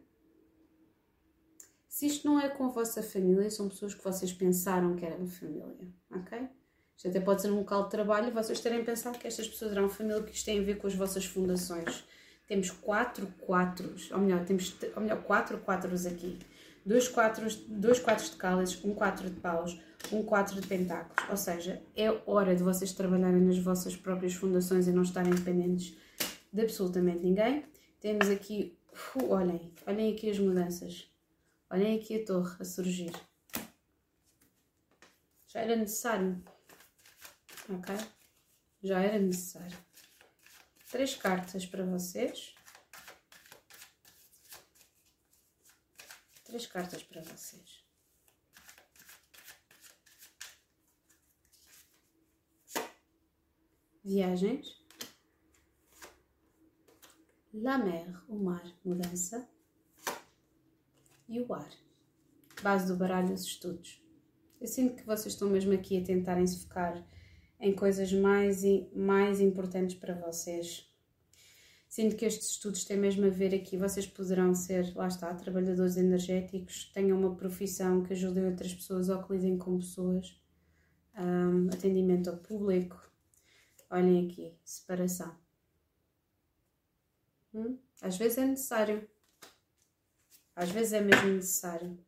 Se 1.91 2.07
isto 2.07 2.27
não 2.27 2.41
é 2.41 2.49
com 2.49 2.65
a 2.65 2.69
vossa 2.69 3.03
família, 3.03 3.51
são 3.51 3.69
pessoas 3.69 3.95
que 3.95 4.03
vocês 4.03 4.33
pensaram 4.33 4.97
que 4.97 5.05
eram 5.05 5.27
família, 5.27 5.93
ok? 6.11 6.49
Isto 6.97 7.09
até 7.09 7.21
pode 7.21 7.43
ser 7.43 7.49
num 7.49 7.59
local 7.59 7.85
de 7.85 7.91
trabalho 7.91 8.29
e 8.29 8.31
vocês 8.31 8.61
terem 8.61 8.83
pensado 8.83 9.19
que 9.19 9.27
estas 9.27 9.47
pessoas 9.47 9.73
eram 9.73 9.91
família, 9.91 10.23
que 10.23 10.35
isto 10.35 10.47
tem 10.47 10.59
a 10.59 10.63
ver 10.63 10.79
com 10.79 10.87
as 10.87 10.95
vossas 10.95 11.27
fundações. 11.27 12.03
Temos 12.49 12.71
quatro 12.71 13.29
quatros, 13.39 14.11
ou 14.11 14.19
melhor, 14.19 14.45
temos 14.45 14.75
ou 14.97 15.03
melhor, 15.03 15.23
quatro 15.23 15.59
quatros 15.59 16.07
aqui. 16.07 16.39
Dois 16.85 17.07
quatros, 17.07 17.57
dois 17.69 18.01
quatros 18.01 18.31
de 18.31 18.37
cálices, 18.37 18.83
um 18.83 18.95
quatro 18.95 19.29
de 19.29 19.39
paus, 19.39 19.79
um 20.11 20.23
quatro 20.23 20.61
de 20.61 20.67
pentáculos. 20.67 21.29
Ou 21.31 21.37
seja, 21.37 21.83
é 21.95 22.11
hora 22.27 22.57
de 22.57 22.63
vocês 22.63 22.93
trabalharem 22.93 23.43
nas 23.43 23.59
vossas 23.59 23.95
próprias 23.95 24.35
fundações 24.35 24.89
e 24.89 24.93
não 24.93 25.03
estarem 25.03 25.33
dependentes 25.33 25.95
de 26.51 26.63
absolutamente 26.63 27.23
ninguém. 27.23 27.65
Temos 28.01 28.31
aqui 28.31 28.79
Uf, 28.99 29.17
olhem, 29.31 29.73
olhem 29.87 30.13
aqui 30.13 30.29
as 30.29 30.41
mudanças. 30.41 31.09
Olhem 31.71 31.99
aqui 31.99 32.21
a 32.21 32.27
torre 32.27 32.57
a 32.59 32.65
surgir. 32.65 33.13
Já 35.47 35.61
era 35.61 35.77
necessário. 35.77 36.43
Ok? 37.71 37.95
Já 38.83 39.01
era 39.01 39.19
necessário 39.21 39.77
três 40.89 41.15
cartas 41.15 41.67
para 41.67 41.85
vocês. 41.85 42.55
Três 46.45 46.67
cartas 46.67 47.03
para 47.03 47.23
vocês. 47.23 47.85
Viagens. 54.03 54.83
La 57.53 57.77
mer, 57.77 58.23
o 58.29 58.39
mar, 58.39 58.65
mudança. 58.85 59.49
E 61.29 61.41
o 61.41 61.53
ar. 61.53 61.71
Base 62.63 62.87
do 62.87 62.97
baralho, 62.97 63.35
os 63.35 63.43
estudos. 63.43 64.03
Eu 64.59 64.67
sinto 64.67 64.97
que 64.97 65.05
vocês 65.05 65.35
estão 65.35 65.51
mesmo 65.51 65.73
aqui 65.73 66.01
a 66.01 66.05
tentarem 66.05 66.47
se 66.47 66.63
focar 66.63 67.07
em 67.61 67.73
coisas 67.73 68.13
mais, 68.13 68.63
mais 68.95 69.41
importantes 69.41 69.97
para 69.97 70.15
vocês. 70.15 70.89
Sinto 71.89 72.17
que 72.17 72.27
estes 72.27 72.51
estudos 72.51 72.85
têm 72.85 72.99
mesmo 72.99 73.25
a 73.27 73.31
ver 73.31 73.55
aqui. 73.55 73.77
Vocês 73.77 74.07
poderão 74.07 74.55
ser, 74.55 74.95
lá 74.95 75.09
está, 75.09 75.35
trabalhadores 75.35 75.97
energéticos, 75.97 76.91
tenham 76.93 77.19
uma 77.19 77.35
profissão 77.35 78.05
que 78.05 78.13
ajudem 78.13 78.45
outras 78.45 78.75
pessoas 78.75 79.09
ou 79.09 79.23
que 79.23 79.33
lidem 79.33 79.57
com 79.57 79.79
pessoas, 79.79 80.39
um, 81.17 81.69
atendimento 81.69 82.29
ao 82.29 82.37
público. 82.37 83.11
Olhem 83.91 84.27
aqui, 84.29 84.55
separação. 84.63 85.35
Hum? 87.55 87.79
Às 88.03 88.19
vezes 88.19 88.37
é 88.39 88.45
necessário. 88.45 89.09
Às 90.55 90.71
vezes 90.71 90.93
é 90.93 91.01
mesmo 91.01 91.29
necessário. 91.29 91.99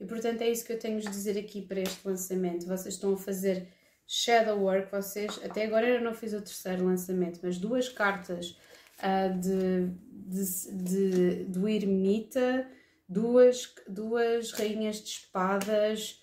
E 0.00 0.04
portanto 0.04 0.42
é 0.42 0.50
isso 0.50 0.64
que 0.64 0.72
eu 0.72 0.78
tenho 0.78 1.00
de 1.00 1.08
dizer 1.08 1.38
aqui 1.38 1.62
para 1.62 1.80
este 1.80 2.06
lançamento. 2.06 2.66
Vocês 2.66 2.94
estão 2.94 3.14
a 3.14 3.16
fazer 3.16 3.72
shadow 4.06 4.58
work, 4.58 4.90
vocês, 4.90 5.40
até 5.44 5.64
agora 5.64 5.88
eu 5.88 6.00
não 6.00 6.14
fiz 6.14 6.32
o 6.32 6.40
terceiro 6.40 6.84
lançamento, 6.84 7.40
mas 7.42 7.58
duas 7.58 7.88
cartas 7.88 8.56
uh, 8.98 9.38
de, 9.38 9.90
de, 10.10 10.72
de, 10.72 11.44
do 11.44 11.68
Ermita, 11.68 12.68
duas, 13.08 13.74
duas 13.88 14.52
rainhas 14.52 15.02
de 15.02 15.10
espadas, 15.10 16.22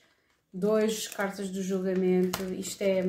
duas 0.53 1.07
cartas 1.07 1.49
do 1.49 1.61
julgamento. 1.61 2.43
Isto 2.53 2.81
é 2.83 3.03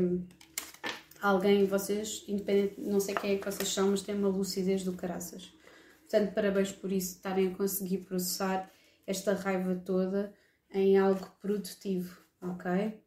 alguém, 1.21 1.67
vocês, 1.67 2.25
independente, 2.27 2.81
não 2.81 3.01
sei 3.01 3.15
quem 3.15 3.35
é 3.35 3.39
que 3.39 3.51
vocês 3.51 3.69
são, 3.69 3.91
mas 3.91 4.03
têm 4.03 4.15
uma 4.15 4.29
lucidez 4.29 4.83
do 4.83 4.93
caraças. 4.93 5.53
Portanto, 6.01 6.35
parabéns 6.35 6.73
por 6.73 6.93
isso, 6.93 7.17
estarem 7.17 7.49
a 7.49 7.55
conseguir 7.55 7.99
processar 7.99 8.71
esta 9.07 9.35
raiva 9.35 9.75
toda 9.75 10.35
em 10.73 10.99
algo 10.99 11.31
produtivo, 11.41 12.19
ok? 12.43 13.01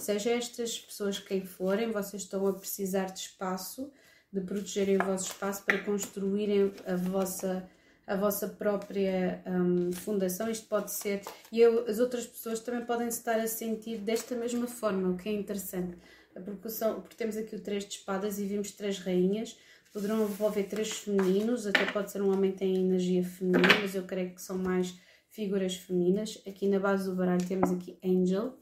Seja 0.00 0.30
estas 0.30 0.78
pessoas 0.78 1.18
quem 1.18 1.44
forem, 1.44 1.92
vocês 1.92 2.22
estão 2.22 2.46
a 2.46 2.54
precisar 2.54 3.06
de 3.06 3.20
espaço, 3.20 3.92
de 4.32 4.40
protegerem 4.40 4.96
o 4.96 5.04
vosso 5.04 5.26
espaço 5.26 5.62
para 5.62 5.76
construírem 5.84 6.72
a 6.86 6.96
vossa, 6.96 7.68
a 8.06 8.16
vossa 8.16 8.48
própria 8.48 9.42
um, 9.46 9.92
fundação. 9.92 10.50
Isto 10.50 10.66
pode 10.68 10.90
ser. 10.90 11.20
E 11.52 11.60
eu, 11.60 11.86
as 11.86 11.98
outras 11.98 12.26
pessoas 12.26 12.60
também 12.60 12.82
podem 12.86 13.08
estar 13.08 13.38
a 13.38 13.46
sentir 13.46 13.98
desta 13.98 14.34
mesma 14.34 14.66
forma, 14.66 15.10
o 15.10 15.18
que 15.18 15.28
é 15.28 15.32
interessante. 15.32 15.98
Porque, 16.32 16.70
são, 16.70 17.02
porque 17.02 17.14
temos 17.14 17.36
aqui 17.36 17.54
o 17.54 17.60
três 17.60 17.84
de 17.84 17.96
espadas 17.96 18.38
e 18.38 18.46
vimos 18.46 18.70
três 18.70 18.98
rainhas. 19.00 19.58
Poderão 19.92 20.22
envolver 20.22 20.62
três 20.62 20.92
femininos, 20.92 21.66
até 21.66 21.84
pode 21.84 22.10
ser 22.10 22.22
um 22.22 22.32
homem 22.32 22.52
que 22.52 22.58
tem 22.58 22.74
energia 22.74 23.22
feminina, 23.22 23.68
mas 23.82 23.94
eu 23.94 24.04
creio 24.04 24.34
que 24.34 24.40
são 24.40 24.56
mais 24.56 24.94
figuras 25.28 25.74
femininas. 25.74 26.40
Aqui 26.46 26.66
na 26.68 26.78
base 26.78 27.04
do 27.04 27.14
baralho 27.14 27.46
temos 27.46 27.70
aqui 27.70 27.98
Angel, 28.02 28.56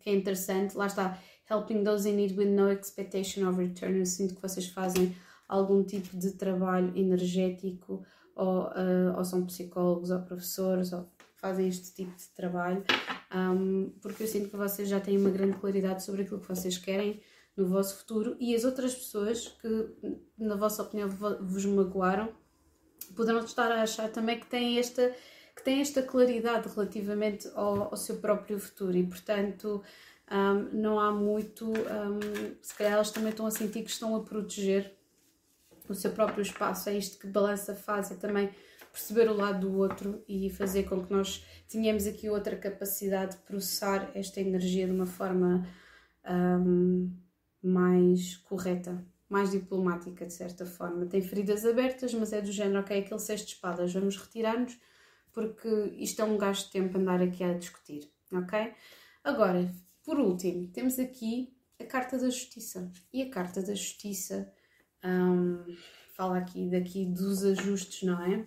que 0.00 0.10
é 0.10 0.14
interessante. 0.14 0.76
Lá 0.76 0.86
está, 0.86 1.18
helping 1.50 1.84
those 1.84 2.08
in 2.08 2.16
need 2.16 2.36
with 2.36 2.48
no 2.48 2.70
expectation 2.70 3.48
of 3.48 3.58
return. 3.58 3.98
Eu 3.98 4.06
sinto 4.06 4.34
que 4.34 4.42
vocês 4.42 4.66
fazem 4.66 5.14
algum 5.48 5.82
tipo 5.82 6.16
de 6.16 6.32
trabalho 6.32 6.96
energético, 6.96 8.04
ou, 8.34 8.68
uh, 8.68 9.16
ou 9.16 9.24
são 9.24 9.44
psicólogos 9.44 10.10
ou 10.10 10.20
professores, 10.20 10.92
ou 10.92 11.10
fazem 11.36 11.68
este 11.68 11.94
tipo 11.94 12.16
de 12.16 12.28
trabalho, 12.28 12.84
um, 13.34 13.90
porque 14.02 14.22
eu 14.22 14.26
sinto 14.26 14.50
que 14.50 14.56
vocês 14.56 14.88
já 14.88 15.00
têm 15.00 15.16
uma 15.16 15.30
grande 15.30 15.56
claridade 15.56 16.02
sobre 16.02 16.22
aquilo 16.22 16.40
que 16.40 16.48
vocês 16.48 16.76
querem 16.76 17.20
no 17.56 17.66
vosso 17.66 17.96
futuro 17.96 18.36
e 18.38 18.54
as 18.54 18.64
outras 18.64 18.94
pessoas 18.94 19.48
que, 19.48 19.88
na 20.38 20.54
vossa 20.54 20.82
opinião, 20.82 21.08
vos 21.08 21.64
magoaram, 21.64 22.28
poderão 23.16 23.40
estar 23.40 23.72
a 23.72 23.82
achar 23.82 24.10
também 24.10 24.38
que 24.38 24.46
têm 24.46 24.78
esta 24.78 25.14
que 25.60 25.64
têm 25.64 25.80
esta 25.80 26.02
claridade 26.02 26.68
relativamente 26.74 27.48
ao, 27.54 27.90
ao 27.90 27.96
seu 27.96 28.16
próprio 28.16 28.58
futuro 28.58 28.96
e, 28.96 29.06
portanto, 29.06 29.82
um, 30.30 30.80
não 30.80 30.98
há 30.98 31.12
muito. 31.12 31.66
Um, 31.66 32.54
se 32.62 32.74
calhar 32.74 32.94
elas 32.94 33.10
também 33.10 33.30
estão 33.30 33.46
a 33.46 33.50
sentir 33.50 33.82
que 33.82 33.90
estão 33.90 34.16
a 34.16 34.20
proteger 34.22 34.96
o 35.86 35.94
seu 35.94 36.12
próprio 36.12 36.42
espaço. 36.42 36.88
É 36.88 36.96
isto 36.96 37.18
que 37.18 37.26
balança 37.26 37.74
faz, 37.74 38.10
é 38.10 38.14
também 38.14 38.50
perceber 38.90 39.28
o 39.28 39.36
lado 39.36 39.68
do 39.68 39.76
outro 39.76 40.24
e 40.26 40.48
fazer 40.50 40.84
com 40.84 41.04
que 41.04 41.12
nós 41.12 41.44
tenhamos 41.68 42.06
aqui 42.06 42.28
outra 42.30 42.56
capacidade 42.56 43.36
de 43.36 43.42
processar 43.42 44.10
esta 44.14 44.40
energia 44.40 44.86
de 44.86 44.92
uma 44.92 45.06
forma 45.06 45.66
um, 46.28 47.12
mais 47.62 48.36
correta, 48.38 49.04
mais 49.28 49.50
diplomática, 49.50 50.24
de 50.24 50.32
certa 50.32 50.64
forma. 50.64 51.06
Tem 51.06 51.20
feridas 51.20 51.66
abertas, 51.66 52.14
mas 52.14 52.32
é 52.32 52.40
do 52.40 52.50
género, 52.50 52.80
ok, 52.80 52.98
aquele 52.98 53.20
cesto 53.20 53.46
de 53.46 53.52
espadas, 53.54 53.92
vamos 53.92 54.16
retirar-nos 54.16 54.78
porque 55.32 55.68
isto 55.98 56.20
é 56.22 56.24
um 56.24 56.38
gasto 56.38 56.66
de 56.66 56.72
tempo 56.72 56.98
andar 56.98 57.22
aqui 57.22 57.42
a 57.44 57.54
discutir, 57.54 58.10
ok? 58.32 58.72
Agora, 59.22 59.72
por 60.04 60.18
último, 60.18 60.68
temos 60.68 60.98
aqui 60.98 61.54
a 61.80 61.84
Carta 61.84 62.18
da 62.18 62.28
Justiça. 62.28 62.90
E 63.12 63.22
a 63.22 63.30
Carta 63.30 63.62
da 63.62 63.74
Justiça 63.74 64.52
um, 65.04 65.64
fala 66.14 66.38
aqui 66.38 66.68
daqui 66.68 67.06
dos 67.06 67.44
ajustes, 67.44 68.02
não 68.02 68.22
é? 68.22 68.44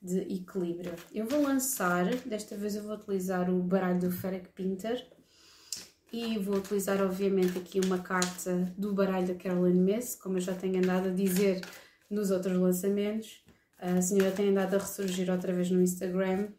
De 0.00 0.20
equilíbrio. 0.20 0.94
Eu 1.12 1.26
vou 1.26 1.42
lançar, 1.42 2.06
desta 2.26 2.56
vez 2.56 2.74
eu 2.74 2.82
vou 2.82 2.94
utilizar 2.94 3.48
o 3.48 3.62
baralho 3.62 4.00
do 4.00 4.10
Ferric 4.10 4.48
Pinter 4.48 5.06
e 6.12 6.38
vou 6.38 6.56
utilizar, 6.56 7.00
obviamente, 7.00 7.56
aqui 7.58 7.80
uma 7.80 7.98
carta 7.98 8.72
do 8.76 8.92
baralho 8.92 9.28
da 9.28 9.34
Carolyn 9.34 9.80
Miss, 9.80 10.16
como 10.16 10.36
eu 10.36 10.40
já 10.40 10.54
tenho 10.54 10.78
andado 10.78 11.08
a 11.08 11.12
dizer 11.12 11.60
nos 12.10 12.30
outros 12.30 12.56
lançamentos. 12.58 13.41
A 13.82 14.00
senhora 14.00 14.30
tem 14.30 14.50
andado 14.50 14.76
a 14.76 14.78
ressurgir 14.78 15.28
outra 15.28 15.52
vez 15.52 15.68
no 15.68 15.82
Instagram 15.82 16.50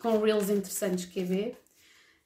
com 0.00 0.18
reels 0.18 0.50
interessantes 0.50 1.04
que 1.04 1.22
ver. 1.22 1.56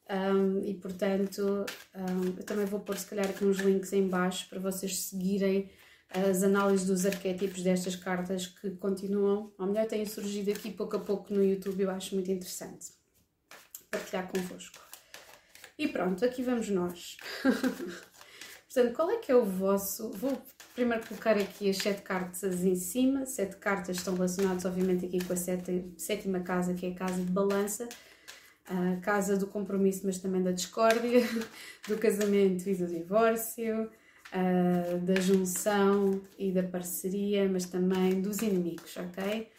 Um, 0.09 0.65
e 0.65 0.73
portanto, 0.73 1.67
um, 1.95 2.39
eu 2.39 2.45
também 2.45 2.65
vou 2.65 2.81
pôr 2.81 2.97
se 2.97 3.07
calhar 3.07 3.29
aqui 3.29 3.45
uns 3.45 3.59
links 3.59 3.93
em 3.93 4.09
baixo 4.09 4.49
para 4.49 4.59
vocês 4.59 5.01
seguirem 5.01 5.71
as 6.09 6.43
análises 6.43 6.87
dos 6.87 7.05
arquétipos 7.05 7.63
destas 7.63 7.95
cartas 7.95 8.47
que 8.47 8.71
continuam, 8.71 9.53
ou 9.59 9.67
melhor, 9.67 9.87
têm 9.87 10.07
surgido 10.07 10.51
aqui 10.51 10.73
pouco 10.73 10.97
a 10.97 11.01
pouco 11.01 11.33
no 11.33 11.45
YouTube, 11.45 11.83
eu 11.83 11.91
acho 11.91 12.15
muito 12.15 12.33
interessante 12.33 12.93
partilhar 13.91 14.29
convosco. 14.33 14.81
E 15.79 15.87
pronto, 15.87 16.25
aqui 16.25 16.43
vamos 16.43 16.69
nós. 16.71 17.19
Portanto, 18.73 18.95
qual 18.95 19.11
é 19.11 19.19
que 19.19 19.31
é 19.31 19.37
o 19.37 19.45
vosso. 19.45 20.11
Vou 20.13 20.41
primeiro 20.75 21.07
colocar 21.07 21.37
aqui 21.37 21.71
as 21.71 21.77
sete 21.79 22.03
cartas 22.03 22.65
em 22.65 22.75
cima. 22.75 23.27
Sete 23.27 23.57
cartas 23.57 23.97
estão 23.97 24.15
relacionadas, 24.15 24.65
obviamente, 24.65 25.07
aqui 25.07 25.25
com 25.25 25.33
a 25.33 25.37
sete, 25.37 25.93
sétima 25.97 26.41
casa, 26.41 26.75
que 26.75 26.87
é 26.87 26.91
a 26.91 26.95
casa 26.95 27.23
de 27.23 27.31
balança, 27.31 27.89
a 28.67 28.97
casa 29.01 29.37
do 29.37 29.47
compromisso, 29.47 30.03
mas 30.05 30.19
também 30.19 30.43
da 30.43 30.53
discórdia, 30.53 31.23
do 31.89 31.99
casamento 31.99 32.69
e 32.69 32.75
do 32.75 32.87
divórcio, 32.87 33.91
da 35.03 35.21
junção 35.21 36.21
e 36.39 36.53
da 36.53 36.63
parceria, 36.63 37.49
mas 37.49 37.67
também 37.67 38.21
dos 38.21 38.39
inimigos, 38.39 38.97
ok? 38.97 39.51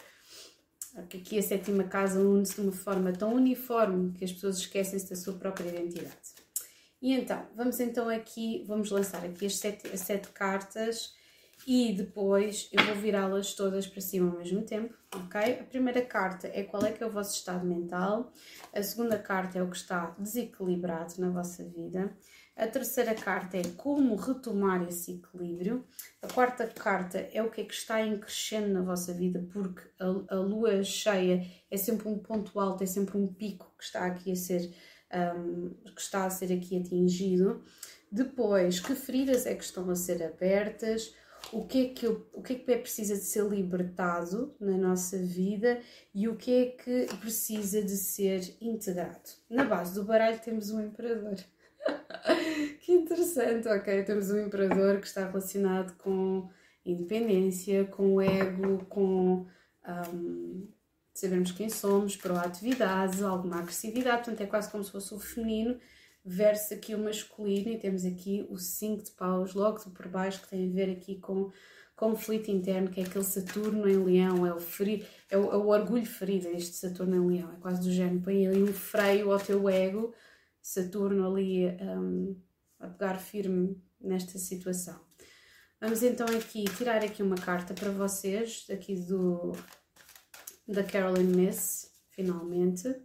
Aqui 0.96 1.38
a 1.38 1.42
sétima 1.42 1.86
casa 1.86 2.20
une-se 2.20 2.56
de 2.56 2.62
uma 2.62 2.72
forma 2.72 3.14
tão 3.14 3.34
uniforme 3.34 4.12
que 4.14 4.26
as 4.26 4.32
pessoas 4.32 4.58
esquecem-se 4.58 5.10
da 5.10 5.16
sua 5.16 5.34
própria 5.34 5.70
identidade. 5.70 6.41
E 7.02 7.14
então, 7.14 7.48
vamos 7.56 7.80
então 7.80 8.08
aqui, 8.10 8.64
vamos 8.68 8.92
lançar 8.92 9.26
aqui 9.26 9.48
as 9.48 9.56
sete, 9.58 9.88
as 9.88 10.02
sete 10.02 10.30
cartas 10.30 11.16
e 11.66 11.94
depois 11.94 12.70
eu 12.72 12.84
vou 12.86 12.96
virá-las 12.96 13.54
todas 13.54 13.88
para 13.88 14.02
cima 14.02 14.32
ao 14.32 14.38
mesmo 14.38 14.64
tempo, 14.64 14.94
ok? 15.16 15.60
A 15.60 15.64
primeira 15.64 16.02
carta 16.04 16.48
é 16.54 16.64
qual 16.64 16.84
é 16.86 16.92
que 16.92 17.04
é 17.04 17.06
o 17.06 17.12
vosso 17.12 17.36
estado 17.36 17.66
mental, 17.66 18.32
a 18.74 18.84
segunda 18.84 19.18
carta 19.18 19.58
é 19.58 19.64
o 19.64 19.70
que 19.70 19.78
está 19.78 20.16
desequilibrado 20.18 21.14
na 21.20 21.30
vossa 21.30 21.64
vida, 21.64 22.16
a 22.56 22.68
terceira 22.68 23.16
carta 23.16 23.58
é 23.58 23.64
como 23.78 24.16
retomar 24.16 24.84
esse 24.88 25.14
equilíbrio, 25.14 25.86
a 26.22 26.28
quarta 26.28 26.68
carta 26.68 27.18
é 27.32 27.42
o 27.42 27.50
que 27.50 27.62
é 27.62 27.64
que 27.64 27.74
está 27.74 28.02
em 28.02 28.20
crescendo 28.20 28.74
na 28.74 28.82
vossa 28.82 29.14
vida, 29.14 29.44
porque 29.52 29.82
a, 30.00 30.36
a 30.36 30.40
lua 30.40 30.84
cheia 30.84 31.44
é 31.70 31.78
sempre 31.78 32.08
um 32.08 32.20
ponto 32.20 32.60
alto, 32.60 32.84
é 32.84 32.88
sempre 32.88 33.18
um 33.18 33.28
pico 33.28 33.74
que 33.78 33.84
está 33.84 34.06
aqui 34.06 34.32
a 34.32 34.36
ser 34.36 34.72
um, 35.14 35.70
que 35.94 36.02
está 36.02 36.26
a 36.26 36.30
ser 36.30 36.54
aqui 36.54 36.80
atingido. 36.80 37.62
Depois, 38.12 38.80
que 38.80 38.94
feridas 38.96 39.46
é 39.46 39.56
que 39.56 39.64
estão 39.64 39.90
a 39.90 39.96
ser 39.96 40.22
abertas? 40.24 41.14
O 41.52 41.66
que, 41.66 41.88
é 41.88 41.90
que 41.90 42.06
eu, 42.06 42.28
o 42.34 42.42
que 42.42 42.54
é 42.54 42.56
que 42.58 42.72
é 42.72 42.78
precisa 42.78 43.16
de 43.16 43.24
ser 43.24 43.44
libertado 43.46 44.54
na 44.60 44.78
nossa 44.78 45.18
vida 45.18 45.80
e 46.14 46.28
o 46.28 46.36
que 46.36 46.52
é 46.52 46.66
que 46.68 47.08
precisa 47.20 47.82
de 47.82 47.98
ser 47.98 48.56
integrado. 48.62 49.30
Na 49.50 49.66
base 49.66 49.96
do 49.96 50.04
baralho 50.04 50.40
temos 50.40 50.70
um 50.70 50.82
imperador. 50.82 51.38
que 52.82 52.92
interessante, 52.92 53.68
ok? 53.68 54.04
Temos 54.04 54.30
um 54.30 54.40
imperador 54.40 55.00
que 55.00 55.08
está 55.08 55.28
relacionado 55.28 55.96
com 55.98 56.48
independência, 56.86 57.86
com 57.86 58.22
ego, 58.22 58.86
com 58.86 59.46
um, 59.88 60.68
sabermos 61.22 61.52
quem 61.52 61.70
somos, 61.70 62.16
proatividade, 62.16 63.24
alguma 63.24 63.60
agressividade, 63.60 64.24
portanto 64.24 64.42
é 64.42 64.46
quase 64.46 64.70
como 64.70 64.84
se 64.84 64.92
fosse 64.92 65.14
o 65.14 65.20
feminino 65.20 65.80
versus 66.24 66.72
aqui 66.72 66.94
o 66.94 67.00
masculino 67.00 67.72
e 67.72 67.78
temos 67.78 68.06
aqui 68.06 68.46
o 68.50 68.58
5 68.58 69.04
de 69.04 69.12
paus 69.12 69.54
logo 69.54 69.80
por 69.92 70.08
baixo 70.08 70.42
que 70.42 70.50
tem 70.50 70.70
a 70.70 70.74
ver 70.74 70.92
aqui 70.92 71.16
com 71.16 71.52
conflito 71.96 72.50
interno, 72.50 72.90
que 72.90 73.00
é 73.00 73.04
aquele 73.04 73.24
Saturno 73.24 73.88
em 73.88 74.04
Leão, 74.04 74.44
é 74.44 74.52
o, 74.52 74.60
ferido, 74.60 75.06
é 75.30 75.38
o, 75.38 75.52
é 75.52 75.58
o 75.58 75.68
orgulho 75.68 76.06
ferido, 76.06 76.48
este 76.48 76.76
Saturno 76.76 77.16
em 77.16 77.38
Leão, 77.38 77.54
é 77.54 77.60
quase 77.60 77.82
do 77.82 77.92
género, 77.92 78.22
põe 78.22 78.48
ali 78.48 78.64
um 78.64 78.74
freio 78.74 79.32
ao 79.32 79.40
teu 79.40 79.70
ego, 79.70 80.12
Saturno 80.60 81.32
ali 81.32 81.68
um, 81.68 82.36
a 82.80 82.88
pegar 82.88 83.20
firme 83.20 83.80
nesta 84.00 84.40
situação. 84.40 85.00
Vamos 85.80 86.02
então 86.02 86.26
aqui 86.28 86.66
tirar 86.76 87.04
aqui 87.04 87.22
uma 87.22 87.36
carta 87.36 87.76
para 87.76 87.92
vocês, 87.92 88.66
aqui 88.72 88.96
do 88.96 89.52
da 90.68 90.84
Carolyn 90.84 91.36
Miss, 91.36 91.92
finalmente. 92.10 92.96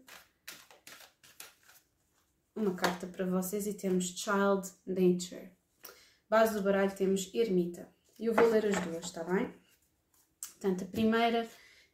Uma 2.55 2.74
carta 2.74 3.07
para 3.07 3.27
vocês 3.27 3.66
e 3.66 3.74
temos 3.74 4.07
Child 4.07 4.70
Nature. 4.87 5.51
Base 6.28 6.55
do 6.55 6.62
baralho 6.62 6.95
temos 6.95 7.33
Ermita. 7.35 7.89
E 8.19 8.27
eu 8.27 8.35
vou 8.35 8.49
ler 8.49 8.66
as 8.66 8.81
duas, 8.81 9.05
está 9.05 9.23
bem? 9.23 9.53
Portanto, 10.53 10.85
a 10.85 10.87
primeira 10.87 11.47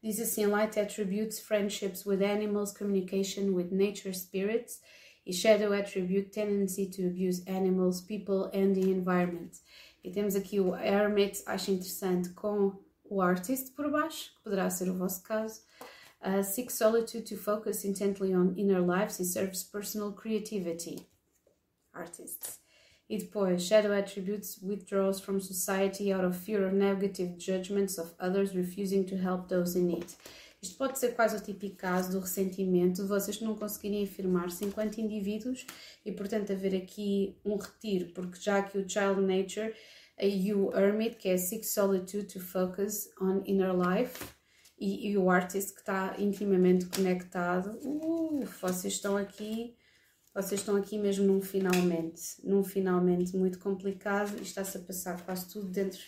diz 0.02 0.20
assim: 0.20 0.46
Light 0.46 0.78
attributes 0.78 1.40
friendships 1.40 2.06
with 2.06 2.22
animals, 2.22 2.72
communication 2.72 3.54
with 3.54 3.70
nature 3.72 4.14
spirits. 4.14 4.80
E 5.24 5.32
Shadow 5.32 5.72
attribute 5.72 6.30
tendency 6.30 6.90
to 6.90 7.06
abuse 7.06 7.44
animals, 7.46 8.00
people 8.00 8.46
and 8.52 8.74
the 8.74 8.90
environment. 8.90 9.60
E 10.02 10.10
temos 10.10 10.34
aqui 10.34 10.58
o 10.58 10.74
Hermit, 10.74 11.42
acho 11.46 11.70
interessante, 11.70 12.30
com 12.30 12.76
o 13.12 13.20
Artist 13.20 13.72
por 13.74 13.90
baixo, 13.90 14.30
que 14.36 14.42
poderá 14.42 14.70
ser 14.70 14.88
o 14.88 14.96
vosso 14.96 15.22
caso. 15.22 15.60
Uh, 16.20 16.42
seek 16.42 16.72
solitude 16.72 17.24
to 17.24 17.36
focus 17.36 17.84
intently 17.84 18.34
on 18.34 18.54
inner 18.56 18.80
lives 18.80 19.18
e 19.18 19.24
serves 19.24 19.64
personal 19.64 20.12
creativity. 20.12 21.06
Artists. 21.92 22.60
E 23.10 23.18
depois, 23.18 23.62
Shadow 23.62 23.92
Attributes 23.92 24.58
withdraws 24.62 25.20
from 25.20 25.38
society 25.40 26.12
out 26.12 26.24
of 26.24 26.38
fear 26.38 26.64
of 26.64 26.74
negative 26.74 27.36
judgments 27.36 27.98
of 27.98 28.14
others, 28.18 28.54
refusing 28.54 29.04
to 29.04 29.16
help 29.16 29.48
those 29.48 29.76
in 29.78 29.86
need. 29.86 30.06
Isto 30.62 30.76
pode 30.76 30.96
ser 30.96 31.16
quase 31.16 31.36
o 31.36 31.40
típico 31.40 31.76
caso 31.76 32.12
do 32.12 32.20
ressentimento, 32.20 33.02
de 33.02 33.08
vocês 33.08 33.40
não 33.40 33.56
conseguirem 33.56 34.04
afirmar-se 34.04 34.64
enquanto 34.64 34.98
indivíduos 34.98 35.66
e, 36.06 36.12
portanto, 36.12 36.52
haver 36.52 36.76
aqui 36.76 37.36
um 37.44 37.56
retiro, 37.56 38.12
porque 38.14 38.40
já 38.40 38.58
aqui 38.58 38.78
o 38.78 38.88
Child 38.88 39.20
Nature 39.22 39.74
e 40.20 40.52
o 40.54 40.70
Hermit, 40.76 41.16
que 41.16 41.28
é 41.28 41.36
Seek 41.36 41.64
Solitude 41.66 42.26
to 42.26 42.40
Focus 42.40 43.08
on 43.20 43.42
Inner 43.46 43.72
Life, 43.74 44.22
e, 44.78 45.10
e 45.10 45.18
o 45.18 45.30
Artist, 45.30 45.74
que 45.74 45.80
está 45.80 46.16
intimamente 46.18 46.86
conectado, 46.86 47.78
uh, 47.84 48.44
vocês 48.60 48.94
estão 48.94 49.16
aqui 49.16 49.76
vocês 50.34 50.60
estão 50.60 50.76
aqui 50.76 50.98
mesmo 50.98 51.26
num 51.26 51.42
finalmente, 51.42 52.22
num 52.42 52.64
finalmente 52.64 53.36
muito 53.36 53.58
complicado 53.58 54.34
e 54.38 54.42
está-se 54.42 54.78
a 54.78 54.80
passar 54.80 55.22
quase 55.26 55.46
tudo 55.52 55.68
dentro, 55.68 56.00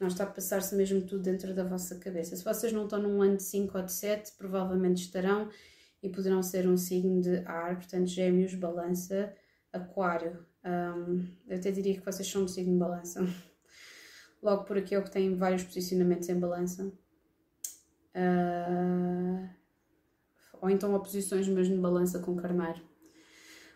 não 0.00 0.08
está 0.08 0.24
a 0.24 0.26
passar-se 0.26 0.74
mesmo 0.74 1.02
tudo 1.02 1.22
dentro 1.22 1.54
da 1.54 1.64
vossa 1.64 1.96
cabeça. 1.96 2.34
Se 2.34 2.42
vocês 2.42 2.72
não 2.72 2.84
estão 2.84 2.98
num 2.98 3.20
ano 3.20 3.36
de 3.36 3.42
5 3.42 3.76
ou 3.76 3.84
de 3.84 3.92
7, 3.92 4.32
provavelmente 4.38 5.02
estarão 5.02 5.50
e 6.02 6.08
poderão 6.08 6.42
ser 6.42 6.66
um 6.66 6.78
signo 6.78 7.20
de 7.20 7.40
ar, 7.44 7.76
portanto, 7.76 8.06
gêmeos, 8.06 8.54
balança, 8.54 9.34
aquário. 9.70 10.46
Um, 10.64 11.26
eu 11.46 11.56
até 11.56 11.70
diria 11.70 11.94
que 11.94 12.04
vocês 12.04 12.28
são 12.28 12.44
um 12.44 12.48
signo 12.48 12.72
de 12.72 12.78
balança. 12.78 13.20
Logo 14.42 14.64
por 14.64 14.76
aqui 14.78 14.94
é 14.94 15.00
que 15.00 15.10
tem 15.10 15.34
vários 15.34 15.64
posicionamentos 15.64 16.28
em 16.28 16.38
balança. 16.38 16.92
Uh, 18.14 19.48
ou 20.60 20.70
então 20.70 20.94
oposições 20.94 21.46
mesmo 21.48 21.76
de 21.76 21.80
balança 21.80 22.18
com 22.18 22.36
carneiro. 22.36 22.80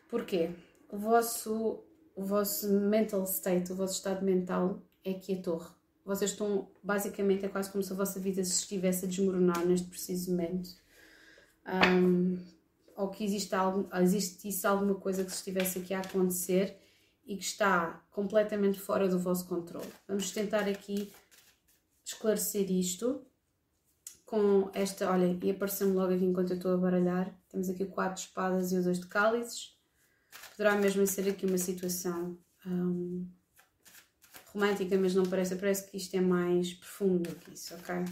Porquê? 0.08 0.50
O 0.88 0.98
vosso, 0.98 1.82
o 2.14 2.24
vosso 2.24 2.68
mental 2.70 3.24
state, 3.24 3.72
o 3.72 3.76
vosso 3.76 3.94
estado 3.94 4.24
mental 4.24 4.82
é 5.04 5.14
que 5.14 5.32
é 5.32 5.36
torre. 5.36 5.70
Vocês 6.04 6.32
estão, 6.32 6.68
basicamente, 6.82 7.44
é 7.44 7.48
quase 7.48 7.70
como 7.70 7.82
se 7.82 7.92
a 7.92 7.96
vossa 7.96 8.18
vida 8.18 8.42
se 8.44 8.60
estivesse 8.60 9.04
a 9.04 9.08
desmoronar 9.08 9.64
neste 9.64 9.86
preciso 9.86 10.32
momento. 10.32 10.70
Um, 11.64 12.36
ou 12.96 13.08
que 13.08 13.24
existe 13.24 13.54
algo, 13.54 13.88
existisse 14.00 14.66
alguma 14.66 14.94
coisa 14.94 15.24
que 15.24 15.30
estivesse 15.30 15.78
aqui 15.78 15.94
a 15.94 16.00
acontecer 16.00 16.76
e 17.24 17.36
que 17.36 17.44
está 17.44 18.02
completamente 18.10 18.80
fora 18.80 19.08
do 19.08 19.18
vosso 19.18 19.46
controle. 19.46 19.88
Vamos 20.06 20.30
tentar 20.30 20.68
aqui 20.68 21.12
esclarecer 22.04 22.70
isto 22.70 23.24
com 24.26 24.70
esta, 24.72 25.10
olha, 25.10 25.38
e 25.42 25.50
apareceu-me 25.50 25.94
logo 25.94 26.12
aqui 26.14 26.24
enquanto 26.24 26.50
eu 26.50 26.56
estou 26.56 26.74
a 26.74 26.76
baralhar, 26.76 27.34
temos 27.48 27.68
aqui 27.68 27.82
o 27.82 27.90
4 27.90 28.14
de 28.14 28.20
espadas 28.28 28.72
e 28.72 28.78
o 28.78 28.82
2 28.82 29.00
de 29.00 29.06
cálices, 29.06 29.76
Poderá 30.56 30.76
mesmo 30.76 31.06
ser 31.06 31.28
aqui 31.28 31.46
uma 31.46 31.58
situação 31.58 32.38
um, 32.66 33.28
romântica, 34.52 34.96
mas 34.98 35.14
não 35.14 35.24
parece. 35.24 35.56
Parece 35.56 35.90
que 35.90 35.96
isto 35.96 36.14
é 36.16 36.20
mais 36.20 36.74
profundo 36.74 37.30
do 37.30 37.36
que 37.36 37.54
isso, 37.54 37.74
ok? 37.74 38.04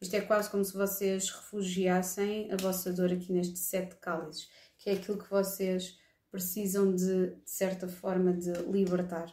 Isto 0.00 0.14
é 0.14 0.20
quase 0.20 0.48
como 0.50 0.64
se 0.64 0.72
vocês 0.72 1.30
refugiassem 1.30 2.50
a 2.52 2.56
vossa 2.56 2.92
dor 2.92 3.12
aqui 3.12 3.32
neste 3.32 3.58
sete 3.58 3.96
cálices, 3.96 4.48
que 4.78 4.88
é 4.88 4.94
aquilo 4.94 5.18
que 5.18 5.28
vocês 5.28 5.98
precisam 6.30 6.94
de, 6.94 7.34
de 7.36 7.50
certa 7.50 7.86
forma, 7.86 8.32
de 8.32 8.52
libertar. 8.70 9.32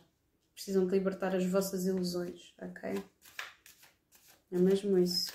Precisam 0.53 0.85
de 0.85 0.91
libertar 0.91 1.35
as 1.35 1.45
vossas 1.45 1.85
ilusões, 1.85 2.53
ok? 2.61 3.03
É 4.51 4.57
mesmo 4.57 4.97
isso. 4.97 5.31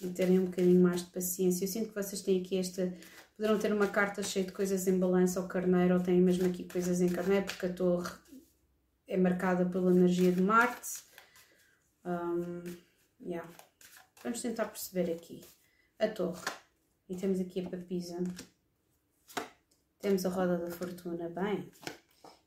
E 0.00 0.08
terem 0.10 0.38
um 0.38 0.46
bocadinho 0.46 0.80
mais 0.80 1.02
de 1.02 1.10
paciência. 1.10 1.64
Eu 1.64 1.68
sinto 1.68 1.88
que 1.88 1.94
vocês 1.94 2.22
têm 2.22 2.40
aqui 2.40 2.56
esta 2.56 2.92
Poderão 3.38 3.56
ter 3.56 3.72
uma 3.72 3.86
carta 3.86 4.20
cheia 4.20 4.44
de 4.44 4.50
coisas 4.50 4.88
em 4.88 4.98
balança 4.98 5.40
ou 5.40 5.46
carneiro, 5.46 5.94
ou 5.94 6.00
têm 6.00 6.20
mesmo 6.20 6.44
aqui 6.48 6.64
coisas 6.64 7.00
em 7.00 7.08
carneiro, 7.08 7.46
porque 7.46 7.66
a 7.66 7.72
torre 7.72 8.10
é 9.06 9.16
marcada 9.16 9.64
pela 9.64 9.92
energia 9.92 10.32
de 10.32 10.42
Marte. 10.42 11.04
Um, 12.08 12.62
yeah. 13.20 13.46
Vamos 14.22 14.40
tentar 14.40 14.64
perceber 14.64 15.12
aqui 15.12 15.42
a 15.98 16.08
torre. 16.08 16.42
E 17.08 17.16
temos 17.16 17.38
aqui 17.38 17.60
a 17.60 17.68
papisa. 17.68 18.16
Temos 20.00 20.24
a 20.24 20.28
roda 20.30 20.56
da 20.56 20.70
fortuna, 20.70 21.28
bem. 21.28 21.70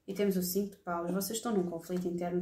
E 0.08 0.14
temos 0.14 0.36
o 0.36 0.42
5 0.42 0.72
de 0.72 0.78
paus. 0.78 1.12
Vocês 1.12 1.38
estão 1.38 1.54
num 1.56 1.70
conflito 1.70 2.08
interno. 2.08 2.42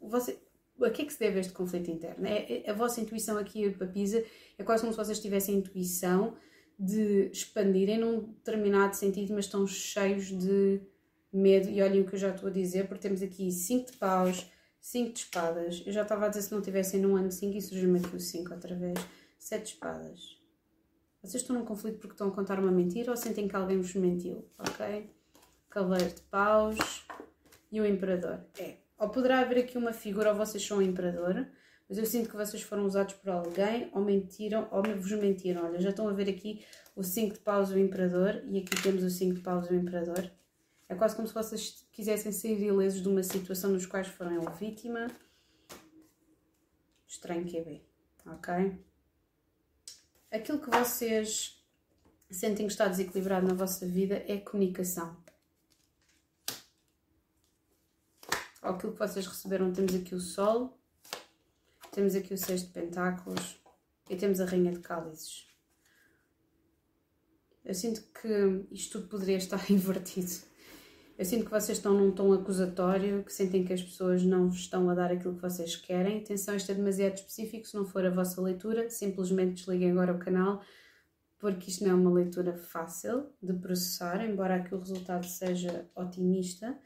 Você, 0.00 0.40
a 0.80 0.90
que 0.90 1.02
é 1.02 1.04
que 1.04 1.12
se 1.12 1.18
deve 1.18 1.40
este 1.40 1.52
conflito 1.52 1.90
interno? 1.90 2.26
É, 2.26 2.64
é, 2.64 2.70
a 2.70 2.74
vossa 2.74 3.00
intuição 3.00 3.36
aqui, 3.38 3.66
a 3.66 3.72
papisa, 3.72 4.24
é 4.56 4.62
quase 4.62 4.82
como 4.82 4.92
se 4.92 4.98
vocês 4.98 5.20
tivessem 5.20 5.56
intuição 5.56 6.36
de 6.78 7.30
expandirem 7.32 7.98
num 7.98 8.32
determinado 8.32 8.94
sentido, 8.94 9.34
mas 9.34 9.46
estão 9.46 9.66
cheios 9.66 10.26
de 10.26 10.80
medo. 11.32 11.68
E 11.68 11.82
olhem 11.82 12.02
o 12.02 12.06
que 12.06 12.14
eu 12.14 12.18
já 12.18 12.30
estou 12.30 12.48
a 12.48 12.52
dizer, 12.52 12.86
porque 12.86 13.02
temos 13.02 13.22
aqui 13.22 13.50
5 13.50 13.92
de 13.92 13.98
paus, 13.98 14.46
5 14.86 15.12
de 15.14 15.18
espadas. 15.18 15.82
Eu 15.84 15.92
já 15.92 16.02
estava 16.02 16.26
a 16.26 16.28
dizer 16.28 16.42
se 16.42 16.54
não 16.54 16.62
tivessem 16.62 17.00
num 17.00 17.16
ano 17.16 17.32
5 17.32 17.56
e 17.56 17.60
surgiu-me 17.60 17.98
aqui 17.98 18.14
o 18.14 18.20
5 18.20 18.54
outra 18.54 18.72
vez. 18.76 18.96
7 19.36 19.64
de 19.64 19.68
espadas. 19.70 20.40
Vocês 21.20 21.42
estão 21.42 21.56
num 21.56 21.64
conflito 21.64 21.98
porque 21.98 22.14
estão 22.14 22.28
a 22.28 22.30
contar 22.30 22.60
uma 22.60 22.70
mentira 22.70 23.10
ou 23.10 23.16
sentem 23.16 23.48
que 23.48 23.56
alguém 23.56 23.80
vos 23.80 23.92
mentiu, 23.96 24.48
ok? 24.56 25.10
Cavaleiro 25.68 26.14
de 26.14 26.20
paus 26.22 27.04
e 27.72 27.80
o 27.80 27.84
imperador. 27.84 28.38
É. 28.60 28.76
Ou 28.96 29.08
poderá 29.08 29.40
haver 29.40 29.58
aqui 29.58 29.76
uma 29.76 29.92
figura, 29.92 30.30
ou 30.30 30.36
vocês 30.36 30.64
são 30.64 30.78
o 30.78 30.82
imperador, 30.82 31.48
mas 31.88 31.98
eu 31.98 32.06
sinto 32.06 32.30
que 32.30 32.36
vocês 32.36 32.62
foram 32.62 32.86
usados 32.86 33.14
por 33.14 33.28
alguém, 33.28 33.90
ou 33.92 34.00
mentiram, 34.00 34.68
ou 34.70 34.84
vos 34.84 35.10
mentiram. 35.10 35.64
Olha, 35.64 35.80
já 35.80 35.90
estão 35.90 36.08
a 36.08 36.12
ver 36.12 36.30
aqui 36.30 36.64
o 36.94 37.02
5 37.02 37.34
de 37.34 37.40
paus 37.40 37.70
do 37.70 37.78
Imperador, 37.78 38.40
e 38.48 38.58
aqui 38.58 38.80
temos 38.80 39.02
o 39.02 39.10
5 39.10 39.34
de 39.34 39.40
paus 39.40 39.66
do 39.66 39.74
Imperador. 39.74 40.30
É 40.88 40.94
quase 40.94 41.16
como 41.16 41.26
se 41.26 41.34
vocês 41.34 41.86
quisessem 41.90 42.30
sair 42.30 42.62
ilesos 42.62 43.02
de 43.02 43.08
uma 43.08 43.22
situação 43.22 43.70
nos 43.70 43.86
quais 43.86 44.06
foram 44.06 44.40
vítima. 44.54 45.08
Estranho 47.06 47.44
que 47.44 47.56
é 47.56 47.64
bem, 47.64 47.82
ok? 48.26 48.84
Aquilo 50.30 50.60
que 50.60 50.70
vocês 50.70 51.64
sentem 52.30 52.66
que 52.66 52.72
está 52.72 52.86
desequilibrado 52.86 53.46
na 53.46 53.54
vossa 53.54 53.86
vida 53.86 54.22
é 54.28 54.38
comunicação. 54.38 55.16
Aquilo 58.62 58.92
que 58.92 58.98
vocês 58.98 59.26
receberam, 59.26 59.72
temos 59.72 59.94
aqui 59.94 60.14
o 60.14 60.20
Sol, 60.20 60.76
temos 61.92 62.14
aqui 62.14 62.34
o 62.34 62.38
Seis 62.38 62.62
de 62.62 62.68
Pentáculos 62.68 63.60
e 64.10 64.16
temos 64.16 64.40
a 64.40 64.44
Rainha 64.44 64.72
de 64.72 64.80
Cálices. 64.80 65.46
Eu 67.64 67.74
sinto 67.74 68.02
que 68.12 68.66
isto 68.70 68.98
tudo 68.98 69.08
poderia 69.08 69.36
estar 69.36 69.58
invertido. 69.70 70.55
Eu 71.18 71.24
sinto 71.24 71.46
que 71.46 71.50
vocês 71.50 71.78
estão 71.78 71.94
num 71.94 72.12
tom 72.12 72.32
acusatório, 72.32 73.24
que 73.24 73.32
sentem 73.32 73.64
que 73.64 73.72
as 73.72 73.82
pessoas 73.82 74.22
não 74.22 74.48
vos 74.50 74.58
estão 74.58 74.90
a 74.90 74.94
dar 74.94 75.10
aquilo 75.10 75.34
que 75.34 75.42
vocês 75.42 75.74
querem. 75.74 76.18
Atenção, 76.18 76.54
isto 76.54 76.70
é 76.70 76.74
demasiado 76.74 77.14
específico. 77.14 77.66
Se 77.66 77.74
não 77.74 77.86
for 77.86 78.04
a 78.04 78.10
vossa 78.10 78.40
leitura, 78.40 78.90
simplesmente 78.90 79.54
desliguem 79.54 79.92
agora 79.92 80.12
o 80.12 80.18
canal, 80.18 80.62
porque 81.38 81.70
isto 81.70 81.84
não 81.84 81.92
é 81.92 81.94
uma 81.94 82.12
leitura 82.12 82.54
fácil 82.54 83.26
de 83.42 83.54
processar, 83.54 84.22
embora 84.24 84.56
aqui 84.56 84.74
o 84.74 84.78
resultado 84.78 85.24
seja 85.24 85.88
otimista 85.94 86.78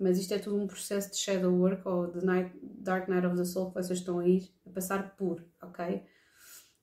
mas 0.00 0.18
isto 0.18 0.32
é 0.32 0.38
tudo 0.38 0.56
um 0.56 0.66
processo 0.66 1.10
de 1.10 1.18
shadow 1.18 1.52
work 1.52 1.86
ou 1.86 2.10
de 2.10 2.24
night, 2.24 2.58
Dark 2.62 3.06
Night 3.06 3.26
of 3.26 3.36
the 3.36 3.44
Soul 3.44 3.68
que 3.68 3.74
vocês 3.74 3.98
estão 3.98 4.18
a 4.18 4.26
ir 4.26 4.50
a 4.66 4.70
passar 4.70 5.14
por, 5.14 5.44
ok? 5.62 6.02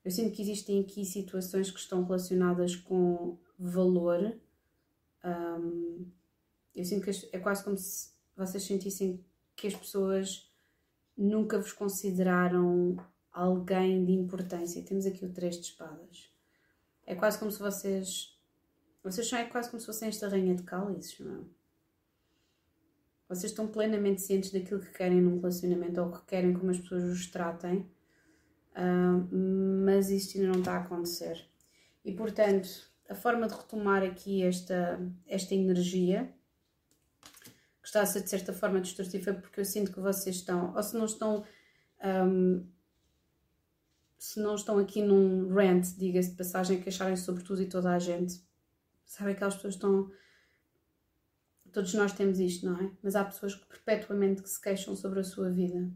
Eu 0.05 0.11
sinto 0.11 0.35
que 0.35 0.41
existem 0.43 0.81
aqui 0.81 1.03
situações 1.03 1.71
que 1.71 1.79
estão 1.79 2.03
relacionadas 2.03 2.75
com 2.75 3.39
valor. 3.57 4.39
Um, 5.25 6.05
eu 6.77 6.85
sinto 6.85 7.03
que 7.03 7.29
é 7.35 7.39
quase 7.39 7.63
como 7.63 7.75
se 7.75 8.09
vocês 8.35 8.63
sentissem 8.63 9.25
que 9.55 9.65
as 9.65 9.75
pessoas 9.75 10.47
nunca 11.17 11.57
vos 11.57 11.73
consideraram 11.73 12.95
alguém 13.31 14.05
de 14.05 14.11
importância. 14.11 14.83
Temos 14.83 15.07
aqui 15.07 15.25
o 15.25 15.33
Três 15.33 15.55
de 15.55 15.63
Espadas. 15.63 16.31
É 17.03 17.15
quase 17.15 17.39
como 17.39 17.51
se 17.51 17.59
vocês. 17.59 18.37
Vocês 19.03 19.27
são 19.27 19.39
é 19.39 19.45
quase 19.45 19.71
como 19.71 19.79
se 19.79 19.87
fossem 19.87 20.07
esta 20.07 20.29
rainha 20.29 20.53
de 20.53 20.61
cálices, 20.61 21.19
não 21.19 21.41
é? 21.41 21.43
Vocês 23.27 23.51
estão 23.51 23.67
plenamente 23.67 24.21
cientes 24.21 24.51
daquilo 24.51 24.79
que 24.79 24.91
querem 24.91 25.19
num 25.19 25.37
relacionamento 25.37 25.99
ou 25.99 26.11
que 26.11 26.25
querem 26.25 26.53
como 26.53 26.69
as 26.69 26.79
pessoas 26.79 27.03
os 27.03 27.27
tratem, 27.27 27.89
uh, 28.71 29.35
mas 29.83 30.09
isto 30.09 30.37
ainda 30.37 30.51
não 30.51 30.59
está 30.59 30.75
a 30.75 30.81
acontecer. 30.81 31.43
E 32.05 32.13
portanto, 32.13 32.69
a 33.09 33.15
forma 33.15 33.47
de 33.47 33.55
retomar 33.55 34.03
aqui 34.03 34.43
esta, 34.43 34.99
esta 35.27 35.55
energia, 35.55 36.33
que 37.87 37.89
está 37.89 38.01
a 38.01 38.05
ser 38.05 38.21
de 38.21 38.29
certa 38.29 38.51
forma 38.51 38.81
destrutiva, 38.81 39.33
porque 39.33 39.61
eu 39.61 39.65
sinto 39.65 39.93
que 39.93 39.99
vocês 40.01 40.35
estão, 40.35 40.75
ou 40.75 40.83
se 40.83 40.97
não 40.97 41.05
estão. 41.05 41.45
Um, 42.03 42.67
se 44.19 44.41
não 44.41 44.55
estão 44.55 44.77
aqui 44.77 45.01
num 45.01 45.53
rant, 45.53 45.95
diga-se 45.95 46.31
de 46.31 46.35
passagem, 46.35 46.79
a 46.79 46.83
queixarem 46.83 47.15
sobre 47.15 47.43
tudo 47.43 47.61
e 47.61 47.69
toda 47.69 47.91
a 47.91 47.99
gente, 47.99 48.41
sabem 49.05 49.33
que 49.33 49.37
aquelas 49.37 49.55
pessoas 49.55 49.75
estão 49.75 50.11
Todos 51.71 51.93
nós 51.93 52.11
temos 52.11 52.39
isto, 52.39 52.65
não 52.65 52.81
é? 52.81 52.91
Mas 53.03 53.15
há 53.15 53.23
pessoas 53.23 53.53
que 53.53 53.67
perpetuamente 53.67 54.41
que 54.41 54.49
se 54.49 54.59
queixam 54.59 54.95
sobre 54.95 55.19
a 55.19 55.23
sua 55.23 55.49
vida 55.49 55.91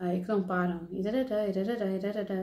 e 0.00 0.20
que 0.20 0.28
não 0.28 0.42
param 0.42 0.88
e 0.90 1.02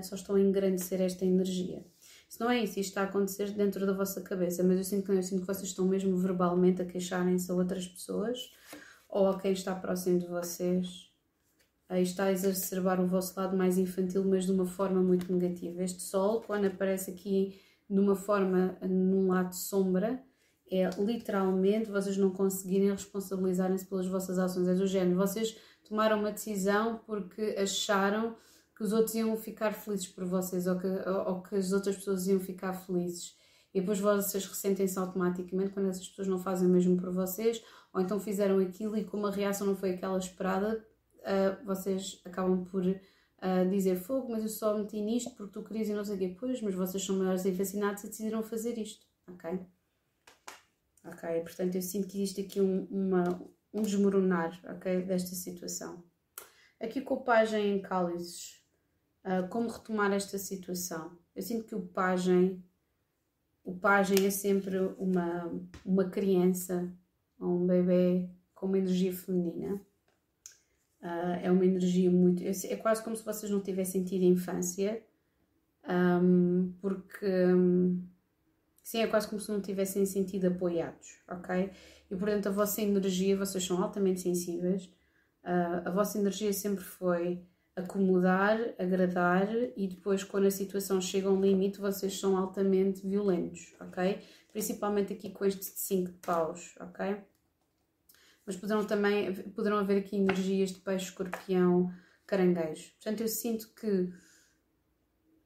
só 0.03 0.15
estão 0.15 0.35
a 0.35 0.39
engrandecer 0.39 1.01
esta 1.01 1.25
energia. 1.25 1.85
Se 2.31 2.39
não 2.39 2.49
é 2.49 2.63
isso, 2.63 2.79
isto 2.79 2.91
está 2.91 3.01
a 3.01 3.03
acontecer 3.03 3.51
dentro 3.51 3.85
da 3.85 3.91
vossa 3.91 4.21
cabeça, 4.21 4.63
mas 4.63 4.77
eu 4.77 4.85
sinto 4.85 5.05
que, 5.05 5.11
eu 5.11 5.21
sinto 5.21 5.41
que 5.41 5.47
vocês 5.47 5.67
estão 5.67 5.85
mesmo 5.85 6.15
verbalmente 6.15 6.81
a 6.81 6.85
queixarem-se 6.85 7.51
a 7.51 7.53
outras 7.53 7.85
pessoas 7.85 8.53
ou 9.09 9.27
a 9.27 9.37
quem 9.37 9.51
está 9.51 9.75
próximo 9.75 10.17
de 10.17 10.27
vocês. 10.27 11.11
Aí 11.89 12.03
está 12.03 12.23
a 12.23 12.31
exacerbar 12.31 13.01
o 13.01 13.05
vosso 13.05 13.37
lado 13.37 13.57
mais 13.57 13.77
infantil, 13.77 14.23
mas 14.23 14.45
de 14.45 14.53
uma 14.53 14.65
forma 14.65 15.01
muito 15.01 15.29
negativa. 15.29 15.83
Este 15.83 16.01
sol, 16.01 16.41
quando 16.41 16.67
aparece 16.67 17.11
aqui 17.11 17.59
numa 17.89 18.15
forma, 18.15 18.77
num 18.81 19.27
lado 19.27 19.53
sombra, 19.53 20.23
é 20.71 20.89
literalmente 20.99 21.91
vocês 21.91 22.15
não 22.15 22.29
conseguirem 22.29 22.91
responsabilizarem-se 22.91 23.85
pelas 23.85 24.07
vossas 24.07 24.39
ações. 24.39 24.69
É 24.69 24.73
do 24.73 24.87
género, 24.87 25.17
vocês 25.17 25.57
tomaram 25.83 26.19
uma 26.19 26.31
decisão 26.31 27.01
porque 27.05 27.57
acharam 27.59 28.37
que 28.81 28.85
os 28.85 28.93
outros 28.93 29.13
iam 29.13 29.37
ficar 29.37 29.73
felizes 29.73 30.07
por 30.07 30.25
vocês 30.25 30.65
ou 30.65 30.75
que, 30.75 30.87
ou 30.87 31.43
que 31.43 31.55
as 31.55 31.71
outras 31.71 31.95
pessoas 31.97 32.25
iam 32.25 32.39
ficar 32.39 32.73
felizes. 32.73 33.37
E 33.71 33.79
depois 33.79 33.99
vocês 33.99 34.43
ressentem-se 34.43 34.97
automaticamente 34.97 35.69
quando 35.69 35.87
essas 35.87 36.07
pessoas 36.07 36.27
não 36.27 36.39
fazem 36.39 36.67
o 36.67 36.71
mesmo 36.71 36.97
por 36.97 37.13
vocês, 37.13 37.63
ou 37.93 38.01
então 38.01 38.19
fizeram 38.19 38.57
aquilo 38.57 38.97
e 38.97 39.03
como 39.03 39.27
a 39.27 39.31
reação 39.31 39.67
não 39.67 39.75
foi 39.75 39.91
aquela 39.91 40.17
esperada, 40.17 40.83
uh, 41.19 41.63
vocês 41.63 42.19
acabam 42.25 42.65
por 42.65 42.83
uh, 42.83 43.69
dizer 43.69 43.97
fogo, 43.97 44.31
mas 44.31 44.41
eu 44.41 44.49
só 44.49 44.75
meti 44.75 44.99
nisto 44.99 45.29
porque 45.35 45.53
tu 45.53 45.63
querias 45.63 45.87
e 45.87 45.93
não 45.93 46.03
sei 46.03 46.15
o 46.15 46.17
quê. 46.17 46.35
Pois, 46.39 46.59
mas 46.59 46.73
vocês 46.73 47.05
são 47.05 47.15
maiores 47.15 47.45
e 47.45 47.53
fascinados 47.53 48.03
e 48.03 48.07
decidiram 48.07 48.41
fazer 48.41 48.79
isto, 48.79 49.05
ok? 49.29 49.59
ok? 51.05 51.41
Portanto, 51.41 51.75
eu 51.75 51.83
sinto 51.83 52.07
que 52.07 52.17
existe 52.17 52.41
aqui 52.41 52.59
um, 52.59 52.87
uma, 52.89 53.39
um 53.71 53.83
desmoronar, 53.83 54.59
ok? 54.67 55.03
Desta 55.03 55.35
situação. 55.35 56.03
Aqui 56.79 56.99
com 56.99 57.13
o 57.13 57.23
pajem 57.23 57.75
em 57.77 57.79
cálices, 57.79 58.60
uh, 59.25 59.47
como 59.49 59.69
retomar 59.69 60.11
esta 60.11 60.37
situação? 60.37 61.17
Eu 61.35 61.41
sinto 61.41 61.65
que 61.65 61.75
o 61.75 61.81
pajem, 61.81 62.63
o 63.63 63.73
pajem 63.75 64.25
é 64.25 64.31
sempre 64.31 64.77
uma, 64.97 65.51
uma 65.85 66.09
criança, 66.09 66.91
ou 67.39 67.63
um 67.63 67.67
bebê 67.67 68.29
com 68.53 68.67
uma 68.67 68.77
energia 68.77 69.13
feminina. 69.13 69.75
Uh, 71.01 71.39
é 71.41 71.51
uma 71.51 71.65
energia 71.65 72.11
muito. 72.11 72.43
É 72.43 72.75
quase 72.75 73.03
como 73.03 73.15
se 73.15 73.25
vocês 73.25 73.51
não 73.51 73.61
tivessem 73.61 74.03
tido 74.03 74.23
infância, 74.23 75.03
um, 75.87 76.73
porque 76.79 77.25
um, 77.25 78.03
Sim, 78.91 79.03
é 79.03 79.07
quase 79.07 79.27
como 79.27 79.39
se 79.39 79.49
não 79.49 79.61
tivessem 79.61 80.05
sentido 80.05 80.47
apoiados, 80.47 81.17
ok? 81.25 81.71
E 82.09 82.15
portanto 82.15 82.47
a 82.47 82.51
vossa 82.51 82.81
energia, 82.81 83.37
vocês 83.37 83.65
são 83.65 83.81
altamente 83.81 84.19
sensíveis, 84.19 84.85
uh, 85.45 85.87
a 85.87 85.91
vossa 85.91 86.19
energia 86.19 86.51
sempre 86.51 86.83
foi 86.83 87.41
acomodar, 87.75 88.59
agradar 88.77 89.47
e 89.77 89.87
depois 89.87 90.23
quando 90.23 90.47
a 90.47 90.51
situação 90.51 90.99
chega 90.99 91.27
a 91.27 91.31
um 91.31 91.41
limite 91.41 91.79
vocês 91.79 92.19
são 92.19 92.37
altamente 92.37 93.07
violentos, 93.07 93.73
ok? 93.79 94.21
Principalmente 94.51 95.13
aqui 95.13 95.29
com 95.29 95.45
este 95.45 95.63
5 95.63 96.11
de 96.11 96.17
paus, 96.17 96.75
ok? 96.79 97.17
Mas 98.45 98.55
poderão 98.55 98.83
também, 98.85 99.33
poderão 99.51 99.77
haver 99.77 99.99
aqui 99.99 100.17
energias 100.17 100.71
de 100.71 100.79
peixe, 100.79 101.05
escorpião, 101.05 101.93
caranguejo. 102.25 102.91
Portanto 102.93 103.21
eu 103.21 103.27
sinto 103.27 103.73
que 103.73 104.11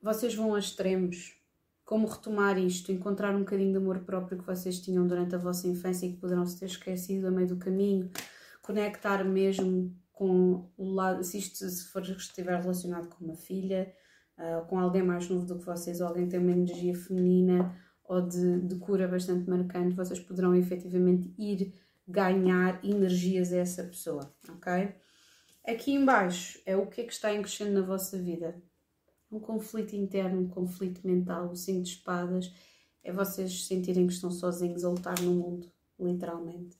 vocês 0.01 0.33
vão 0.33 0.55
a 0.55 0.59
extremos 0.59 1.35
como 1.83 2.07
retomar 2.07 2.57
isto, 2.57 2.91
encontrar 2.91 3.35
um 3.35 3.39
bocadinho 3.39 3.71
de 3.71 3.77
amor 3.77 3.99
próprio 3.99 4.39
que 4.39 4.45
vocês 4.45 4.79
tinham 4.79 5.05
durante 5.05 5.35
a 5.35 5.37
vossa 5.37 5.67
infância 5.67 6.07
e 6.07 6.13
que 6.13 6.19
poderão 6.19 6.45
se 6.45 6.59
ter 6.59 6.65
esquecido 6.65 7.27
a 7.27 7.31
meio 7.31 7.47
do 7.47 7.57
caminho, 7.57 8.09
conectar 8.63 9.23
mesmo 9.23 9.95
com 10.15 10.71
o 10.77 10.89
lado, 10.93 11.23
se 11.23 11.37
isto 11.37 11.69
se 11.69 11.85
for 11.89 12.01
estiver 12.01 12.59
relacionado 12.59 13.09
com 13.09 13.25
uma 13.25 13.35
filha, 13.35 13.93
uh, 14.37 14.65
com 14.67 14.79
alguém 14.79 15.03
mais 15.03 15.29
novo 15.29 15.45
do 15.45 15.59
que 15.59 15.65
vocês, 15.65 15.99
ou 15.99 16.07
alguém 16.07 16.23
que 16.23 16.31
tem 16.31 16.39
uma 16.39 16.51
energia 16.51 16.95
feminina 16.95 17.77
ou 18.05 18.21
de, 18.21 18.61
de 18.61 18.75
cura 18.77 19.07
bastante 19.07 19.49
marcante, 19.49 19.95
vocês 19.95 20.19
poderão 20.19 20.55
efetivamente 20.55 21.33
ir 21.37 21.73
ganhar 22.07 22.83
energias 22.83 23.51
a 23.51 23.57
essa 23.57 23.83
pessoa, 23.83 24.33
ok? 24.49 24.95
Aqui 25.67 25.93
embaixo 25.93 26.61
é 26.65 26.77
o 26.77 26.87
que 26.87 27.01
é 27.01 27.03
que 27.03 27.13
está 27.13 27.33
em 27.33 27.41
crescendo 27.41 27.73
na 27.73 27.81
vossa 27.81 28.17
vida 28.17 28.55
um 29.31 29.39
conflito 29.39 29.95
interno, 29.95 30.41
um 30.41 30.47
conflito 30.47 31.05
mental, 31.05 31.51
o 31.51 31.55
cinco 31.55 31.83
de 31.83 31.89
espadas, 31.89 32.53
é 33.03 33.11
vocês 33.11 33.67
sentirem 33.67 34.07
que 34.07 34.13
estão 34.13 34.31
sozinhos 34.31 34.85
a 34.85 34.89
lutar 34.89 35.19
no 35.21 35.33
mundo, 35.33 35.71
literalmente. 35.99 36.77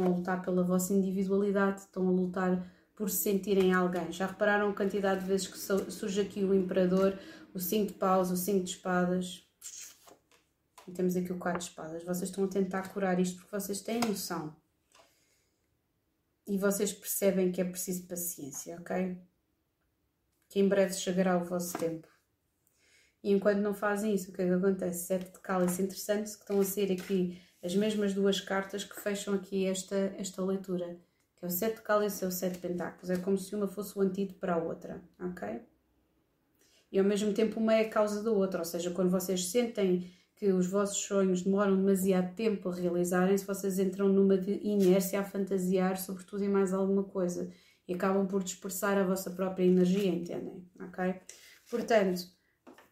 Estão 0.00 0.12
a 0.12 0.16
lutar 0.16 0.42
pela 0.42 0.62
vossa 0.62 0.94
individualidade, 0.94 1.80
estão 1.80 2.08
a 2.08 2.10
lutar 2.10 2.72
por 2.94 3.10
se 3.10 3.18
sentirem 3.18 3.72
alguém. 3.72 4.10
Já 4.10 4.26
repararam 4.26 4.70
a 4.70 4.74
quantidade 4.74 5.20
de 5.20 5.26
vezes 5.26 5.46
que 5.46 5.58
surge 5.58 6.20
aqui 6.20 6.42
o 6.42 6.54
Imperador, 6.54 7.18
o 7.52 7.60
cinco 7.60 7.92
de 7.92 7.98
paus, 7.98 8.30
o 8.30 8.36
cinco 8.36 8.64
de 8.64 8.70
espadas? 8.70 9.46
E 10.88 10.92
temos 10.92 11.16
aqui 11.16 11.32
o 11.32 11.38
quatro 11.38 11.60
de 11.60 11.66
espadas. 11.66 12.02
Vocês 12.02 12.30
estão 12.30 12.44
a 12.44 12.48
tentar 12.48 12.88
curar 12.92 13.20
isto 13.20 13.40
porque 13.40 13.60
vocês 13.60 13.82
têm 13.82 14.00
noção. 14.00 14.56
E 16.46 16.56
vocês 16.56 16.92
percebem 16.92 17.52
que 17.52 17.60
é 17.60 17.64
preciso 17.64 18.06
paciência, 18.06 18.76
ok? 18.80 19.20
que 20.50 20.58
em 20.58 20.68
breve 20.68 20.92
chegará 20.94 21.38
o 21.38 21.44
vosso 21.44 21.78
tempo. 21.78 22.08
E 23.22 23.30
enquanto 23.30 23.58
não 23.58 23.72
fazem 23.72 24.14
isso, 24.14 24.30
o 24.30 24.34
que 24.34 24.42
é 24.42 24.46
que 24.46 24.52
acontece? 24.52 25.06
Sete 25.06 25.32
de 25.32 25.40
cálice 25.40 25.82
interessante 25.82 26.32
que 26.32 26.38
estão 26.38 26.60
a 26.60 26.64
ser 26.64 26.90
aqui 26.90 27.40
as 27.62 27.74
mesmas 27.74 28.14
duas 28.14 28.40
cartas 28.40 28.84
que 28.84 28.98
fecham 29.00 29.34
aqui 29.34 29.66
esta, 29.66 30.14
esta 30.18 30.42
leitura. 30.42 30.98
Que 31.36 31.44
é 31.44 31.48
o 31.48 31.50
sete 31.50 31.76
de 31.76 31.82
cálice 31.82 32.24
e 32.24 32.28
o 32.28 32.30
sete 32.30 32.54
de 32.54 32.58
pentáculos. 32.60 33.10
É 33.10 33.16
como 33.16 33.38
se 33.38 33.54
uma 33.54 33.66
fosse 33.66 33.98
o 33.98 34.02
antídoto 34.02 34.38
para 34.38 34.54
a 34.54 34.58
outra, 34.62 35.02
ok? 35.18 35.60
E 36.92 36.98
ao 36.98 37.04
mesmo 37.04 37.32
tempo 37.32 37.60
uma 37.60 37.74
é 37.74 37.82
a 37.82 37.88
causa 37.88 38.22
da 38.22 38.30
outra. 38.30 38.60
Ou 38.60 38.64
seja, 38.64 38.90
quando 38.90 39.10
vocês 39.10 39.50
sentem 39.50 40.10
que 40.36 40.52
os 40.52 40.66
vossos 40.66 40.98
sonhos 40.98 41.42
demoram 41.42 41.76
demasiado 41.76 42.34
tempo 42.34 42.68
a 42.68 42.74
realizarem-se, 42.74 43.44
vocês 43.44 43.78
entram 43.78 44.08
numa 44.08 44.34
inércia 44.34 45.20
a 45.20 45.24
fantasiar 45.24 45.98
sobre 45.98 46.24
tudo 46.24 46.44
e 46.44 46.48
mais 46.48 46.72
alguma 46.72 47.04
coisa 47.04 47.50
e 47.86 47.94
acabam 47.94 48.26
por 48.26 48.42
dispersar 48.42 48.96
a 48.96 49.04
vossa 49.04 49.30
própria 49.30 49.64
energia, 49.64 50.08
entendem? 50.08 50.64
Ok? 50.80 51.14
Portanto, 51.68 52.22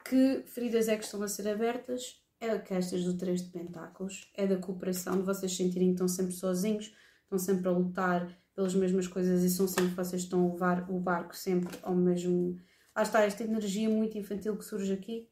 que 0.05 0.43
feridas 0.47 0.89
é 0.89 0.97
que 0.97 1.05
estão 1.05 1.23
a 1.23 1.28
ser 1.28 1.49
abertas? 1.49 2.20
É 2.40 2.56
que 2.59 2.73
estas 2.73 3.05
do 3.05 3.16
3 3.16 3.43
de 3.43 3.51
Pentáculos, 3.51 4.31
é 4.35 4.47
da 4.47 4.56
cooperação, 4.56 5.19
de 5.19 5.23
vocês 5.23 5.56
sentirem 5.56 5.89
que 5.89 5.94
estão 5.94 6.09
sempre 6.09 6.32
sozinhos, 6.32 6.94
estão 7.23 7.39
sempre 7.39 7.69
a 7.69 7.73
lutar 7.73 8.39
pelas 8.55 8.74
mesmas 8.74 9.09
coisas 9.09 9.43
e 9.43 9.51
são 9.51 9.66
sempre 9.66 9.94
vocês 9.94 10.23
estão 10.23 10.48
a 10.48 10.52
levar 10.52 10.90
o 10.90 11.01
barco 11.01 11.36
sempre 11.36 11.77
ao 11.82 11.94
mesmo. 11.94 12.56
Lá 12.94 13.02
está 13.02 13.23
esta 13.23 13.43
energia 13.43 13.89
muito 13.89 14.16
infantil 14.16 14.56
que 14.56 14.65
surge 14.65 14.93
aqui, 14.93 15.28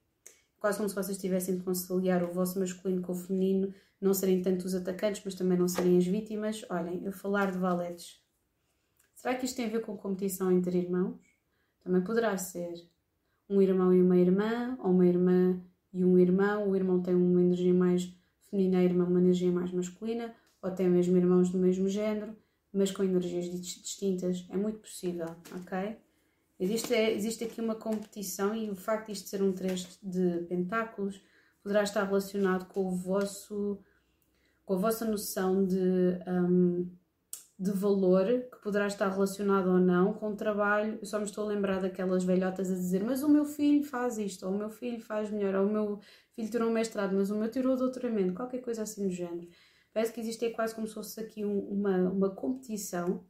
quase 0.58 0.78
como 0.78 0.88
se 0.88 0.94
vocês 0.94 1.18
tivessem 1.18 1.56
de 1.56 1.62
conciliar 1.62 2.24
o 2.24 2.32
vosso 2.32 2.58
masculino 2.58 3.02
com 3.02 3.12
o 3.12 3.16
feminino, 3.16 3.72
não 4.00 4.12
serem 4.12 4.42
tanto 4.42 4.66
os 4.66 4.74
atacantes, 4.74 5.22
mas 5.24 5.34
também 5.34 5.58
não 5.58 5.68
serem 5.68 5.96
as 5.96 6.06
vítimas. 6.06 6.64
Olhem, 6.68 7.04
eu 7.04 7.12
falar 7.12 7.52
de 7.52 7.58
valetes 7.58 8.20
Será 9.16 9.34
que 9.34 9.46
isto 9.46 9.56
tem 9.56 9.66
a 9.66 9.70
ver 9.70 9.80
com 9.80 9.96
competição 9.96 10.52
entre 10.52 10.78
irmãos? 10.78 11.18
Também 11.82 12.04
poderá 12.04 12.36
ser 12.36 12.74
um 13.48 13.60
irmão 13.60 13.92
e 13.92 14.00
uma 14.00 14.16
irmã, 14.16 14.78
ou 14.78 14.90
uma 14.92 15.06
irmã 15.06 15.60
e 15.92 16.04
um 16.04 16.18
irmão. 16.18 16.70
O 16.70 16.76
irmão 16.76 17.00
tem 17.00 17.14
uma 17.14 17.40
energia 17.40 17.74
mais 17.74 18.12
feminina, 18.50 18.78
a 18.78 18.84
irmã 18.84 19.04
uma 19.04 19.20
energia 19.20 19.50
mais 19.50 19.72
masculina, 19.72 20.34
ou 20.62 20.70
até 20.70 20.88
mesmo 20.88 21.16
irmãos 21.16 21.50
do 21.50 21.58
mesmo 21.58 21.88
género, 21.88 22.36
mas 22.72 22.90
com 22.90 23.02
energias 23.02 23.46
distintas. 23.50 24.46
É 24.50 24.56
muito 24.56 24.78
possível, 24.78 25.26
ok? 25.54 25.96
Existe, 26.58 26.94
existe 26.94 27.44
aqui 27.44 27.60
uma 27.60 27.74
competição 27.74 28.54
e 28.54 28.70
o 28.70 28.76
facto 28.76 29.06
de 29.06 29.12
isto 29.12 29.28
ser 29.28 29.42
um 29.42 29.52
3 29.52 29.98
de 30.02 30.44
pentáculos 30.48 31.20
poderá 31.62 31.82
estar 31.82 32.04
relacionado 32.04 32.66
com 32.66 32.86
o 32.86 32.90
vosso 32.90 33.78
com 34.64 34.74
a 34.74 34.78
vossa 34.78 35.04
noção 35.04 35.64
de, 35.64 36.18
um, 36.26 36.90
de 37.58 37.70
valor, 37.70 38.26
que 38.26 38.62
poderá 38.62 38.86
estar 38.86 39.08
relacionado 39.08 39.68
ou 39.68 39.78
não 39.78 40.12
com 40.12 40.30
o 40.30 40.36
trabalho. 40.36 40.98
Eu 41.00 41.06
só 41.06 41.18
me 41.18 41.24
estou 41.24 41.44
a 41.44 41.48
lembrar 41.48 41.80
daquelas 41.80 42.22
velhotas 42.22 42.70
a 42.70 42.74
dizer: 42.74 43.02
Mas 43.02 43.22
o 43.22 43.28
meu 43.28 43.44
filho 43.44 43.82
faz 43.84 44.18
isto, 44.18 44.46
ou 44.46 44.52
o 44.52 44.58
meu 44.58 44.68
filho 44.68 45.00
faz 45.00 45.30
melhor, 45.30 45.54
ou 45.54 45.66
o 45.66 45.72
meu 45.72 46.00
filho 46.32 46.50
tirou 46.50 46.68
um 46.68 46.72
mestrado, 46.72 47.14
mas 47.16 47.30
o 47.30 47.36
meu 47.36 47.50
tirou 47.50 47.76
doutoramento, 47.76 48.34
qualquer 48.34 48.60
coisa 48.60 48.82
assim 48.82 49.06
do 49.08 49.12
género. 49.12 49.48
Parece 49.92 50.12
que 50.12 50.20
existe 50.20 50.50
quase 50.50 50.74
como 50.74 50.86
se 50.86 50.94
fosse 50.94 51.18
aqui 51.20 51.44
um, 51.44 51.58
uma, 51.60 51.96
uma 52.10 52.30
competição, 52.34 53.24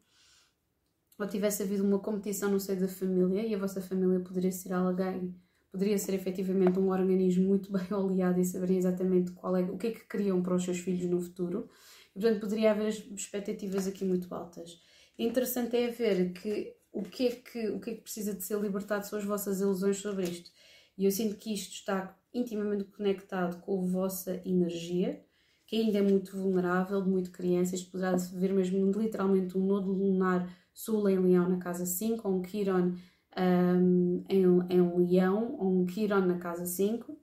ou 1.19 1.27
tivesse 1.29 1.63
havido 1.63 1.85
uma 1.85 2.01
competição 2.01 2.51
no 2.51 2.59
seio 2.59 2.81
da 2.81 2.89
família, 2.89 3.47
e 3.47 3.55
a 3.55 3.59
vossa 3.59 3.81
família 3.81 4.21
poderia 4.21 4.53
ser 4.53 4.73
alguém 4.73 5.35
poderia 5.77 5.99
ser 5.99 6.15
efetivamente 6.15 6.79
um 6.79 6.91
organismo 6.91 7.47
muito 7.47 7.71
bem 7.73 7.87
oleado 7.93 8.41
e 8.41 8.45
saberia 8.45 8.79
exatamente 8.79 9.33
qual 9.33 9.55
é, 9.57 9.63
o 9.63 9.77
que 9.77 9.89
é 9.89 9.91
que 9.91 10.09
queriam 10.09 10.43
para 10.43 10.55
os 10.55 10.65
seus 10.65 10.79
filhos 10.79 11.05
no 11.09 11.21
futuro. 11.21 11.69
Portanto, 12.17 12.41
poderia 12.41 12.71
haver 12.71 12.89
expectativas 12.89 13.87
aqui 13.87 14.05
muito 14.05 14.35
altas. 14.35 14.81
interessante 15.19 15.77
é 15.77 15.89
ver 15.91 16.33
que 16.33 16.75
o 16.91 17.03
que, 17.03 17.27
é 17.27 17.31
que 17.33 17.69
o 17.69 17.79
que 17.79 17.91
é 17.91 17.95
que 17.95 18.01
precisa 18.01 18.33
de 18.33 18.43
ser 18.43 18.59
libertado 18.59 19.05
são 19.07 19.19
as 19.19 19.25
vossas 19.25 19.61
ilusões 19.61 19.99
sobre 19.99 20.25
isto. 20.25 20.51
E 20.97 21.05
eu 21.05 21.11
sinto 21.11 21.37
que 21.37 21.53
isto 21.53 21.75
está 21.75 22.19
intimamente 22.33 22.85
conectado 22.85 23.61
com 23.61 23.79
a 23.83 23.87
vossa 23.87 24.41
energia, 24.47 25.23
que 25.67 25.77
ainda 25.77 25.99
é 25.99 26.03
muito 26.03 26.37
vulnerável, 26.37 27.05
muito 27.05 27.31
criança. 27.31 27.75
Isto 27.75 27.91
poderá 27.91 28.17
ver 28.17 28.53
mesmo 28.55 28.91
literalmente 28.93 29.59
um 29.59 29.67
nodo 29.67 29.93
lunar 29.93 30.49
sul 30.73 31.07
em 31.09 31.19
leão 31.19 31.49
na 31.49 31.59
casa 31.59 31.85
5, 31.85 32.27
ou 32.27 32.41
um 32.41 32.45
Chiron 32.45 32.95
um, 33.37 34.25
em, 34.29 34.43
em 34.71 35.07
leão, 35.07 35.57
ou 35.59 35.83
um 35.83 35.87
Quiron 35.87 36.23
na 36.23 36.39
casa 36.39 36.65
5, 36.65 37.19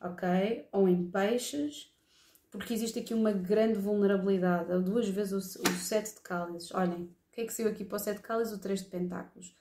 ok? 0.00 0.66
Ou 0.72 0.88
em 0.88 1.10
peixes, 1.10 1.92
porque 2.50 2.74
existe 2.74 2.98
aqui 2.98 3.14
uma 3.14 3.32
grande 3.32 3.78
vulnerabilidade. 3.78 4.82
Duas 4.82 5.08
vezes 5.08 5.56
o, 5.56 5.62
o 5.62 5.72
7 5.72 6.14
de 6.14 6.20
cálices. 6.20 6.72
Olhem, 6.74 7.04
o 7.04 7.32
que 7.32 7.42
é 7.42 7.44
que 7.44 7.52
saiu 7.52 7.68
aqui 7.68 7.84
para 7.84 7.96
o 7.96 7.98
7 7.98 8.16
de 8.16 8.22
cálices? 8.22 8.54
O 8.54 8.58
3 8.58 8.84
de 8.84 8.86
pentáculos. 8.86 9.54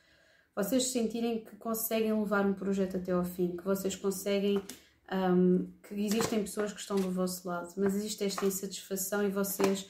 Vocês 0.55 0.91
sentirem 0.91 1.43
que 1.43 1.55
conseguem 1.55 2.17
levar 2.17 2.45
um 2.45 2.53
projeto 2.53 2.97
até 2.97 3.11
ao 3.11 3.23
fim, 3.23 3.55
que 3.55 3.63
vocês 3.63 3.95
conseguem. 3.95 4.61
Um, 5.09 5.71
que 5.83 5.93
existem 5.93 6.41
pessoas 6.41 6.73
que 6.73 6.81
estão 6.81 6.97
do 6.97 7.09
vosso 7.09 7.47
lado, 7.47 7.73
mas 7.77 7.95
existe 7.95 8.25
esta 8.25 8.45
insatisfação 8.45 9.25
e 9.25 9.29
vocês 9.29 9.89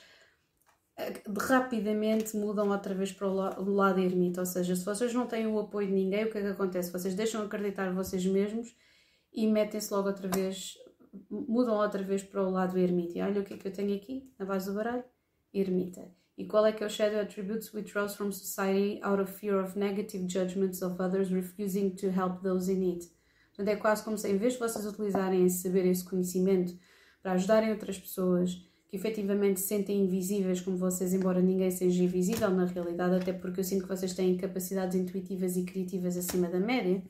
rapidamente 1.40 2.36
mudam 2.36 2.69
outra 2.69 2.94
vez 2.94 3.11
para 3.11 3.28
o 3.28 3.74
lado 3.74 3.99
ermita. 3.99 4.41
Ou 4.41 4.45
seja, 4.45 4.76
se 4.76 4.84
vocês 4.84 5.14
não 5.14 5.28
têm 5.28 5.45
o 5.48 5.60
apoio 5.60 5.88
de 5.88 5.94
ninguém, 5.94 6.26
o 6.26 6.32
que 6.32 6.38
é 6.38 6.41
que 6.41 6.48
acontece? 6.48 6.91
Vocês 6.91 7.14
deixam 7.14 7.44
acreditar 7.44 7.91
vocês 7.94 8.26
mesmos 8.26 8.76
e 9.32 9.45
metem-se 9.48 9.94
logo 9.94 10.07
outra 10.07 10.28
vez, 10.28 10.76
mudam 11.29 11.75
outra 11.75 12.03
vez 12.03 12.23
para 12.23 12.43
o 12.43 12.49
lado 12.49 12.77
ermita. 12.77 13.17
E 13.17 13.21
olha 13.21 13.41
o 13.41 13.43
que 13.43 13.53
é 13.53 13.57
que 13.57 13.67
eu 13.67 13.73
tenho 13.73 13.95
aqui 13.95 14.31
na 14.38 14.45
base 14.45 14.69
do 14.69 14.75
baralho: 14.75 15.03
ermita. 15.53 16.11
E 16.38 16.45
qual 16.45 16.65
é 16.65 16.71
que 16.71 16.84
é 16.84 16.88
o 16.88 16.89
Shadow 16.89 17.19
Attributes? 17.19 17.73
Withdraws 17.73 18.15
from 18.15 18.31
society 18.31 18.99
out 19.01 19.21
of 19.21 19.31
fear 19.31 19.63
of 19.63 19.77
negative 19.77 20.27
judgments 20.27 20.81
of 20.81 21.01
others, 21.01 21.31
refusing 21.31 21.95
to 21.95 22.07
help 22.07 22.41
those 22.43 22.71
in 22.71 22.79
need. 22.79 23.09
Portanto, 23.49 23.69
é 23.69 23.75
quase 23.75 24.03
como 24.03 24.17
se, 24.17 24.29
em 24.29 24.38
vez 24.38 24.53
de 24.53 24.59
vocês 24.59 24.85
utilizarem 24.85 25.45
esse 25.45 25.63
saber, 25.63 25.85
esse 25.88 26.05
conhecimento 26.05 26.77
para 27.23 27.31
ajudarem 27.31 27.71
outras 27.71 27.97
pessoas, 27.97 28.53
que 28.88 28.95
efetivamente 28.95 29.59
se 29.59 29.67
sentem 29.67 30.01
invisíveis 30.01 30.61
como 30.61 30.77
vocês, 30.77 31.11
embora 31.13 31.41
ninguém 31.41 31.71
seja 31.71 32.03
invisível 32.03 32.51
na 32.51 32.65
realidade, 32.65 33.15
até 33.15 33.34
porque 33.34 33.59
eu 33.59 33.63
sinto 33.63 33.84
que 33.84 33.89
vocês 33.89 34.13
têm 34.13 34.38
capacidades 34.38 34.95
intuitivas 34.95 35.57
e 35.57 35.65
criativas 35.65 36.15
acima 36.15 36.47
da 36.47 36.59
média, 36.59 37.03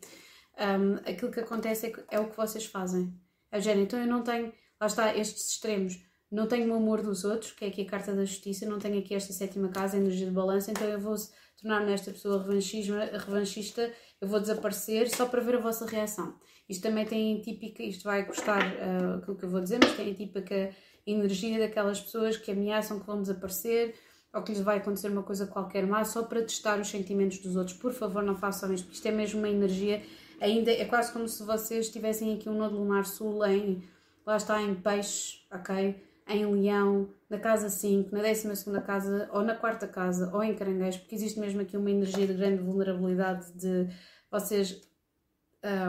um, 0.57 0.95
aquilo 1.10 1.32
que 1.32 1.40
acontece 1.40 1.88
é, 1.88 1.90
que 1.91 2.03
é, 2.10 2.19
o 2.19 2.30
que 2.30 2.36
vocês 2.36 2.65
fazem. 2.65 3.14
Género, 3.53 3.82
então 3.82 3.99
eu 3.99 4.07
não 4.07 4.24
tenho, 4.24 4.53
lá 4.80 4.88
está, 4.88 5.15
estes 5.15 5.52
extremos, 5.52 5.99
não 6.32 6.48
tenho 6.48 6.72
o 6.74 6.76
amor 6.76 7.02
dos 7.02 7.24
outros, 7.24 7.52
que 7.52 7.65
é 7.65 7.68
aqui 7.69 7.82
a 7.82 7.86
carta 7.86 8.14
da 8.14 8.26
justiça, 8.26 8.65
não 8.65 8.80
tenho 8.80 8.99
aqui 8.99 9.15
esta 9.15 9.32
sétima 9.32 9.69
casa, 9.69 9.95
a 9.95 9.99
energia 9.99 10.28
de 10.28 10.34
balanço, 10.34 10.69
então 10.69 10.88
eu 10.88 10.99
vou 10.99 11.15
tornar-me 11.61 11.94
esta 11.94 12.11
pessoa 12.11 12.44
revanchista, 12.44 13.91
eu 14.22 14.28
vou 14.28 14.40
desaparecer 14.40 15.10
só 15.10 15.26
para 15.26 15.41
ver 15.41 15.56
a 15.56 15.60
vossa 15.60 15.86
reação. 15.86 16.38
Isto 16.68 16.84
também 16.84 17.06
tem 17.06 17.41
típica, 17.41 17.82
isto 17.82 18.03
vai 18.03 18.26
custar 18.26 18.61
uh, 18.61 19.18
aquilo 19.19 19.38
que 19.38 19.45
eu 19.45 19.49
vou 19.49 19.61
dizer, 19.61 19.80
mas 19.82 19.95
tem 19.95 20.14
típica 20.14 20.76
energia 21.06 21.60
daquelas 21.60 22.02
pessoas 22.02 22.36
que 22.36 22.52
ameaçam 22.52 22.99
que 22.99 23.07
vão 23.07 23.22
desaparecer 23.22 23.95
ou 24.34 24.44
que 24.44 24.52
lhes 24.52 24.61
vai 24.61 24.78
acontecer 24.78 25.10
uma 25.10 25.24
coisa 25.24 25.48
qualquer 25.48 25.88
má 25.88 26.03
só 26.03 26.24
para 26.24 26.41
testar 26.41 26.80
os 26.80 26.90
sentimentos 26.90 27.40
dos 27.40 27.56
outros. 27.56 27.78
Por 27.78 27.94
favor, 27.94 28.22
não 28.22 28.36
façam 28.36 28.74
isto, 28.74 28.91
isto 28.91 29.07
é 29.07 29.11
mesmo 29.11 29.40
uma 29.40 29.49
energia. 29.49 30.03
Ainda 30.40 30.72
é 30.72 30.86
quase 30.86 31.12
como 31.12 31.28
se 31.28 31.44
vocês 31.44 31.90
tivessem 31.90 32.36
aqui 32.36 32.48
um 32.48 32.58
nodo 32.58 32.78
lunar 32.78 33.06
sul 33.06 33.46
em, 33.46 33.84
lá 34.26 34.38
está, 34.38 34.62
em 34.62 34.76
peixe, 34.76 35.40
ok? 35.52 35.96
Em 36.28 36.46
leão, 36.46 37.10
na 37.30 37.40
casa 37.40 37.70
5, 37.70 38.14
na 38.14 38.22
12 38.22 38.82
casa, 38.86 39.30
ou 39.32 39.42
na 39.42 39.56
quarta 39.56 39.88
casa, 39.88 40.30
ou 40.34 40.44
em 40.44 40.56
caranguejo, 40.56 41.00
porque 41.00 41.16
existe 41.16 41.40
mesmo 41.40 41.62
aqui 41.62 41.76
uma 41.76 41.90
energia 41.90 42.28
de 42.28 42.34
grande 42.34 42.62
vulnerabilidade 42.62 43.52
de 43.54 43.88
vocês 44.30 44.82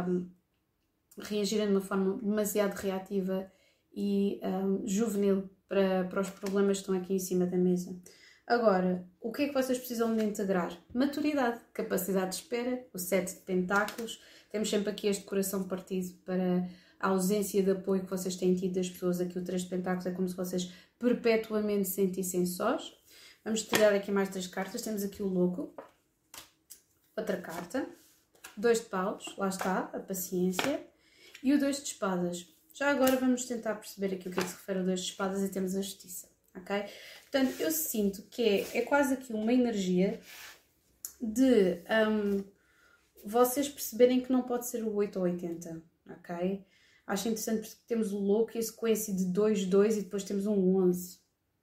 um, 0.08 0.30
reagirem 1.18 1.66
de 1.66 1.72
uma 1.72 1.80
forma 1.80 2.18
demasiado 2.22 2.74
reativa 2.74 3.50
e 3.92 4.40
um, 4.42 4.86
juvenil 4.86 5.50
para, 5.68 6.04
para 6.04 6.20
os 6.20 6.30
problemas 6.30 6.78
que 6.78 6.82
estão 6.82 6.94
aqui 6.94 7.14
em 7.14 7.18
cima 7.18 7.46
da 7.46 7.56
mesa. 7.56 7.94
Agora, 8.46 9.06
o 9.20 9.30
que 9.30 9.42
é 9.42 9.48
que 9.48 9.54
vocês 9.54 9.76
precisam 9.76 10.16
de 10.16 10.24
integrar? 10.24 10.72
Maturidade, 10.94 11.60
capacidade 11.72 12.30
de 12.30 12.36
espera, 12.36 12.86
o 12.94 12.98
sete 12.98 13.34
de 13.34 13.40
pentáculos. 13.40 14.22
Temos 14.50 14.70
sempre 14.70 14.90
aqui 14.90 15.06
este 15.06 15.24
coração 15.24 15.64
partido 15.64 16.14
para 16.24 16.68
a 16.98 17.08
ausência 17.08 17.62
de 17.62 17.70
apoio 17.70 18.02
que 18.02 18.10
vocês 18.10 18.36
têm 18.36 18.54
tido 18.54 18.74
das 18.74 18.88
pessoas. 18.88 19.20
Aqui 19.20 19.38
o 19.38 19.44
três 19.44 19.62
de 19.62 19.68
pentáculos 19.68 20.06
é 20.06 20.10
como 20.10 20.28
se 20.28 20.36
vocês 20.36 20.72
perpetuamente 20.98 21.88
se 21.88 21.94
sentissem 21.94 22.46
sós. 22.46 22.96
Vamos 23.44 23.62
tirar 23.62 23.94
aqui 23.94 24.10
mais 24.10 24.28
três 24.28 24.46
cartas. 24.46 24.82
Temos 24.82 25.02
aqui 25.02 25.22
o 25.22 25.28
louco, 25.28 25.74
outra 27.16 27.36
carta, 27.36 27.86
dois 28.56 28.80
de 28.80 28.86
paus, 28.86 29.34
lá 29.36 29.48
está, 29.48 29.90
a 29.92 29.98
paciência, 29.98 30.84
e 31.42 31.52
o 31.52 31.58
dois 31.58 31.76
de 31.76 31.88
espadas. 31.88 32.46
Já 32.74 32.90
agora 32.90 33.16
vamos 33.16 33.44
tentar 33.44 33.74
perceber 33.74 34.14
aqui 34.14 34.28
o 34.28 34.32
que 34.32 34.38
é 34.38 34.42
que 34.42 34.48
se 34.48 34.56
refere 34.56 34.80
a 34.80 34.82
dois 34.82 35.00
de 35.00 35.10
espadas 35.10 35.42
e 35.42 35.48
temos 35.48 35.74
a 35.74 35.82
justiça, 35.82 36.28
ok? 36.54 36.84
Portanto, 37.22 37.60
eu 37.60 37.70
sinto 37.70 38.22
que 38.30 38.42
é, 38.42 38.78
é 38.78 38.82
quase 38.82 39.14
aqui 39.14 39.32
uma 39.32 39.52
energia 39.52 40.20
de 41.20 41.82
um, 42.08 42.44
vocês 43.24 43.68
perceberem 43.68 44.20
que 44.20 44.32
não 44.32 44.42
pode 44.42 44.66
ser 44.66 44.82
o 44.82 44.94
8 44.94 45.16
ou 45.18 45.24
80, 45.24 45.82
ok? 46.10 46.64
Acho 47.06 47.28
interessante 47.28 47.68
porque 47.68 47.82
temos 47.86 48.12
o 48.12 48.18
louco 48.18 48.52
e 48.54 48.58
a 48.58 48.62
sequência 48.62 49.14
de 49.14 49.24
2, 49.26 49.66
2 49.66 49.96
e 49.96 50.02
depois 50.02 50.24
temos 50.24 50.46
um 50.46 50.76
11, 50.76 51.18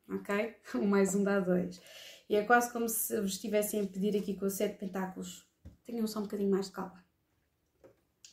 ok? 0.10 0.56
Um 0.76 0.88
mais 0.88 1.16
um 1.16 1.24
dá 1.24 1.40
2. 1.40 1.82
E 2.30 2.36
é 2.36 2.44
quase 2.44 2.72
como 2.72 2.90
se 2.90 3.20
vos 3.22 3.34
estivessem 3.34 3.82
a 3.82 3.88
pedir 3.88 4.18
aqui 4.18 4.34
com 4.34 4.46
o 4.46 4.50
7 4.50 4.78
pentáculos, 4.78 5.48
tenham 5.86 6.08
só 6.08 6.20
um 6.20 6.24
bocadinho 6.24 6.50
mais 6.50 6.68
de 6.68 6.72
calma 6.72 7.06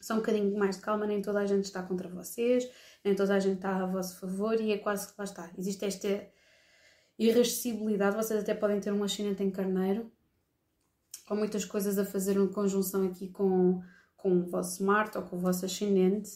só 0.02 0.14
um 0.14 0.16
bocadinho 0.16 0.58
mais 0.58 0.76
de 0.76 0.82
calma, 0.82 1.06
nem 1.06 1.22
toda 1.22 1.38
a 1.38 1.46
gente 1.46 1.64
está 1.64 1.82
contra 1.82 2.08
vocês, 2.08 2.68
nem 3.04 3.14
toda 3.14 3.34
a 3.34 3.40
gente 3.40 3.56
está 3.56 3.76
a 3.76 3.86
vosso 3.86 4.18
favor 4.18 4.60
e 4.60 4.72
é 4.72 4.78
quase 4.78 5.06
que 5.06 5.14
lá 5.16 5.24
está. 5.24 5.50
Existe 5.56 5.84
esta 5.84 6.28
irascibilidade, 7.18 8.16
vocês 8.16 8.42
até 8.42 8.52
podem 8.52 8.80
ter 8.80 8.92
um 8.92 9.04
ascendente 9.04 9.42
em 9.42 9.50
carneiro, 9.50 10.10
com 11.26 11.34
muitas 11.34 11.64
coisas 11.64 11.98
a 11.98 12.04
fazer 12.04 12.38
uma 12.38 12.48
conjunção 12.48 13.06
aqui 13.06 13.28
com, 13.28 13.80
com 14.16 14.40
o 14.40 14.46
vosso 14.46 14.84
Marte 14.84 15.18
ou 15.18 15.24
com 15.24 15.36
o 15.36 15.40
vosso 15.40 15.64
ascendente, 15.64 16.30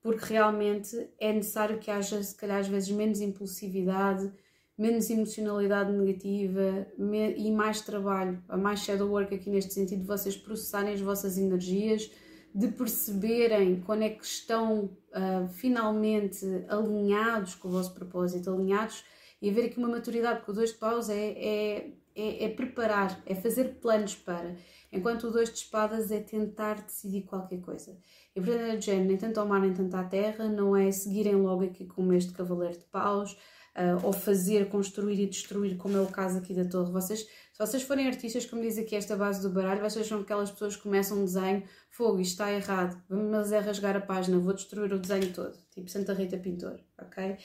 porque 0.00 0.32
realmente 0.32 1.08
é 1.18 1.32
necessário 1.32 1.78
que 1.78 1.90
haja, 1.90 2.22
se 2.22 2.34
calhar, 2.34 2.58
às 2.58 2.68
vezes 2.68 2.90
menos 2.90 3.20
impulsividade, 3.20 4.32
menos 4.76 5.08
emocionalidade 5.10 5.92
negativa 5.92 6.86
me, 6.98 7.34
e 7.36 7.52
mais 7.52 7.80
trabalho, 7.82 8.42
a 8.48 8.56
mais 8.56 8.80
shadow 8.80 9.08
work 9.08 9.34
aqui 9.34 9.50
neste 9.50 9.72
sentido, 9.72 10.00
de 10.00 10.06
vocês 10.06 10.36
processarem 10.36 10.94
as 10.94 11.00
vossas 11.00 11.38
energias 11.38 12.10
de 12.54 12.68
perceberem 12.68 13.80
quando 13.80 14.02
é 14.02 14.10
que 14.10 14.24
estão 14.24 14.84
uh, 14.84 15.48
finalmente 15.54 16.44
alinhados 16.68 17.54
com 17.54 17.68
o 17.68 17.70
vosso 17.70 17.94
propósito, 17.94 18.50
alinhados 18.50 19.04
e 19.40 19.48
haver 19.48 19.66
aqui 19.66 19.78
uma 19.78 19.88
maturidade, 19.88 20.38
porque 20.38 20.50
o 20.50 20.54
dois 20.54 20.70
de 20.70 20.78
paus 20.78 21.08
é, 21.08 21.30
é, 21.30 21.92
é, 22.14 22.44
é, 22.44 22.48
preparar, 22.48 23.22
é 23.26 23.34
fazer 23.34 23.78
planos 23.80 24.14
para, 24.14 24.56
enquanto 24.92 25.24
o 25.24 25.30
dois 25.30 25.50
de 25.50 25.58
espadas 25.58 26.10
é 26.10 26.20
tentar 26.20 26.82
decidir 26.82 27.22
qualquer 27.22 27.60
coisa. 27.60 27.96
E 28.34 28.40
portanto 28.40 28.62
é 28.62 28.80
género, 28.80 29.08
nem 29.08 29.16
tanto 29.16 29.40
ao 29.40 29.46
mar 29.46 29.60
nem 29.60 29.72
tanto 29.72 29.94
à 29.96 30.04
terra, 30.04 30.48
não 30.48 30.76
é 30.76 30.90
seguirem 30.90 31.36
logo 31.36 31.64
aqui 31.64 31.86
como 31.86 32.12
este 32.12 32.32
cavaleiro 32.32 32.78
de 32.78 32.84
paus, 32.84 33.36
uh, 33.76 34.04
ou 34.06 34.12
fazer, 34.12 34.68
construir 34.68 35.20
e 35.20 35.26
destruir, 35.26 35.76
como 35.76 35.96
é 35.96 36.00
o 36.00 36.06
caso 36.06 36.38
aqui 36.38 36.54
da 36.54 36.64
torre. 36.64 36.92
Vocês, 36.92 37.20
se 37.20 37.58
vocês 37.58 37.82
forem 37.82 38.06
artistas, 38.06 38.46
como 38.46 38.62
diz 38.62 38.78
aqui 38.78 38.94
esta 38.96 39.16
base 39.16 39.42
do 39.42 39.50
baralho, 39.50 39.80
vocês 39.80 40.06
são 40.06 40.20
aquelas 40.20 40.50
pessoas 40.50 40.76
que 40.76 40.82
começam 40.82 41.18
um 41.18 41.24
desenho, 41.24 41.62
fogo, 41.90 42.20
isto 42.20 42.32
está 42.32 42.52
errado, 42.52 43.00
vamos 43.08 43.52
é 43.52 43.58
rasgar 43.58 43.96
a 43.96 44.00
página, 44.00 44.38
vou 44.38 44.54
destruir 44.54 44.92
o 44.92 44.98
desenho 44.98 45.32
todo, 45.32 45.56
tipo 45.70 45.90
Santa 45.90 46.12
Rita 46.12 46.38
Pintor, 46.38 46.80
ok? 46.98 47.36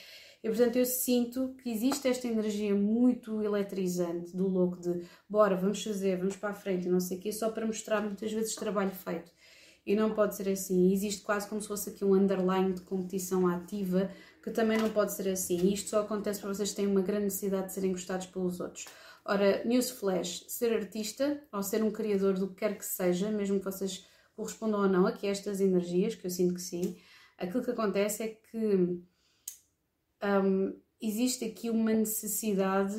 E 0.42 0.48
portanto 0.48 0.76
eu 0.76 0.86
sinto 0.86 1.54
que 1.62 1.70
existe 1.70 2.06
esta 2.06 2.28
energia 2.28 2.74
muito 2.74 3.42
eletrizante 3.42 4.36
do 4.36 4.46
louco 4.46 4.78
de 4.80 5.02
bora, 5.28 5.56
vamos 5.56 5.82
fazer, 5.82 6.16
vamos 6.16 6.36
para 6.36 6.50
a 6.50 6.54
frente 6.54 6.86
e 6.86 6.90
não 6.90 7.00
sei 7.00 7.18
o 7.18 7.20
quê, 7.20 7.32
só 7.32 7.50
para 7.50 7.66
mostrar 7.66 8.00
muitas 8.00 8.32
vezes 8.32 8.54
trabalho 8.54 8.92
feito. 8.92 9.32
E 9.84 9.96
não 9.96 10.12
pode 10.14 10.36
ser 10.36 10.50
assim. 10.50 10.92
Existe 10.92 11.22
quase 11.22 11.48
como 11.48 11.62
se 11.62 11.66
fosse 11.66 11.90
aqui 11.90 12.04
um 12.04 12.14
underline 12.14 12.74
de 12.74 12.82
competição 12.82 13.48
ativa, 13.48 14.10
que 14.42 14.50
também 14.50 14.76
não 14.76 14.90
pode 14.90 15.14
ser 15.14 15.28
assim. 15.30 15.56
E 15.60 15.72
isto 15.72 15.90
só 15.90 16.02
acontece 16.02 16.40
para 16.40 16.52
vocês 16.52 16.70
que 16.70 16.76
têm 16.76 16.86
uma 16.86 17.00
grande 17.00 17.24
necessidade 17.24 17.68
de 17.68 17.72
serem 17.72 17.92
gostados 17.92 18.26
pelos 18.26 18.60
outros. 18.60 18.84
Ora, 19.24 19.64
newsflash, 19.64 20.44
ser 20.48 20.74
artista 20.74 21.42
ou 21.52 21.62
ser 21.62 21.82
um 21.82 21.90
criador 21.90 22.34
do 22.34 22.48
que 22.48 22.56
quer 22.56 22.76
que 22.76 22.84
seja, 22.84 23.30
mesmo 23.30 23.58
que 23.58 23.64
vocês 23.64 24.06
correspondam 24.36 24.82
ou 24.82 24.88
não 24.88 25.06
aqui 25.06 25.26
a 25.26 25.30
estas 25.30 25.60
energias, 25.60 26.14
que 26.14 26.26
eu 26.26 26.30
sinto 26.30 26.54
que 26.54 26.60
sim, 26.60 26.96
aquilo 27.36 27.64
que 27.64 27.70
acontece 27.70 28.22
é 28.22 28.28
que 28.28 29.02
um, 30.22 30.74
existe 31.00 31.44
aqui 31.44 31.70
uma 31.70 31.92
necessidade 31.92 32.94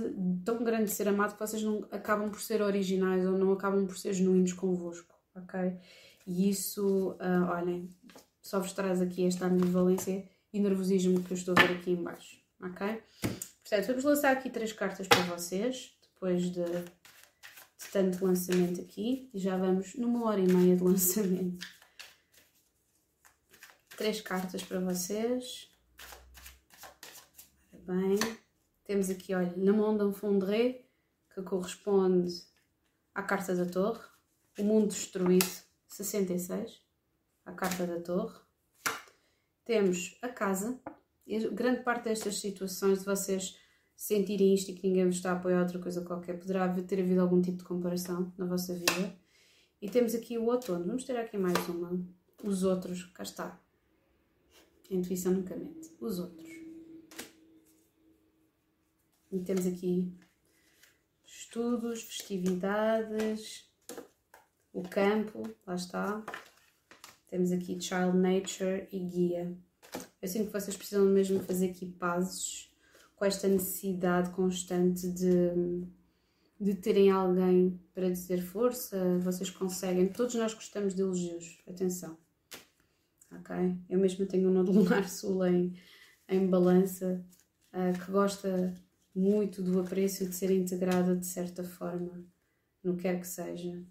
tão 0.46 0.64
grande 0.64 0.86
de 0.86 0.92
ser 0.92 1.08
amado 1.08 1.34
que 1.34 1.40
vocês 1.40 1.62
não 1.62 1.86
acabam 1.92 2.30
por 2.30 2.42
ser 2.42 2.62
originais 2.62 3.26
ou 3.26 3.38
não 3.38 3.52
acabam 3.52 3.86
por 3.86 3.98
ser 3.98 4.14
genuínos 4.14 4.54
convosco, 4.54 5.16
ok? 5.36 5.78
E 6.26 6.50
isso, 6.50 7.12
uh, 7.14 7.50
olhem, 7.52 7.90
só 8.42 8.60
vos 8.60 8.72
traz 8.72 9.02
aqui 9.02 9.26
esta 9.26 9.48
ambivalência 9.48 10.28
e 10.54 10.60
nervosismo 10.60 11.24
que 11.24 11.32
eu 11.32 11.38
estou 11.38 11.56
a 11.58 11.62
ver 11.62 11.76
aqui 11.76 11.92
embaixo, 11.92 12.38
ok? 12.62 13.02
Portanto, 13.62 13.88
vamos 13.88 14.04
lançar 14.04 14.32
aqui 14.32 14.50
três 14.50 14.72
cartas 14.72 15.08
para 15.08 15.22
vocês, 15.24 15.94
depois 16.02 16.44
de, 16.44 16.64
de 16.64 17.92
tanto 17.92 18.26
lançamento 18.26 18.82
aqui, 18.82 19.30
e 19.34 19.40
já 19.40 19.58
vamos 19.58 19.96
numa 19.96 20.26
hora 20.26 20.40
e 20.40 20.48
meia 20.48 20.76
de 20.76 20.84
lançamento. 20.84 21.68
Três 23.98 24.22
cartas 24.22 24.64
para 24.64 24.80
vocês 24.80 25.69
bem. 27.90 28.20
Temos 28.84 29.10
aqui, 29.10 29.34
olha, 29.34 29.52
Le 29.58 29.72
Monde 29.72 30.04
en 30.04 30.14
Fondré, 30.14 30.86
que 31.34 31.42
corresponde 31.42 32.32
à 33.16 33.24
Carta 33.24 33.56
da 33.56 33.66
Torre. 33.66 34.04
O 34.60 34.64
Mundo 34.64 34.90
Destruído, 34.90 35.50
66, 35.88 36.82
a 37.46 37.52
Carta 37.52 37.88
da 37.88 38.00
Torre. 38.00 38.40
Temos 39.66 40.18
a 40.22 40.30
casa. 40.30 40.80
E 41.26 41.40
grande 41.50 41.82
parte 41.82 42.06
destas 42.06 42.40
situações 42.40 43.00
de 43.00 43.06
vocês 43.06 43.58
sentirem 43.96 44.54
isto 44.54 44.72
e 44.72 44.76
que 44.76 44.88
ninguém 44.88 45.06
vos 45.06 45.16
está 45.16 45.32
a 45.32 45.36
apoiar 45.36 45.62
outra 45.62 45.80
coisa 45.80 46.06
qualquer, 46.06 46.40
poderá 46.40 46.68
ter 46.84 47.00
havido 47.00 47.22
algum 47.22 47.42
tipo 47.42 47.58
de 47.58 47.64
comparação 47.64 48.32
na 48.38 48.46
vossa 48.46 48.74
vida. 48.74 49.16
E 49.82 49.90
temos 49.90 50.14
aqui 50.14 50.38
o 50.38 50.46
outono. 50.46 50.86
Vamos 50.86 51.06
ter 51.06 51.18
aqui 51.18 51.38
mais 51.38 51.58
uma. 51.70 52.00
Os 52.44 52.64
outros, 52.64 53.06
cá 53.14 53.24
está. 53.24 53.60
A 54.90 54.94
intuição 54.94 55.32
nunca 55.34 55.56
mente. 55.56 55.92
Os 56.00 56.20
outros. 56.20 56.59
E 59.32 59.40
temos 59.40 59.68
aqui 59.68 60.12
estudos, 61.24 62.02
festividades, 62.02 63.70
o 64.74 64.82
campo, 64.82 65.44
lá 65.66 65.76
está. 65.76 66.24
Temos 67.28 67.52
aqui 67.52 67.80
Child 67.80 68.18
Nature 68.18 68.88
e 68.92 69.00
guia. 69.00 69.56
Eu 70.22 70.28
sinto 70.28 70.48
que 70.48 70.60
vocês 70.60 70.76
precisam 70.76 71.06
mesmo 71.06 71.40
fazer 71.42 71.70
aqui 71.70 71.86
pazes 71.86 72.72
com 73.16 73.26
esta 73.26 73.48
necessidade 73.48 74.32
constante 74.32 75.08
de, 75.08 75.86
de 76.60 76.74
terem 76.76 77.12
alguém 77.12 77.80
para 77.94 78.10
dizer 78.10 78.42
força, 78.42 79.20
vocês 79.20 79.50
conseguem. 79.50 80.08
Todos 80.08 80.36
nós 80.36 80.54
gostamos 80.54 80.96
de 80.96 81.02
elogios, 81.02 81.62
atenção. 81.68 82.18
Ok? 83.32 83.56
Eu 83.90 84.00
mesmo 84.00 84.26
tenho 84.26 84.50
um 84.50 84.54
nó 84.54 84.62
lunar 84.64 85.08
sul 85.08 85.46
em, 85.46 85.76
em 86.28 86.48
balança 86.48 87.24
uh, 87.74 88.06
que 88.06 88.12
gosta 88.12 88.74
muito 89.16 89.62
do 89.62 89.80
apreço 89.80 90.26
de 90.26 90.36
ser 90.36 90.52
integrada 90.52 91.16
de 91.16 91.26
certa 91.26 91.64
forma, 91.64 92.24
no 92.84 92.96
que 92.96 93.04
quer 93.04 93.20
que 93.20 93.28
seja. 93.28 93.84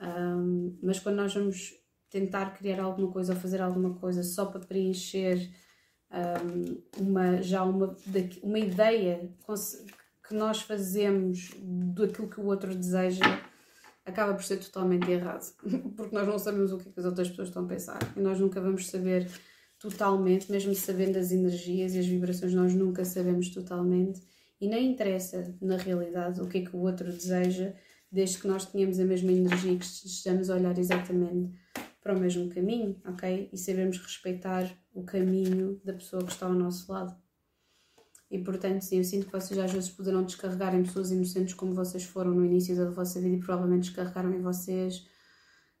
Um, 0.00 0.76
mas 0.82 0.98
quando 0.98 1.16
nós 1.16 1.34
vamos 1.34 1.74
tentar 2.10 2.56
criar 2.56 2.80
alguma 2.80 3.10
coisa 3.10 3.32
ou 3.32 3.38
fazer 3.38 3.60
alguma 3.60 3.94
coisa 3.94 4.22
só 4.22 4.46
para 4.46 4.60
preencher 4.60 5.50
um, 6.10 7.02
uma, 7.02 7.42
já 7.42 7.64
uma, 7.64 7.96
uma 8.42 8.58
ideia 8.58 9.30
que 10.26 10.34
nós 10.34 10.62
fazemos 10.62 11.50
daquilo 11.94 12.28
que 12.28 12.40
o 12.40 12.46
outro 12.46 12.74
deseja, 12.74 13.24
acaba 14.04 14.34
por 14.34 14.44
ser 14.44 14.58
totalmente 14.58 15.10
errado. 15.10 15.54
Porque 15.96 16.14
nós 16.14 16.26
não 16.26 16.38
sabemos 16.38 16.72
o 16.72 16.78
que, 16.78 16.88
é 16.88 16.92
que 16.92 17.00
as 17.00 17.06
outras 17.06 17.28
pessoas 17.28 17.48
estão 17.48 17.64
a 17.64 17.68
pensar 17.68 17.98
e 18.16 18.20
nós 18.20 18.38
nunca 18.38 18.60
vamos 18.60 18.88
saber 18.88 19.28
totalmente, 19.78 20.50
mesmo 20.50 20.74
sabendo 20.74 21.18
as 21.18 21.30
energias 21.30 21.94
e 21.94 21.98
as 21.98 22.06
vibrações, 22.06 22.54
nós 22.54 22.74
nunca 22.74 23.04
sabemos 23.04 23.50
totalmente 23.50 24.20
e 24.64 24.68
nem 24.68 24.92
interessa, 24.92 25.54
na 25.60 25.76
realidade, 25.76 26.40
o 26.40 26.48
que 26.48 26.58
é 26.58 26.60
que 26.62 26.74
o 26.74 26.80
outro 26.80 27.12
deseja, 27.12 27.74
desde 28.10 28.38
que 28.38 28.48
nós 28.48 28.64
tenhamos 28.64 28.98
a 28.98 29.04
mesma 29.04 29.30
energia 29.30 29.72
e 29.72 29.78
que 29.78 29.84
estejamos 29.84 30.48
a 30.48 30.54
olhar 30.54 30.78
exatamente 30.78 31.52
para 32.02 32.16
o 32.16 32.18
mesmo 32.18 32.48
caminho, 32.48 32.98
ok? 33.04 33.50
E 33.52 33.58
sabemos 33.58 33.98
respeitar 33.98 34.74
o 34.94 35.04
caminho 35.04 35.78
da 35.84 35.92
pessoa 35.92 36.24
que 36.24 36.32
está 36.32 36.46
ao 36.46 36.54
nosso 36.54 36.90
lado. 36.90 37.14
E 38.30 38.38
portanto, 38.38 38.80
sim, 38.80 38.96
eu 38.96 39.04
sinto 39.04 39.26
que 39.26 39.32
vocês 39.32 39.60
às 39.60 39.70
vezes 39.70 39.90
poderão 39.90 40.24
descarregar 40.24 40.74
em 40.74 40.82
pessoas 40.82 41.10
inocentes 41.10 41.52
como 41.52 41.74
vocês 41.74 42.04
foram 42.04 42.32
no 42.32 42.42
início 42.42 42.74
da 42.74 42.88
vossa 42.88 43.20
vida 43.20 43.36
e 43.36 43.40
provavelmente 43.40 43.88
descarregaram 43.88 44.32
em 44.32 44.40
vocês 44.40 45.06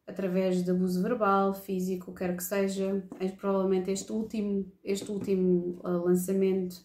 através 0.06 0.62
de 0.62 0.70
abuso 0.70 1.02
verbal, 1.02 1.54
físico, 1.54 2.14
quer 2.14 2.36
que 2.36 2.44
seja. 2.44 3.02
É, 3.18 3.28
provavelmente 3.28 3.90
este 3.90 4.12
último, 4.12 4.70
este 4.84 5.10
último 5.10 5.80
uh, 5.82 6.04
lançamento 6.04 6.84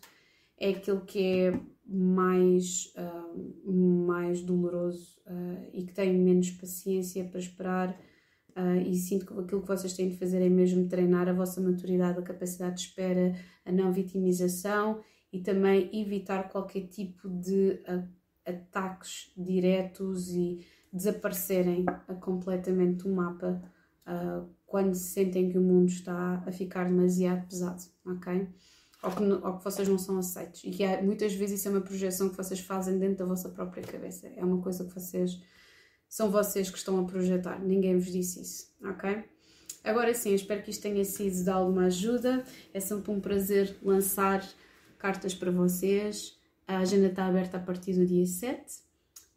é 0.60 0.70
aquilo 0.70 1.02
que 1.02 1.20
é 1.20 1.60
mais, 1.92 2.94
uh, 2.96 3.72
mais 3.72 4.42
doloroso 4.44 5.20
uh, 5.26 5.70
e 5.74 5.84
que 5.84 5.94
tenho 5.94 6.24
menos 6.24 6.52
paciência 6.52 7.24
para 7.26 7.40
esperar. 7.40 8.00
Uh, 8.50 8.82
e 8.88 8.96
sinto 8.96 9.26
que 9.26 9.34
aquilo 9.34 9.62
que 9.62 9.68
vocês 9.68 9.94
têm 9.94 10.10
de 10.10 10.18
fazer 10.18 10.42
é 10.42 10.50
mesmo 10.50 10.88
treinar 10.88 11.28
a 11.28 11.34
vossa 11.34 11.60
maturidade, 11.60 12.20
a 12.20 12.22
capacidade 12.22 12.76
de 12.76 12.82
espera, 12.82 13.36
a 13.66 13.72
não 13.72 13.92
vitimização 13.92 15.02
e 15.32 15.40
também 15.40 15.90
evitar 15.94 16.50
qualquer 16.50 16.88
tipo 16.88 17.30
de 17.30 17.80
ataques 18.46 19.32
diretos 19.38 20.30
e 20.30 20.66
desaparecerem 20.92 21.86
completamente 22.20 23.04
do 23.04 23.10
mapa 23.10 23.62
quando 24.66 24.96
sentem 24.96 25.50
que 25.50 25.58
o 25.58 25.62
mundo 25.62 25.90
está 25.90 26.44
a 26.46 26.52
ficar 26.52 26.86
demasiado 26.86 27.48
pesado, 27.48 27.84
ok? 28.04 28.48
Ou 29.02 29.12
que, 29.12 29.24
ou 29.24 29.58
que 29.58 29.64
vocês 29.64 29.88
não 29.88 29.98
são 29.98 30.18
aceitos. 30.18 30.64
E 30.64 30.72
que 30.72 30.84
há, 30.84 31.02
muitas 31.02 31.34
vezes 31.34 31.60
isso 31.60 31.68
é 31.68 31.72
uma 31.72 31.82
projeção 31.82 32.30
que 32.30 32.38
vocês 32.38 32.60
fazem 32.60 32.98
dentro 33.00 33.18
da 33.20 33.26
vossa 33.26 33.50
própria 33.50 33.84
cabeça. 33.84 34.28
É 34.36 34.44
uma 34.44 34.62
coisa 34.62 34.86
que 34.86 34.94
vocês. 34.94 35.42
São 36.08 36.32
vocês 36.32 36.70
que 36.70 36.78
estão 36.78 37.00
a 37.00 37.06
projetar, 37.06 37.60
ninguém 37.60 37.96
vos 37.96 38.12
disse 38.12 38.42
isso, 38.42 38.74
ok? 38.84 39.24
Agora 39.84 40.12
sim, 40.14 40.34
espero 40.34 40.64
que 40.64 40.72
isto 40.72 40.82
tenha 40.82 41.06
sido 41.06 41.44
de 41.44 41.50
alguma 41.50 41.86
ajuda. 41.86 42.44
É 42.74 42.80
sempre 42.80 43.12
um 43.12 43.22
prazer 43.22 43.78
lançar 43.84 44.44
cartas 44.98 45.36
para 45.36 45.52
vocês. 45.52 46.38
A 46.68 46.80
agenda 46.80 47.08
está 47.08 47.28
aberta 47.28 47.58
a 47.58 47.60
partir 47.60 47.94
do 47.94 48.06
dia 48.06 48.26
7. 48.26 48.90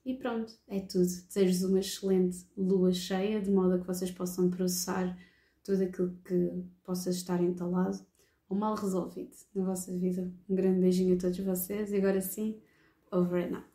E 0.05 0.15
pronto, 0.15 0.53
é 0.67 0.81
tudo. 0.81 1.05
Desejo-vos 1.05 1.63
uma 1.63 1.79
excelente 1.79 2.47
lua 2.57 2.93
cheia, 2.93 3.41
de 3.41 3.51
modo 3.51 3.75
a 3.75 3.79
que 3.79 3.87
vocês 3.87 4.11
possam 4.11 4.51
processar 4.51 5.17
tudo 5.63 5.85
aquilo 5.85 6.19
que 6.25 6.65
possa 6.83 7.11
estar 7.11 7.41
entalado 7.41 8.05
ou 8.53 8.59
mal 8.59 8.75
resolvido 8.75 9.35
na 9.55 9.65
vossa 9.65 9.97
vida. 9.97 10.31
Um 10.47 10.55
grande 10.55 10.79
beijinho 10.79 11.17
a 11.17 11.19
todos 11.19 11.39
vocês 11.39 11.91
e 11.91 11.97
agora 11.97 12.21
sim, 12.21 12.61
over 13.11 13.43
and 13.43 13.57
out. 13.57 13.72